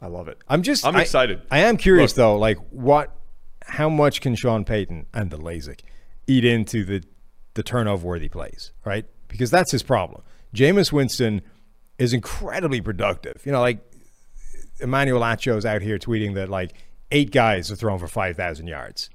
I 0.00 0.06
love 0.08 0.28
it. 0.28 0.38
I'm 0.48 0.62
just 0.62 0.84
I'm 0.86 0.96
I- 0.96 1.02
excited. 1.02 1.42
I 1.50 1.60
am 1.60 1.76
curious 1.76 2.12
Look. 2.12 2.16
though, 2.16 2.36
like 2.38 2.58
what 2.70 3.16
how 3.64 3.88
much 3.88 4.20
can 4.20 4.34
Sean 4.36 4.64
Payton 4.64 5.06
and 5.12 5.30
the 5.30 5.38
LASIK 5.38 5.80
eat 6.28 6.44
into 6.44 6.84
the 6.84 7.02
the 7.54 7.62
turnover 7.62 8.06
worthy 8.06 8.28
plays, 8.28 8.72
right? 8.84 9.06
Because 9.28 9.50
that's 9.50 9.72
his 9.72 9.82
problem. 9.82 10.22
Jameis 10.54 10.92
Winston 10.92 11.42
is 11.98 12.12
incredibly 12.12 12.80
productive. 12.80 13.42
You 13.44 13.52
know, 13.52 13.60
like 13.60 13.78
Emmanuel 14.80 15.24
Acho's 15.24 15.64
out 15.64 15.80
here 15.82 15.98
tweeting 15.98 16.34
that 16.34 16.48
like 16.50 16.74
eight 17.10 17.30
guys 17.30 17.70
are 17.70 17.76
thrown 17.76 17.98
for 17.98 18.08
five 18.08 18.36
thousand 18.36 18.66
yards. 18.66 19.10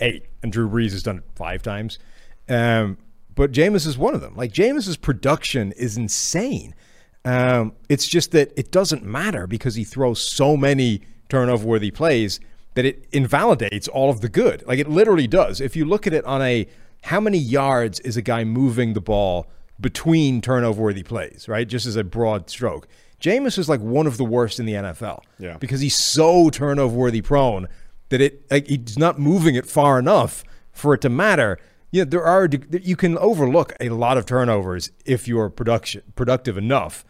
Eight. 0.00 0.26
And 0.42 0.52
Drew 0.52 0.68
Brees 0.68 0.92
has 0.92 1.02
done 1.02 1.18
it 1.18 1.24
five 1.34 1.62
times. 1.62 1.98
Um, 2.48 2.98
but 3.34 3.52
Jameis 3.52 3.86
is 3.86 3.96
one 3.96 4.14
of 4.14 4.20
them. 4.20 4.34
Like 4.36 4.52
Jameis's 4.52 4.96
production 4.96 5.72
is 5.72 5.96
insane. 5.96 6.74
Um, 7.24 7.74
it's 7.88 8.08
just 8.08 8.32
that 8.32 8.52
it 8.56 8.72
doesn't 8.72 9.04
matter 9.04 9.46
because 9.46 9.76
he 9.76 9.84
throws 9.84 10.20
so 10.20 10.56
many 10.56 11.02
turnover 11.28 11.66
worthy 11.66 11.90
plays 11.90 12.40
that 12.74 12.84
it 12.84 13.06
invalidates 13.12 13.86
all 13.88 14.10
of 14.10 14.20
the 14.20 14.28
good. 14.28 14.66
Like 14.66 14.78
it 14.78 14.88
literally 14.88 15.26
does. 15.26 15.60
If 15.60 15.76
you 15.76 15.84
look 15.84 16.06
at 16.06 16.12
it 16.12 16.24
on 16.24 16.42
a 16.42 16.66
how 17.04 17.20
many 17.20 17.38
yards 17.38 18.00
is 18.00 18.16
a 18.16 18.22
guy 18.22 18.44
moving 18.44 18.92
the 18.92 19.00
ball 19.00 19.46
between 19.80 20.40
turnover 20.40 20.82
worthy 20.82 21.02
plays, 21.02 21.48
right? 21.48 21.66
Just 21.66 21.86
as 21.86 21.96
a 21.96 22.04
broad 22.04 22.48
stroke. 22.48 22.86
Jameis 23.22 23.56
is 23.56 23.68
like 23.68 23.80
one 23.80 24.06
of 24.06 24.16
the 24.16 24.24
worst 24.24 24.58
in 24.58 24.66
the 24.66 24.72
NFL. 24.72 25.20
Yeah. 25.38 25.56
Because 25.58 25.80
he's 25.80 25.96
so 25.96 26.50
turnover 26.50 26.94
worthy 26.94 27.22
prone 27.22 27.68
that 28.08 28.20
it 28.20 28.50
like 28.50 28.66
he's 28.66 28.98
not 28.98 29.18
moving 29.18 29.54
it 29.54 29.64
far 29.64 29.98
enough 29.98 30.44
for 30.72 30.92
it 30.92 31.00
to 31.02 31.08
matter. 31.08 31.58
You 31.92 32.04
know, 32.04 32.10
there 32.10 32.24
are 32.24 32.48
you 32.70 32.96
can 32.96 33.16
overlook 33.18 33.74
a 33.80 33.90
lot 33.90 34.18
of 34.18 34.26
turnovers 34.26 34.90
if 35.06 35.28
you're 35.28 35.48
production 35.48 36.02
productive 36.16 36.58
enough 36.58 37.04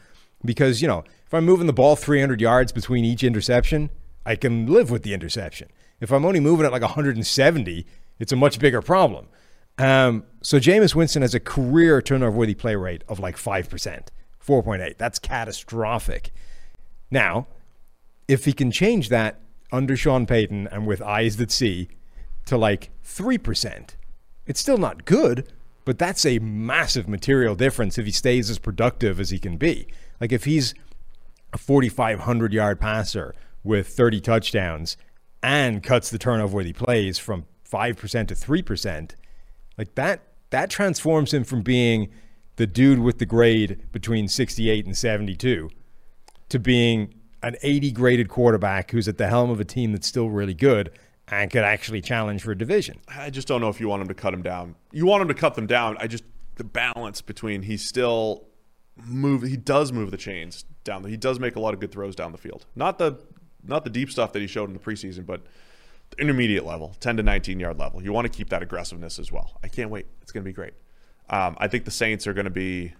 because 0.44 0.82
you 0.82 0.88
know 0.88 1.02
if 1.26 1.32
I'm 1.32 1.46
moving 1.46 1.66
the 1.66 1.72
ball 1.72 1.96
300 1.96 2.40
yards 2.40 2.72
between 2.72 3.04
each 3.06 3.24
interception, 3.24 3.90
I 4.26 4.36
can 4.36 4.66
live 4.66 4.90
with 4.90 5.02
the 5.02 5.14
interception. 5.14 5.68
If 5.98 6.12
I'm 6.12 6.26
only 6.26 6.40
moving 6.40 6.66
it 6.66 6.72
like 6.72 6.82
170, 6.82 7.86
it's 8.18 8.32
a 8.32 8.36
much 8.36 8.58
bigger 8.58 8.82
problem. 8.82 9.28
Um, 9.78 10.24
so 10.42 10.58
Jameis 10.58 10.94
Winston 10.94 11.22
has 11.22 11.34
a 11.34 11.40
career 11.40 12.02
turnover 12.02 12.36
worthy 12.36 12.54
play 12.54 12.76
rate 12.76 13.02
of 13.08 13.18
like 13.18 13.38
five 13.38 13.70
percent, 13.70 14.10
4.8. 14.46 14.96
That's 14.98 15.18
catastrophic. 15.18 16.32
Now, 17.10 17.46
if 18.28 18.44
he 18.44 18.52
can 18.52 18.70
change 18.70 19.08
that 19.08 19.40
under 19.70 19.96
Sean 19.96 20.26
Payton 20.26 20.68
and 20.68 20.86
with 20.86 21.02
eyes 21.02 21.36
that 21.36 21.50
see 21.50 21.88
to 22.46 22.56
like 22.56 22.90
3%, 23.04 23.90
it's 24.46 24.60
still 24.60 24.78
not 24.78 25.04
good, 25.04 25.52
but 25.84 25.98
that's 25.98 26.24
a 26.24 26.38
massive 26.38 27.08
material 27.08 27.54
difference 27.54 27.98
if 27.98 28.06
he 28.06 28.12
stays 28.12 28.50
as 28.50 28.58
productive 28.58 29.20
as 29.20 29.30
he 29.30 29.38
can 29.38 29.56
be. 29.56 29.86
Like 30.20 30.32
if 30.32 30.44
he's 30.44 30.74
a 31.52 31.58
4,500 31.58 32.52
yard 32.52 32.80
passer 32.80 33.34
with 33.64 33.88
30 33.88 34.20
touchdowns 34.20 34.96
and 35.42 35.82
cuts 35.82 36.10
the 36.10 36.18
turnover 36.18 36.56
worthy 36.56 36.72
plays 36.72 37.18
from 37.18 37.46
5% 37.70 38.28
to 38.28 38.34
3%, 38.34 39.10
like 39.78 39.94
that, 39.94 40.22
that 40.50 40.70
transforms 40.70 41.32
him 41.32 41.44
from 41.44 41.62
being 41.62 42.08
the 42.56 42.66
dude 42.66 42.98
with 42.98 43.18
the 43.18 43.26
grade 43.26 43.80
between 43.92 44.28
68 44.28 44.86
and 44.86 44.96
72 44.96 45.70
to 46.48 46.58
being 46.58 47.14
an 47.42 47.56
80 47.62 47.92
graded 47.92 48.28
quarterback 48.28 48.90
who's 48.90 49.08
at 49.08 49.18
the 49.18 49.28
helm 49.28 49.50
of 49.50 49.58
a 49.58 49.64
team 49.64 49.92
that's 49.92 50.06
still 50.06 50.28
really 50.28 50.54
good 50.54 50.90
and 51.28 51.50
could 51.50 51.64
actually 51.64 52.00
challenge 52.00 52.42
for 52.42 52.52
a 52.52 52.58
division. 52.58 52.98
I 53.08 53.30
just 53.30 53.48
don't 53.48 53.60
know 53.60 53.68
if 53.68 53.80
you 53.80 53.88
want 53.88 54.02
him 54.02 54.08
to 54.08 54.14
cut 54.14 54.34
him 54.34 54.42
down. 54.42 54.74
You 54.92 55.06
want 55.06 55.22
him 55.22 55.28
to 55.28 55.34
cut 55.34 55.54
them 55.54 55.66
down. 55.66 55.96
I 55.98 56.06
just 56.06 56.24
the 56.56 56.64
balance 56.64 57.22
between 57.22 57.62
he's 57.62 57.86
still 57.86 58.44
move. 58.96 59.42
He 59.42 59.56
does 59.56 59.92
move 59.92 60.10
the 60.10 60.16
chains 60.16 60.64
down. 60.84 61.04
He 61.04 61.16
does 61.16 61.40
make 61.40 61.56
a 61.56 61.60
lot 61.60 61.74
of 61.74 61.80
good 61.80 61.90
throws 61.90 62.14
down 62.14 62.32
the 62.32 62.38
field. 62.38 62.66
Not 62.76 62.98
the 62.98 63.18
not 63.64 63.84
the 63.84 63.90
deep 63.90 64.10
stuff 64.10 64.32
that 64.32 64.40
he 64.40 64.46
showed 64.46 64.68
in 64.68 64.74
the 64.74 64.80
preseason, 64.80 65.24
but 65.24 65.42
the 66.10 66.20
intermediate 66.20 66.66
level, 66.66 66.94
10 67.00 67.16
to 67.16 67.22
19 67.22 67.60
yard 67.60 67.78
level. 67.78 68.02
You 68.02 68.12
want 68.12 68.30
to 68.30 68.36
keep 68.36 68.50
that 68.50 68.62
aggressiveness 68.62 69.18
as 69.18 69.32
well. 69.32 69.58
I 69.62 69.68
can't 69.68 69.90
wait. 69.90 70.06
It's 70.20 70.32
going 70.32 70.44
to 70.44 70.48
be 70.48 70.52
great. 70.52 70.74
Um, 71.32 71.56
I 71.58 71.66
think 71.66 71.86
the 71.86 71.90
Saints 71.90 72.26
are 72.26 72.34
going 72.34 72.44
to 72.44 72.50
be. 72.50 72.92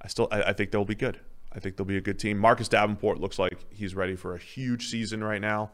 I 0.00 0.08
still. 0.08 0.28
I, 0.30 0.42
I 0.42 0.52
think 0.52 0.70
they'll 0.70 0.84
be 0.84 0.94
good. 0.94 1.18
I 1.52 1.58
think 1.58 1.76
they'll 1.76 1.86
be 1.86 1.96
a 1.96 2.02
good 2.02 2.18
team. 2.18 2.38
Marcus 2.38 2.68
Davenport 2.68 3.18
looks 3.18 3.38
like 3.38 3.56
he's 3.72 3.94
ready 3.94 4.14
for 4.14 4.34
a 4.34 4.38
huge 4.38 4.86
season 4.88 5.24
right 5.24 5.40
now. 5.40 5.70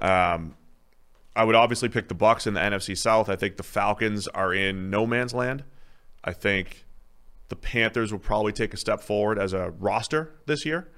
Um, 0.00 0.54
I 1.36 1.44
would 1.44 1.54
obviously 1.54 1.88
pick 1.88 2.08
the 2.08 2.14
Bucks 2.14 2.46
in 2.46 2.54
the 2.54 2.60
NFC 2.60 2.96
South. 2.96 3.28
I 3.28 3.36
think 3.36 3.56
the 3.56 3.62
Falcons 3.62 4.28
are 4.28 4.54
in 4.54 4.88
no 4.88 5.06
man's 5.06 5.34
land. 5.34 5.64
I 6.24 6.32
think 6.32 6.86
the 7.48 7.56
Panthers 7.56 8.12
will 8.12 8.20
probably 8.20 8.52
take 8.52 8.72
a 8.72 8.76
step 8.76 9.00
forward 9.00 9.38
as 9.38 9.52
a 9.52 9.70
roster 9.70 10.32
this 10.46 10.64
year. 10.64 10.88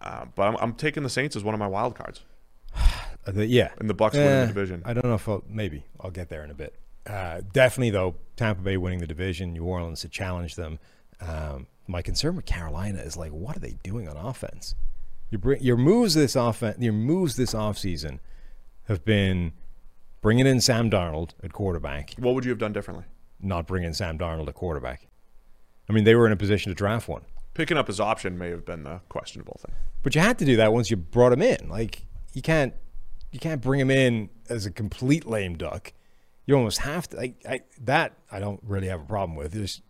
Uh, 0.00 0.26
but 0.34 0.48
I'm, 0.48 0.56
I'm 0.56 0.74
taking 0.74 1.02
the 1.02 1.10
Saints 1.10 1.36
as 1.36 1.44
one 1.44 1.54
of 1.54 1.60
my 1.60 1.66
wild 1.66 1.94
cards, 1.94 2.22
yeah. 3.34 3.70
and 3.78 3.88
the 3.88 3.94
Bucks 3.94 4.16
winning 4.16 4.30
Eh, 4.30 4.40
the 4.42 4.46
division. 4.48 4.82
I 4.84 4.94
don't 4.94 5.04
know 5.04 5.14
if 5.14 5.28
I'll, 5.28 5.44
maybe 5.48 5.84
I'll 6.00 6.10
get 6.10 6.28
there 6.28 6.42
in 6.42 6.50
a 6.50 6.54
bit. 6.54 6.74
Uh, 7.06 7.40
definitely 7.52 7.90
though, 7.90 8.14
Tampa 8.36 8.62
Bay 8.62 8.76
winning 8.76 9.00
the 9.00 9.06
division, 9.06 9.52
New 9.52 9.64
Orleans 9.64 10.00
to 10.02 10.08
challenge 10.08 10.54
them. 10.56 10.78
Um, 11.20 11.66
my 11.86 12.02
concern 12.02 12.36
with 12.36 12.46
Carolina 12.46 12.98
is 13.00 13.16
like, 13.16 13.32
what 13.32 13.56
are 13.56 13.60
they 13.60 13.76
doing 13.82 14.08
on 14.08 14.16
offense? 14.16 14.74
You 15.30 15.38
bring 15.38 15.62
your 15.62 15.76
moves 15.76 16.14
this 16.14 16.36
offense, 16.36 16.78
your 16.78 16.92
moves 16.92 17.36
this 17.36 17.54
offseason 17.54 18.18
have 18.88 19.04
been 19.04 19.52
bringing 20.20 20.46
in 20.46 20.60
Sam 20.60 20.90
Darnold 20.90 21.30
at 21.42 21.52
quarterback, 21.52 22.14
What 22.18 22.34
would 22.34 22.44
you 22.44 22.50
have 22.50 22.58
done 22.58 22.72
differently? 22.72 23.04
not 23.40 23.66
bringing 23.66 23.92
Sam 23.92 24.16
Darnold 24.18 24.46
at 24.48 24.54
quarterback. 24.54 25.08
I 25.88 25.92
mean, 25.92 26.04
they 26.04 26.14
were 26.14 26.26
in 26.26 26.32
a 26.32 26.36
position 26.36 26.70
to 26.70 26.76
draft 26.76 27.08
one. 27.08 27.22
Picking 27.54 27.76
up 27.76 27.88
his 27.88 27.98
option 27.98 28.38
may 28.38 28.48
have 28.50 28.64
been 28.64 28.84
the 28.84 29.00
questionable 29.08 29.58
thing. 29.60 29.74
But 30.04 30.14
you 30.14 30.20
had 30.20 30.38
to 30.38 30.44
do 30.44 30.56
that 30.56 30.72
once 30.72 30.90
you 30.90 30.96
brought 30.96 31.32
him 31.32 31.42
in. 31.42 31.68
Like 31.68 32.06
you 32.34 32.40
can't 32.42 32.72
you 33.32 33.38
can't 33.40 33.60
bring 33.60 33.80
him 33.80 33.90
in 33.90 34.30
as 34.48 34.64
a 34.64 34.70
complete 34.70 35.26
lame 35.26 35.56
duck. 35.56 35.92
You 36.46 36.56
almost 36.56 36.78
have 36.78 37.08
to. 37.10 37.16
Like 37.16 37.34
I, 37.48 37.60
that, 37.82 38.14
I 38.30 38.40
don't 38.40 38.60
really 38.66 38.88
have 38.88 39.00
a 39.00 39.04
problem 39.04 39.36
with. 39.36 39.54
is 39.54 39.80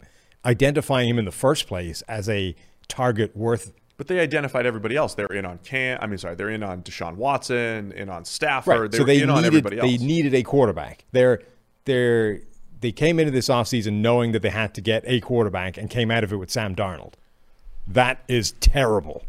identifying 0.45 1.09
him 1.09 1.19
in 1.19 1.25
the 1.25 1.31
first 1.33 1.67
place 1.67 2.03
as 2.03 2.29
a 2.29 2.55
target 2.89 3.37
worth. 3.37 3.73
But 3.97 4.09
they 4.09 4.19
identified 4.21 4.67
everybody 4.67 4.97
else. 4.97 5.15
They're 5.15 5.27
in 5.27 5.45
on 5.47 5.59
Cam. 5.59 5.99
I 6.01 6.07
mean, 6.07 6.19
sorry, 6.19 6.35
they're 6.35 6.51
in 6.51 6.63
on 6.63 6.83
Deshaun 6.83 7.15
Watson, 7.17 7.93
in 7.93 8.09
on 8.09 8.25
Stafford. 8.25 8.93
They 8.93 8.99
so 8.99 9.05
they 9.05 9.23
in 9.23 9.31
on 9.31 9.37
needed 9.37 9.47
everybody 9.47 9.79
else. 9.79 9.91
they 9.91 9.99
needed 9.99 10.35
a 10.35 10.43
quarterback. 10.43 11.05
They're 11.13 11.41
they're 11.85 12.41
they 12.81 12.91
came 12.93 13.21
into 13.21 13.31
this 13.31 13.49
offseason 13.49 13.95
knowing 14.01 14.33
that 14.33 14.43
they 14.43 14.51
had 14.51 14.75
to 14.75 14.81
get 14.81 15.05
a 15.07 15.21
quarterback 15.21 15.77
and 15.77 15.89
came 15.89 16.11
out 16.11 16.25
of 16.25 16.33
it 16.33 16.37
with 16.37 16.51
Sam 16.51 16.75
Darnold. 16.75 17.15
That 17.87 18.25
is 18.29 18.53
terrible. 18.61 19.25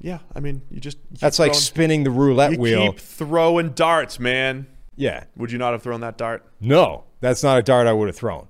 yeah, 0.00 0.18
I 0.34 0.40
mean, 0.40 0.62
you 0.70 0.80
just 0.80 0.98
That's 1.20 1.38
like 1.38 1.54
spinning 1.54 2.02
the 2.04 2.10
roulette 2.10 2.52
you 2.52 2.58
wheel. 2.58 2.92
keep 2.92 3.00
throwing 3.00 3.70
darts, 3.70 4.18
man. 4.18 4.66
Yeah. 4.96 5.24
Would 5.36 5.52
you 5.52 5.58
not 5.58 5.72
have 5.72 5.82
thrown 5.82 6.00
that 6.00 6.16
dart? 6.18 6.44
No, 6.60 7.04
that's 7.20 7.42
not 7.42 7.58
a 7.58 7.62
dart 7.62 7.86
I 7.86 7.92
would 7.92 8.08
have 8.08 8.16
thrown. 8.16 8.48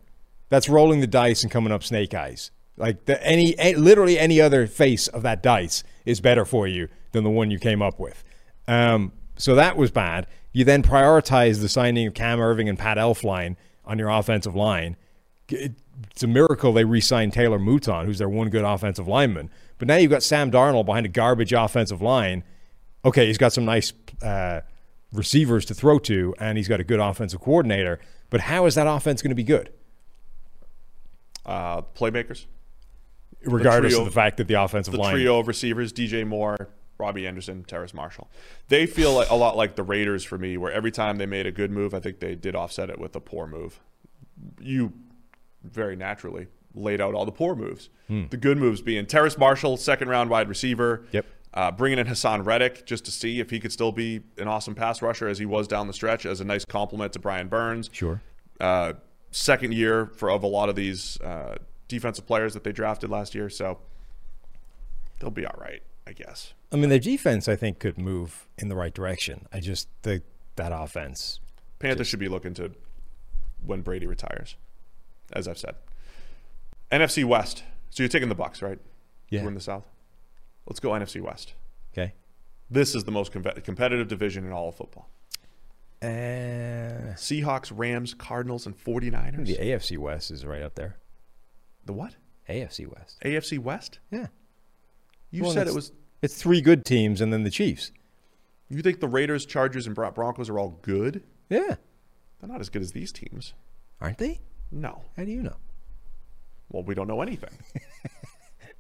That's 0.49 0.69
rolling 0.69 1.01
the 1.01 1.07
dice 1.07 1.43
and 1.43 1.51
coming 1.51 1.73
up 1.73 1.83
snake 1.83 2.15
eyes. 2.15 2.51
Like 2.77 3.07
the, 3.07 3.25
any, 3.25 3.55
literally 3.75 4.19
any 4.19 4.41
other 4.41 4.66
face 4.66 5.09
of 5.09 5.23
that 5.23 5.43
dice 5.43 5.85
is 6.05 6.21
better 6.21 6.45
for 6.45 6.66
you 6.66 6.89
than 7.12 7.25
the 7.25 7.31
one 7.31 7.51
you 7.51 7.59
came 7.59 7.83
up 7.83 7.99
with. 7.99 8.23
Um, 8.66 9.12
so 9.37 9.55
that 9.55 9.77
was 9.77 9.91
bad. 9.91 10.27
You 10.53 10.65
then 10.65 10.83
prioritize 10.83 11.61
the 11.61 11.69
signing 11.69 12.07
of 12.07 12.15
Cam 12.15 12.39
Erving 12.39 12.69
and 12.69 12.79
Pat 12.79 12.97
Elflein 12.97 13.57
on 13.85 13.99
your 13.99 14.09
offensive 14.09 14.55
line. 14.55 14.97
It's 15.49 16.23
a 16.23 16.27
miracle 16.27 16.73
they 16.73 16.85
re-signed 16.85 17.33
Taylor 17.33 17.59
Moton, 17.59 18.07
who's 18.07 18.19
their 18.19 18.29
one 18.29 18.51
good 18.51 18.65
offensive 18.65 19.09
lineman. 19.09 19.51
But 19.79 19.89
now 19.89 19.97
you've 19.97 20.11
got 20.11 20.23
Sam 20.23 20.51
Darnold 20.51 20.87
behind 20.87 21.07
a 21.07 21.11
garbage 21.11 21.53
offensive 21.53 22.01
line. 22.01 22.45
Okay, 23.05 23.27
he's 23.27 23.39
got 23.39 23.53
some 23.53 23.65
nice 23.65 23.93
uh, 24.23 24.61
receivers 25.15 25.65
to 25.66 25.74
throw 25.74 25.99
to, 26.01 26.35
and 26.39 26.59
he's 26.59 26.69
got 26.69 26.81
a 26.81 26.85
good 26.85 27.01
offensive 27.01 27.41
coordinator. 27.41 28.01
But 28.31 28.43
how 28.43 28.66
is 28.66 28.74
that 28.74 28.86
offense 28.86 29.23
going 29.23 29.31
to 29.31 29.35
be 29.36 29.45
good, 29.45 29.70
Uh, 31.47 31.82
playmakers, 31.95 32.47
regardless 33.45 33.93
trio- 33.93 34.01
of 34.01 34.07
the 34.07 34.12
fact 34.15 34.39
that 34.39 34.49
the 34.49 34.55
offensive 34.55 34.93
the 34.93 34.99
line? 35.01 35.15
The 35.15 35.20
trio 35.20 35.39
of 35.39 35.47
receivers: 35.49 35.93
DJ 35.93 36.24
Moore, 36.27 36.69
Robbie 36.99 37.27
Anderson, 37.27 37.65
Terrace 37.65 37.93
Marshall. 37.95 38.28
They 38.69 38.86
feel 38.86 39.12
like, 39.15 39.31
a 39.31 39.35
lot 39.35 39.57
like 39.57 39.77
the 39.77 39.82
Raiders 39.82 40.24
for 40.24 40.39
me, 40.39 40.57
where 40.57 40.73
every 40.73 40.91
time 40.91 41.19
they 41.19 41.27
made 41.27 41.47
a 41.47 41.53
good 41.53 41.70
move, 41.70 41.93
I 41.95 42.01
think 42.01 42.20
they 42.20 42.35
did 42.35 42.55
offset 42.57 42.89
it 42.91 42.99
with 42.99 43.15
a 43.15 43.20
poor 43.20 43.47
move. 43.47 43.81
You 44.61 44.93
very 45.62 45.97
naturally 45.97 46.49
laid 46.74 47.01
out 47.01 47.15
all 47.15 47.24
the 47.24 47.32
poor 47.32 47.55
moves. 47.55 47.89
The 48.09 48.36
good 48.36 48.59
moves 48.59 48.82
being 48.82 49.07
Terrace 49.07 49.39
Marshall, 49.39 49.77
second 49.77 50.09
round 50.09 50.28
wide 50.31 50.49
receiver. 50.49 51.05
Yep. 51.12 51.24
Uh, 51.55 51.71
bringing 51.71 52.01
in 52.01 52.07
Haason 52.07 52.45
Reddick 52.45 52.85
just 52.85 53.05
to 53.05 53.13
see 53.13 53.39
if 53.39 53.49
he 53.49 53.61
could 53.61 53.71
still 53.71 53.93
be 53.93 54.21
an 54.39 54.49
awesome 54.49 54.75
pass 54.75 55.01
rusher 55.01 55.29
as 55.29 55.39
he 55.39 55.47
was 55.47 55.69
down 55.69 55.87
the 55.87 55.93
stretch 55.93 56.27
as 56.27 56.41
a 56.41 56.45
nice 56.45 56.65
compliment 56.65 57.13
to 57.13 57.21
Brian 57.21 57.47
Burns. 57.47 57.91
Sure. 57.93 58.21
Uh, 58.61 58.95
second 59.31 59.73
year 59.73 60.07
for 60.07 60.31
of 60.31 60.43
a 60.43 60.49
lot 60.49 60.69
of 60.69 60.75
these 60.75 61.21
uh, 61.21 61.57
defensive 61.87 62.27
players 62.27 62.55
that 62.55 62.65
they 62.65 62.73
drafted 62.73 63.09
last 63.09 63.37
year, 63.37 63.49
so 63.49 63.79
they'll 65.21 65.31
be 65.31 65.47
all 65.47 65.59
right, 65.61 65.83
I 66.09 66.13
guess. 66.13 66.55
I 66.73 66.77
mean, 66.77 66.89
their 66.89 66.99
defense, 66.99 67.49
I 67.49 67.55
think, 67.55 67.79
could 67.79 67.99
move 67.99 68.49
in 68.59 68.69
the 68.69 68.75
right 68.75 68.93
direction. 68.93 69.47
I 69.53 69.61
just 69.61 69.89
the 70.03 70.23
that 70.57 70.73
offense. 70.73 71.39
Panthers 71.79 72.09
should 72.09 72.21
be 72.21 72.29
looking 72.29 72.55
to 72.55 72.73
when 73.65 73.83
Brady 73.83 74.07
retires, 74.07 74.57
as 75.33 75.47
I've 75.47 75.59
said. 75.59 75.77
NFC 76.91 77.25
West. 77.25 77.63
So 77.91 78.03
you're 78.03 78.09
taking 78.09 78.29
the 78.29 78.35
Bucks, 78.35 78.61
right? 78.61 78.79
Yeah. 79.31 79.43
We're 79.43 79.49
in 79.49 79.55
the 79.55 79.61
South. 79.61 79.85
Let's 80.66 80.81
go 80.81 80.91
NFC 80.91 81.20
West. 81.20 81.55
Okay. 81.93 82.15
This 82.70 82.95
is 82.95 83.05
the 83.05 83.12
most 83.12 83.32
com- 83.32 83.43
competitive 83.62 84.09
division 84.09 84.45
in 84.45 84.53
all 84.53 84.69
of 84.70 84.74
football. 84.74 85.09
Uh, 86.03 87.15
Seahawks, 87.16 87.73
Rams, 87.74 88.15
Cardinals, 88.15 88.66
and 88.66 88.77
49ers. 88.77 89.47
the 89.47 89.57
AFC 89.57 89.97
West 89.99 90.31
is 90.31 90.45
right 90.45 90.62
up 90.62 90.74
there. 90.74 90.97
The 91.86 91.93
what? 91.93 92.16
AFC 92.49 92.86
West. 92.86 93.19
AFC 93.24 93.59
West? 93.59 94.01
Yeah. 94.11 94.27
You 95.31 95.43
Well, 95.45 95.53
said 95.53 95.66
it 95.66 95.74
was. 95.74 95.93
It's 96.23 96.35
three 96.35 96.61
good 96.61 96.85
teams 96.85 97.20
and 97.20 97.32
then 97.32 97.43
the 97.43 97.51
Chiefs. 97.51 97.91
You 98.70 98.81
think 98.82 99.01
the 99.01 99.09
Raiders, 99.09 99.45
Chargers, 99.47 99.86
and 99.86 99.95
Bron- 99.95 100.15
Broncos 100.15 100.49
are 100.49 100.59
all 100.59 100.78
good? 100.82 101.23
Yeah. 101.51 101.77
They're 102.41 102.49
not 102.49 102.61
as 102.61 102.69
good 102.70 102.82
as 102.82 102.93
these 102.93 103.12
teams. 103.12 103.53
Aren't 104.01 104.19
they? 104.19 104.41
No. 104.70 105.03
How 105.16 105.24
do 105.24 105.31
you 105.31 105.43
know? 105.43 105.57
Well, 106.70 106.82
we 106.82 106.95
don't 106.95 107.09
know 107.09 107.20
anything. 107.23 107.51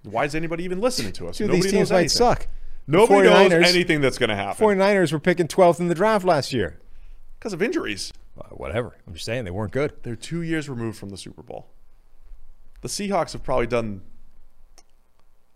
Why 0.04 0.24
is 0.24 0.34
anybody 0.34 0.64
even 0.64 0.80
listening 0.80 1.12
to 1.14 1.28
us? 1.28 1.38
Dude, 1.38 1.48
Nobody 1.48 1.62
these 1.62 1.70
teams 1.72 1.80
knows 1.90 1.92
might 1.92 1.98
anything. 2.00 2.08
suck. 2.16 2.46
Nobody 2.86 3.28
knows 3.28 3.52
anything 3.52 4.00
that's 4.02 4.18
going 4.18 4.28
to 4.28 4.36
happen 4.36 4.64
49ers 4.66 5.12
were 5.12 5.18
picking 5.18 5.48
12th 5.48 5.80
in 5.80 5.88
the 5.88 5.94
draft 5.94 6.24
last 6.24 6.52
year. 6.52 6.78
because 7.38 7.52
of 7.52 7.62
injuries. 7.62 8.12
Uh, 8.38 8.44
whatever. 8.50 8.96
I'm 9.06 9.14
just 9.14 9.24
saying 9.24 9.44
they 9.44 9.50
weren't 9.50 9.72
good. 9.72 9.92
They're 10.02 10.16
two 10.16 10.42
years 10.42 10.68
removed 10.68 10.98
from 10.98 11.08
the 11.10 11.16
Super 11.16 11.42
Bowl. 11.42 11.68
The 12.82 12.88
Seahawks 12.88 13.32
have 13.32 13.42
probably 13.42 13.66
done, 13.66 14.02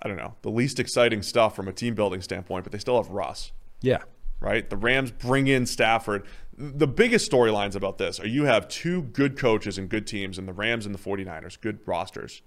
I 0.01 0.09
don't 0.09 0.17
know, 0.17 0.35
the 0.43 0.51
least 0.51 0.79
exciting 0.79 1.23
stuff 1.23 1.55
from 1.57 1.69
a 1.69 1.73
team 1.73 1.95
building 1.95 2.23
standpoint, 2.23 2.65
but 2.65 2.73
they 2.73 2.79
still 2.79 3.03
have 3.03 3.11
Russ, 3.11 3.53
Yeah. 3.83 3.99
right? 4.41 4.69
The 4.71 4.77
Rams 4.77 5.11
bring 5.11 5.49
in 5.49 5.67
Stafford. 5.67 6.25
The 6.57 6.87
biggest 6.87 7.31
storylines 7.31 7.75
about 7.75 7.99
this 7.99 8.19
are 8.21 8.27
you 8.27 8.45
have 8.45 8.69
two 8.69 9.03
good 9.03 9.37
coaches 9.37 9.77
and 9.77 9.89
good 9.89 10.07
teams 10.07 10.39
and 10.39 10.47
the 10.49 10.53
Rams 10.53 10.87
and 10.87 10.95
the 10.95 10.99
49ers, 10.99 11.61
good 11.61 11.81
rosters, 11.87 12.43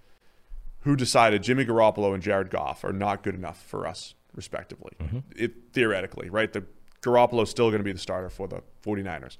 who 0.82 0.96
decided 0.96 1.44
Jimmy 1.44 1.66
Garoppolo 1.66 2.14
and 2.14 2.22
Jared 2.24 2.50
Goff 2.50 2.84
are 2.84 2.94
not 2.94 3.24
good 3.24 3.36
enough 3.36 3.64
for 3.64 3.88
us, 3.88 4.16
respectively. 4.36 4.92
Mm-hmm. 5.00 5.20
It, 5.36 5.54
theoretically, 5.74 6.30
right? 6.30 6.52
The 6.52 6.66
Garoppolo 7.02 7.44
is 7.44 7.50
still 7.50 7.70
going 7.70 7.80
to 7.80 7.84
be 7.84 7.92
the 7.92 8.00
starter 8.00 8.30
for 8.30 8.48
the 8.48 8.62
49ers. 8.86 9.38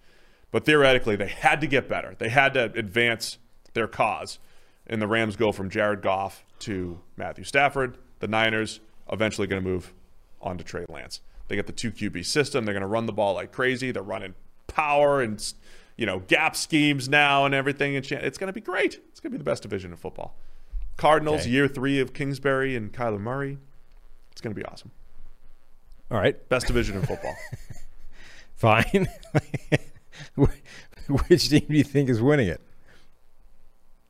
But 0.52 0.66
theoretically, 0.66 1.16
they 1.16 1.28
had 1.28 1.62
to 1.62 1.68
get 1.68 1.88
better. 1.88 2.16
They 2.18 2.30
had 2.30 2.54
to 2.54 2.66
advance 2.76 3.38
their 3.74 3.88
cause. 3.88 4.40
And 4.86 5.02
the 5.02 5.08
Rams 5.08 5.36
go 5.36 5.52
from 5.52 5.70
Jared 5.70 6.02
Goff 6.02 6.44
to 6.60 7.00
Matthew 7.16 7.44
Stafford. 7.44 7.98
The 8.20 8.28
Niners 8.28 8.82
eventually 9.12 9.48
going 9.48 9.64
to 9.64 9.68
move 9.68 9.94
on 10.42 10.58
to 10.58 10.64
Trey 10.64 10.86
Lance. 10.90 11.22
They 11.48 11.56
get 11.56 11.68
the 11.68 11.74
two 11.74 11.92
QB 11.92 12.26
system. 12.26 12.66
They're 12.66 12.74
going 12.74 12.82
to 12.82 12.88
run 12.88 13.06
the 13.06 13.14
ball 13.14 13.36
like 13.36 13.52
crazy. 13.52 13.92
They're 13.92 14.04
running 14.04 14.36
power 14.68 15.22
and 15.22 15.54
you 15.98 16.06
know 16.06 16.20
gap 16.20 16.56
schemes 16.56 17.10
now 17.10 17.46
and 17.46 17.54
everything. 17.54 17.96
And 17.96 18.10
it's 18.10 18.38
going 18.38 18.48
to 18.48 18.54
be 18.54 18.62
great. 18.62 19.00
It's 19.10 19.20
going 19.20 19.32
to 19.32 19.38
be 19.38 19.38
the 19.38 19.44
best 19.44 19.64
division 19.64 19.94
of 19.94 20.00
football. 20.00 20.36
Cardinals, 21.02 21.42
Okay. 21.42 21.50
year 21.50 21.68
three 21.68 22.00
of 22.00 22.14
Kingsbury 22.14 22.76
and 22.76 22.94
Kyler 22.94 23.20
Murray. 23.20 23.58
It's 24.32 24.40
going 24.40 24.54
to 24.56 24.60
be 24.60 24.64
awesome. 24.66 24.92
All 26.12 26.20
right. 26.20 26.48
Best 26.48 26.68
division 26.68 26.96
in 26.96 27.02
football. 27.06 27.36
Fine. 28.56 29.08
Which 31.28 31.50
team 31.50 31.66
do 31.68 31.76
you 31.76 31.84
think 31.84 32.08
is 32.08 32.22
winning 32.22 32.48
it? 32.48 32.62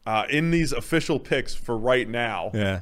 Uh, 0.06 0.26
in 0.30 0.52
these 0.52 0.74
official 0.74 1.18
picks 1.18 1.56
for 1.56 1.78
right 1.78 2.10
now, 2.10 2.52
Yeah. 2.54 2.82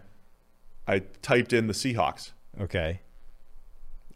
I 0.88 1.04
typed 1.22 1.54
in 1.54 1.68
the 1.68 1.74
Seahawks. 1.74 2.32
Okay. 2.60 3.02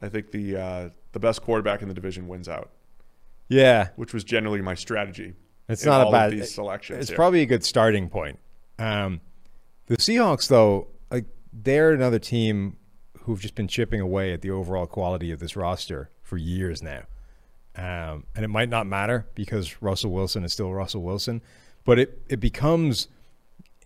I 0.02 0.10
think 0.10 0.32
the 0.32 0.58
uh, 0.58 0.90
the 1.12 1.20
best 1.20 1.44
quarterback 1.44 1.84
in 1.84 1.88
the 1.88 1.94
division 1.94 2.28
wins 2.28 2.50
out, 2.50 2.72
Yeah. 3.48 3.90
which 3.96 4.12
was 4.14 4.24
generally 4.24 4.62
my 4.62 4.74
strategy. 4.74 5.34
It's 5.70 5.86
not 5.86 6.08
a 6.08 6.12
bad 6.12 6.32
these 6.32 6.52
selections. 6.54 7.00
It's 7.02 7.10
here. 7.10 7.16
probably 7.16 7.42
a 7.42 7.46
good 7.46 7.64
starting 7.64 8.10
point. 8.10 8.40
Um, 8.80 9.22
the 9.88 9.98
Seahawks, 9.98 10.48
though, 10.48 10.88
like 11.12 11.26
they're 11.52 11.92
another 11.92 12.20
team 12.20 12.78
who've 13.22 13.40
just 13.40 13.56
been 13.56 13.68
chipping 13.68 14.02
away 14.02 14.34
at 14.34 14.42
the 14.42 14.52
overall 14.52 14.86
quality 14.86 15.32
of 15.32 15.40
this 15.40 15.56
roster 15.56 16.10
for 16.22 16.38
years 16.38 16.82
now. 16.82 17.04
Um, 17.76 18.26
and 18.36 18.46
it 18.46 18.50
might 18.50 18.70
not 18.70 18.86
matter 18.86 19.26
because 19.34 19.82
Russell 19.82 20.12
Wilson 20.12 20.44
is 20.44 20.54
still 20.54 20.72
Russell 20.72 21.02
Wilson, 21.02 21.42
but 21.86 21.98
it, 21.98 22.22
it 22.30 22.40
becomes 22.40 23.08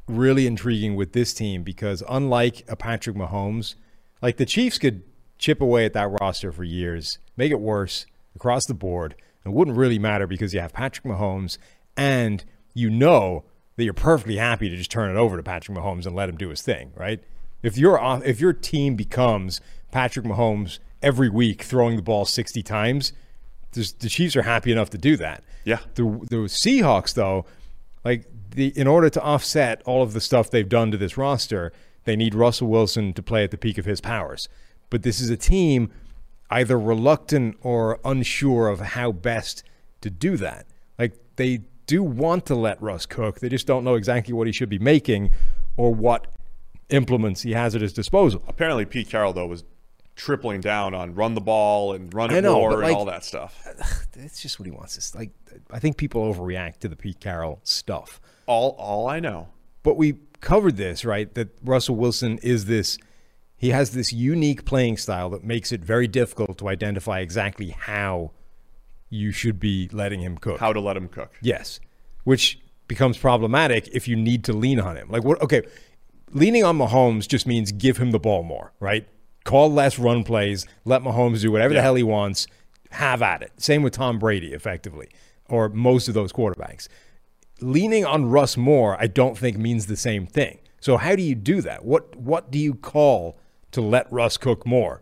really 0.08 0.48
intriguing 0.48 0.96
with 0.96 1.14
this 1.14 1.34
team 1.34 1.64
because 1.64 2.04
unlike 2.10 2.64
a 2.68 2.76
Patrick 2.76 3.16
Mahomes, 3.16 3.76
like 4.22 4.38
the 4.38 4.46
Chiefs 4.46 4.78
could 4.78 5.04
chip 5.38 5.62
away 5.62 5.86
at 5.86 5.94
that 5.94 6.10
roster 6.22 6.52
for 6.52 6.64
years, 6.64 7.20
make 7.38 7.52
it 7.52 7.60
worse 7.60 8.06
across 8.36 8.66
the 8.66 8.74
board. 8.74 9.16
It 9.46 9.54
wouldn't 9.54 9.78
really 9.78 10.00
matter 10.00 10.28
because 10.28 10.54
you 10.54 10.60
have 10.60 10.74
Patrick 10.74 11.06
Mahomes 11.06 11.58
and 11.96 12.44
you 12.74 12.90
know 12.90 13.46
that 13.78 13.84
you're 13.84 13.94
perfectly 13.94 14.38
happy 14.38 14.70
to 14.70 14.76
just 14.76 14.92
turn 14.92 15.10
it 15.10 15.18
over 15.18 15.38
to 15.38 15.44
Patrick 15.44 15.78
Mahomes 15.78 16.06
and 16.06 16.16
let 16.16 16.28
him 16.28 16.36
do 16.36 16.50
his 16.50 16.62
thing, 16.62 16.92
right? 16.96 17.24
If 17.64 17.78
your 17.78 18.00
if 18.26 18.42
your 18.42 18.54
team 18.54 18.96
becomes 18.96 19.62
Patrick 19.92 20.26
Mahomes 20.26 20.80
every 21.02 21.30
week 21.30 21.64
throwing 21.64 21.96
the 21.96 22.02
ball 22.02 22.26
60 22.26 22.62
times, 22.64 23.14
the 23.72 24.10
Chiefs 24.10 24.36
are 24.36 24.42
happy 24.42 24.72
enough 24.72 24.90
to 24.92 24.98
do 24.98 25.16
that. 25.18 25.44
Yeah. 25.64 25.80
The 25.96 26.04
the 26.04 26.38
Seahawks 26.48 27.14
though, 27.14 27.46
like 28.04 28.26
the 28.52 28.74
in 28.76 28.88
order 28.88 29.10
to 29.10 29.22
offset 29.22 29.82
all 29.86 30.02
of 30.02 30.14
the 30.14 30.22
stuff 30.22 30.50
they've 30.50 30.68
done 30.68 30.92
to 30.92 30.98
this 30.98 31.18
roster, 31.18 31.72
they 32.06 32.16
need 32.16 32.34
Russell 32.34 32.68
Wilson 32.68 33.14
to 33.14 33.24
play 33.24 33.44
at 33.44 33.52
the 33.52 33.58
peak 33.58 33.78
of 33.78 33.86
his 33.86 34.02
powers. 34.02 34.50
But 34.90 35.04
this 35.04 35.20
is 35.20 35.30
a 35.30 35.38
team 35.38 35.92
either 36.50 36.80
reluctant 36.80 37.58
or 37.62 38.00
unsure 38.06 38.70
of 38.70 38.80
how 38.80 39.12
best 39.12 39.64
to 40.02 40.10
do 40.10 40.38
that. 40.38 40.66
Like 40.98 41.14
they 41.36 41.62
do 41.88 42.04
want 42.04 42.46
to 42.46 42.56
let 42.56 42.82
Russ 42.82 43.06
cook. 43.06 43.40
They 43.40 43.50
just 43.50 43.66
don't 43.66 43.84
know 43.84 43.96
exactly 43.96 44.34
what 44.34 44.46
he 44.46 44.54
should 44.54 44.70
be 44.70 44.78
making 44.78 45.32
or 45.78 45.94
what 45.94 46.28
implements 46.90 47.42
he 47.42 47.54
has 47.54 47.76
at 47.76 47.82
his 47.82 47.94
disposal. 47.94 48.44
Apparently, 48.48 48.86
Pete 48.86 49.10
Carroll 49.10 49.34
though 49.34 49.48
was 49.48 49.64
tripling 50.16 50.60
down 50.62 50.94
on 50.94 51.14
run 51.14 51.36
the 51.36 51.42
ball 51.42 51.94
and 51.94 52.12
run 52.14 52.32
it 52.32 52.42
know, 52.42 52.56
more 52.56 52.72
but, 52.72 52.84
and 52.84 52.96
all 52.96 53.06
that 53.06 53.24
stuff. 53.24 53.66
It's 54.20 54.42
just 54.42 54.60
what 54.60 54.66
he 54.66 54.72
wants. 54.72 54.98
It's 54.98 55.14
like 55.14 55.30
I 55.72 55.80
think 55.80 55.98
people 55.98 56.22
overreact 56.34 56.80
to 56.80 56.88
the 56.88 56.96
Pete 56.96 57.20
Carroll 57.20 57.60
stuff. 57.64 58.20
All 58.48 58.72
all 58.80 59.08
I 59.08 59.20
know. 59.20 59.50
But 59.84 59.96
we 59.96 60.16
covered 60.42 60.76
this, 60.76 61.06
right? 61.06 61.34
That 61.36 61.50
Russell 61.64 61.96
Wilson 61.96 62.40
is 62.42 62.66
this 62.66 62.98
he 63.56 63.70
has 63.70 63.92
this 63.92 64.12
unique 64.12 64.66
playing 64.66 64.98
style 64.98 65.30
that 65.32 65.44
makes 65.44 65.72
it 65.72 65.82
very 65.82 66.08
difficult 66.08 66.58
to 66.60 66.68
identify 66.68 67.20
exactly 67.20 67.70
how 67.70 68.32
you 69.10 69.32
should 69.32 69.60
be 69.60 69.90
letting 69.92 70.22
him 70.22 70.38
cook. 70.38 70.60
How 70.60 70.74
to 70.74 70.80
let 70.80 70.98
him 70.98 71.08
cook. 71.08 71.34
Yes, 71.42 71.80
which 72.24 72.60
becomes 72.88 73.18
problematic 73.18 73.88
if 73.90 74.08
you 74.08 74.16
need 74.16 74.44
to 74.46 74.54
lean 74.54 74.80
on 74.80 74.98
him. 74.98 75.10
Like 75.10 75.24
what? 75.24 75.42
Okay, 75.42 75.64
leaning 76.32 76.64
on 76.64 76.78
Mahomes 76.78 77.28
just 77.28 77.48
means 77.48 77.72
give 77.72 77.98
him 77.98 78.12
the 78.12 78.20
ball 78.20 78.44
more, 78.44 78.74
right? 78.80 79.08
Call 79.44 79.72
less 79.72 79.98
run 79.98 80.24
plays, 80.24 80.66
let 80.84 81.02
Mahomes 81.02 81.42
do 81.42 81.52
whatever 81.52 81.74
the 81.74 81.82
hell 81.82 81.96
he 81.96 82.04
wants, 82.04 82.48
have 82.92 83.22
at 83.22 83.42
it. 83.42 83.52
Same 83.58 83.82
with 83.82 83.94
Tom 83.94 84.20
Brady, 84.20 84.54
effectively, 84.54 85.08
or 85.48 85.70
most 85.70 86.08
of 86.10 86.14
those 86.14 86.34
quarterbacks. 86.34 86.90
Leaning 87.62 88.06
on 88.06 88.30
Russ 88.30 88.58
more, 88.58 89.02
I 89.02 89.08
don't 89.08 89.38
think 89.38 89.58
means 89.58 89.86
the 89.86 89.96
same 89.96 90.28
thing. 90.28 90.60
So 90.80 90.98
how 90.98 91.16
do 91.16 91.24
you 91.24 91.34
do 91.34 91.62
that? 91.62 91.86
What 91.86 92.16
what 92.16 92.52
do 92.52 92.60
you 92.60 92.76
call 92.76 93.40
to 93.72 93.82
let 93.82 94.12
Russ 94.12 94.38
cook 94.38 94.66
more? 94.66 95.02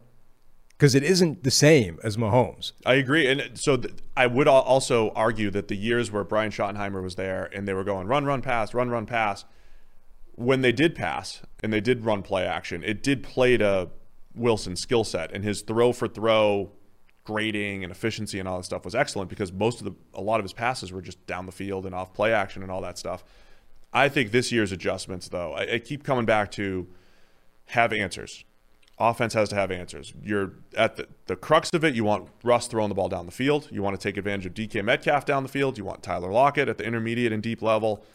Because 0.77 0.93
it 0.93 1.03
isn't 1.03 1.43
the 1.43 1.52
same 1.52 1.99
as 2.03 2.18
Mahomes. 2.18 2.73
I 2.85 2.95
agree, 2.95 3.27
and 3.27 3.57
so 3.57 3.77
th- 3.77 3.93
I 4.18 4.27
would 4.27 4.47
al- 4.47 4.56
also 4.61 5.11
argue 5.11 5.49
that 5.52 5.69
the 5.69 5.76
years 5.76 6.11
where 6.11 6.26
Brian 6.26 6.52
Schottenheimer 6.52 7.02
was 7.02 7.15
there 7.15 7.49
and 7.53 7.65
they 7.65 7.73
were 7.73 7.85
going 7.85 8.07
run, 8.07 8.26
run, 8.26 8.41
pass, 8.41 8.73
run, 8.73 8.89
run, 8.89 9.06
pass, 9.06 9.45
when 10.34 10.61
they 10.61 10.73
did 10.73 10.93
pass 10.93 11.41
and 11.64 11.72
they 11.72 11.80
did 11.80 12.03
run 12.03 12.22
play 12.22 12.45
action, 12.45 12.84
it 12.84 13.02
did 13.02 13.23
play 13.23 13.56
to 13.56 13.89
Wilson's 14.35 14.81
skill 14.81 15.06
set 15.06 15.31
and 15.31 15.45
his 15.45 15.61
throw 15.61 15.93
for 15.93 16.10
throw 16.10 16.72
grading 17.23 17.84
and 17.84 17.91
efficiency 17.91 18.38
and 18.38 18.47
all 18.47 18.57
that 18.57 18.64
stuff 18.64 18.85
was 18.85 18.93
excellent 18.93 19.30
because 19.30 19.52
most 19.52 19.80
of 19.80 19.85
the 19.85 19.93
a 20.14 20.22
lot 20.22 20.39
of 20.39 20.43
his 20.43 20.53
passes 20.53 20.91
were 20.91 21.02
just 21.02 21.26
down 21.26 21.45
the 21.45 21.52
field 21.52 21.85
and 21.85 21.95
off 21.95 22.14
play 22.14 22.34
action 22.34 22.61
and 22.61 22.72
all 22.72 22.81
that 22.81 22.97
stuff. 22.97 23.23
I 23.91 24.10
think 24.10 24.31
this 24.31 24.52
year's 24.52 24.73
adjustments, 24.73 25.30
though, 25.30 25.53
I, 25.53 25.76
I 25.76 25.80
keep 25.80 26.03
coming 26.03 26.26
back 26.26 26.52
to 26.52 26.88
have 27.68 27.93
answers. 27.93 28.43
Offense 28.97 29.34
has 29.34 29.49
to 29.49 29.55
have 29.55 29.72
answers. 29.72 30.13
You're 30.23 30.53
at 30.77 30.95
the, 30.95 31.07
the 31.26 31.35
crux 31.35 31.69
of 31.73 31.84
it. 31.84 31.95
You 31.95 32.05
want 32.05 32.30
Russ 32.43 32.67
throwing 32.67 32.88
the 32.88 32.95
ball 32.95 33.09
down 33.09 33.26
the 33.26 33.31
field. 33.31 33.67
You 33.69 33.84
want 33.84 33.99
to 33.99 34.01
take 34.01 34.15
advantage 34.15 34.45
of 34.45 34.53
DK 34.53 34.85
Metcalf 34.85 35.26
down 35.26 35.43
the 35.43 35.49
field. 35.49 35.77
You 35.77 35.84
want 35.84 36.01
Tyler 36.01 36.31
Lockett 36.31 36.69
at 36.69 36.77
the 36.77 36.85
intermediate 36.85 37.34
and 37.34 37.43
deep 37.43 37.61
level. 37.61 38.05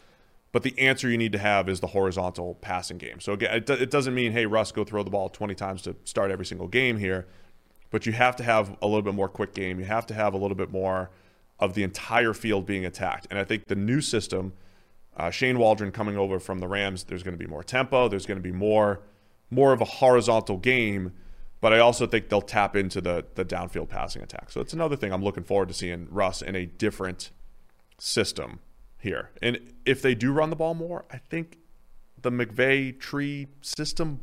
But 0.51 0.63
the 0.63 0.77
answer 0.79 1.07
you 1.07 1.17
need 1.17 1.31
to 1.33 1.37
have 1.37 1.69
is 1.69 1.79
the 1.79 1.87
horizontal 1.87 2.55
passing 2.55 2.97
game. 2.97 3.19
So 3.19 3.33
again, 3.33 3.55
it, 3.55 3.69
it 3.69 3.91
doesn't 3.91 4.13
mean, 4.13 4.31
hey, 4.31 4.47
Russ, 4.47 4.71
go 4.71 4.83
throw 4.83 5.03
the 5.03 5.11
ball 5.11 5.29
20 5.29 5.53
times 5.55 5.83
to 5.83 5.95
start 6.03 6.31
every 6.31 6.45
single 6.45 6.67
game 6.67 6.97
here. 6.97 7.27
But 7.91 8.05
you 8.05 8.13
have 8.13 8.35
to 8.37 8.43
have 8.43 8.75
a 8.81 8.87
little 8.87 9.01
bit 9.01 9.13
more 9.13 9.29
quick 9.29 9.53
game. 9.53 9.79
You 9.79 9.85
have 9.85 10.07
to 10.07 10.13
have 10.13 10.33
a 10.33 10.37
little 10.37 10.57
bit 10.57 10.71
more 10.71 11.11
of 11.59 11.75
the 11.75 11.83
entire 11.83 12.33
field 12.33 12.65
being 12.65 12.85
attacked. 12.85 13.27
And 13.29 13.37
I 13.37 13.43
think 13.43 13.67
the 13.67 13.75
new 13.75 14.01
system, 14.01 14.53
uh, 15.15 15.29
Shane 15.29 15.59
Waldron 15.59 15.91
coming 15.91 16.17
over 16.17 16.39
from 16.39 16.59
the 16.59 16.67
Rams, 16.67 17.03
there's 17.03 17.21
going 17.21 17.37
to 17.37 17.39
be 17.39 17.49
more 17.49 17.63
tempo. 17.63 18.07
There's 18.07 18.25
going 18.25 18.39
to 18.39 18.43
be 18.43 18.51
more 18.51 19.01
more 19.51 19.73
of 19.73 19.81
a 19.81 19.85
horizontal 19.85 20.57
game. 20.57 21.13
But 21.59 21.73
I 21.73 21.79
also 21.79 22.07
think 22.07 22.29
they'll 22.29 22.41
tap 22.41 22.75
into 22.75 23.01
the 23.01 23.25
the 23.35 23.45
downfield 23.45 23.89
passing 23.89 24.23
attack. 24.23 24.49
So 24.49 24.61
it's 24.61 24.73
another 24.73 24.95
thing 24.95 25.13
I'm 25.13 25.23
looking 25.23 25.43
forward 25.43 25.67
to 25.67 25.75
seeing 25.75 26.07
Russ 26.09 26.41
in 26.41 26.55
a 26.55 26.65
different 26.65 27.29
system 27.99 28.59
here. 28.97 29.29
And 29.41 29.59
if 29.85 30.01
they 30.01 30.15
do 30.15 30.31
run 30.31 30.49
the 30.49 30.55
ball 30.55 30.73
more, 30.73 31.05
I 31.11 31.17
think 31.17 31.59
the 32.19 32.31
McVay 32.31 32.99
tree 32.99 33.47
system 33.61 34.21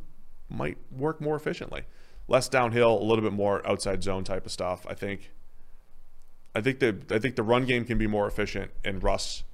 might 0.48 0.78
work 0.90 1.20
more 1.20 1.36
efficiently. 1.36 1.82
Less 2.26 2.48
downhill, 2.48 3.00
a 3.00 3.04
little 3.04 3.22
bit 3.22 3.32
more 3.32 3.66
outside 3.66 4.02
zone 4.02 4.24
type 4.24 4.46
of 4.46 4.52
stuff. 4.52 4.84
I 4.88 4.94
think 4.94 5.30
I 6.54 6.60
think 6.60 6.80
the 6.80 7.00
I 7.10 7.18
think 7.18 7.36
the 7.36 7.42
run 7.42 7.66
game 7.66 7.84
can 7.84 7.98
be 7.98 8.06
more 8.06 8.26
efficient 8.26 8.72
and 8.84 9.02
Russ 9.02 9.44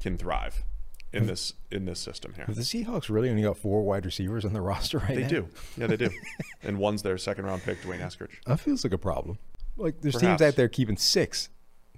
can 0.00 0.16
thrive 0.16 0.64
in 1.14 1.26
this 1.26 1.54
in 1.70 1.84
this 1.84 2.00
system 2.00 2.32
here. 2.34 2.44
Have 2.46 2.56
the 2.56 2.62
Seahawks 2.62 3.08
really 3.08 3.30
only 3.30 3.42
got 3.42 3.56
four 3.56 3.82
wide 3.82 4.04
receivers 4.04 4.44
on 4.44 4.52
the 4.52 4.60
roster 4.70 4.98
right 4.98 5.08
They 5.08 5.22
now? 5.22 5.28
They 5.28 5.34
do. 5.34 5.48
Yeah, 5.76 5.86
they 5.86 5.96
do. 5.96 6.10
and 6.62 6.78
one's 6.78 7.02
their 7.02 7.18
second 7.18 7.44
round 7.46 7.62
pick, 7.62 7.82
D'Wayne 7.82 8.00
Eskridge. 8.00 8.30
That 8.46 8.60
feels 8.60 8.84
like 8.84 8.92
a 8.92 8.98
problem. 8.98 9.38
Like 9.76 10.00
there's 10.00 10.14
Perhaps. 10.16 10.40
teams 10.40 10.48
out 10.48 10.56
there 10.56 10.68
keeping 10.68 10.96
six. 10.96 11.48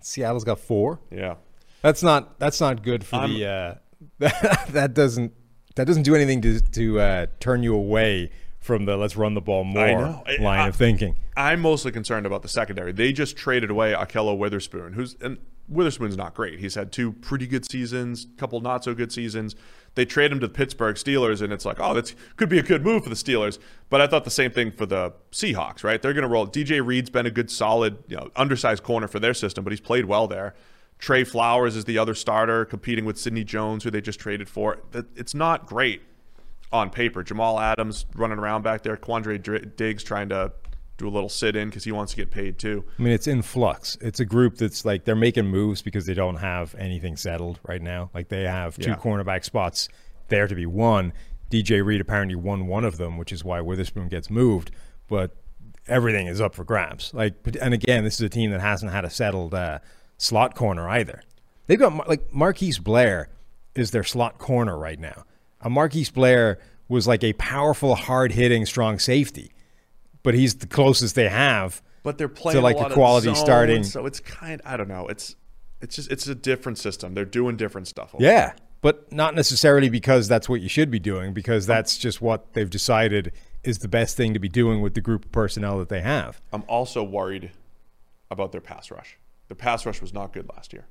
Seattle's 0.01 0.45
got 0.45 0.59
four. 0.61 1.01
Yeah. 1.11 1.35
That's 1.83 2.03
not 2.03 2.39
that's 2.39 2.61
not 2.61 2.83
good 2.83 3.05
for 3.05 3.27
the. 3.29 3.47
Uh, 3.47 3.75
that 4.71 4.95
doesn't 4.95 5.33
that 5.75 5.87
doesn't 5.87 6.03
do 6.05 6.15
anything 6.15 6.41
to 6.43 6.61
to 6.61 7.01
uh, 7.01 7.27
turn 7.41 7.63
you 7.63 7.75
away 7.75 8.31
from 8.59 8.85
the 8.85 8.97
let's 8.97 9.17
run 9.17 9.35
the 9.35 9.41
ball 9.41 9.63
more. 9.65 9.85
I- 10.27 10.37
line 10.41 10.61
I- 10.61 10.69
of 10.69 10.77
thinking. 10.77 11.17
I'm 11.37 11.61
mostly 11.61 11.93
concerned 11.93 12.25
about 12.25 12.41
the 12.43 12.49
secondary. 12.49 12.93
They 12.93 13.13
just 13.13 13.37
traded 13.37 13.71
away 13.71 13.93
Ahkello 13.93 14.37
Witherspoon, 14.39 14.95
who's 14.95 15.17
and 15.21 15.37
Witherspoon's 15.69 16.17
not 16.17 16.35
great. 16.35 16.59
He's 16.61 16.75
had 16.75 16.93
two 16.93 17.13
pretty 17.13 17.47
good 17.47 17.69
seasons, 17.69 18.25
a 18.25 18.39
couple 18.39 18.61
not 18.61 18.85
so 18.85 18.95
good 18.95 19.13
seasons. 19.13 19.55
They 19.95 20.05
trade 20.05 20.31
him 20.31 20.41
to 20.41 20.47
the 20.47 20.53
Pittsburgh 20.53 20.97
Steelers, 20.97 21.41
and 21.41 21.53
it's 21.53 21.65
like, 21.65 21.81
oh, 21.81 21.95
that 21.95 22.15
could 22.37 22.49
be 22.49 22.59
a 22.59 22.63
good 22.63 22.85
move 22.85 23.03
for 23.03 23.09
the 23.09 23.17
Steelers. 23.17 23.59
But 23.89 24.01
I 24.01 24.07
thought 24.07 24.25
the 24.25 24.31
same 24.31 24.51
thing 24.51 24.71
for 24.71 24.87
the 24.87 25.13
Seahawks, 25.33 25.83
right? 25.83 26.01
They're 26.01 26.13
going 26.13 26.23
to 26.23 26.29
roll. 26.29 26.47
DJ 26.47 26.85
Reed's 26.85 27.11
been 27.11 27.27
a 27.27 27.31
good, 27.31 27.51
solid, 27.51 27.99
you 28.07 28.17
know, 28.17 28.31
undersized 28.37 28.83
corner 28.83 29.09
for 29.09 29.19
their 29.19 29.35
system, 29.35 29.65
but 29.65 29.73
he's 29.73 29.81
played 29.81 30.05
well 30.05 30.29
there. 30.29 30.55
Tre 30.99 31.25
Flowers 31.25 31.77
is 31.77 31.85
the 31.85 31.99
other 31.99 32.15
starter, 32.15 32.65
competing 32.65 33.05
with 33.05 33.19
Sidney 33.19 33.45
Jones, 33.45 33.85
who 33.85 33.91
they 33.91 34.01
just 34.01 34.21
traded 34.21 34.49
for. 34.49 34.79
It's 35.15 35.35
not 35.35 35.67
great 35.67 36.03
on 36.73 36.91
paper. 36.91 37.23
Jamal 37.23 37.61
Adams 37.61 38.07
running 38.15 38.39
around 38.39 38.63
back 38.63 38.83
there. 38.83 38.97
Quandre 38.97 39.43
Dr- 39.43 39.77
Diggs 39.77 40.03
trying 40.03 40.29
to 40.31 40.53
do 40.99 41.07
a 41.09 41.11
little 41.11 41.29
sit 41.29 41.57
in 41.57 41.69
because 41.69 41.85
he 41.85 41.93
wants 41.93 42.13
to 42.13 42.17
get 42.17 42.31
paid 42.31 42.59
too. 42.59 42.85
I 42.99 43.03
mean, 43.03 43.13
it's 43.13 43.27
in 43.27 43.43
flux. 43.43 43.99
It's 44.01 44.21
a 44.21 44.25
group 44.25 44.57
that's 44.57 44.85
like 44.85 45.05
they're 45.05 45.15
making 45.15 45.47
moves 45.47 45.83
because 45.83 46.07
they 46.07 46.15
don't 46.15 46.37
have 46.37 46.75
anything 46.77 47.17
settled 47.17 47.61
right 47.67 47.83
now. 47.83 48.11
Like 48.15 48.29
they 48.29 48.45
have 48.45 48.77
two 48.79 48.91
Yeah. 48.91 48.97
cornerback 48.97 49.45
spots 49.45 49.89
there 50.29 50.47
to 50.49 50.55
be 50.55 50.67
won. 50.67 51.13
DJ 51.51 51.85
Reed 51.85 52.01
apparently 52.01 52.35
won 52.35 52.67
one 52.67 52.85
of 52.85 52.97
them, 52.97 53.19
which 53.19 53.31
is 53.33 53.45
why 53.45 53.61
Witherspoon 53.61 54.09
gets 54.09 54.31
moved. 54.31 54.71
But 55.09 55.37
everything 55.87 56.27
is 56.27 56.41
up 56.41 56.55
for 56.55 56.65
grabs. 56.65 57.13
Like, 57.15 57.35
and 57.61 57.73
again, 57.75 58.03
this 58.05 58.15
is 58.15 58.21
a 58.23 58.29
team 58.29 58.51
that 58.51 58.61
hasn't 58.61 58.91
had 58.91 59.05
a 59.05 59.11
settled 59.11 59.55
uh, 59.55 59.79
slot 60.19 60.55
corner 60.55 60.89
either. 60.89 61.23
They've 61.67 61.79
got 61.79 62.09
like 62.09 62.33
Marquise 62.33 62.79
Blair 62.79 63.29
is 63.75 63.91
their 63.91 64.03
slot 64.05 64.39
corner 64.39 64.77
right 64.79 64.99
now. 64.99 65.25
A 65.61 65.69
Marquise 65.69 66.11
Blair 66.11 66.59
was 66.89 67.07
like 67.07 67.23
a 67.23 67.33
powerful, 67.35 67.95
hard 67.97 68.33
hitting, 68.33 68.65
strong 68.67 68.99
safety, 68.99 69.53
but 70.27 70.35
he's 70.35 70.57
the 70.57 70.67
closest 70.67 71.15
they 71.15 71.29
have 71.29 71.81
But 72.03 72.19
they're 72.19 72.27
playing 72.27 72.57
to 72.57 72.61
like 72.61 72.75
a 72.75 72.81
lot 72.81 72.91
a 72.91 72.95
quality 72.95 73.27
zone, 73.27 73.37
starting. 73.37 73.85
so 73.85 74.07
it's 74.07 74.19
kind. 74.19 74.61
I 74.65 74.77
don't 74.77 74.89
know. 74.89 75.07
It's 75.07 75.37
it's 75.81 75.95
just 75.95 76.11
it's 76.11 76.27
a 76.27 76.35
different 76.35 76.79
system. 76.79 77.15
They're 77.15 77.25
doing 77.25 77.57
different 77.57 77.87
stuff. 77.87 78.13
Yeah, 78.19 78.55
but 78.81 79.13
not 79.13 79.37
necessarily 79.37 79.89
because 79.89 80.27
that's 80.27 80.49
what 80.49 80.61
you 80.61 80.69
should 80.69 80.91
be 80.91 80.99
doing, 80.99 81.33
because 81.33 81.65
that's 81.65 81.97
just 81.97 82.21
what 82.21 82.55
they've 82.55 82.69
decided 82.69 83.33
is 83.63 83.79
the 83.79 83.89
best 83.89 84.17
thing 84.17 84.35
to 84.35 84.41
be 84.41 84.49
doing 84.49 84.81
with 84.81 84.95
the 84.95 85.01
group 85.01 85.27
of 85.27 85.31
personnel 85.31 85.79
that 85.79 85.91
they 85.91 86.01
have. 86.01 86.41
I'm 86.53 86.65
also 86.67 87.05
worried 87.05 87.53
about 88.29 88.51
their 88.51 88.61
pass 88.61 88.91
rush. 88.91 89.19
The 89.47 89.55
pass 89.55 89.87
rush 89.87 90.01
was 90.01 90.13
not 90.13 90.33
good 90.33 90.49
last 90.49 90.73
year. 90.73 90.87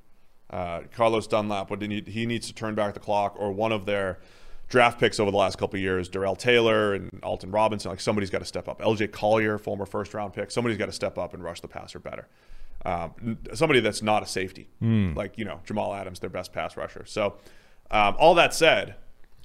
Uh, 0.50 0.84
Carlos 0.94 1.28
Dunlap, 1.28 1.70
what 1.70 1.82
he, 1.82 2.02
he 2.08 2.26
needs 2.26 2.48
to 2.48 2.54
turn 2.54 2.74
back 2.74 2.94
the 2.94 3.02
clock, 3.02 3.36
or 3.38 3.52
one 3.52 3.74
of 3.74 3.86
their 3.86 4.20
draft 4.68 5.00
picks 5.00 5.20
over 5.20 5.32
the 5.32 5.38
last 5.38 5.58
couple 5.58 5.78
of 5.78 5.82
years, 5.82 6.10
Darrell 6.10 6.36
Taylor 6.36 6.94
and 6.94 7.10
Alton 7.24 7.52
Robinson. 7.52 7.92
Like 7.92 8.00
somebody's 8.00 8.30
got 8.30 8.40
to 8.40 8.46
step 8.46 8.68
up. 8.68 8.82
LJ 8.82 9.12
Collier, 9.12 9.58
former 9.58 9.86
first 9.86 10.14
round 10.14 10.34
pick, 10.34 10.52
somebody's 10.52 10.78
got 10.78 10.88
to 10.88 10.92
step 10.92 11.18
up 11.18 11.34
and 11.34 11.44
rush 11.44 11.62
the 11.62 11.68
passer 11.68 12.00
better. 12.00 12.28
Um, 12.86 13.40
somebody 13.54 13.80
that's 13.80 14.04
not 14.04 14.22
a 14.22 14.28
safety, 14.28 14.70
like 15.16 15.38
you 15.38 15.46
know 15.46 15.60
Jamal 15.66 15.94
Adams, 15.94 16.20
their 16.20 16.30
best 16.30 16.54
pass 16.54 16.78
rusher. 16.78 17.04
So, 17.06 17.38
um, 17.90 18.16
all 18.20 18.36
that 18.36 18.54
said, 18.54 18.96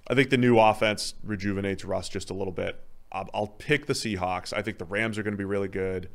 I 0.08 0.14
think 0.14 0.28
the 0.30 0.36
new 0.36 0.58
offense 0.58 1.14
rejuvenates 1.24 1.84
Russ 1.84 2.08
just 2.08 2.28
a 2.30 2.34
little 2.34 2.52
bit. 2.52 2.78
I'll, 3.12 3.30
I'll 3.32 3.46
pick 3.46 3.86
the 3.86 3.94
Seahawks. 3.94 4.52
I 4.52 4.60
think 4.62 4.78
the 4.78 4.84
Rams 4.84 5.16
are 5.18 5.22
going 5.22 5.32
to 5.32 5.38
be 5.38 5.44
really 5.44 5.68
good. 5.68 6.10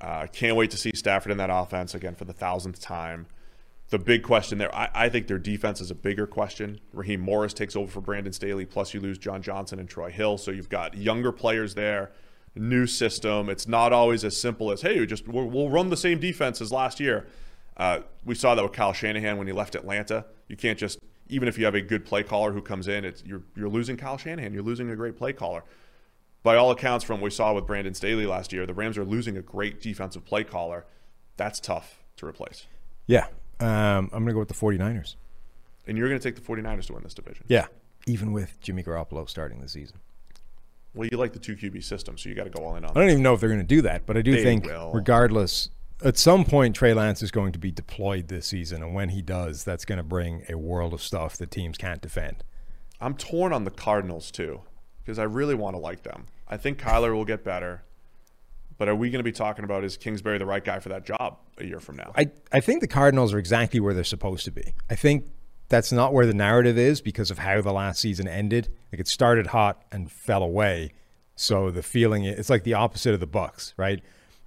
Uh, 0.00 0.26
can't 0.26 0.56
wait 0.56 0.70
to 0.70 0.76
see 0.76 0.92
Stafford 0.94 1.32
in 1.32 1.38
that 1.38 1.50
offense 1.50 1.94
again 1.94 2.14
for 2.14 2.24
the 2.24 2.32
thousandth 2.32 2.80
time. 2.80 3.26
The 3.90 3.98
big 3.98 4.22
question 4.22 4.58
there, 4.58 4.74
I, 4.74 4.88
I 4.94 5.08
think 5.08 5.28
their 5.28 5.38
defense 5.38 5.80
is 5.80 5.90
a 5.90 5.94
bigger 5.94 6.26
question. 6.26 6.80
Raheem 6.92 7.20
Morris 7.20 7.54
takes 7.54 7.76
over 7.76 7.90
for 7.90 8.00
Brandon 8.00 8.32
Staley, 8.32 8.66
plus 8.66 8.92
you 8.92 9.00
lose 9.00 9.16
John 9.16 9.42
Johnson 9.42 9.78
and 9.78 9.88
Troy 9.88 10.10
Hill. 10.10 10.38
So 10.38 10.50
you've 10.50 10.68
got 10.68 10.96
younger 10.96 11.30
players 11.30 11.74
there, 11.74 12.10
new 12.56 12.86
system. 12.86 13.48
It's 13.48 13.68
not 13.68 13.92
always 13.92 14.24
as 14.24 14.36
simple 14.40 14.72
as, 14.72 14.82
hey, 14.82 14.98
we 14.98 15.06
just 15.06 15.28
we'll, 15.28 15.46
we'll 15.46 15.70
run 15.70 15.90
the 15.90 15.96
same 15.96 16.18
defense 16.18 16.60
as 16.60 16.72
last 16.72 16.98
year. 16.98 17.26
Uh, 17.76 18.00
we 18.24 18.34
saw 18.34 18.54
that 18.54 18.62
with 18.62 18.72
Kyle 18.72 18.92
Shanahan 18.92 19.38
when 19.38 19.46
he 19.46 19.52
left 19.52 19.74
Atlanta. 19.74 20.24
You 20.48 20.56
can't 20.56 20.78
just, 20.78 20.98
even 21.28 21.46
if 21.46 21.56
you 21.56 21.64
have 21.64 21.74
a 21.74 21.80
good 21.80 22.04
play 22.04 22.24
caller 22.24 22.52
who 22.52 22.62
comes 22.62 22.88
in, 22.88 23.04
it's, 23.04 23.22
you're, 23.24 23.42
you're 23.54 23.68
losing 23.68 23.96
Kyle 23.96 24.18
Shanahan. 24.18 24.52
You're 24.52 24.62
losing 24.62 24.90
a 24.90 24.96
great 24.96 25.16
play 25.16 25.32
caller 25.32 25.62
by 26.46 26.54
all 26.54 26.70
accounts, 26.70 27.04
from 27.04 27.20
what 27.20 27.24
we 27.24 27.30
saw 27.30 27.52
with 27.52 27.66
Brandon 27.66 27.92
Staley 27.92 28.24
last 28.24 28.52
year, 28.52 28.66
the 28.66 28.72
Rams 28.72 28.96
are 28.96 29.04
losing 29.04 29.36
a 29.36 29.42
great 29.42 29.80
defensive 29.80 30.24
play 30.24 30.44
caller. 30.44 30.86
That's 31.36 31.58
tough 31.58 32.04
to 32.18 32.26
replace. 32.26 32.68
Yeah. 33.08 33.26
Um, 33.60 33.66
I'm 34.12 34.24
going 34.24 34.26
to 34.26 34.32
go 34.34 34.38
with 34.40 34.48
the 34.48 34.54
49ers. 34.54 35.16
And 35.86 35.96
you're 35.96 36.08
going 36.08 36.20
to 36.20 36.32
take 36.32 36.34
the 36.34 36.40
49ers 36.52 36.86
to 36.86 36.94
win 36.94 37.02
this 37.02 37.14
division. 37.14 37.44
Yeah. 37.48 37.66
Even 38.06 38.32
with 38.32 38.60
Jimmy 38.60 38.82
Garoppolo 38.82 39.28
starting 39.28 39.60
the 39.60 39.68
season. 39.68 39.98
Well, 40.94 41.08
you 41.10 41.18
like 41.18 41.32
the 41.32 41.38
two 41.38 41.56
QB 41.56 41.84
system, 41.84 42.16
so 42.16 42.28
you 42.28 42.34
got 42.34 42.44
to 42.44 42.50
go 42.50 42.64
all 42.64 42.76
in 42.76 42.84
on 42.84 42.90
I 42.90 42.94
that. 42.94 43.00
don't 43.00 43.10
even 43.10 43.22
know 43.22 43.34
if 43.34 43.40
they're 43.40 43.48
going 43.50 43.60
to 43.60 43.66
do 43.66 43.82
that, 43.82 44.06
but 44.06 44.16
I 44.16 44.22
do 44.22 44.32
They 44.32 44.42
think, 44.42 44.64
will. 44.66 44.92
regardless, 44.92 45.68
at 46.04 46.16
some 46.16 46.44
point, 46.44 46.74
Trey 46.74 46.94
Lance 46.94 47.22
is 47.22 47.30
going 47.30 47.52
to 47.52 47.58
be 47.58 47.70
deployed 47.70 48.28
this 48.28 48.46
season. 48.46 48.82
And 48.82 48.94
when 48.94 49.10
he 49.10 49.20
does, 49.22 49.62
that's 49.64 49.84
going 49.84 49.98
to 49.98 50.02
bring 50.02 50.44
a 50.48 50.56
world 50.56 50.94
of 50.94 51.02
stuff 51.02 51.36
that 51.36 51.50
teams 51.50 51.76
can't 51.76 52.00
defend. 52.00 52.42
I'm 53.00 53.14
torn 53.14 53.52
on 53.52 53.64
the 53.64 53.70
Cardinals, 53.70 54.30
too, 54.30 54.62
because 55.04 55.18
I 55.18 55.24
really 55.24 55.54
want 55.54 55.74
to 55.76 55.80
like 55.80 56.02
them. 56.02 56.26
I 56.48 56.56
think 56.56 56.78
Kyler 56.78 57.12
will 57.14 57.24
get 57.26 57.44
better. 57.44 57.82
But 58.78 58.88
are 58.88 58.94
we 58.94 59.10
going 59.10 59.20
to 59.20 59.24
be 59.24 59.32
talking 59.32 59.64
about 59.64 59.84
is 59.84 59.96
Kingsbury 59.96 60.38
the 60.38 60.46
right 60.46 60.64
guy 60.64 60.80
for 60.80 60.90
that 60.90 61.06
job 61.06 61.38
a 61.58 61.64
year 61.64 61.80
from 61.80 61.96
now? 61.96 62.12
I, 62.16 62.30
I 62.52 62.60
think 62.60 62.80
the 62.80 62.88
Cardinals 62.88 63.32
are 63.32 63.38
exactly 63.38 63.80
where 63.80 63.94
they're 63.94 64.04
supposed 64.04 64.44
to 64.44 64.50
be. 64.50 64.74
I 64.90 64.94
think 64.94 65.26
that's 65.68 65.92
not 65.92 66.12
where 66.12 66.26
the 66.26 66.34
narrative 66.34 66.78
is 66.78 67.00
because 67.00 67.30
of 67.30 67.38
how 67.38 67.60
the 67.60 67.72
last 67.72 68.00
season 68.00 68.28
ended. 68.28 68.68
Like 68.92 69.00
it 69.00 69.08
started 69.08 69.48
hot 69.48 69.82
and 69.90 70.10
fell 70.10 70.42
away. 70.42 70.92
So 71.36 71.70
the 71.70 71.82
feeling 71.82 72.24
it's 72.24 72.50
like 72.50 72.64
the 72.64 72.74
opposite 72.74 73.14
of 73.14 73.20
the 73.20 73.26
Bucks, 73.26 73.74
right? 73.76 74.02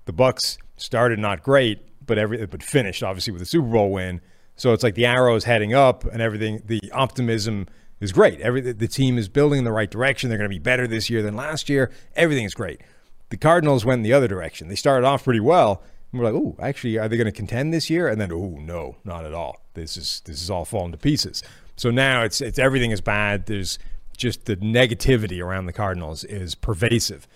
The 0.06 0.14
Bucks 0.14 0.58
started 0.78 1.20
not 1.20 1.44
great, 1.44 1.80
but 2.06 2.18
every 2.18 2.46
but 2.46 2.64
finished 2.64 3.04
obviously 3.04 3.34
with 3.34 3.42
a 3.42 3.46
Super 3.46 3.68
Bowl 3.68 3.92
win. 3.92 4.22
So 4.56 4.74
it's 4.74 4.84
like 4.84 4.96
the 4.96 5.06
arrow 5.06 5.36
is 5.36 5.44
heading 5.44 5.74
up 5.74 6.04
and 6.06 6.22
everything. 6.22 6.62
The 6.66 6.82
optimism 6.92 7.68
is 8.00 8.12
great. 8.12 8.40
Every 8.42 8.62
the 8.62 8.88
team 8.88 9.18
is 9.18 9.30
building 9.30 9.60
in 9.60 9.66
the 9.66 9.72
right 9.72 9.90
direction. 9.90 10.30
They're 10.30 10.38
going 10.38 10.50
to 10.50 10.56
be 10.56 10.60
better 10.60 10.88
this 10.88 11.10
year 11.10 11.22
than 11.22 11.36
last 11.36 11.70
year. 11.70 11.92
Everything 12.16 12.46
is 12.46 12.54
great. 12.54 12.82
The 13.30 13.38
Cardinals 13.38 13.86
went 13.86 14.00
in 14.00 14.04
the 14.04 14.14
other 14.14 14.28
direction. 14.28 14.68
They 14.68 14.76
started 14.76 15.06
off 15.06 15.24
pretty 15.24 15.40
well. 15.40 15.84
And 16.12 16.20
we're 16.20 16.32
like, 16.32 16.42
oh, 16.42 16.56
actually, 16.60 16.98
are 16.98 17.08
they 17.08 17.18
going 17.18 17.26
to 17.26 17.32
contend 17.32 17.74
this 17.74 17.90
year? 17.90 18.08
And 18.08 18.20
then, 18.20 18.32
oh, 18.32 18.58
no, 18.60 18.96
not 19.04 19.26
at 19.26 19.34
all. 19.34 19.62
This 19.76 19.96
is 19.96 20.22
this 20.26 20.42
is 20.42 20.50
all 20.50 20.66
falling 20.66 20.92
to 20.92 20.98
pieces. 20.98 21.44
So 21.76 21.92
now 21.92 22.24
it's 22.24 22.42
it's 22.42 22.58
everything 22.60 22.92
is 22.92 23.02
bad. 23.02 23.46
There's 23.46 23.78
just 24.18 24.46
the 24.46 24.58
negativity 24.58 25.42
around 25.44 25.68
the 25.68 25.74
Cardinals 25.74 26.24
is 26.24 26.56
pervasive. 26.56 27.28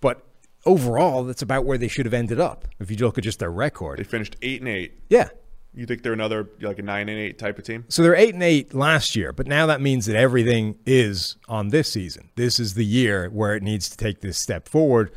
But 0.00 0.24
overall, 0.64 1.24
that's 1.24 1.42
about 1.42 1.64
where 1.64 1.76
they 1.76 1.88
should 1.88 2.06
have 2.06 2.14
ended 2.14 2.40
up. 2.40 2.66
If 2.78 2.90
you 2.90 2.96
look 2.98 3.18
at 3.18 3.24
just 3.24 3.40
their 3.40 3.50
record, 3.50 3.98
they 3.98 4.04
finished 4.04 4.36
eight 4.42 4.60
and 4.60 4.68
eight. 4.68 5.00
yeah. 5.08 5.28
You 5.74 5.86
think 5.86 6.02
they're 6.02 6.12
another 6.12 6.50
like 6.60 6.78
a 6.78 6.82
nine 6.82 7.08
and 7.08 7.18
eight 7.18 7.38
type 7.38 7.58
of 7.58 7.64
team? 7.64 7.86
So 7.88 8.02
they're 8.02 8.14
eight 8.14 8.34
and 8.34 8.42
eight 8.42 8.74
last 8.74 9.16
year, 9.16 9.32
but 9.32 9.46
now 9.46 9.64
that 9.66 9.80
means 9.80 10.04
that 10.04 10.16
everything 10.16 10.78
is 10.84 11.36
on 11.48 11.68
this 11.70 11.90
season. 11.90 12.28
This 12.36 12.60
is 12.60 12.74
the 12.74 12.84
year 12.84 13.30
where 13.30 13.56
it 13.56 13.62
needs 13.62 13.88
to 13.88 13.96
take 13.96 14.20
this 14.20 14.38
step 14.38 14.68
forward. 14.68 15.10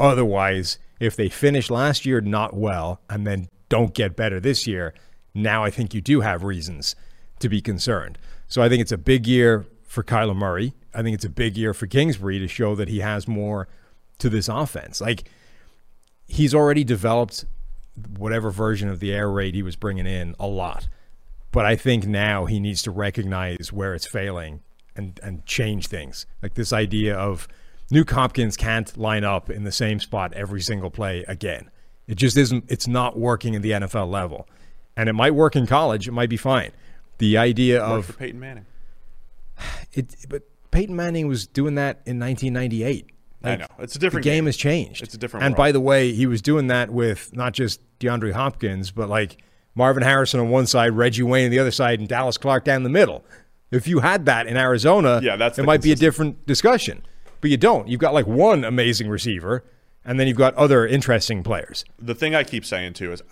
Otherwise, 0.00 0.78
if 0.98 1.14
they 1.14 1.28
finish 1.28 1.70
last 1.70 2.06
year 2.06 2.20
not 2.22 2.54
well 2.54 3.00
and 3.08 3.26
then 3.26 3.48
don't 3.68 3.94
get 3.94 4.16
better 4.16 4.40
this 4.40 4.66
year, 4.66 4.94
now 5.34 5.62
I 5.62 5.70
think 5.70 5.94
you 5.94 6.00
do 6.00 6.22
have 6.22 6.42
reasons 6.42 6.96
to 7.38 7.48
be 7.48 7.60
concerned. 7.60 8.18
So 8.48 8.62
I 8.62 8.68
think 8.68 8.80
it's 8.80 8.92
a 8.92 8.98
big 8.98 9.26
year 9.26 9.66
for 9.84 10.02
Kyler 10.02 10.34
Murray. 10.34 10.72
I 10.94 11.02
think 11.02 11.14
it's 11.14 11.24
a 11.24 11.30
big 11.30 11.56
year 11.56 11.74
for 11.74 11.86
Kingsbury 11.86 12.38
to 12.38 12.48
show 12.48 12.74
that 12.74 12.88
he 12.88 13.00
has 13.00 13.28
more 13.28 13.68
to 14.18 14.28
this 14.28 14.48
offense. 14.48 15.00
Like 15.00 15.28
he's 16.26 16.54
already 16.54 16.82
developed 16.82 17.44
whatever 18.16 18.50
version 18.50 18.88
of 18.88 19.00
the 19.00 19.12
air 19.12 19.30
raid 19.30 19.54
he 19.54 19.62
was 19.62 19.76
bringing 19.76 20.06
in 20.06 20.34
a 20.40 20.46
lot. 20.46 20.88
But 21.52 21.66
I 21.66 21.76
think 21.76 22.06
now 22.06 22.46
he 22.46 22.58
needs 22.58 22.82
to 22.82 22.90
recognize 22.90 23.72
where 23.72 23.94
it's 23.94 24.06
failing 24.06 24.60
and, 24.96 25.20
and 25.22 25.44
change 25.44 25.88
things. 25.88 26.26
Like 26.42 26.54
this 26.54 26.72
idea 26.72 27.16
of 27.16 27.48
Nuke 27.90 28.10
Hopkins 28.10 28.56
can't 28.56 28.96
line 28.96 29.24
up 29.24 29.50
in 29.50 29.64
the 29.64 29.72
same 29.72 29.98
spot 30.00 30.32
every 30.34 30.60
single 30.60 30.90
play 30.90 31.24
again. 31.26 31.70
It 32.06 32.14
just 32.16 32.36
isn't, 32.36 32.64
it's 32.68 32.86
not 32.86 33.18
working 33.18 33.54
in 33.54 33.62
the 33.62 33.70
NFL 33.72 34.10
level. 34.10 34.48
And 34.96 35.08
it 35.08 35.12
might 35.14 35.34
work 35.34 35.56
in 35.56 35.66
college, 35.66 36.06
it 36.08 36.12
might 36.12 36.28
be 36.28 36.36
fine. 36.36 36.72
The 37.18 37.36
idea 37.36 37.82
of 37.82 38.06
for 38.06 38.12
Peyton 38.14 38.40
Manning. 38.40 38.66
it, 39.92 40.14
but 40.28 40.42
Peyton 40.70 40.94
Manning 40.94 41.26
was 41.26 41.46
doing 41.46 41.74
that 41.76 42.00
in 42.06 42.18
1998. 42.18 43.06
I 43.42 43.56
know. 43.56 43.66
It's 43.78 43.96
a 43.96 43.98
different 43.98 44.24
the 44.24 44.30
game, 44.30 44.36
game. 44.38 44.46
has 44.46 44.56
changed. 44.56 45.02
It's 45.02 45.14
a 45.14 45.18
different 45.18 45.44
And 45.44 45.52
world. 45.52 45.56
by 45.56 45.72
the 45.72 45.80
way, 45.80 46.12
he 46.12 46.26
was 46.26 46.42
doing 46.42 46.66
that 46.66 46.90
with 46.90 47.34
not 47.34 47.54
just 47.54 47.80
DeAndre 47.98 48.32
Hopkins, 48.32 48.90
but 48.90 49.08
like 49.08 49.38
Marvin 49.74 50.02
Harrison 50.02 50.40
on 50.40 50.50
one 50.50 50.66
side, 50.66 50.92
Reggie 50.92 51.22
Wayne 51.22 51.46
on 51.46 51.50
the 51.50 51.58
other 51.58 51.70
side, 51.70 52.00
and 52.00 52.08
Dallas 52.08 52.36
Clark 52.36 52.64
down 52.64 52.82
the 52.82 52.90
middle. 52.90 53.24
If 53.70 53.88
you 53.88 54.00
had 54.00 54.26
that 54.26 54.46
in 54.46 54.56
Arizona, 54.58 55.20
Yeah, 55.22 55.36
that's 55.36 55.58
it 55.58 55.64
might 55.64 55.80
be 55.80 55.92
a 55.92 55.96
different 55.96 56.46
discussion. 56.46 57.02
But 57.40 57.50
you 57.50 57.56
don't. 57.56 57.88
You've 57.88 58.00
got 58.00 58.14
like 58.14 58.26
one 58.26 58.64
amazing 58.64 59.08
receiver, 59.08 59.64
and 60.04 60.18
then 60.18 60.26
you've 60.26 60.36
got 60.36 60.54
other 60.54 60.86
interesting 60.86 61.42
players. 61.42 61.84
the 61.98 62.14
thing 62.14 62.34
I 62.34 62.44
keep 62.44 62.64
saying 62.64 62.94
too 62.94 63.12
is, 63.12 63.22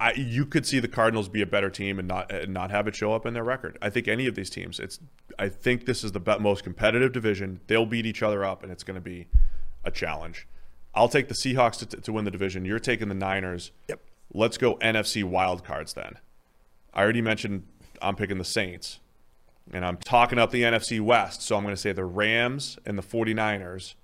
I 0.00 0.12
you 0.12 0.46
could 0.46 0.64
see 0.64 0.78
the 0.78 0.88
Cardinals 0.88 1.28
be 1.28 1.42
a 1.42 1.46
better 1.46 1.70
team 1.70 1.98
and 1.98 2.06
not 2.06 2.30
and 2.30 2.54
not 2.54 2.70
have 2.70 2.86
it 2.86 2.94
show 2.94 3.12
up 3.12 3.26
in 3.26 3.34
their 3.34 3.44
record. 3.44 3.76
I 3.82 3.90
think 3.90 4.06
any 4.06 4.26
of 4.26 4.34
these 4.34 4.50
teams, 4.50 4.78
it's 4.78 5.00
I 5.38 5.48
think 5.48 5.86
this 5.86 6.04
is 6.04 6.12
the 6.12 6.20
be- 6.20 6.38
most 6.38 6.62
competitive 6.62 7.12
division. 7.12 7.60
They'll 7.66 7.86
beat 7.86 8.06
each 8.06 8.22
other 8.22 8.44
up, 8.44 8.62
and 8.62 8.70
it's 8.70 8.84
going 8.84 8.94
to 8.94 9.00
be 9.00 9.26
a 9.84 9.90
challenge. 9.90 10.46
I'll 10.94 11.08
take 11.08 11.28
the 11.28 11.34
Seahawks 11.34 11.78
to, 11.88 12.00
to 12.00 12.12
win 12.12 12.24
the 12.24 12.30
division. 12.30 12.64
You're 12.64 12.78
taking 12.78 13.08
the 13.08 13.14
Niners. 13.14 13.72
Yep. 13.88 14.00
Let's 14.32 14.58
go 14.58 14.76
NFC 14.76 15.24
wild 15.24 15.64
cards 15.64 15.94
then. 15.94 16.18
I 16.92 17.02
already 17.02 17.22
mentioned 17.22 17.66
I'm 18.02 18.16
picking 18.16 18.38
the 18.38 18.44
Saints, 18.44 19.00
and 19.72 19.84
I'm 19.84 19.96
talking 19.98 20.38
up 20.38 20.50
the 20.50 20.62
NFC 20.62 21.00
West. 21.00 21.42
So 21.42 21.56
I'm 21.56 21.62
going 21.62 21.74
to 21.74 21.80
say 21.80 21.92
the 21.92 22.04
Rams 22.04 22.78
and 22.86 22.98
the 22.98 23.02
49ers 23.02 23.94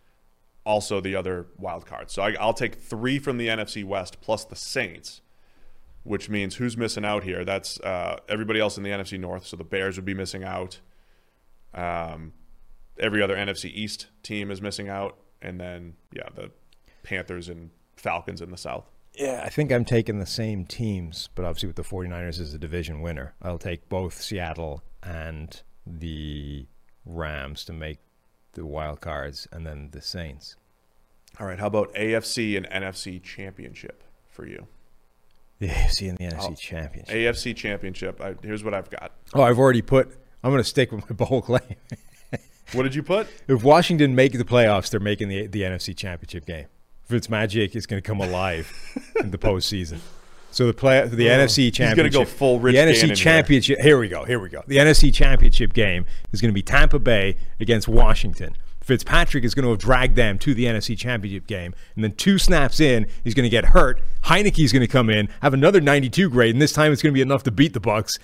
also 0.65 1.01
the 1.01 1.15
other 1.15 1.47
wild 1.59 1.87
card. 1.87 2.11
So 2.11 2.23
I, 2.23 2.35
I'll 2.41 2.55
take 2.55 2.77
three 2.77 3.19
from 3.19 3.39
the 3.39 3.49
NFC 3.49 3.85
West 3.85 4.21
plus 4.21 4.45
the 4.45 4.57
Saints, 4.57 5.21
which 6.03 6.29
means 6.29 6.57
who's 6.57 6.77
missing 6.77 7.05
out 7.05 7.25
here? 7.25 7.45
That's 7.45 7.79
uh, 7.81 8.19
everybody 8.29 8.61
else 8.61 8.77
in 8.77 8.83
the 8.83 8.91
NFC 8.91 9.19
North. 9.19 9.47
So 9.47 9.57
the 9.57 9.65
Bears 9.65 9.97
would 9.97 10.05
be 10.05 10.15
missing 10.15 10.45
out. 10.45 10.81
Um, 11.75 12.33
every 12.99 13.23
other 13.23 13.37
NFC 13.37 13.71
East 13.73 14.07
team 14.23 14.51
is 14.51 14.63
missing 14.63 14.89
out, 14.89 15.19
and 15.43 15.61
then 15.61 15.95
yeah, 16.13 16.29
the 16.35 16.51
Panthers 17.03 17.49
and 17.49 17.71
Falcons 17.97 18.41
in 18.41 18.51
the 18.51 18.57
South. 18.57 18.91
Yeah, 19.15 19.43
I 19.45 19.49
think 19.49 19.71
I'm 19.71 19.85
taking 19.85 20.19
the 20.19 20.27
same 20.27 20.65
teams, 20.65 21.29
but 21.35 21.45
obviously 21.45 21.69
with 21.69 21.77
the 21.77 21.83
49ers 21.83 22.41
as 22.41 22.53
a 22.53 22.59
division 22.59 23.01
winner, 23.01 23.35
I'll 23.41 23.59
take 23.59 23.89
both 23.89 24.21
Seattle 24.21 24.83
and 25.03 25.63
the 25.87 26.67
Rams 27.07 27.65
to 27.67 27.73
make 27.73 27.99
the 28.55 28.67
wild 28.67 29.01
cards 29.01 29.47
and 29.53 29.67
then 29.67 29.91
the 29.93 30.01
Saints. 30.01 30.57
All 31.39 31.47
right, 31.47 31.59
how 31.59 31.67
about 31.67 31.93
AFC 31.95 32.57
and 32.57 32.67
NFC 32.69 33.23
championship 33.23 34.03
for 34.29 34.47
you? 34.47 34.67
The 35.61 35.69
AFC 35.69 36.09
and 36.09 36.19
the 36.19 36.25
NFC 36.25 36.51
Oh, 36.51 36.55
Championship. 36.55 37.15
AFC 37.15 37.55
championship. 37.57 38.21
I, 38.21 38.35
here's 38.43 38.65
what 38.65 38.75
I've 38.75 38.91
got. 38.91 39.13
Oh, 39.35 39.43
I've 39.43 39.59
already 39.59 39.83
put. 39.83 40.09
I'm 40.43 40.51
going 40.51 40.63
to 40.63 40.69
stick 40.69 40.91
with 40.93 41.09
my 41.09 41.15
bold 41.17 41.45
claim. 41.45 41.63
What 42.73 42.83
did 42.83 42.95
you 42.95 43.03
put? 43.03 43.29
if 43.49 43.63
Washington 43.63 44.15
make 44.15 44.33
the 44.33 44.45
playoffs, 44.45 44.91
they're 44.91 44.99
making 45.01 45.29
the 45.29 45.47
the 45.47 45.63
NFC 45.63 45.97
Championship 45.97 46.47
game. 46.47 46.67
Fitzmagic 47.09 47.77
is 47.77 47.87
going 47.87 48.03
to 48.03 48.07
come 48.07 48.21
alive 48.21 48.73
in 49.21 49.31
the 49.31 49.39
postseason. 49.39 49.99
So 50.51 50.69
the 50.69 50.73
play 50.73 51.07
the 51.07 51.31
oh. 51.31 51.39
NFC 51.39 51.65
gonna 51.65 51.71
Championship. 51.73 52.13
go 52.13 52.25
full 52.25 52.61
Rich 52.61 52.75
The 52.75 52.79
Gannon 52.79 52.95
NFC 52.95 53.07
here. 53.07 53.15
Championship. 53.17 53.81
Here 53.81 53.99
we 53.99 54.09
go. 54.09 54.25
Here 54.25 54.39
we 54.39 54.49
go. 54.49 54.63
The 54.67 54.77
NFC 54.77 55.13
Championship 55.13 55.73
game 55.73 56.07
is 56.33 56.41
going 56.41 56.51
to 56.51 56.55
be 56.55 56.63
Tampa 56.63 57.01
Bay 57.01 57.37
against 57.59 57.89
Washington. 57.89 58.57
Fitzpatrick 58.85 59.45
is 59.45 59.55
going 59.55 59.65
to 59.65 59.71
have 59.71 59.79
dragged 59.79 60.15
them 60.15 60.39
to 60.41 60.55
the 60.55 60.67
NFC 60.67 60.97
Championship 60.97 61.47
game, 61.47 61.75
and 61.95 62.05
then 62.05 62.13
two 62.13 62.39
snaps 62.39 62.81
in, 62.81 63.07
he's 63.25 63.33
going 63.33 63.45
to 63.45 63.51
get 63.51 63.67
hurt. 63.67 64.01
Heinicke's 64.25 64.73
going 64.73 64.83
to 64.83 64.87
come 64.87 65.09
in, 65.09 65.29
have 65.41 65.55
another 65.55 65.81
92 65.81 66.29
grade, 66.29 66.55
and 66.55 66.61
this 66.61 66.73
time 66.73 66.93
it's 66.93 67.01
going 67.01 67.13
to 67.13 67.15
be 67.15 67.23
enough 67.23 67.43
to 67.45 67.51
beat 67.51 67.73
the 67.73 67.81
Bucks. 67.81 68.19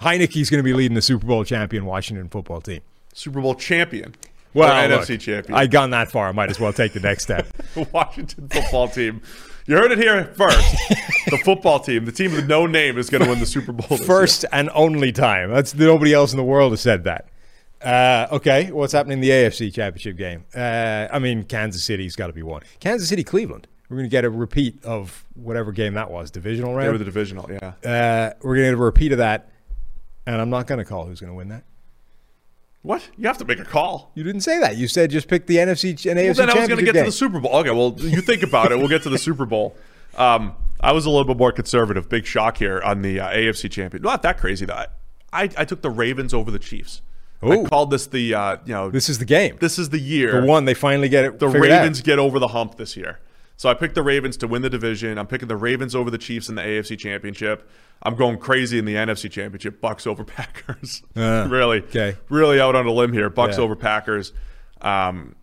Heinicke's 0.00 0.48
going 0.48 0.58
to 0.58 0.64
be 0.64 0.72
leading 0.72 0.94
the 0.94 1.02
Super 1.02 1.26
Bowl 1.26 1.44
champion 1.44 1.84
Washington 1.84 2.30
football 2.30 2.62
team. 2.62 2.80
Super 3.12 3.42
Bowl 3.42 3.54
champion. 3.54 4.14
Well, 4.54 4.84
or 4.84 4.88
look, 4.88 5.02
NFC 5.02 5.20
champion. 5.20 5.56
I'd 5.56 5.70
gone 5.70 5.90
that 5.90 6.10
far. 6.10 6.28
I 6.28 6.32
might 6.32 6.50
as 6.50 6.58
well 6.58 6.72
take 6.72 6.92
the 6.92 7.00
next 7.00 7.22
step. 7.24 7.46
The 7.74 7.88
Washington 7.92 8.48
football 8.48 8.88
team. 8.88 9.22
You 9.66 9.76
heard 9.76 9.92
it 9.92 9.98
here 9.98 10.24
first. 10.34 10.58
the 11.30 11.38
football 11.44 11.78
team, 11.78 12.04
the 12.04 12.10
team 12.10 12.32
with 12.32 12.48
no 12.48 12.66
name, 12.66 12.98
is 12.98 13.08
going 13.08 13.22
to 13.22 13.30
win 13.30 13.38
the 13.38 13.46
Super 13.46 13.70
Bowl. 13.70 13.96
First 13.98 14.44
and 14.50 14.68
only 14.74 15.12
time. 15.12 15.50
That's 15.50 15.72
nobody 15.74 16.12
else 16.12 16.32
in 16.32 16.36
the 16.36 16.44
world 16.44 16.72
has 16.72 16.80
said 16.80 17.04
that. 17.04 17.28
Uh, 17.80 18.26
okay, 18.32 18.72
what's 18.72 18.92
happening 18.92 19.18
in 19.18 19.20
the 19.20 19.30
AFC 19.30 19.72
Championship 19.72 20.16
game? 20.16 20.44
Uh, 20.54 21.06
I 21.12 21.20
mean, 21.20 21.44
Kansas 21.44 21.84
City's 21.84 22.16
got 22.16 22.26
to 22.26 22.32
be 22.32 22.42
one. 22.42 22.62
Kansas 22.80 23.08
City, 23.08 23.22
Cleveland. 23.22 23.68
We're 23.88 23.96
going 23.96 24.08
to 24.08 24.10
get 24.10 24.24
a 24.24 24.30
repeat 24.30 24.84
of 24.84 25.24
whatever 25.34 25.72
game 25.72 25.94
that 25.94 26.10
was, 26.10 26.30
divisional 26.30 26.72
year. 26.72 26.82
They 26.82 26.88
were 26.90 26.98
the 26.98 27.04
divisional, 27.04 27.50
yeah. 27.50 27.72
Uh, 27.84 28.34
we're 28.42 28.56
going 28.56 28.66
to 28.66 28.72
get 28.72 28.74
a 28.74 28.84
repeat 28.84 29.12
of 29.12 29.18
that, 29.18 29.50
and 30.26 30.40
I'm 30.40 30.50
not 30.50 30.66
going 30.66 30.78
to 30.78 30.84
call 30.84 31.06
who's 31.06 31.20
going 31.20 31.30
to 31.30 31.36
win 31.36 31.48
that. 31.48 31.64
What? 32.82 33.08
You 33.18 33.26
have 33.26 33.36
to 33.38 33.44
make 33.44 33.58
a 33.58 33.64
call. 33.64 34.10
You 34.14 34.24
didn't 34.24 34.40
say 34.40 34.58
that. 34.58 34.76
You 34.76 34.88
said 34.88 35.10
just 35.10 35.28
pick 35.28 35.46
the 35.46 35.56
NFC 35.56 35.90
and 36.10 36.18
AFC 36.18 36.24
Well, 36.26 36.34
then 36.46 36.50
I 36.50 36.60
was 36.60 36.68
going 36.68 36.78
to 36.78 36.84
get 36.92 36.98
to 36.98 37.04
the 37.04 37.12
Super 37.12 37.38
Bowl. 37.38 37.54
Okay, 37.56 37.70
well, 37.70 37.94
you 37.98 38.22
think 38.22 38.42
about 38.42 38.72
it. 38.72 38.78
We'll 38.78 38.88
get 38.88 39.02
to 39.02 39.10
the 39.10 39.18
Super 39.28 39.44
Bowl. 39.44 39.76
Um, 40.16 40.54
I 40.80 40.92
was 40.92 41.04
a 41.04 41.10
little 41.10 41.26
bit 41.26 41.36
more 41.36 41.52
conservative. 41.52 42.08
Big 42.08 42.24
shock 42.24 42.56
here 42.56 42.80
on 42.80 43.02
the 43.02 43.20
uh, 43.20 43.28
AFC 43.30 43.70
champion. 43.70 44.02
Not 44.02 44.22
that 44.22 44.38
crazy 44.38 44.64
though. 44.64 44.84
I, 45.32 45.42
I 45.56 45.64
took 45.64 45.82
the 45.82 45.90
Ravens 45.90 46.32
over 46.32 46.50
the 46.50 46.58
Chiefs. 46.58 47.02
I 47.42 47.46
Ooh. 47.48 47.64
called 47.66 47.90
this 47.90 48.06
the 48.06 48.34
uh, 48.34 48.56
you 48.64 48.74
know 48.74 48.90
This 48.90 49.08
is 49.08 49.18
the 49.18 49.24
game. 49.24 49.56
this 49.60 49.78
is 49.78 49.88
the 49.90 49.98
year 49.98 50.40
the 50.40 50.46
one 50.46 50.64
they 50.66 50.74
finally 50.74 51.08
get 51.08 51.24
it. 51.24 51.38
the 51.38 51.46
figured 51.50 51.70
out. 51.70 51.80
Ravens 51.80 52.02
get 52.02 52.18
over 52.18 52.38
the 52.38 52.48
hump 52.48 52.76
this 52.76 52.96
year. 52.96 53.18
So 53.60 53.68
I 53.68 53.74
picked 53.74 53.94
the 53.94 54.02
Ravens 54.02 54.38
to 54.38 54.48
win 54.48 54.62
the 54.62 54.70
division. 54.70 55.18
I'm 55.18 55.26
picking 55.26 55.46
the 55.46 55.54
Ravens 55.54 55.94
over 55.94 56.10
the 56.10 56.16
Chiefs 56.16 56.48
in 56.48 56.54
the 56.54 56.62
AFC 56.62 56.98
Championship. 56.98 57.68
I'm 58.02 58.16
going 58.16 58.38
crazy 58.38 58.78
in 58.78 58.86
the 58.86 58.94
NFC 58.94 59.30
Championship. 59.30 59.82
Bucks 59.82 60.06
over 60.06 60.24
Packers. 60.24 61.02
Uh, 61.14 61.46
really, 61.50 61.82
okay. 61.82 62.16
really 62.30 62.58
out 62.58 62.74
on 62.74 62.86
a 62.86 62.90
limb 62.90 63.12
here. 63.12 63.28
Bucks 63.28 63.58
Yeah. 63.58 63.64
over 63.64 63.76
Packers. 63.76 64.32
Um, 64.80 65.36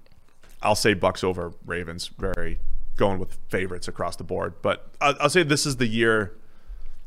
I'll 0.64 0.74
say 0.74 0.96
Bucks 0.96 1.24
over 1.24 1.54
Ravens. 1.64 2.08
Very 2.18 2.60
going 2.96 3.20
with 3.20 3.38
favorites 3.50 3.88
across 3.88 4.16
the 4.16 4.24
board. 4.24 4.56
But 4.64 4.90
I'll, 5.00 5.14
I'll 5.20 5.30
say 5.30 5.44
this 5.44 5.68
is 5.68 5.78
the 5.78 5.86
year. 5.86 6.40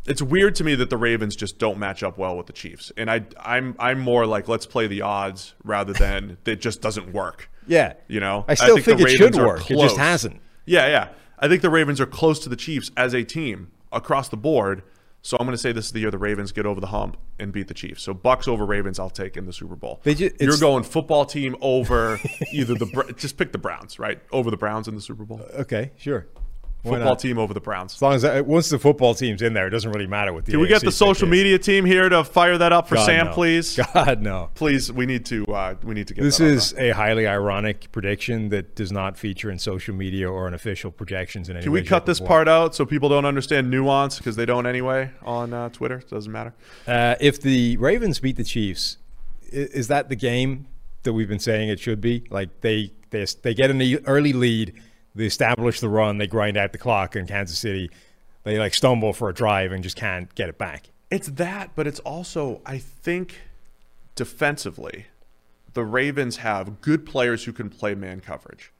It's 0.07 0.23
weird 0.23 0.55
to 0.55 0.65
me 0.65 0.77
that 0.77 0.91
the 0.91 0.97
Ravens 0.97 1.35
just 1.35 1.59
don't 1.59 1.81
match 1.81 2.05
up 2.05 2.19
well 2.19 2.37
with 2.37 2.47
the 2.47 2.53
Chiefs, 2.53 2.93
and 2.97 3.11
I 3.11 3.25
I'm 3.41 3.75
I'm 3.81 3.99
more 3.99 4.27
like 4.27 4.47
let's 4.47 4.65
play 4.65 4.87
the 4.87 5.03
odds 5.03 5.55
rather 5.65 5.93
than 5.93 6.39
it 6.47 6.61
just 6.61 6.81
doesn't 6.81 7.13
work. 7.13 7.51
Yeah. 7.67 7.95
You 8.07 8.21
know, 8.21 8.45
I 8.47 8.55
still 8.55 8.77
the 8.77 8.83
think 8.83 9.01
it 9.01 9.09
should 9.09 9.35
work. 9.35 9.69
It 9.69 9.77
just 9.77 9.97
hasn't. 9.97 10.41
Yeah, 10.67 10.87
yeah. 10.89 11.09
I 11.39 11.49
think 11.49 11.63
the 11.63 11.71
Ravens 11.71 12.01
are 12.01 12.07
close 12.07 12.39
to 12.41 12.49
the 12.49 12.57
Chiefs 12.57 12.91
as 12.97 13.15
a 13.15 13.25
team 13.25 13.71
across 13.93 14.29
the 14.29 14.37
board. 14.37 14.83
So 15.23 15.37
I'm 15.39 15.45
going 15.47 15.55
to 15.55 15.59
say 15.59 15.73
this 15.73 15.87
is 15.87 15.93
the 15.93 16.01
year 16.01 16.11
the 16.11 16.17
Ravens 16.19 16.51
get 16.51 16.65
over 16.65 16.81
the 16.81 16.87
hump 16.87 17.19
and 17.39 17.53
beat 17.53 17.69
the 17.69 17.75
Chiefs. 17.75 18.03
So 18.03 18.15
Bucks 18.15 18.49
over 18.49 18.65
Ravens, 18.65 18.99
I'll 18.99 19.11
take 19.11 19.37
in 19.37 19.45
the 19.45 19.53
Super 19.53 19.77
Bowl. 19.77 20.01
They 20.03 20.15
ju- 20.15 20.31
You're 20.41 20.57
going 20.59 20.83
football 20.83 21.27
team 21.27 21.57
over 21.61 22.19
either 22.53 22.75
the 22.75 23.15
just 23.19 23.37
pick 23.37 23.53
the 23.53 23.59
Browns, 23.59 23.99
right? 23.99 24.19
Over 24.33 24.51
the 24.51 24.57
Browns 24.57 24.89
in 24.89 24.95
the 24.95 25.01
Super 25.03 25.25
Bowl. 25.25 25.43
Okay, 25.59 25.93
sure. 25.99 26.27
Football 26.83 27.17
team 27.17 27.39
over 27.39 27.53
the 27.53 27.61
Browns. 27.61 27.95
As 27.95 28.03
long 28.03 28.15
as 28.15 28.23
that, 28.23 28.47
once 28.47 28.71
the 28.71 28.79
football 28.79 29.15
team's 29.15 29.43
in 29.43 29.53
there, 29.53 29.67
it 29.67 29.71
doesn't 29.71 29.91
really 29.93 30.07
matter 30.07 30.33
what 30.33 30.47
the. 30.47 30.53
Can 30.53 30.61
we 30.61 30.69
get 30.69 30.83
the 30.83 30.91
social 30.91 31.29
is. 31.29 31.31
media 31.31 31.59
team 31.59 31.85
here 31.85 32.09
to 32.09 32.25
fire 32.25 32.57
that 32.57 32.73
up 32.73 32.89
for 32.89 32.95
God, 32.95 33.05
Sam, 33.05 33.27
no. 33.27 33.33
please? 33.33 33.77
God 33.95 34.23
no. 34.23 34.51
Please, 34.55 34.91
we 34.91 35.05
need 35.05 35.27
to 35.27 35.45
uh, 35.47 35.75
we 35.83 35.95
need 35.95 36.09
to 36.09 36.15
get 36.15 36.23
This 36.23 36.41
up 36.41 36.47
is 36.47 36.75
a 36.79 36.91
highly 36.91 37.27
ironic 37.27 37.93
prediction 37.93 38.49
that 38.49 38.75
does 38.75 38.91
not 38.91 39.19
feature 39.19 39.51
in 39.51 39.59
social 39.59 39.95
media 39.95 40.31
or 40.31 40.49
in 40.49 40.55
official 40.55 40.91
projections 40.91 41.49
in 41.49 41.57
any 41.57 41.65
Can 41.65 41.73
we 41.73 41.83
cut 41.83 42.07
this 42.07 42.21
part 42.21 42.49
out 42.49 42.75
so 42.75 42.87
people 42.87 43.09
don't 43.09 43.27
understand 43.27 43.71
nuance 43.71 44.19
because 44.19 44.37
they 44.37 44.47
don't 44.47 44.67
anyway 44.67 45.11
on 45.23 45.53
uh, 45.53 45.69
Twitter? 45.69 45.99
It 45.99 46.09
doesn't 46.09 46.33
matter. 46.33 46.55
Uh, 46.87 47.17
if 47.21 47.41
the 47.41 47.77
Ravens 47.77 48.21
beat 48.21 48.37
the 48.37 48.45
Chiefs, 48.45 48.97
is 49.53 49.89
that 49.89 50.09
the 50.09 50.17
game 50.17 50.67
that 51.03 51.13
we've 51.13 51.29
been 51.29 51.39
saying 51.39 51.69
it 51.69 51.81
should 51.81 52.01
be? 52.01 52.25
Like 52.31 52.61
they 52.61 52.93
they 53.11 53.27
they 53.43 53.55
get 53.55 53.71
an 53.71 53.99
early 54.07 54.33
lead, 54.33 54.81
they 55.15 55.27
establish 55.27 55.81
the 55.81 55.89
run, 55.89 56.19
they 56.19 56.27
grind 56.27 56.57
out 56.57 56.73
the 56.73 56.79
clock 56.79 57.17
in 57.17 57.27
Kansas 57.27 57.59
City, 57.59 57.91
they 58.45 58.59
like 58.59 58.75
stumble 58.75 59.13
for 59.13 59.29
a 59.29 59.35
drive 59.35 59.73
and 59.73 59.83
just 59.83 59.97
can't 59.97 60.35
get 60.35 60.49
it 60.49 60.59
back. 60.59 60.91
It's 61.11 61.29
that, 61.29 61.71
but 61.75 61.87
it's 61.87 62.01
also 62.01 62.61
I 62.65 62.79
think 62.79 63.39
defensively, 64.15 65.07
the 65.75 65.85
Ravens 65.85 66.39
have 66.39 66.81
good 66.81 67.07
players 67.07 67.45
who 67.45 67.53
can 67.53 67.71
play 67.71 67.95
man 67.95 68.21
coverage 68.21 68.73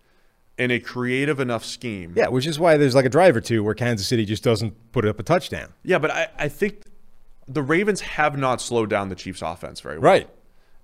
in 0.59 0.71
a 0.71 0.79
creative 0.79 1.41
enough 1.41 1.65
scheme. 1.65 2.13
Yeah, 2.17 2.29
which 2.29 2.47
is 2.47 2.59
why 2.59 2.77
there's 2.77 2.95
like 2.95 3.05
a 3.07 3.11
drive 3.11 3.37
or 3.37 3.41
two 3.41 3.65
where 3.65 3.75
Kansas 3.75 4.07
City 4.07 4.25
just 4.25 4.43
doesn't 4.43 4.75
put 4.93 5.05
up 5.07 5.19
a 5.19 5.23
touchdown. 5.23 5.73
Yeah, 5.83 5.99
but 5.99 6.11
I, 6.11 6.29
I 6.39 6.49
think 6.49 6.83
the 7.49 7.63
Ravens 7.63 8.01
have 8.03 8.37
not 8.39 8.61
slowed 8.61 8.91
down 8.91 9.09
the 9.09 9.15
Chiefs' 9.15 9.43
offense 9.43 9.81
very 9.81 9.99
well. 9.99 10.13
Right. 10.13 10.29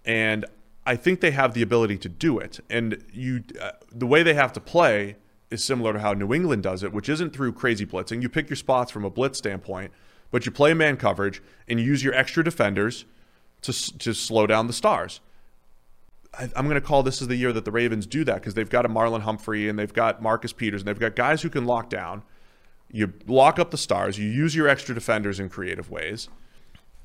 and 0.04 0.44
I 0.88 0.94
think 0.96 1.20
they 1.20 1.32
have 1.32 1.52
the 1.54 1.62
ability 1.62 1.98
to 1.98 2.08
do 2.08 2.38
it. 2.38 2.60
And 2.70 3.02
you, 3.12 3.42
uh, 3.60 3.72
the 3.92 4.06
way 4.06 4.22
they 4.22 4.34
have 4.34 4.52
to 4.52 4.60
play 4.60 5.16
is 5.50 5.62
similar 5.62 5.92
to 5.92 6.00
how 6.00 6.12
New 6.12 6.34
England 6.34 6.62
does 6.62 6.82
it, 6.82 6.92
which 6.92 7.08
isn't 7.08 7.32
through 7.32 7.52
crazy 7.52 7.86
blitzing. 7.86 8.22
You 8.22 8.28
pick 8.28 8.48
your 8.48 8.56
spots 8.56 8.90
from 8.90 9.04
a 9.04 9.10
blitz 9.10 9.38
standpoint, 9.38 9.92
but 10.30 10.46
you 10.46 10.52
play 10.52 10.74
man 10.74 10.96
coverage 10.96 11.42
and 11.68 11.78
you 11.78 11.86
use 11.86 12.02
your 12.02 12.14
extra 12.14 12.42
defenders 12.42 13.04
to 13.62 13.98
to 13.98 14.12
slow 14.14 14.46
down 14.46 14.66
the 14.66 14.72
stars. 14.72 15.20
I, 16.38 16.50
I'm 16.56 16.66
going 16.66 16.80
to 16.80 16.86
call 16.86 17.02
this 17.02 17.22
is 17.22 17.28
the 17.28 17.36
year 17.36 17.52
that 17.52 17.64
the 17.64 17.70
Ravens 17.70 18.06
do 18.06 18.24
that 18.24 18.36
because 18.36 18.54
they've 18.54 18.68
got 18.68 18.84
a 18.84 18.88
Marlon 18.88 19.22
Humphrey 19.22 19.68
and 19.68 19.78
they've 19.78 19.92
got 19.92 20.22
Marcus 20.22 20.52
Peters 20.52 20.82
and 20.82 20.88
they've 20.88 20.98
got 20.98 21.16
guys 21.16 21.42
who 21.42 21.50
can 21.50 21.64
lock 21.64 21.88
down. 21.88 22.22
You 22.90 23.12
lock 23.26 23.58
up 23.58 23.70
the 23.70 23.78
stars. 23.78 24.18
You 24.18 24.28
use 24.28 24.54
your 24.54 24.68
extra 24.68 24.94
defenders 24.94 25.40
in 25.40 25.48
creative 25.48 25.90
ways. 25.90 26.28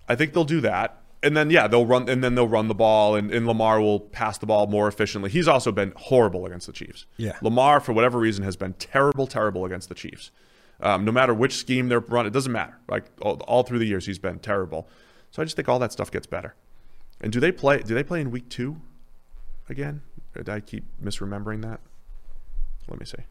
I 0.07 0.15
think 0.15 0.33
they'll 0.33 0.43
do 0.43 0.61
that. 0.61 1.00
And 1.23 1.37
then 1.37 1.49
yeah, 1.51 1.67
they'll 1.67 1.85
run 1.85 2.09
and 2.09 2.23
then 2.23 2.33
they'll 2.35 2.47
run 2.47 2.67
the 2.67 2.73
ball 2.75 3.15
and, 3.15 3.31
and 3.31 3.45
Lamar 3.45 3.79
will 3.79 3.99
pass 3.99 4.37
the 4.39 4.45
ball 4.47 4.67
more 4.67 4.87
efficiently. 4.87 5.29
He's 5.29 5.47
also 5.47 5.71
been 5.71 5.93
horrible 5.95 6.45
against 6.45 6.65
the 6.67 6.73
Chiefs. 6.73 7.05
Yeah. 7.17 7.37
Lamar, 7.41 7.79
for 7.79 7.93
whatever 7.93 8.17
reason, 8.17 8.43
has 8.43 8.55
been 8.55 8.73
terrible, 8.73 9.27
terrible 9.27 9.65
against 9.65 9.87
the 9.89 9.95
Chiefs. 9.95 10.31
Um, 10.81 11.05
no 11.05 11.11
matter 11.11 11.33
which 11.33 11.57
scheme 11.57 11.89
they're 11.89 11.99
running, 11.99 12.31
it 12.31 12.33
doesn't 12.33 12.51
matter. 12.51 12.75
Like 12.89 13.05
all, 13.21 13.35
all 13.41 13.61
through 13.61 13.77
the 13.79 13.85
years, 13.85 14.07
he's 14.07 14.17
been 14.17 14.39
terrible. 14.39 14.87
So 15.29 15.41
I 15.41 15.45
just 15.45 15.55
think 15.55 15.69
all 15.69 15.77
that 15.79 15.91
stuff 15.91 16.09
gets 16.11 16.25
better. 16.25 16.55
And 17.21 17.31
do 17.31 17.39
they 17.39 17.51
play? 17.51 17.79
Do 17.79 17.93
they 17.93 18.03
play 18.03 18.19
in 18.19 18.31
week 18.31 18.49
two 18.49 18.81
again? 19.69 20.01
Or 20.35 20.41
did 20.41 20.49
I 20.49 20.59
keep 20.59 20.85
misremembering 21.03 21.61
that? 21.61 21.81
Let 22.87 22.99
me 22.99 23.05
see. 23.05 23.23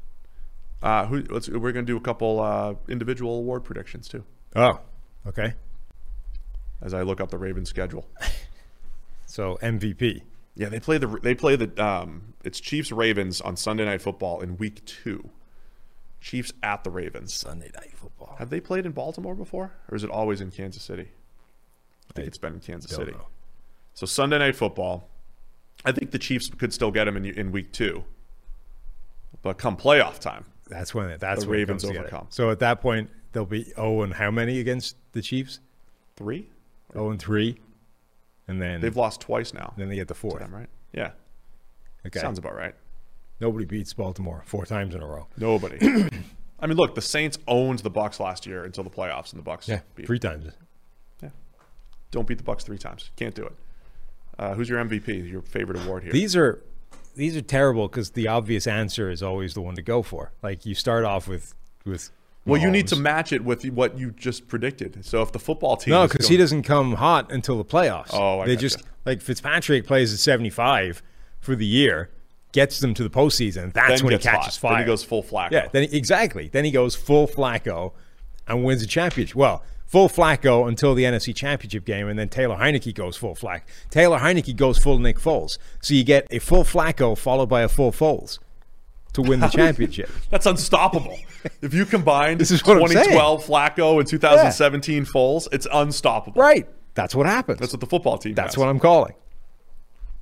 Uh, 0.80 1.06
who? 1.06 1.24
Let's, 1.28 1.48
we're 1.48 1.72
going 1.72 1.84
to 1.86 1.92
do 1.92 1.96
a 1.96 2.00
couple 2.00 2.40
uh, 2.40 2.74
individual 2.88 3.38
award 3.38 3.64
predictions 3.64 4.08
too, 4.08 4.24
Oh, 4.54 4.80
okay 5.26 5.54
as 6.82 6.94
I 6.94 7.02
look 7.02 7.20
up 7.20 7.30
the 7.30 7.38
Ravens 7.38 7.68
schedule. 7.68 8.08
so 9.26 9.58
MVP. 9.62 10.22
Yeah, 10.56 10.68
they 10.68 10.80
play 10.80 10.98
the 10.98 11.06
they 11.06 11.34
play 11.34 11.56
the 11.56 11.82
um, 11.82 12.34
it's 12.44 12.60
Chiefs 12.60 12.92
Ravens 12.92 13.40
on 13.40 13.56
Sunday 13.56 13.84
Night 13.84 14.02
Football 14.02 14.40
in 14.40 14.56
Week 14.56 14.84
Two. 14.84 15.30
Chiefs 16.20 16.52
at 16.62 16.84
the 16.84 16.90
Ravens. 16.90 17.32
Sunday 17.32 17.70
Night 17.74 17.92
Football. 17.94 18.36
Have 18.38 18.50
they 18.50 18.60
played 18.60 18.84
in 18.84 18.92
Baltimore 18.92 19.34
before, 19.34 19.72
or 19.88 19.96
is 19.96 20.04
it 20.04 20.10
always 20.10 20.40
in 20.40 20.50
Kansas 20.50 20.82
City? 20.82 21.08
I 22.10 22.12
think 22.12 22.24
I 22.24 22.28
it's 22.28 22.38
been 22.38 22.54
in 22.54 22.60
Kansas 22.60 22.90
City. 22.90 23.12
Know. 23.12 23.26
So 23.94 24.06
Sunday 24.06 24.38
Night 24.38 24.56
Football. 24.56 25.08
I 25.82 25.92
think 25.92 26.10
the 26.10 26.18
Chiefs 26.18 26.50
could 26.50 26.74
still 26.74 26.90
get 26.90 27.04
them 27.04 27.16
in 27.16 27.24
in 27.24 27.52
Week 27.52 27.72
Two, 27.72 28.04
but 29.40 29.56
come 29.56 29.78
playoff 29.78 30.18
time, 30.18 30.44
that's 30.68 30.94
when 30.94 31.16
that's 31.18 31.42
the 31.44 31.48
when 31.48 31.58
Ravens 31.58 31.84
overcome. 31.84 32.26
So 32.28 32.50
at 32.50 32.58
that 32.60 32.80
point, 32.82 33.10
they'll 33.32 33.46
be 33.46 33.72
oh, 33.76 34.02
and 34.02 34.12
how 34.12 34.30
many 34.30 34.60
against 34.60 34.96
the 35.12 35.22
Chiefs? 35.22 35.60
Three. 36.16 36.50
0 36.92 37.10
and 37.10 37.20
3. 37.20 37.58
And 38.48 38.60
then 38.60 38.80
they've 38.80 38.96
lost 38.96 39.20
twice 39.20 39.54
now. 39.54 39.74
Then 39.76 39.88
they 39.88 39.94
get 39.94 40.08
the 40.08 40.14
fourth. 40.14 40.40
Them, 40.40 40.54
right? 40.54 40.68
Yeah. 40.92 41.12
Okay. 42.06 42.18
Sounds 42.18 42.38
about 42.38 42.56
right. 42.56 42.74
Nobody 43.40 43.64
beats 43.64 43.92
Baltimore 43.94 44.42
four 44.44 44.66
times 44.66 44.94
in 44.94 45.02
a 45.02 45.06
row. 45.06 45.26
Nobody. 45.36 45.78
I 46.60 46.66
mean, 46.66 46.76
look, 46.76 46.94
the 46.94 47.02
Saints 47.02 47.38
owned 47.48 47.78
the 47.80 47.90
Bucks 47.90 48.20
last 48.20 48.46
year 48.46 48.64
until 48.64 48.84
the 48.84 48.90
playoffs, 48.90 49.32
and 49.32 49.38
the 49.38 49.44
Bucks 49.44 49.68
yeah, 49.68 49.80
beat. 49.94 50.06
three 50.06 50.18
times. 50.18 50.52
Yeah, 51.22 51.30
don't 52.10 52.26
beat 52.26 52.38
the 52.38 52.44
Bucks 52.44 52.64
three 52.64 52.76
times. 52.76 53.10
Can't 53.16 53.34
do 53.34 53.44
it. 53.44 53.52
Uh, 54.38 54.54
who's 54.54 54.68
your 54.68 54.82
MVP? 54.84 55.30
Your 55.30 55.42
favorite 55.42 55.82
award 55.84 56.02
here? 56.02 56.12
These 56.12 56.36
are 56.36 56.62
these 57.14 57.36
are 57.36 57.42
terrible 57.42 57.88
because 57.88 58.10
the 58.10 58.28
obvious 58.28 58.66
answer 58.66 59.10
is 59.10 59.22
always 59.22 59.54
the 59.54 59.62
one 59.62 59.74
to 59.76 59.82
go 59.82 60.02
for. 60.02 60.32
Like 60.42 60.66
you 60.66 60.74
start 60.74 61.04
off 61.04 61.28
with 61.28 61.54
with 61.84 62.10
well, 62.46 62.60
you 62.60 62.70
need 62.70 62.88
to 62.88 62.96
match 62.96 63.32
it 63.32 63.44
with 63.44 63.64
what 63.66 63.98
you 63.98 64.10
just 64.12 64.48
predicted. 64.48 65.04
So 65.04 65.22
if 65.22 65.32
the 65.32 65.38
football 65.38 65.76
team, 65.76 65.92
No, 65.92 66.08
because 66.08 66.28
he 66.28 66.36
doesn't 66.36 66.62
come 66.62 66.94
hot 66.94 67.30
until 67.30 67.58
the 67.58 67.64
playoffs. 67.64 68.10
Oh, 68.12 68.40
I 68.40 68.46
they 68.46 68.56
just 68.56 68.82
like 69.04 69.20
Fitzpatrick 69.20 69.86
plays 69.86 70.12
at 70.12 70.18
seventy 70.18 70.50
five 70.50 71.02
for 71.38 71.54
the 71.54 71.66
year, 71.66 72.10
gets 72.52 72.80
them 72.80 72.94
to 72.94 73.02
the 73.02 73.10
postseason. 73.10 73.72
That's 73.72 74.00
then 74.00 74.04
when 74.06 74.12
he 74.12 74.18
catches 74.18 74.56
hot. 74.56 74.60
fire. 74.60 74.72
Then 74.72 74.80
he 74.82 74.86
goes 74.86 75.04
full 75.04 75.22
Flacco. 75.22 75.50
Yeah, 75.52 75.68
then 75.70 75.84
exactly. 75.92 76.48
Then 76.48 76.64
he 76.64 76.70
goes 76.70 76.94
full 76.96 77.28
Flacco 77.28 77.92
and 78.48 78.64
wins 78.64 78.82
a 78.82 78.86
championship. 78.86 79.36
Well, 79.36 79.62
full 79.86 80.08
Flacco 80.08 80.66
until 80.68 80.94
the 80.94 81.04
NFC 81.04 81.34
Championship 81.34 81.84
game, 81.84 82.08
and 82.08 82.18
then 82.18 82.28
Taylor 82.28 82.56
Heinicke 82.56 82.94
goes 82.94 83.16
full 83.16 83.34
Flack. 83.34 83.68
Taylor 83.90 84.18
Heinicke 84.18 84.56
goes 84.56 84.78
full 84.78 84.98
Nick 84.98 85.18
Foles. 85.18 85.58
So 85.80 85.94
you 85.94 86.04
get 86.04 86.26
a 86.30 86.38
full 86.38 86.64
Flacco 86.64 87.16
followed 87.18 87.48
by 87.48 87.62
a 87.62 87.68
full 87.68 87.92
Foles 87.92 88.38
to 89.14 89.22
win 89.22 89.40
the 89.40 89.48
championship. 89.48 90.10
That's 90.30 90.46
unstoppable. 90.46 91.18
if 91.62 91.74
you 91.74 91.84
combine 91.84 92.38
This 92.38 92.50
is 92.50 92.64
what 92.64 92.76
I'm 92.76 92.88
saying. 92.88 93.04
2012 93.10 93.44
Flacco 93.44 93.98
and 93.98 94.06
2017 94.06 95.04
Foles, 95.04 95.48
it's 95.52 95.66
unstoppable. 95.72 96.40
Right. 96.40 96.68
That's 96.94 97.14
what 97.14 97.26
happens. 97.26 97.58
That's 97.58 97.72
what 97.72 97.80
the 97.80 97.86
football 97.86 98.18
team. 98.18 98.34
That's 98.34 98.54
has. 98.54 98.58
what 98.58 98.68
I'm 98.68 98.78
calling. 98.78 99.14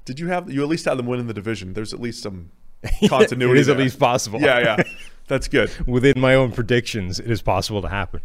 Did 0.05 0.21
you 0.21 0.29
have? 0.29 0.51
You 0.51 0.63
at 0.63 0.69
least 0.69 0.85
had 0.85 0.97
them 0.99 1.07
win 1.07 1.21
in 1.21 1.27
the 1.27 1.35
division. 1.35 1.75
There's 1.75 1.93
at 1.93 2.01
least 2.01 2.23
some 2.23 2.51
continuity. 3.09 3.59
It 3.59 3.61
is 3.63 3.69
at 3.69 3.77
least 3.77 3.99
possible. 3.99 4.41
Yeah, 4.41 4.61
yeah. 4.61 4.83
That's 5.29 5.49
good. 5.49 5.71
Within 5.87 6.19
my 6.19 6.35
own 6.35 6.53
predictions, 6.53 7.21
it 7.21 7.31
is 7.31 7.43
possible 7.43 7.83
to 7.83 7.89
happen. 7.89 8.21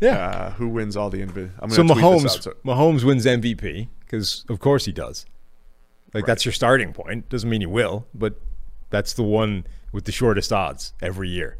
Yeah. 0.00 0.16
Uh, 0.18 0.50
who 0.52 0.68
wins 0.68 0.96
all 0.96 1.08
the? 1.08 1.22
I'm 1.22 1.30
so 1.70 1.82
gonna 1.82 1.94
tweet 1.94 2.22
this 2.22 2.36
Mahomes, 2.36 2.36
out, 2.36 2.42
so- 2.42 2.54
Mahomes 2.64 3.04
wins 3.04 3.24
MVP 3.24 3.88
because 4.00 4.44
of 4.48 4.58
course 4.58 4.84
he 4.84 4.92
does. 4.92 5.24
Like 6.12 6.26
that's 6.26 6.44
your 6.44 6.52
starting 6.52 6.92
point. 6.92 7.28
Doesn't 7.30 7.48
mean 7.48 7.62
you 7.62 7.70
will, 7.70 8.06
but 8.12 8.34
that's 8.92 9.12
the 9.14 9.24
one 9.24 9.66
with 9.90 10.04
the 10.04 10.12
shortest 10.12 10.52
odds 10.52 10.92
every 11.02 11.28
year. 11.28 11.56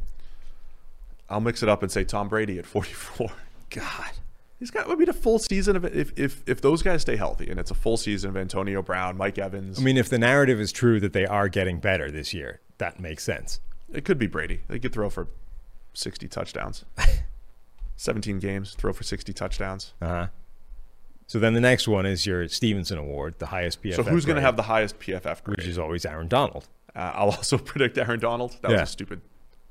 I'll 1.29 1.41
mix 1.41 1.63
it 1.63 1.69
up 1.69 1.83
and 1.83 1.91
say 1.91 2.05
Tom 2.05 2.29
Brady 2.29 2.59
at 2.59 2.67
44. 2.67 3.29
God, 3.71 4.11
he's 4.59 4.71
got. 4.71 4.89
I 4.89 4.95
mean, 4.95 5.09
a 5.09 5.13
full 5.15 5.39
season 5.39 5.75
of. 5.77 5.85
If 5.85 6.13
if 6.17 6.43
if 6.47 6.61
those 6.61 6.83
guys 6.83 7.03
stay 7.03 7.17
healthy 7.17 7.51
and 7.51 7.59
it's 7.59 7.71
a 7.71 7.75
full 7.75 7.97
season 7.97 8.31
of 8.31 8.37
Antonio 8.37 8.83
Brown, 8.83 9.17
Mike 9.17 9.39
Evans. 9.39 9.79
I 9.79 9.83
mean, 9.83 9.97
if 9.97 10.09
the 10.11 10.19
narrative 10.19 10.61
is 10.61 10.71
true 10.73 11.01
that 11.01 11.13
they 11.15 11.27
are 11.27 11.49
getting 11.49 11.81
better 11.81 12.11
this 12.11 12.33
year, 12.35 12.61
that 12.79 13.01
makes 13.01 13.25
sense. 13.25 13.61
it 13.93 14.05
could 14.05 14.19
be 14.19 14.27
Brady. 14.27 14.61
They 14.69 14.79
could 14.79 14.93
throw 14.93 15.09
for 15.11 15.27
60 15.95 16.29
touchdowns. 16.29 16.85
17 17.97 18.39
games, 18.41 18.75
throw 18.75 18.93
for 18.93 19.05
60 19.05 19.33
touchdowns. 19.33 19.95
Uh 20.03 20.09
huh. 20.09 20.27
So 21.29 21.39
then 21.39 21.55
the 21.55 21.61
next 21.61 21.89
one 21.89 22.05
is 22.05 22.27
your 22.27 22.47
Stephenson 22.49 22.99
Award, 22.99 23.37
the 23.39 23.47
highest 23.47 23.83
PFF. 23.83 23.97
So 23.97 24.03
who's 24.03 24.27
going 24.27 24.37
to 24.37 24.43
have 24.43 24.57
the 24.57 24.65
highest 24.65 24.99
PFF 24.99 25.43
grade? 25.45 25.57
which 25.59 25.67
is 25.67 25.79
always 25.79 26.05
Aaron 26.05 26.29
Donald. 26.29 26.69
Uh, 26.94 27.12
I'll 27.14 27.31
also 27.36 27.59
predict 27.59 27.97
Aaron 27.98 28.20
Donald. 28.20 28.56
That 28.62 28.70
Yeah. 28.70 28.81
was 28.81 28.89
a 28.90 28.93
stupid, 28.93 29.20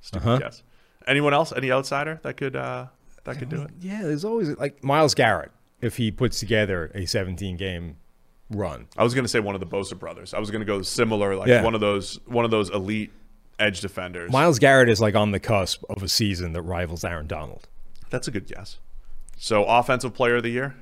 stupid 0.02 0.28
Uh-huh. 0.28 0.38
guess. 0.40 0.64
Anyone 1.08 1.34
else? 1.34 1.52
Any 1.56 1.72
outsider 1.72 2.20
that 2.24 2.38
could 2.38 2.56
uh, 2.56 2.88
that 3.24 3.38
could 3.38 3.50
do 3.50 3.62
it? 3.62 3.70
Yeah, 3.80 4.02
there's 4.04 4.26
always 4.26 4.50
like 4.58 4.84
Myles 4.84 5.14
Garrett 5.16 5.52
if 5.82 5.98
he 5.98 6.12
puts 6.12 6.40
together 6.40 6.92
a 6.94 7.06
17 7.06 7.58
game 7.58 7.98
run. 8.50 8.88
I 8.98 9.04
was 9.04 9.14
going 9.14 9.24
to 9.26 9.30
say 9.30 9.40
one 9.40 9.56
of 9.56 9.62
the 9.62 9.68
Bosa 9.68 9.98
brothers. 9.98 10.34
I 10.34 10.40
was 10.40 10.52
going 10.52 10.62
to 10.62 10.66
go 10.66 10.82
similar, 10.82 11.36
like 11.36 11.48
Yeah. 11.48 11.64
one 11.64 11.74
of 11.76 11.82
those 11.82 12.20
one 12.26 12.46
of 12.46 12.52
those 12.52 12.70
elite 12.70 13.12
edge 13.60 13.82
defenders. 13.82 14.32
Myles 14.32 14.60
Garrett 14.60 14.90
is 14.90 15.00
like 15.02 15.16
on 15.16 15.32
the 15.32 15.40
cusp 15.40 15.84
of 15.90 16.02
a 16.04 16.08
season 16.10 16.54
that 16.54 16.62
rivals 16.64 17.04
Aaron 17.04 17.28
Donald. 17.28 17.68
That's 18.10 18.28
a 18.28 18.32
good 18.32 18.48
guess. 18.48 18.78
So 19.38 19.64
offensive 19.66 20.14
player 20.14 20.36
of 20.38 20.44
the 20.44 20.50
year. 20.50 20.76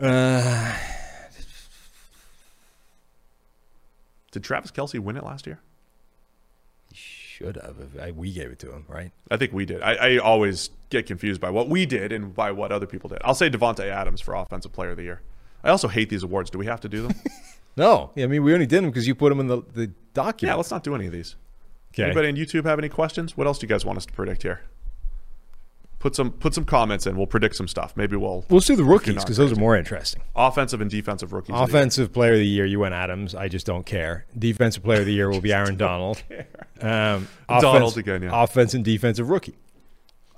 Uh, 0.00 0.76
Did 4.32 4.44
Travis 4.44 4.70
Kelce 4.70 4.98
win 4.98 5.16
it 5.16 5.24
last 5.24 5.46
year? 5.46 5.60
He 6.90 6.96
should 6.96 7.56
have. 7.56 7.76
If 7.80 8.00
I, 8.00 8.10
we 8.12 8.32
gave 8.32 8.50
it 8.50 8.58
to 8.60 8.72
him, 8.72 8.84
right? 8.88 9.12
I 9.30 9.36
think 9.36 9.52
we 9.52 9.64
did. 9.66 9.82
I, 9.82 9.94
I 9.94 10.16
always 10.18 10.70
get 10.90 11.06
confused 11.06 11.40
by 11.40 11.50
what 11.50 11.68
we 11.68 11.86
did 11.86 12.12
and 12.12 12.34
by 12.34 12.50
what 12.52 12.72
other 12.72 12.86
people 12.86 13.08
did. 13.08 13.18
I'll 13.24 13.34
say 13.34 13.50
Davante 13.50 13.88
Adams 13.88 14.20
for 14.20 14.34
offensive 14.34 14.72
player 14.72 14.90
of 14.90 14.96
the 14.96 15.02
year. 15.04 15.20
I 15.64 15.70
also 15.70 15.88
hate 15.88 16.10
these 16.10 16.22
awards. 16.22 16.50
Do 16.50 16.58
we 16.58 16.66
have 16.66 16.80
to 16.80 16.88
do 16.88 17.02
them? 17.02 17.14
No, 17.78 18.10
Yeah, 18.14 18.24
I 18.24 18.28
mean 18.28 18.42
we 18.42 18.54
only 18.54 18.64
did 18.64 18.78
them 18.82 18.90
because 18.90 19.06
you 19.06 19.14
put 19.14 19.28
them 19.28 19.38
in 19.38 19.48
the 19.48 19.60
the 19.74 19.90
yeah, 20.40 20.54
let's 20.54 20.70
not 20.70 20.82
do 20.82 20.94
any 20.94 21.04
of 21.04 21.12
these. 21.12 21.36
okay. 21.92 22.04
Anybody 22.04 22.28
on 22.28 22.34
YouTube 22.34 22.64
have 22.64 22.78
any 22.78 22.88
questions? 22.88 23.36
What 23.36 23.46
else 23.46 23.58
do 23.58 23.64
you 23.64 23.68
guys 23.68 23.84
want 23.84 23.98
us 23.98 24.06
to 24.06 24.14
predict 24.14 24.42
here? 24.44 24.62
Put 25.98 26.14
some 26.14 26.30
put 26.30 26.52
some 26.54 26.64
comments 26.66 27.06
in. 27.06 27.16
We'll 27.16 27.26
predict 27.26 27.56
some 27.56 27.66
stuff. 27.66 27.96
Maybe 27.96 28.16
we'll 28.16 28.44
We'll 28.50 28.60
do 28.60 28.76
the 28.76 28.84
rookies 28.84 29.16
because 29.24 29.38
those 29.38 29.50
are 29.50 29.56
more 29.56 29.76
interesting. 29.76 30.22
offensive 30.36 30.80
and 30.80 30.90
defensive 30.90 31.32
rookies. 31.32 31.54
of. 31.56 31.68
Offensive 31.68 32.12
player 32.12 32.32
of 32.32 32.38
the 32.38 32.46
year, 32.46 32.66
you 32.66 32.78
went 32.80 32.94
Adams. 32.94 33.34
I 33.34 33.48
just 33.48 33.64
don't 33.66 33.86
care. 33.86 34.26
Defensive 34.38 34.82
player 34.84 35.00
of 35.00 35.06
the 35.06 35.12
year 35.14 35.30
will 35.30 35.40
be 35.40 35.52
Aaron 35.54 35.76
Donald. 35.76 36.22
Um, 36.82 37.28
Donald 37.48 37.96
again, 37.96 38.22
yeah. 38.22 38.42
Offense 38.44 38.74
and 38.74 38.84
defensive 38.84 39.30
rookie. 39.30 39.56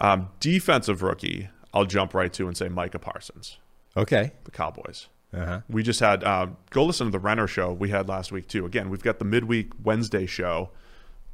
Um, 0.01 0.28
defensive 0.40 1.02
rookie. 1.02 1.48
I'll 1.74 1.85
jump 1.86 2.14
right 2.14 2.32
to 2.35 2.47
and 2.47 2.56
say 2.56 2.68
Micah 2.68 2.98
Parsons, 3.01 3.59
Okay. 3.97 4.32
the 4.44 4.51
Cowboys. 4.52 5.09
Uh-huh. 5.35 5.60
We 5.68 5.82
just 5.82 6.01
had 6.01 6.24
uh, 6.24 6.47
go 6.70 6.85
listen 6.85 7.09
to 7.09 7.10
the 7.10 7.18
Renner 7.18 7.47
show 7.47 7.72
we 7.72 7.90
had 7.90 8.09
last 8.09 8.32
week 8.32 8.47
too. 8.48 8.64
Again, 8.64 8.89
we've 8.89 9.02
got 9.02 9.18
the 9.18 9.26
midweek 9.26 9.72
Wednesday 9.82 10.24
show 10.24 10.70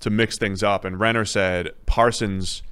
to 0.00 0.10
mix 0.10 0.36
things 0.38 0.62
up, 0.64 0.84
and 0.84 0.98
Renner 0.98 1.24
said 1.24 1.70
Parsons 1.86 2.62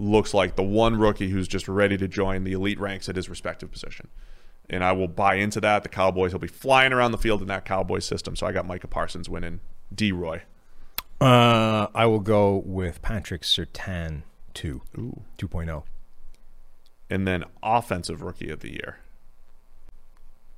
looks 0.00 0.32
like 0.32 0.56
the 0.56 0.62
one 0.62 0.96
rookie 0.96 1.28
who's 1.28 1.46
just 1.46 1.68
ready 1.68 1.96
to 1.98 2.08
join 2.08 2.44
the 2.44 2.52
elite 2.52 2.80
ranks 2.80 3.08
at 3.08 3.16
his 3.16 3.28
respective 3.28 3.70
position. 3.70 4.08
And 4.68 4.82
I 4.82 4.92
will 4.92 5.08
buy 5.08 5.34
into 5.34 5.60
that. 5.60 5.82
The 5.82 5.88
Cowboys, 5.88 6.32
he'll 6.32 6.38
be 6.38 6.46
flying 6.46 6.92
around 6.92 7.12
the 7.12 7.18
field 7.18 7.42
in 7.42 7.48
that 7.48 7.64
Cowboys 7.64 8.04
system. 8.04 8.34
So 8.34 8.46
I 8.46 8.52
got 8.52 8.66
Micah 8.66 8.88
Parsons 8.88 9.28
winning 9.28 9.60
D 9.94 10.10
Roy. 10.10 10.42
Uh, 11.20 11.88
I 11.94 12.06
will 12.06 12.20
go 12.20 12.62
with 12.64 13.02
Patrick 13.02 13.42
Surtain 13.42 14.22
2. 14.54 14.80
Ooh. 14.96 15.22
2.0. 15.36 15.82
And 17.10 17.26
then 17.26 17.44
offensive 17.62 18.22
rookie 18.22 18.50
of 18.50 18.60
the 18.60 18.72
year. 18.72 19.00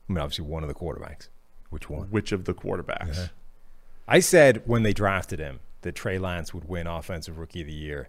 I 0.09 0.13
mean, 0.13 0.23
obviously 0.23 0.45
one 0.45 0.63
of 0.63 0.69
the 0.69 0.75
quarterbacks. 0.75 1.29
Which 1.71 1.91
one? 1.91 2.09
Which 2.09 2.31
of 2.33 2.45
the 2.45 2.55
quarterbacks? 2.55 3.31
I 4.07 4.21
said 4.21 4.63
when 4.67 4.83
they 4.83 4.93
drafted 4.93 5.39
him 5.39 5.61
that 5.81 5.95
Trey 5.95 6.19
Lance 6.19 6.53
would 6.53 6.69
win 6.69 6.87
Offensive 6.87 7.39
Rookie 7.39 7.63
of 7.63 7.67
the 7.67 7.73
Year 7.73 8.09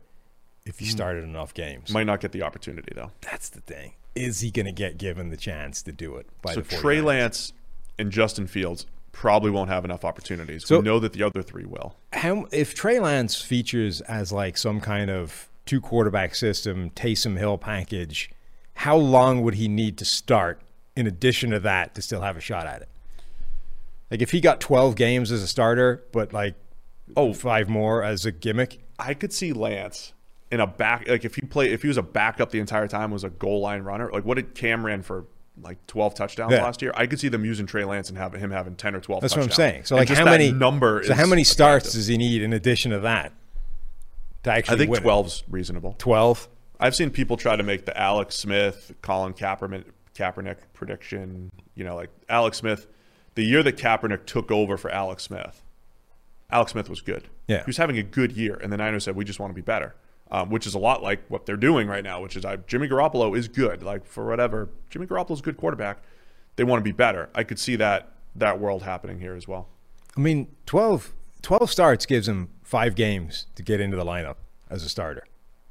if 0.66 0.80
Hmm. 0.80 0.86
he 0.86 0.92
started 0.92 1.24
enough 1.24 1.54
games. 1.54 1.92
Might 1.92 2.06
not 2.06 2.20
get 2.22 2.32
the 2.32 2.42
opportunity 2.44 2.92
though. 2.96 3.12
That's 3.22 3.50
the 3.50 3.62
thing. 3.62 3.94
Is 4.16 4.42
he 4.42 4.52
going 4.52 4.68
to 4.68 4.72
get 4.72 4.98
given 4.98 5.30
the 5.30 5.38
chance 5.38 5.82
to 5.84 5.92
do 5.92 6.16
it 6.18 6.28
by 6.42 6.54
So 6.54 6.62
the 6.62 6.76
Trey 6.78 7.02
Lance 7.02 7.52
and 7.98 8.12
Justin 8.12 8.46
Fields 8.48 8.86
probably 9.12 9.50
won't 9.52 9.70
have 9.70 9.86
enough 9.86 10.06
opportunities. 10.06 10.66
So- 10.66 10.78
we 10.78 10.84
know 10.86 11.00
that 11.00 11.14
the 11.14 11.24
other 11.24 11.42
three 11.44 11.66
will. 11.66 11.96
How 12.14 12.48
if 12.52 12.74
Trey 12.76 13.00
Lance 13.00 13.42
features 13.42 14.02
as 14.02 14.32
like 14.32 14.58
some 14.58 14.80
kind 14.82 15.10
of 15.10 15.50
two 15.66 15.82
quarterback 15.82 16.36
system, 16.36 16.90
Taysom 16.92 17.38
Hill 17.38 17.58
package, 17.58 18.30
how 18.76 18.98
long 18.98 19.42
would 19.42 19.56
he 19.56 19.68
need 19.68 19.98
to 20.00 20.06
start 20.06 20.62
in 20.96 21.08
addition 21.08 21.50
to 21.52 21.60
that 21.60 21.96
to 21.96 22.02
still 22.02 22.22
have 22.22 22.38
a 22.38 22.42
shot 22.42 22.68
at 22.68 22.82
it? 22.84 22.90
Like 24.12 24.22
if 24.22 24.32
he 24.32 24.42
got 24.42 24.60
12 24.60 24.96
games 24.96 25.32
as 25.32 25.42
a 25.42 25.48
starter, 25.48 26.04
but 26.12 26.34
like 26.34 26.56
oh, 27.18 27.34
five 27.34 27.68
more 27.70 28.04
as 28.04 28.26
a 28.26 28.32
gimmick. 28.32 28.80
I 29.00 29.14
could 29.14 29.34
see 29.34 29.54
Lance 29.54 30.13
in 30.54 30.60
a 30.60 30.68
back 30.68 31.08
like 31.08 31.26
if 31.26 31.36
he 31.36 31.42
play 31.42 31.72
if 31.72 31.82
he 31.82 31.88
was 31.88 31.98
a 31.98 32.04
backup 32.04 32.52
the 32.52 32.60
entire 32.60 32.88
time 32.88 33.10
was 33.12 33.24
a 33.24 33.30
goal 33.30 33.62
line 33.62 33.82
runner. 33.82 34.10
Like 34.12 34.24
what 34.26 34.36
did 34.36 34.54
Cam 34.56 34.86
ran 34.86 35.02
for 35.02 35.26
like 35.62 35.86
12 35.88 36.16
touchdowns 36.16 36.52
Yeah. 36.54 36.64
last 36.64 36.82
year? 36.82 36.92
I 36.96 37.08
could 37.08 37.20
see 37.20 37.28
them 37.30 37.44
using 37.46 37.66
Trey 37.66 37.84
Lance 37.86 38.10
and 38.10 38.18
having 38.18 38.40
him 38.40 38.52
having 38.52 38.76
10 38.76 38.96
or 38.96 39.00
12 39.02 39.22
That's 39.22 39.36
what 39.36 39.44
I'm 39.46 39.52
saying. 39.52 39.86
So 39.86 39.96
like 39.96 40.10
how 40.10 40.26
many 40.26 40.52
number 40.52 41.04
So 41.04 41.12
is 41.14 41.18
how 41.20 41.26
many 41.26 41.44
starts 41.44 41.86
attractive. 41.86 42.00
does 42.00 42.08
he 42.08 42.18
need 42.18 42.42
in 42.44 42.54
addition 42.54 42.92
to 42.92 43.00
that 43.00 43.34
to 44.44 44.52
actually 44.52 44.76
I 44.76 44.78
think 44.78 44.92
win 44.92 45.02
it? 45.04 45.06
12's 45.06 45.44
reasonable. 45.50 45.96
12. 45.98 46.48
I've 46.80 46.96
seen 46.96 47.10
people 47.12 47.38
try 47.38 47.56
to 47.56 47.64
make 47.64 47.86
the 47.86 47.98
Alex 48.00 48.36
Smith, 48.36 48.92
Colin 49.02 49.34
Kaepernick, 49.34 49.86
Kaepernick 50.16 50.58
prediction. 50.74 51.50
You 51.76 51.84
know, 51.86 51.96
like 51.96 52.10
Alex 52.30 52.58
Smith, 52.58 52.88
the 53.36 53.44
year 53.44 53.64
that 53.64 53.78
Kaepernick 53.78 54.26
took 54.26 54.52
over 54.52 54.76
for 54.78 54.92
Alex 54.92 55.24
Smith, 55.24 55.64
Alex 56.52 56.74
Smith 56.74 56.90
was 56.90 57.02
good. 57.02 57.30
Yeah. 57.48 57.60
he 57.60 57.64
was 57.68 57.78
having 57.78 57.98
a 57.98 58.04
good 58.04 58.34
year, 58.34 58.60
and 58.62 58.72
the 58.72 58.78
Niners 58.78 59.06
said 59.06 59.16
we 59.16 59.24
just 59.26 59.40
want 59.40 59.52
to 59.52 59.56
be 59.56 59.62
better, 59.62 59.96
um, 60.34 60.50
which 60.50 60.68
is 60.68 60.74
a 60.74 60.80
lot 60.80 61.02
like 61.02 61.24
what 61.30 61.46
they're 61.46 61.56
doing 61.56 61.88
right 61.88 62.04
now. 62.04 62.22
Which 62.22 62.36
is 62.36 62.44
I, 62.44 62.58
Jimmy 62.58 62.90
Garoppolo 62.90 63.38
is 63.38 63.48
good, 63.48 63.84
like 63.84 64.06
for 64.06 64.26
whatever. 64.28 64.68
Jimmy 64.90 65.06
Garoppolo's 65.06 65.40
a 65.40 65.44
good 65.44 65.56
quarterback. 65.56 66.00
They 66.58 66.64
want 66.66 66.80
to 66.82 66.84
be 66.84 66.92
better. 66.92 67.30
I 67.34 67.44
could 67.44 67.60
see 67.60 67.76
that 67.78 68.10
that 68.36 68.60
world 68.60 68.84
happening 68.84 69.20
here 69.20 69.36
as 69.36 69.48
well. 69.48 69.70
I 70.18 70.20
mean, 70.20 70.48
12, 70.66 71.14
12 71.42 71.72
starts 71.72 72.06
gives 72.06 72.28
him 72.28 72.50
five 72.64 72.96
games 72.96 73.46
to 73.56 73.64
get 73.64 73.80
into 73.80 73.96
the 73.96 74.04
lineup 74.06 74.36
as 74.70 74.84
a 74.84 74.90
starter. 74.90 75.24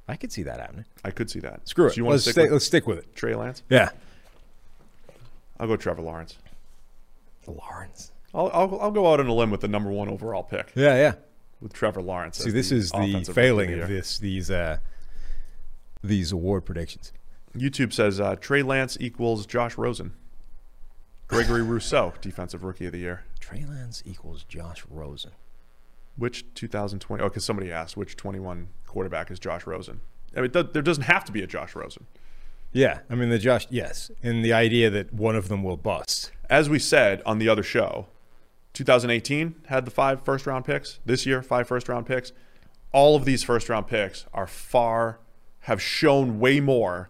I 0.08 0.16
could 0.16 0.32
see 0.32 0.42
that 0.42 0.58
happening. 0.60 0.84
I 1.04 1.10
could 1.12 1.30
see 1.30 1.38
that. 1.40 1.68
Screw 1.68 1.90
So 1.90 2.00
it. 2.04 2.08
let's, 2.08 2.22
stick 2.22 2.32
stay, 2.32 2.42
with 2.44 2.52
let's 2.52 2.64
stick 2.64 2.86
with 2.86 2.98
it. 2.98 3.14
Trey 3.14 3.34
Lance? 3.34 3.62
Yeah. 3.68 3.90
I'll 5.60 5.68
go 5.68 5.76
Trevor 5.76 6.02
Lawrence. 6.02 6.36
Lawrence. 7.46 8.10
I'll, 8.34 8.50
I'll, 8.52 8.80
I'll 8.80 8.90
go 8.90 9.12
out 9.12 9.20
on 9.20 9.26
a 9.28 9.34
limb 9.34 9.50
with 9.50 9.60
the 9.60 9.68
number 9.68 9.90
one 9.90 10.08
overall 10.08 10.42
pick. 10.42 10.72
Yeah, 10.74 10.96
yeah. 10.96 11.14
With 11.62 11.72
Trevor 11.72 12.02
Lawrence. 12.02 12.38
See, 12.38 12.50
this 12.50 12.72
is 12.72 12.90
the 12.90 13.22
failing 13.32 13.78
of 13.80 13.88
this 13.88 14.18
these 14.18 14.50
uh, 14.50 14.78
these 16.02 16.32
award 16.32 16.64
predictions. 16.64 17.12
YouTube 17.56 17.92
says 17.92 18.20
uh, 18.20 18.36
Trey 18.36 18.62
Lance 18.62 18.96
equals 19.00 19.46
Josh 19.46 19.76
Rosen. 19.78 20.12
Gregory 21.28 21.62
Rousseau, 21.62 22.12
defensive 22.20 22.64
rookie 22.64 22.86
of 22.86 22.92
the 22.92 22.98
year. 22.98 23.24
Trey 23.40 23.64
Lance 23.68 24.02
equals 24.04 24.44
Josh 24.44 24.84
Rosen. 24.90 25.32
Which 26.16 26.44
2020? 26.54 27.22
Oh, 27.22 27.28
because 27.28 27.44
somebody 27.44 27.72
asked 27.72 27.96
which 27.96 28.16
21 28.16 28.68
quarterback 28.86 29.30
is 29.30 29.38
Josh 29.38 29.66
Rosen. 29.66 30.00
I 30.36 30.42
mean, 30.42 30.50
do- 30.50 30.62
there 30.62 30.82
doesn't 30.82 31.04
have 31.04 31.24
to 31.24 31.32
be 31.32 31.42
a 31.42 31.46
Josh 31.46 31.74
Rosen. 31.74 32.06
Yeah, 32.72 33.00
I 33.10 33.14
mean 33.14 33.28
the 33.28 33.38
Josh. 33.38 33.66
Yes, 33.70 34.10
and 34.22 34.44
the 34.44 34.52
idea 34.52 34.88
that 34.90 35.12
one 35.12 35.36
of 35.36 35.48
them 35.48 35.62
will 35.62 35.76
bust. 35.76 36.32
As 36.48 36.70
we 36.70 36.78
said 36.78 37.22
on 37.26 37.38
the 37.38 37.48
other 37.48 37.62
show, 37.62 38.06
2018 38.74 39.54
had 39.66 39.84
the 39.84 39.90
five 39.90 40.22
first 40.24 40.46
round 40.46 40.64
picks. 40.64 40.98
This 41.04 41.26
year, 41.26 41.42
five 41.42 41.66
first 41.68 41.88
round 41.88 42.06
picks. 42.06 42.32
All 42.92 43.16
of 43.16 43.24
these 43.24 43.42
first 43.42 43.68
round 43.68 43.86
picks 43.86 44.26
are 44.34 44.46
far, 44.46 45.18
have 45.60 45.80
shown 45.80 46.38
way 46.38 46.60
more 46.60 47.08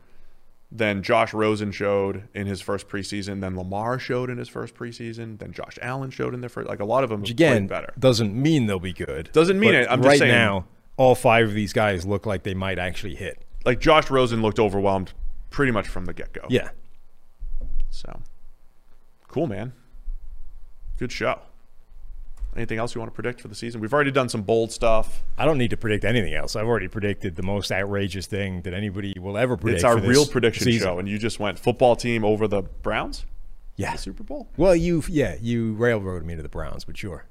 than 0.70 1.02
Josh 1.02 1.34
Rosen 1.34 1.70
showed 1.70 2.28
in 2.34 2.46
his 2.46 2.60
first 2.62 2.88
preseason, 2.88 3.40
than 3.40 3.56
Lamar 3.56 3.98
showed 3.98 4.30
in 4.30 4.38
his 4.38 4.48
first 4.48 4.74
preseason, 4.74 5.38
than 5.38 5.52
Josh 5.52 5.78
Allen 5.82 6.10
showed 6.10 6.32
in 6.34 6.40
their 6.40 6.48
first. 6.48 6.68
Like 6.68 6.80
a 6.80 6.84
lot 6.84 7.04
of 7.04 7.10
them 7.10 7.20
Which 7.20 7.28
have 7.30 7.36
again 7.36 7.52
played 7.52 7.68
better. 7.68 7.92
doesn't 7.98 8.34
mean 8.34 8.66
they'll 8.66 8.78
be 8.78 8.92
good. 8.94 9.30
Doesn't 9.32 9.60
mean 9.60 9.74
it. 9.74 9.86
I'm 9.90 9.98
just 10.00 10.08
right 10.08 10.18
saying- 10.18 10.32
now, 10.32 10.66
all 10.96 11.14
five 11.14 11.48
of 11.48 11.54
these 11.54 11.72
guys 11.72 12.06
look 12.06 12.26
like 12.26 12.42
they 12.42 12.54
might 12.54 12.78
actually 12.78 13.14
hit. 13.14 13.44
Like 13.64 13.80
Josh 13.80 14.10
Rosen 14.10 14.40
looked 14.42 14.58
overwhelmed 14.58 15.12
pretty 15.50 15.72
much 15.72 15.88
from 15.88 16.06
the 16.06 16.12
get 16.14 16.32
go. 16.32 16.46
Yeah. 16.48 16.70
So 17.90 18.22
cool, 19.28 19.46
man. 19.46 19.72
Good 20.98 21.12
show. 21.12 21.38
Anything 22.54 22.78
else 22.78 22.94
you 22.94 23.00
want 23.00 23.10
to 23.10 23.14
predict 23.14 23.40
for 23.40 23.48
the 23.48 23.54
season? 23.54 23.80
We've 23.80 23.92
already 23.94 24.10
done 24.10 24.28
some 24.28 24.42
bold 24.42 24.72
stuff. 24.72 25.22
I 25.38 25.46
don't 25.46 25.56
need 25.56 25.70
to 25.70 25.76
predict 25.76 26.04
anything 26.04 26.34
else. 26.34 26.54
I've 26.54 26.66
already 26.66 26.88
predicted 26.88 27.36
the 27.36 27.42
most 27.42 27.72
outrageous 27.72 28.26
thing 28.26 28.60
that 28.62 28.74
anybody 28.74 29.14
will 29.18 29.38
ever 29.38 29.56
predict. 29.56 29.76
It's 29.76 29.84
our 29.84 29.96
real 29.98 30.26
prediction 30.26 30.64
season. 30.64 30.86
show, 30.86 30.98
and 30.98 31.08
you 31.08 31.18
just 31.18 31.40
went 31.40 31.58
football 31.58 31.96
team 31.96 32.24
over 32.24 32.46
the 32.46 32.62
Browns. 32.62 33.24
Yeah. 33.76 33.92
The 33.92 33.98
Super 33.98 34.22
Bowl 34.22 34.48
Well, 34.58 34.76
you 34.76 35.02
yeah 35.08 35.36
you 35.40 35.72
railroaded 35.72 36.26
me 36.26 36.36
to 36.36 36.42
the 36.42 36.48
Browns, 36.50 36.84
but 36.84 36.96
sure, 36.98 37.24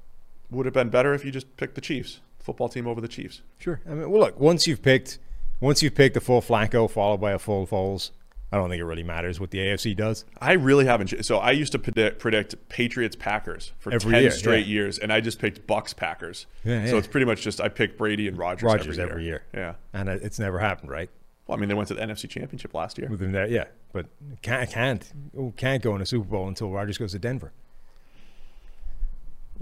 would 0.50 0.66
have 0.66 0.74
been 0.74 0.90
better 0.90 1.14
if 1.14 1.24
you 1.24 1.30
just 1.30 1.56
picked 1.56 1.76
the 1.76 1.80
Chiefs. 1.80 2.20
Football 2.40 2.68
team 2.68 2.88
over 2.88 3.00
the 3.00 3.06
Chiefs. 3.06 3.42
sure. 3.58 3.80
I 3.86 3.90
mean, 3.90 4.10
well, 4.10 4.22
look 4.22 4.40
once 4.40 4.66
you've 4.66 4.82
picked 4.82 5.18
once 5.60 5.84
you've 5.84 5.94
picked 5.94 6.16
a 6.16 6.20
full 6.20 6.42
Flacco 6.42 6.90
followed 6.90 7.20
by 7.20 7.30
a 7.30 7.38
full 7.38 7.64
Foles, 7.64 8.10
I 8.52 8.56
don't 8.58 8.68
think 8.68 8.80
it 8.80 8.84
really 8.84 9.02
matters 9.02 9.40
what 9.40 9.50
the 9.50 9.58
AFC 9.58 9.96
does. 9.96 10.26
I 10.38 10.52
really 10.52 10.84
haven't. 10.84 11.24
So 11.24 11.38
I 11.38 11.52
used 11.52 11.72
to 11.72 11.78
predict, 11.78 12.18
predict 12.18 12.68
Patriots 12.68 13.16
Packers 13.16 13.72
for 13.78 13.90
Every 13.92 14.12
ten 14.12 14.22
year, 14.22 14.30
straight 14.30 14.66
yeah. 14.66 14.74
years, 14.74 14.98
and 14.98 15.10
I 15.10 15.20
just 15.20 15.38
picked 15.38 15.66
Bucks 15.66 15.94
Packers. 15.94 16.46
Yeah, 16.62 16.84
yeah. 16.84 16.90
So 16.90 16.98
it's 16.98 17.06
pretty 17.06 17.24
much 17.24 17.40
just 17.40 17.62
I 17.62 17.68
picked 17.70 17.96
Brady 17.96 18.28
and 18.28 18.36
Rodgers, 18.36 18.64
Rodgers 18.64 18.98
every, 18.98 19.12
every 19.12 19.24
year, 19.24 19.44
Yeah. 19.54 19.74
and 19.94 20.08
it's 20.10 20.38
never 20.38 20.58
happened, 20.58 20.90
right? 20.90 21.08
Well, 21.46 21.56
I 21.56 21.60
mean, 21.60 21.70
they 21.70 21.74
went 21.74 21.88
to 21.88 21.94
the 21.94 22.02
NFC 22.02 22.28
Championship 22.28 22.74
last 22.74 22.98
year. 22.98 23.08
With 23.08 23.20
them 23.20 23.32
there, 23.32 23.46
yeah, 23.48 23.64
but 23.92 24.06
can't 24.42 24.70
can't 24.70 25.10
can't 25.56 25.82
go 25.82 25.96
in 25.96 26.02
a 26.02 26.06
Super 26.06 26.28
Bowl 26.28 26.46
until 26.46 26.70
Rodgers 26.70 26.98
goes 26.98 27.12
to 27.12 27.18
Denver. 27.18 27.52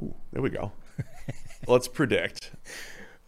Ooh, 0.03 0.15
There 0.33 0.43
we 0.43 0.51
go. 0.51 0.73
Let's 1.69 1.87
predict 1.89 2.51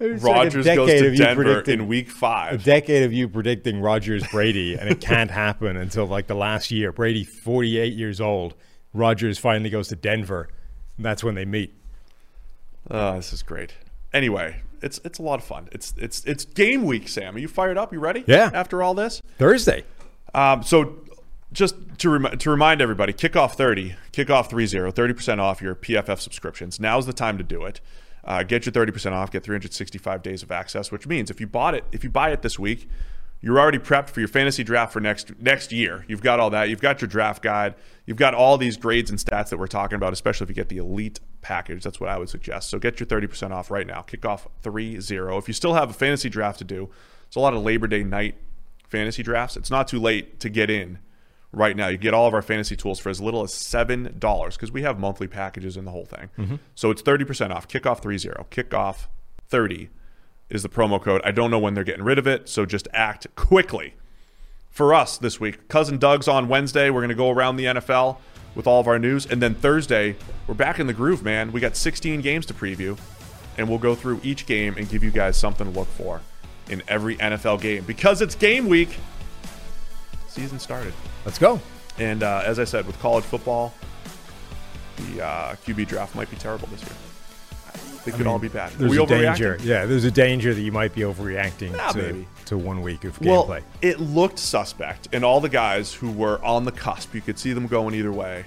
It's 0.03 0.25
like 0.25 0.33
a 0.33 0.39
Rodgers 0.39 0.67
goes 0.67 0.91
to 0.91 1.15
Denver 1.17 1.61
in 1.61 1.87
Week 1.87 2.11
five. 2.11 2.61
a 2.61 2.65
decade 2.65 3.05
of 3.05 3.13
you 3.13 3.29
predicting 3.29 3.81
Rodgers 3.81 4.27
Brady, 4.29 4.75
and 4.75 4.89
it 4.89 5.01
can't 5.01 5.31
happen 5.45 5.77
until 5.77 6.07
like 6.07 6.27
the 6.27 6.35
last 6.35 6.71
year. 6.71 6.93
Brady, 6.93 7.25
48 7.25 7.93
years 7.95 8.21
old. 8.21 8.55
Rodgers 8.93 9.39
finally 9.39 9.71
goes 9.71 9.89
to 9.89 9.97
Denver. 9.97 10.49
And 10.97 11.07
that's 11.07 11.25
when 11.25 11.35
they 11.35 11.45
meet. 11.45 11.75
Oh, 12.91 13.17
this 13.17 13.33
is 13.33 13.43
great. 13.43 13.75
Anyway, 14.13 14.61
it's 14.83 15.01
it's 15.05 15.19
a 15.19 15.23
lot 15.23 15.39
of 15.39 15.45
fun. 15.45 15.69
It's 15.73 15.95
it's 15.97 16.25
it's 16.25 16.45
game 16.45 16.85
week, 16.85 17.09
Sam. 17.09 17.35
Are 17.37 17.39
you 17.39 17.49
fired 17.49 17.79
up? 17.79 17.93
You 17.93 18.01
ready? 18.01 18.25
Yeah. 18.27 18.51
After 18.53 18.83
all 18.83 18.95
this, 18.95 19.23
Thursday. 19.39 19.85
Um, 20.35 20.63
so 20.63 20.99
just 21.53 21.75
to, 21.99 22.09
rem- 22.11 22.39
to 22.39 22.51
remind 22.51 22.81
everybody, 22.81 23.13
kickoff 23.13 23.53
30, 23.53 23.95
kickoff 24.13 24.49
30, 24.49 24.93
30% 24.93 25.39
off 25.39 25.61
your 25.61 25.75
PFF 25.75 26.19
subscriptions. 26.19 26.81
Now's 26.81 27.05
the 27.07 27.13
time 27.13 27.37
to 27.37 27.45
do 27.45 27.65
it. 27.65 27.81
Uh, 28.25 28.43
get 28.43 28.65
your 28.65 28.73
30% 28.73 29.13
off, 29.13 29.31
get 29.31 29.43
365 29.43 30.23
days 30.23 30.43
of 30.43 30.53
access, 30.53 30.93
which 30.93 31.07
means 31.07 31.31
if 31.31 31.41
you 31.41 31.47
bought 31.47 31.75
it, 31.75 31.85
if 31.91 32.05
you 32.05 32.11
buy 32.11 32.31
it 32.31 32.43
this 32.43 32.59
week, 32.59 32.89
you're 33.41 33.59
already 33.59 33.79
prepped 33.79 34.11
for 34.11 34.21
your 34.21 34.29
fantasy 34.29 34.63
draft 34.63 34.93
for 34.93 35.01
next 35.01 35.33
next 35.41 35.73
year. 35.73 36.05
You've 36.07 36.23
got 36.23 36.39
all 36.39 36.51
that. 36.51 36.69
You've 36.69 36.81
got 36.81 37.01
your 37.01 37.09
draft 37.09 37.43
guide. 37.43 37.75
You've 38.07 38.17
got 38.17 38.35
all 38.35 38.57
these 38.57 38.77
grades 38.77 39.11
and 39.11 39.19
stats 39.19 39.49
that 39.49 39.59
we're 39.59 39.67
talking 39.67 39.97
about, 39.97 40.13
especially 40.13 40.45
if 40.45 40.49
you 40.51 40.55
get 40.55 40.69
the 40.69 40.79
elite 40.79 41.19
package. 41.41 41.83
That's 41.83 41.99
what 41.99 42.09
I 42.09 42.19
would 42.19 42.29
suggest. 42.29 42.71
So 42.71 42.79
get 42.79 43.01
your 43.01 43.07
30% 43.09 43.51
off 43.51 43.71
right 43.71 43.87
now. 43.87 44.03
Kickoff 44.03 44.47
3 44.63 45.01
0. 45.01 45.39
If 45.39 45.49
you 45.49 45.55
still 45.55 45.75
have 45.75 45.91
a 45.91 45.93
fantasy 45.93 46.29
draft 46.29 46.59
to 46.59 46.65
do, 46.65 46.89
it's 47.27 47.35
a 47.35 47.41
lot 47.41 47.53
of 47.53 47.65
Labor 47.65 47.89
Day 47.89 48.05
night 48.05 48.37
fantasy 48.87 49.25
drafts. 49.25 49.57
It's 49.57 49.71
not 49.71 49.89
too 49.89 49.99
late 49.99 50.39
to 50.39 50.49
get 50.49 50.71
in 50.71 51.01
right 51.53 51.77
now. 51.77 51.89
You 51.89 51.99
get 51.99 52.15
all 52.15 52.27
of 52.27 52.35
our 52.35 52.43
fantasy 52.43 52.77
tools 52.77 52.99
for 52.99 53.11
as 53.11 53.21
little 53.21 53.43
as 53.43 53.53
seven 53.53 54.15
dollars 54.19 54.57
because 54.57 54.73
we 54.73 54.83
have 54.83 54.99
monthly 54.99 55.29
packages 55.29 55.77
in 55.77 55.85
the 55.85 55.91
whole 55.91 56.05
thing. 56.05 56.31
Mm-hmm. 56.39 56.57
So 56.75 56.91
it's 56.91 57.03
thirty 57.03 57.25
percent 57.25 57.53
off. 57.53 57.69
Kickoff 57.69 58.01
three 58.01 58.19
zero. 58.19 58.47
Kickoff 58.51 59.07
thirty 59.49 59.91
is 60.51 60.63
the 60.63 60.69
promo 60.69 61.01
code. 61.01 61.21
I 61.25 61.31
don't 61.31 61.51
know 61.51 61.59
when 61.59 61.75
they're 61.75 61.85
getting 61.85 62.05
rid 62.05 62.19
of 62.19 62.27
it, 62.27 62.49
so 62.49 62.67
just 62.67 62.89
act 62.93 63.27
quickly. 63.37 63.95
For 64.71 64.95
us 64.95 65.19
this 65.19 65.39
week, 65.39 65.69
cousin 65.69 65.99
Doug's 65.99 66.29
on 66.29 66.49
Wednesday. 66.49 66.89
We're 66.89 67.03
gonna 67.03 67.15
go 67.15 67.31
around 67.31 67.57
the 67.57 67.67
NFL 67.67 68.17
with 68.55 68.67
all 68.67 68.81
of 68.81 68.89
our 68.89 68.99
news, 68.99 69.27
and 69.27 69.43
then 69.43 69.55
Thursday 69.55 70.17
we're 70.47 70.55
back 70.55 70.79
in 70.79 70.87
the 70.87 70.95
groove, 70.95 71.23
man. 71.23 71.53
We 71.53 71.61
got 71.61 71.77
16 71.77 72.21
games 72.23 72.47
to 72.47 72.55
preview, 72.55 72.99
and 73.59 73.69
we'll 73.69 73.79
go 73.79 73.95
through 73.95 74.21
each 74.23 74.47
game 74.47 74.75
and 74.77 74.89
give 74.89 75.05
you 75.05 75.11
guys 75.11 75.37
something 75.37 75.71
to 75.71 75.79
look 75.79 75.89
for 75.89 76.23
in 76.69 76.83
every 76.89 77.17
NFL 77.17 77.61
game 77.61 77.85
because 77.85 78.23
it's 78.23 78.35
game 78.35 78.67
week. 78.69 78.99
Season 80.33 80.59
started. 80.59 80.95
Let's 81.27 81.39
go. 81.39 81.61
And 81.99 82.23
uh, 82.23 82.43
as 82.45 82.59
I 82.59 82.65
said, 82.65 82.87
with 82.87 82.99
college 83.01 83.25
football, 83.25 83.75
the 84.97 85.23
uh, 85.25 85.55
QB 85.67 85.87
draft 85.89 86.15
might 86.15 86.31
be 86.31 86.37
terrible 86.37 86.69
this 86.69 86.81
year. 86.83 86.93
It 88.05 88.15
could 88.15 88.27
all 88.27 88.39
be 88.39 88.49
bad. 88.49 88.73
There's 88.73 88.91
we 88.91 88.99
a 89.01 89.07
danger. 89.07 89.59
Yeah, 89.63 89.85
there's 89.87 90.05
a 90.05 90.11
danger 90.11 90.53
that 90.55 90.61
you 90.61 90.73
might 90.73 90.93
be 90.95 91.03
overreacting 91.03 91.77
Nah, 91.77 91.91
to, 91.93 91.99
maybe. 92.03 92.27
to 92.47 92.59
one 92.59 92.83
week 92.83 93.05
of 93.05 93.21
Well, 93.21 93.47
gameplay. 93.47 93.63
it 93.81 94.01
looked 94.01 94.39
suspect, 94.41 95.09
and 95.13 95.25
all 95.25 95.41
the 95.41 95.49
guys 95.49 95.93
who 95.95 96.11
were 96.11 96.43
on 96.45 96.65
the 96.65 96.73
cusp, 96.73 97.15
you 97.15 97.21
could 97.21 97.39
see 97.39 97.53
them 97.53 97.69
going 97.69 97.95
either 97.95 98.11
way, 98.11 98.45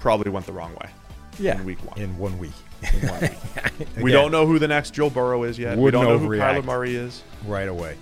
probably 0.00 0.30
went 0.30 0.44
the 0.46 0.52
wrong 0.52 0.74
way. 0.74 0.90
Yeah. 1.38 1.58
in 1.58 1.64
week 1.64 1.78
one. 1.88 1.98
In 1.98 2.18
one 2.18 2.38
week. 2.38 2.52
In 2.82 3.08
one 3.08 3.20
week. 3.20 3.88
we 4.02 4.12
don't 4.12 4.32
know 4.32 4.46
who 4.46 4.58
the 4.58 4.68
next 4.68 4.92
Joe 4.92 5.08
Burrow 5.08 5.44
is 5.44 5.58
yet. 5.58 5.76
we 5.78 5.84
Wouldn't 5.84 6.02
don't 6.04 6.12
know 6.12 6.18
who. 6.18 6.28
Kyler 6.36 6.64
Murray 6.64 6.94
is. 6.96 7.22
right 7.46 7.68
away. 7.68 7.96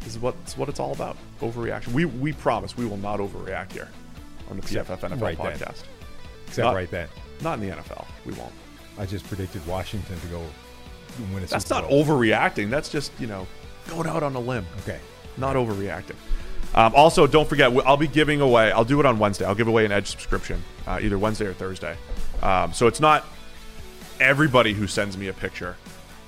This 0.00 0.14
is 0.14 0.18
what, 0.20 0.34
this 0.44 0.52
is 0.54 0.58
what 0.58 0.68
it's 0.68 0.80
all 0.80 0.92
about. 0.92 1.16
Overreaction. 1.40 1.88
We 1.92 2.04
we 2.04 2.32
promise 2.32 2.76
we 2.76 2.86
will 2.86 2.96
not 2.98 3.18
overreact 3.20 3.72
here 3.72 3.88
on 4.50 4.56
the 4.56 4.62
PFF 4.62 5.00
NFL 5.00 5.20
right 5.20 5.36
then. 5.36 5.52
podcast. 5.58 5.82
Except 6.46 6.64
Not- 6.64 6.74
right 6.74 6.90
then. 6.90 7.08
Not 7.42 7.60
in 7.60 7.68
the 7.68 7.76
NFL. 7.76 8.04
We 8.26 8.32
won't. 8.32 8.52
I 8.98 9.06
just 9.06 9.24
predicted 9.28 9.64
Washington 9.66 10.18
to 10.20 10.26
go 10.28 10.42
win 11.32 11.42
a 11.42 11.46
That's 11.46 11.66
Super 11.68 11.82
not 11.82 11.90
Bowl. 11.90 12.04
overreacting. 12.04 12.68
That's 12.70 12.88
just, 12.88 13.12
you 13.20 13.26
know, 13.28 13.46
going 13.88 14.08
out 14.08 14.22
on 14.24 14.34
a 14.34 14.40
limb. 14.40 14.66
Okay. 14.80 14.98
Not 15.36 15.54
overreacting. 15.54 16.16
Um, 16.74 16.92
also, 16.96 17.26
don't 17.26 17.48
forget, 17.48 17.72
I'll 17.86 17.96
be 17.96 18.08
giving 18.08 18.40
away, 18.40 18.72
I'll 18.72 18.84
do 18.84 18.98
it 19.00 19.06
on 19.06 19.18
Wednesday. 19.18 19.44
I'll 19.44 19.54
give 19.54 19.68
away 19.68 19.84
an 19.84 19.92
Edge 19.92 20.08
subscription, 20.08 20.62
uh, 20.86 20.98
either 21.00 21.16
Wednesday 21.18 21.46
or 21.46 21.54
Thursday. 21.54 21.96
Um, 22.42 22.72
so 22.72 22.86
it's 22.88 23.00
not 23.00 23.24
everybody 24.20 24.72
who 24.74 24.86
sends 24.86 25.16
me 25.16 25.28
a 25.28 25.32
picture 25.32 25.76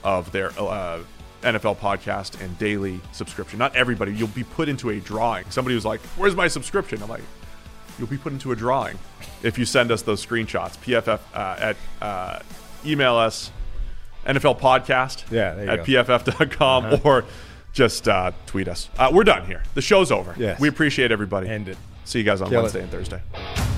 of 0.05 0.31
their 0.33 0.53
uh, 0.59 1.01
NFL 1.43 1.79
podcast 1.79 2.41
and 2.43 2.59
daily 2.59 3.01
subscription. 3.13 3.59
Not 3.59 3.75
everybody. 3.77 4.13
You'll 4.15 4.29
be 4.29 4.45
put 4.45 4.69
into 4.69 4.91
a 4.91 5.01
drawing. 5.01 5.45
Somebody 5.51 5.75
was 5.75 5.85
like, 5.85 6.01
Where's 6.17 6.37
my 6.37 6.49
subscription? 6.49 7.03
I'm 7.03 7.09
like, 7.09 7.23
You'll 7.99 8.09
be 8.09 8.19
put 8.19 8.33
into 8.33 8.53
a 8.53 8.57
drawing 8.57 8.99
if 9.43 9.59
you 9.59 9.65
send 9.65 9.91
us 9.91 10.03
those 10.03 10.25
screenshots. 10.25 10.77
PFF 10.79 11.21
uh, 11.35 11.57
at 11.61 11.77
uh, 12.01 12.39
email 12.85 13.17
us 13.17 13.51
NFL 14.27 14.59
podcast 14.61 15.31
Yeah, 15.31 15.55
at 15.73 15.87
go. 15.87 16.05
pff.com 16.05 17.01
or 17.05 17.25
just 17.73 18.09
uh, 18.09 18.33
tweet 18.47 18.69
us. 18.69 18.89
Uh, 18.99 19.11
we're 19.13 19.25
done 19.25 19.47
here. 19.47 19.63
The 19.75 19.83
show's 19.83 20.11
over. 20.11 20.35
Yes. 20.39 20.59
We 20.61 20.69
appreciate 20.69 21.13
everybody. 21.13 21.49
End 21.49 21.69
it. 21.69 21.79
See 22.05 22.19
you 22.19 22.25
guys 22.25 22.41
on 22.41 22.49
Kill 22.49 22.61
it. 22.61 22.63
Wednesday 22.63 22.83
and 22.83 22.91
Thursday. 22.91 23.70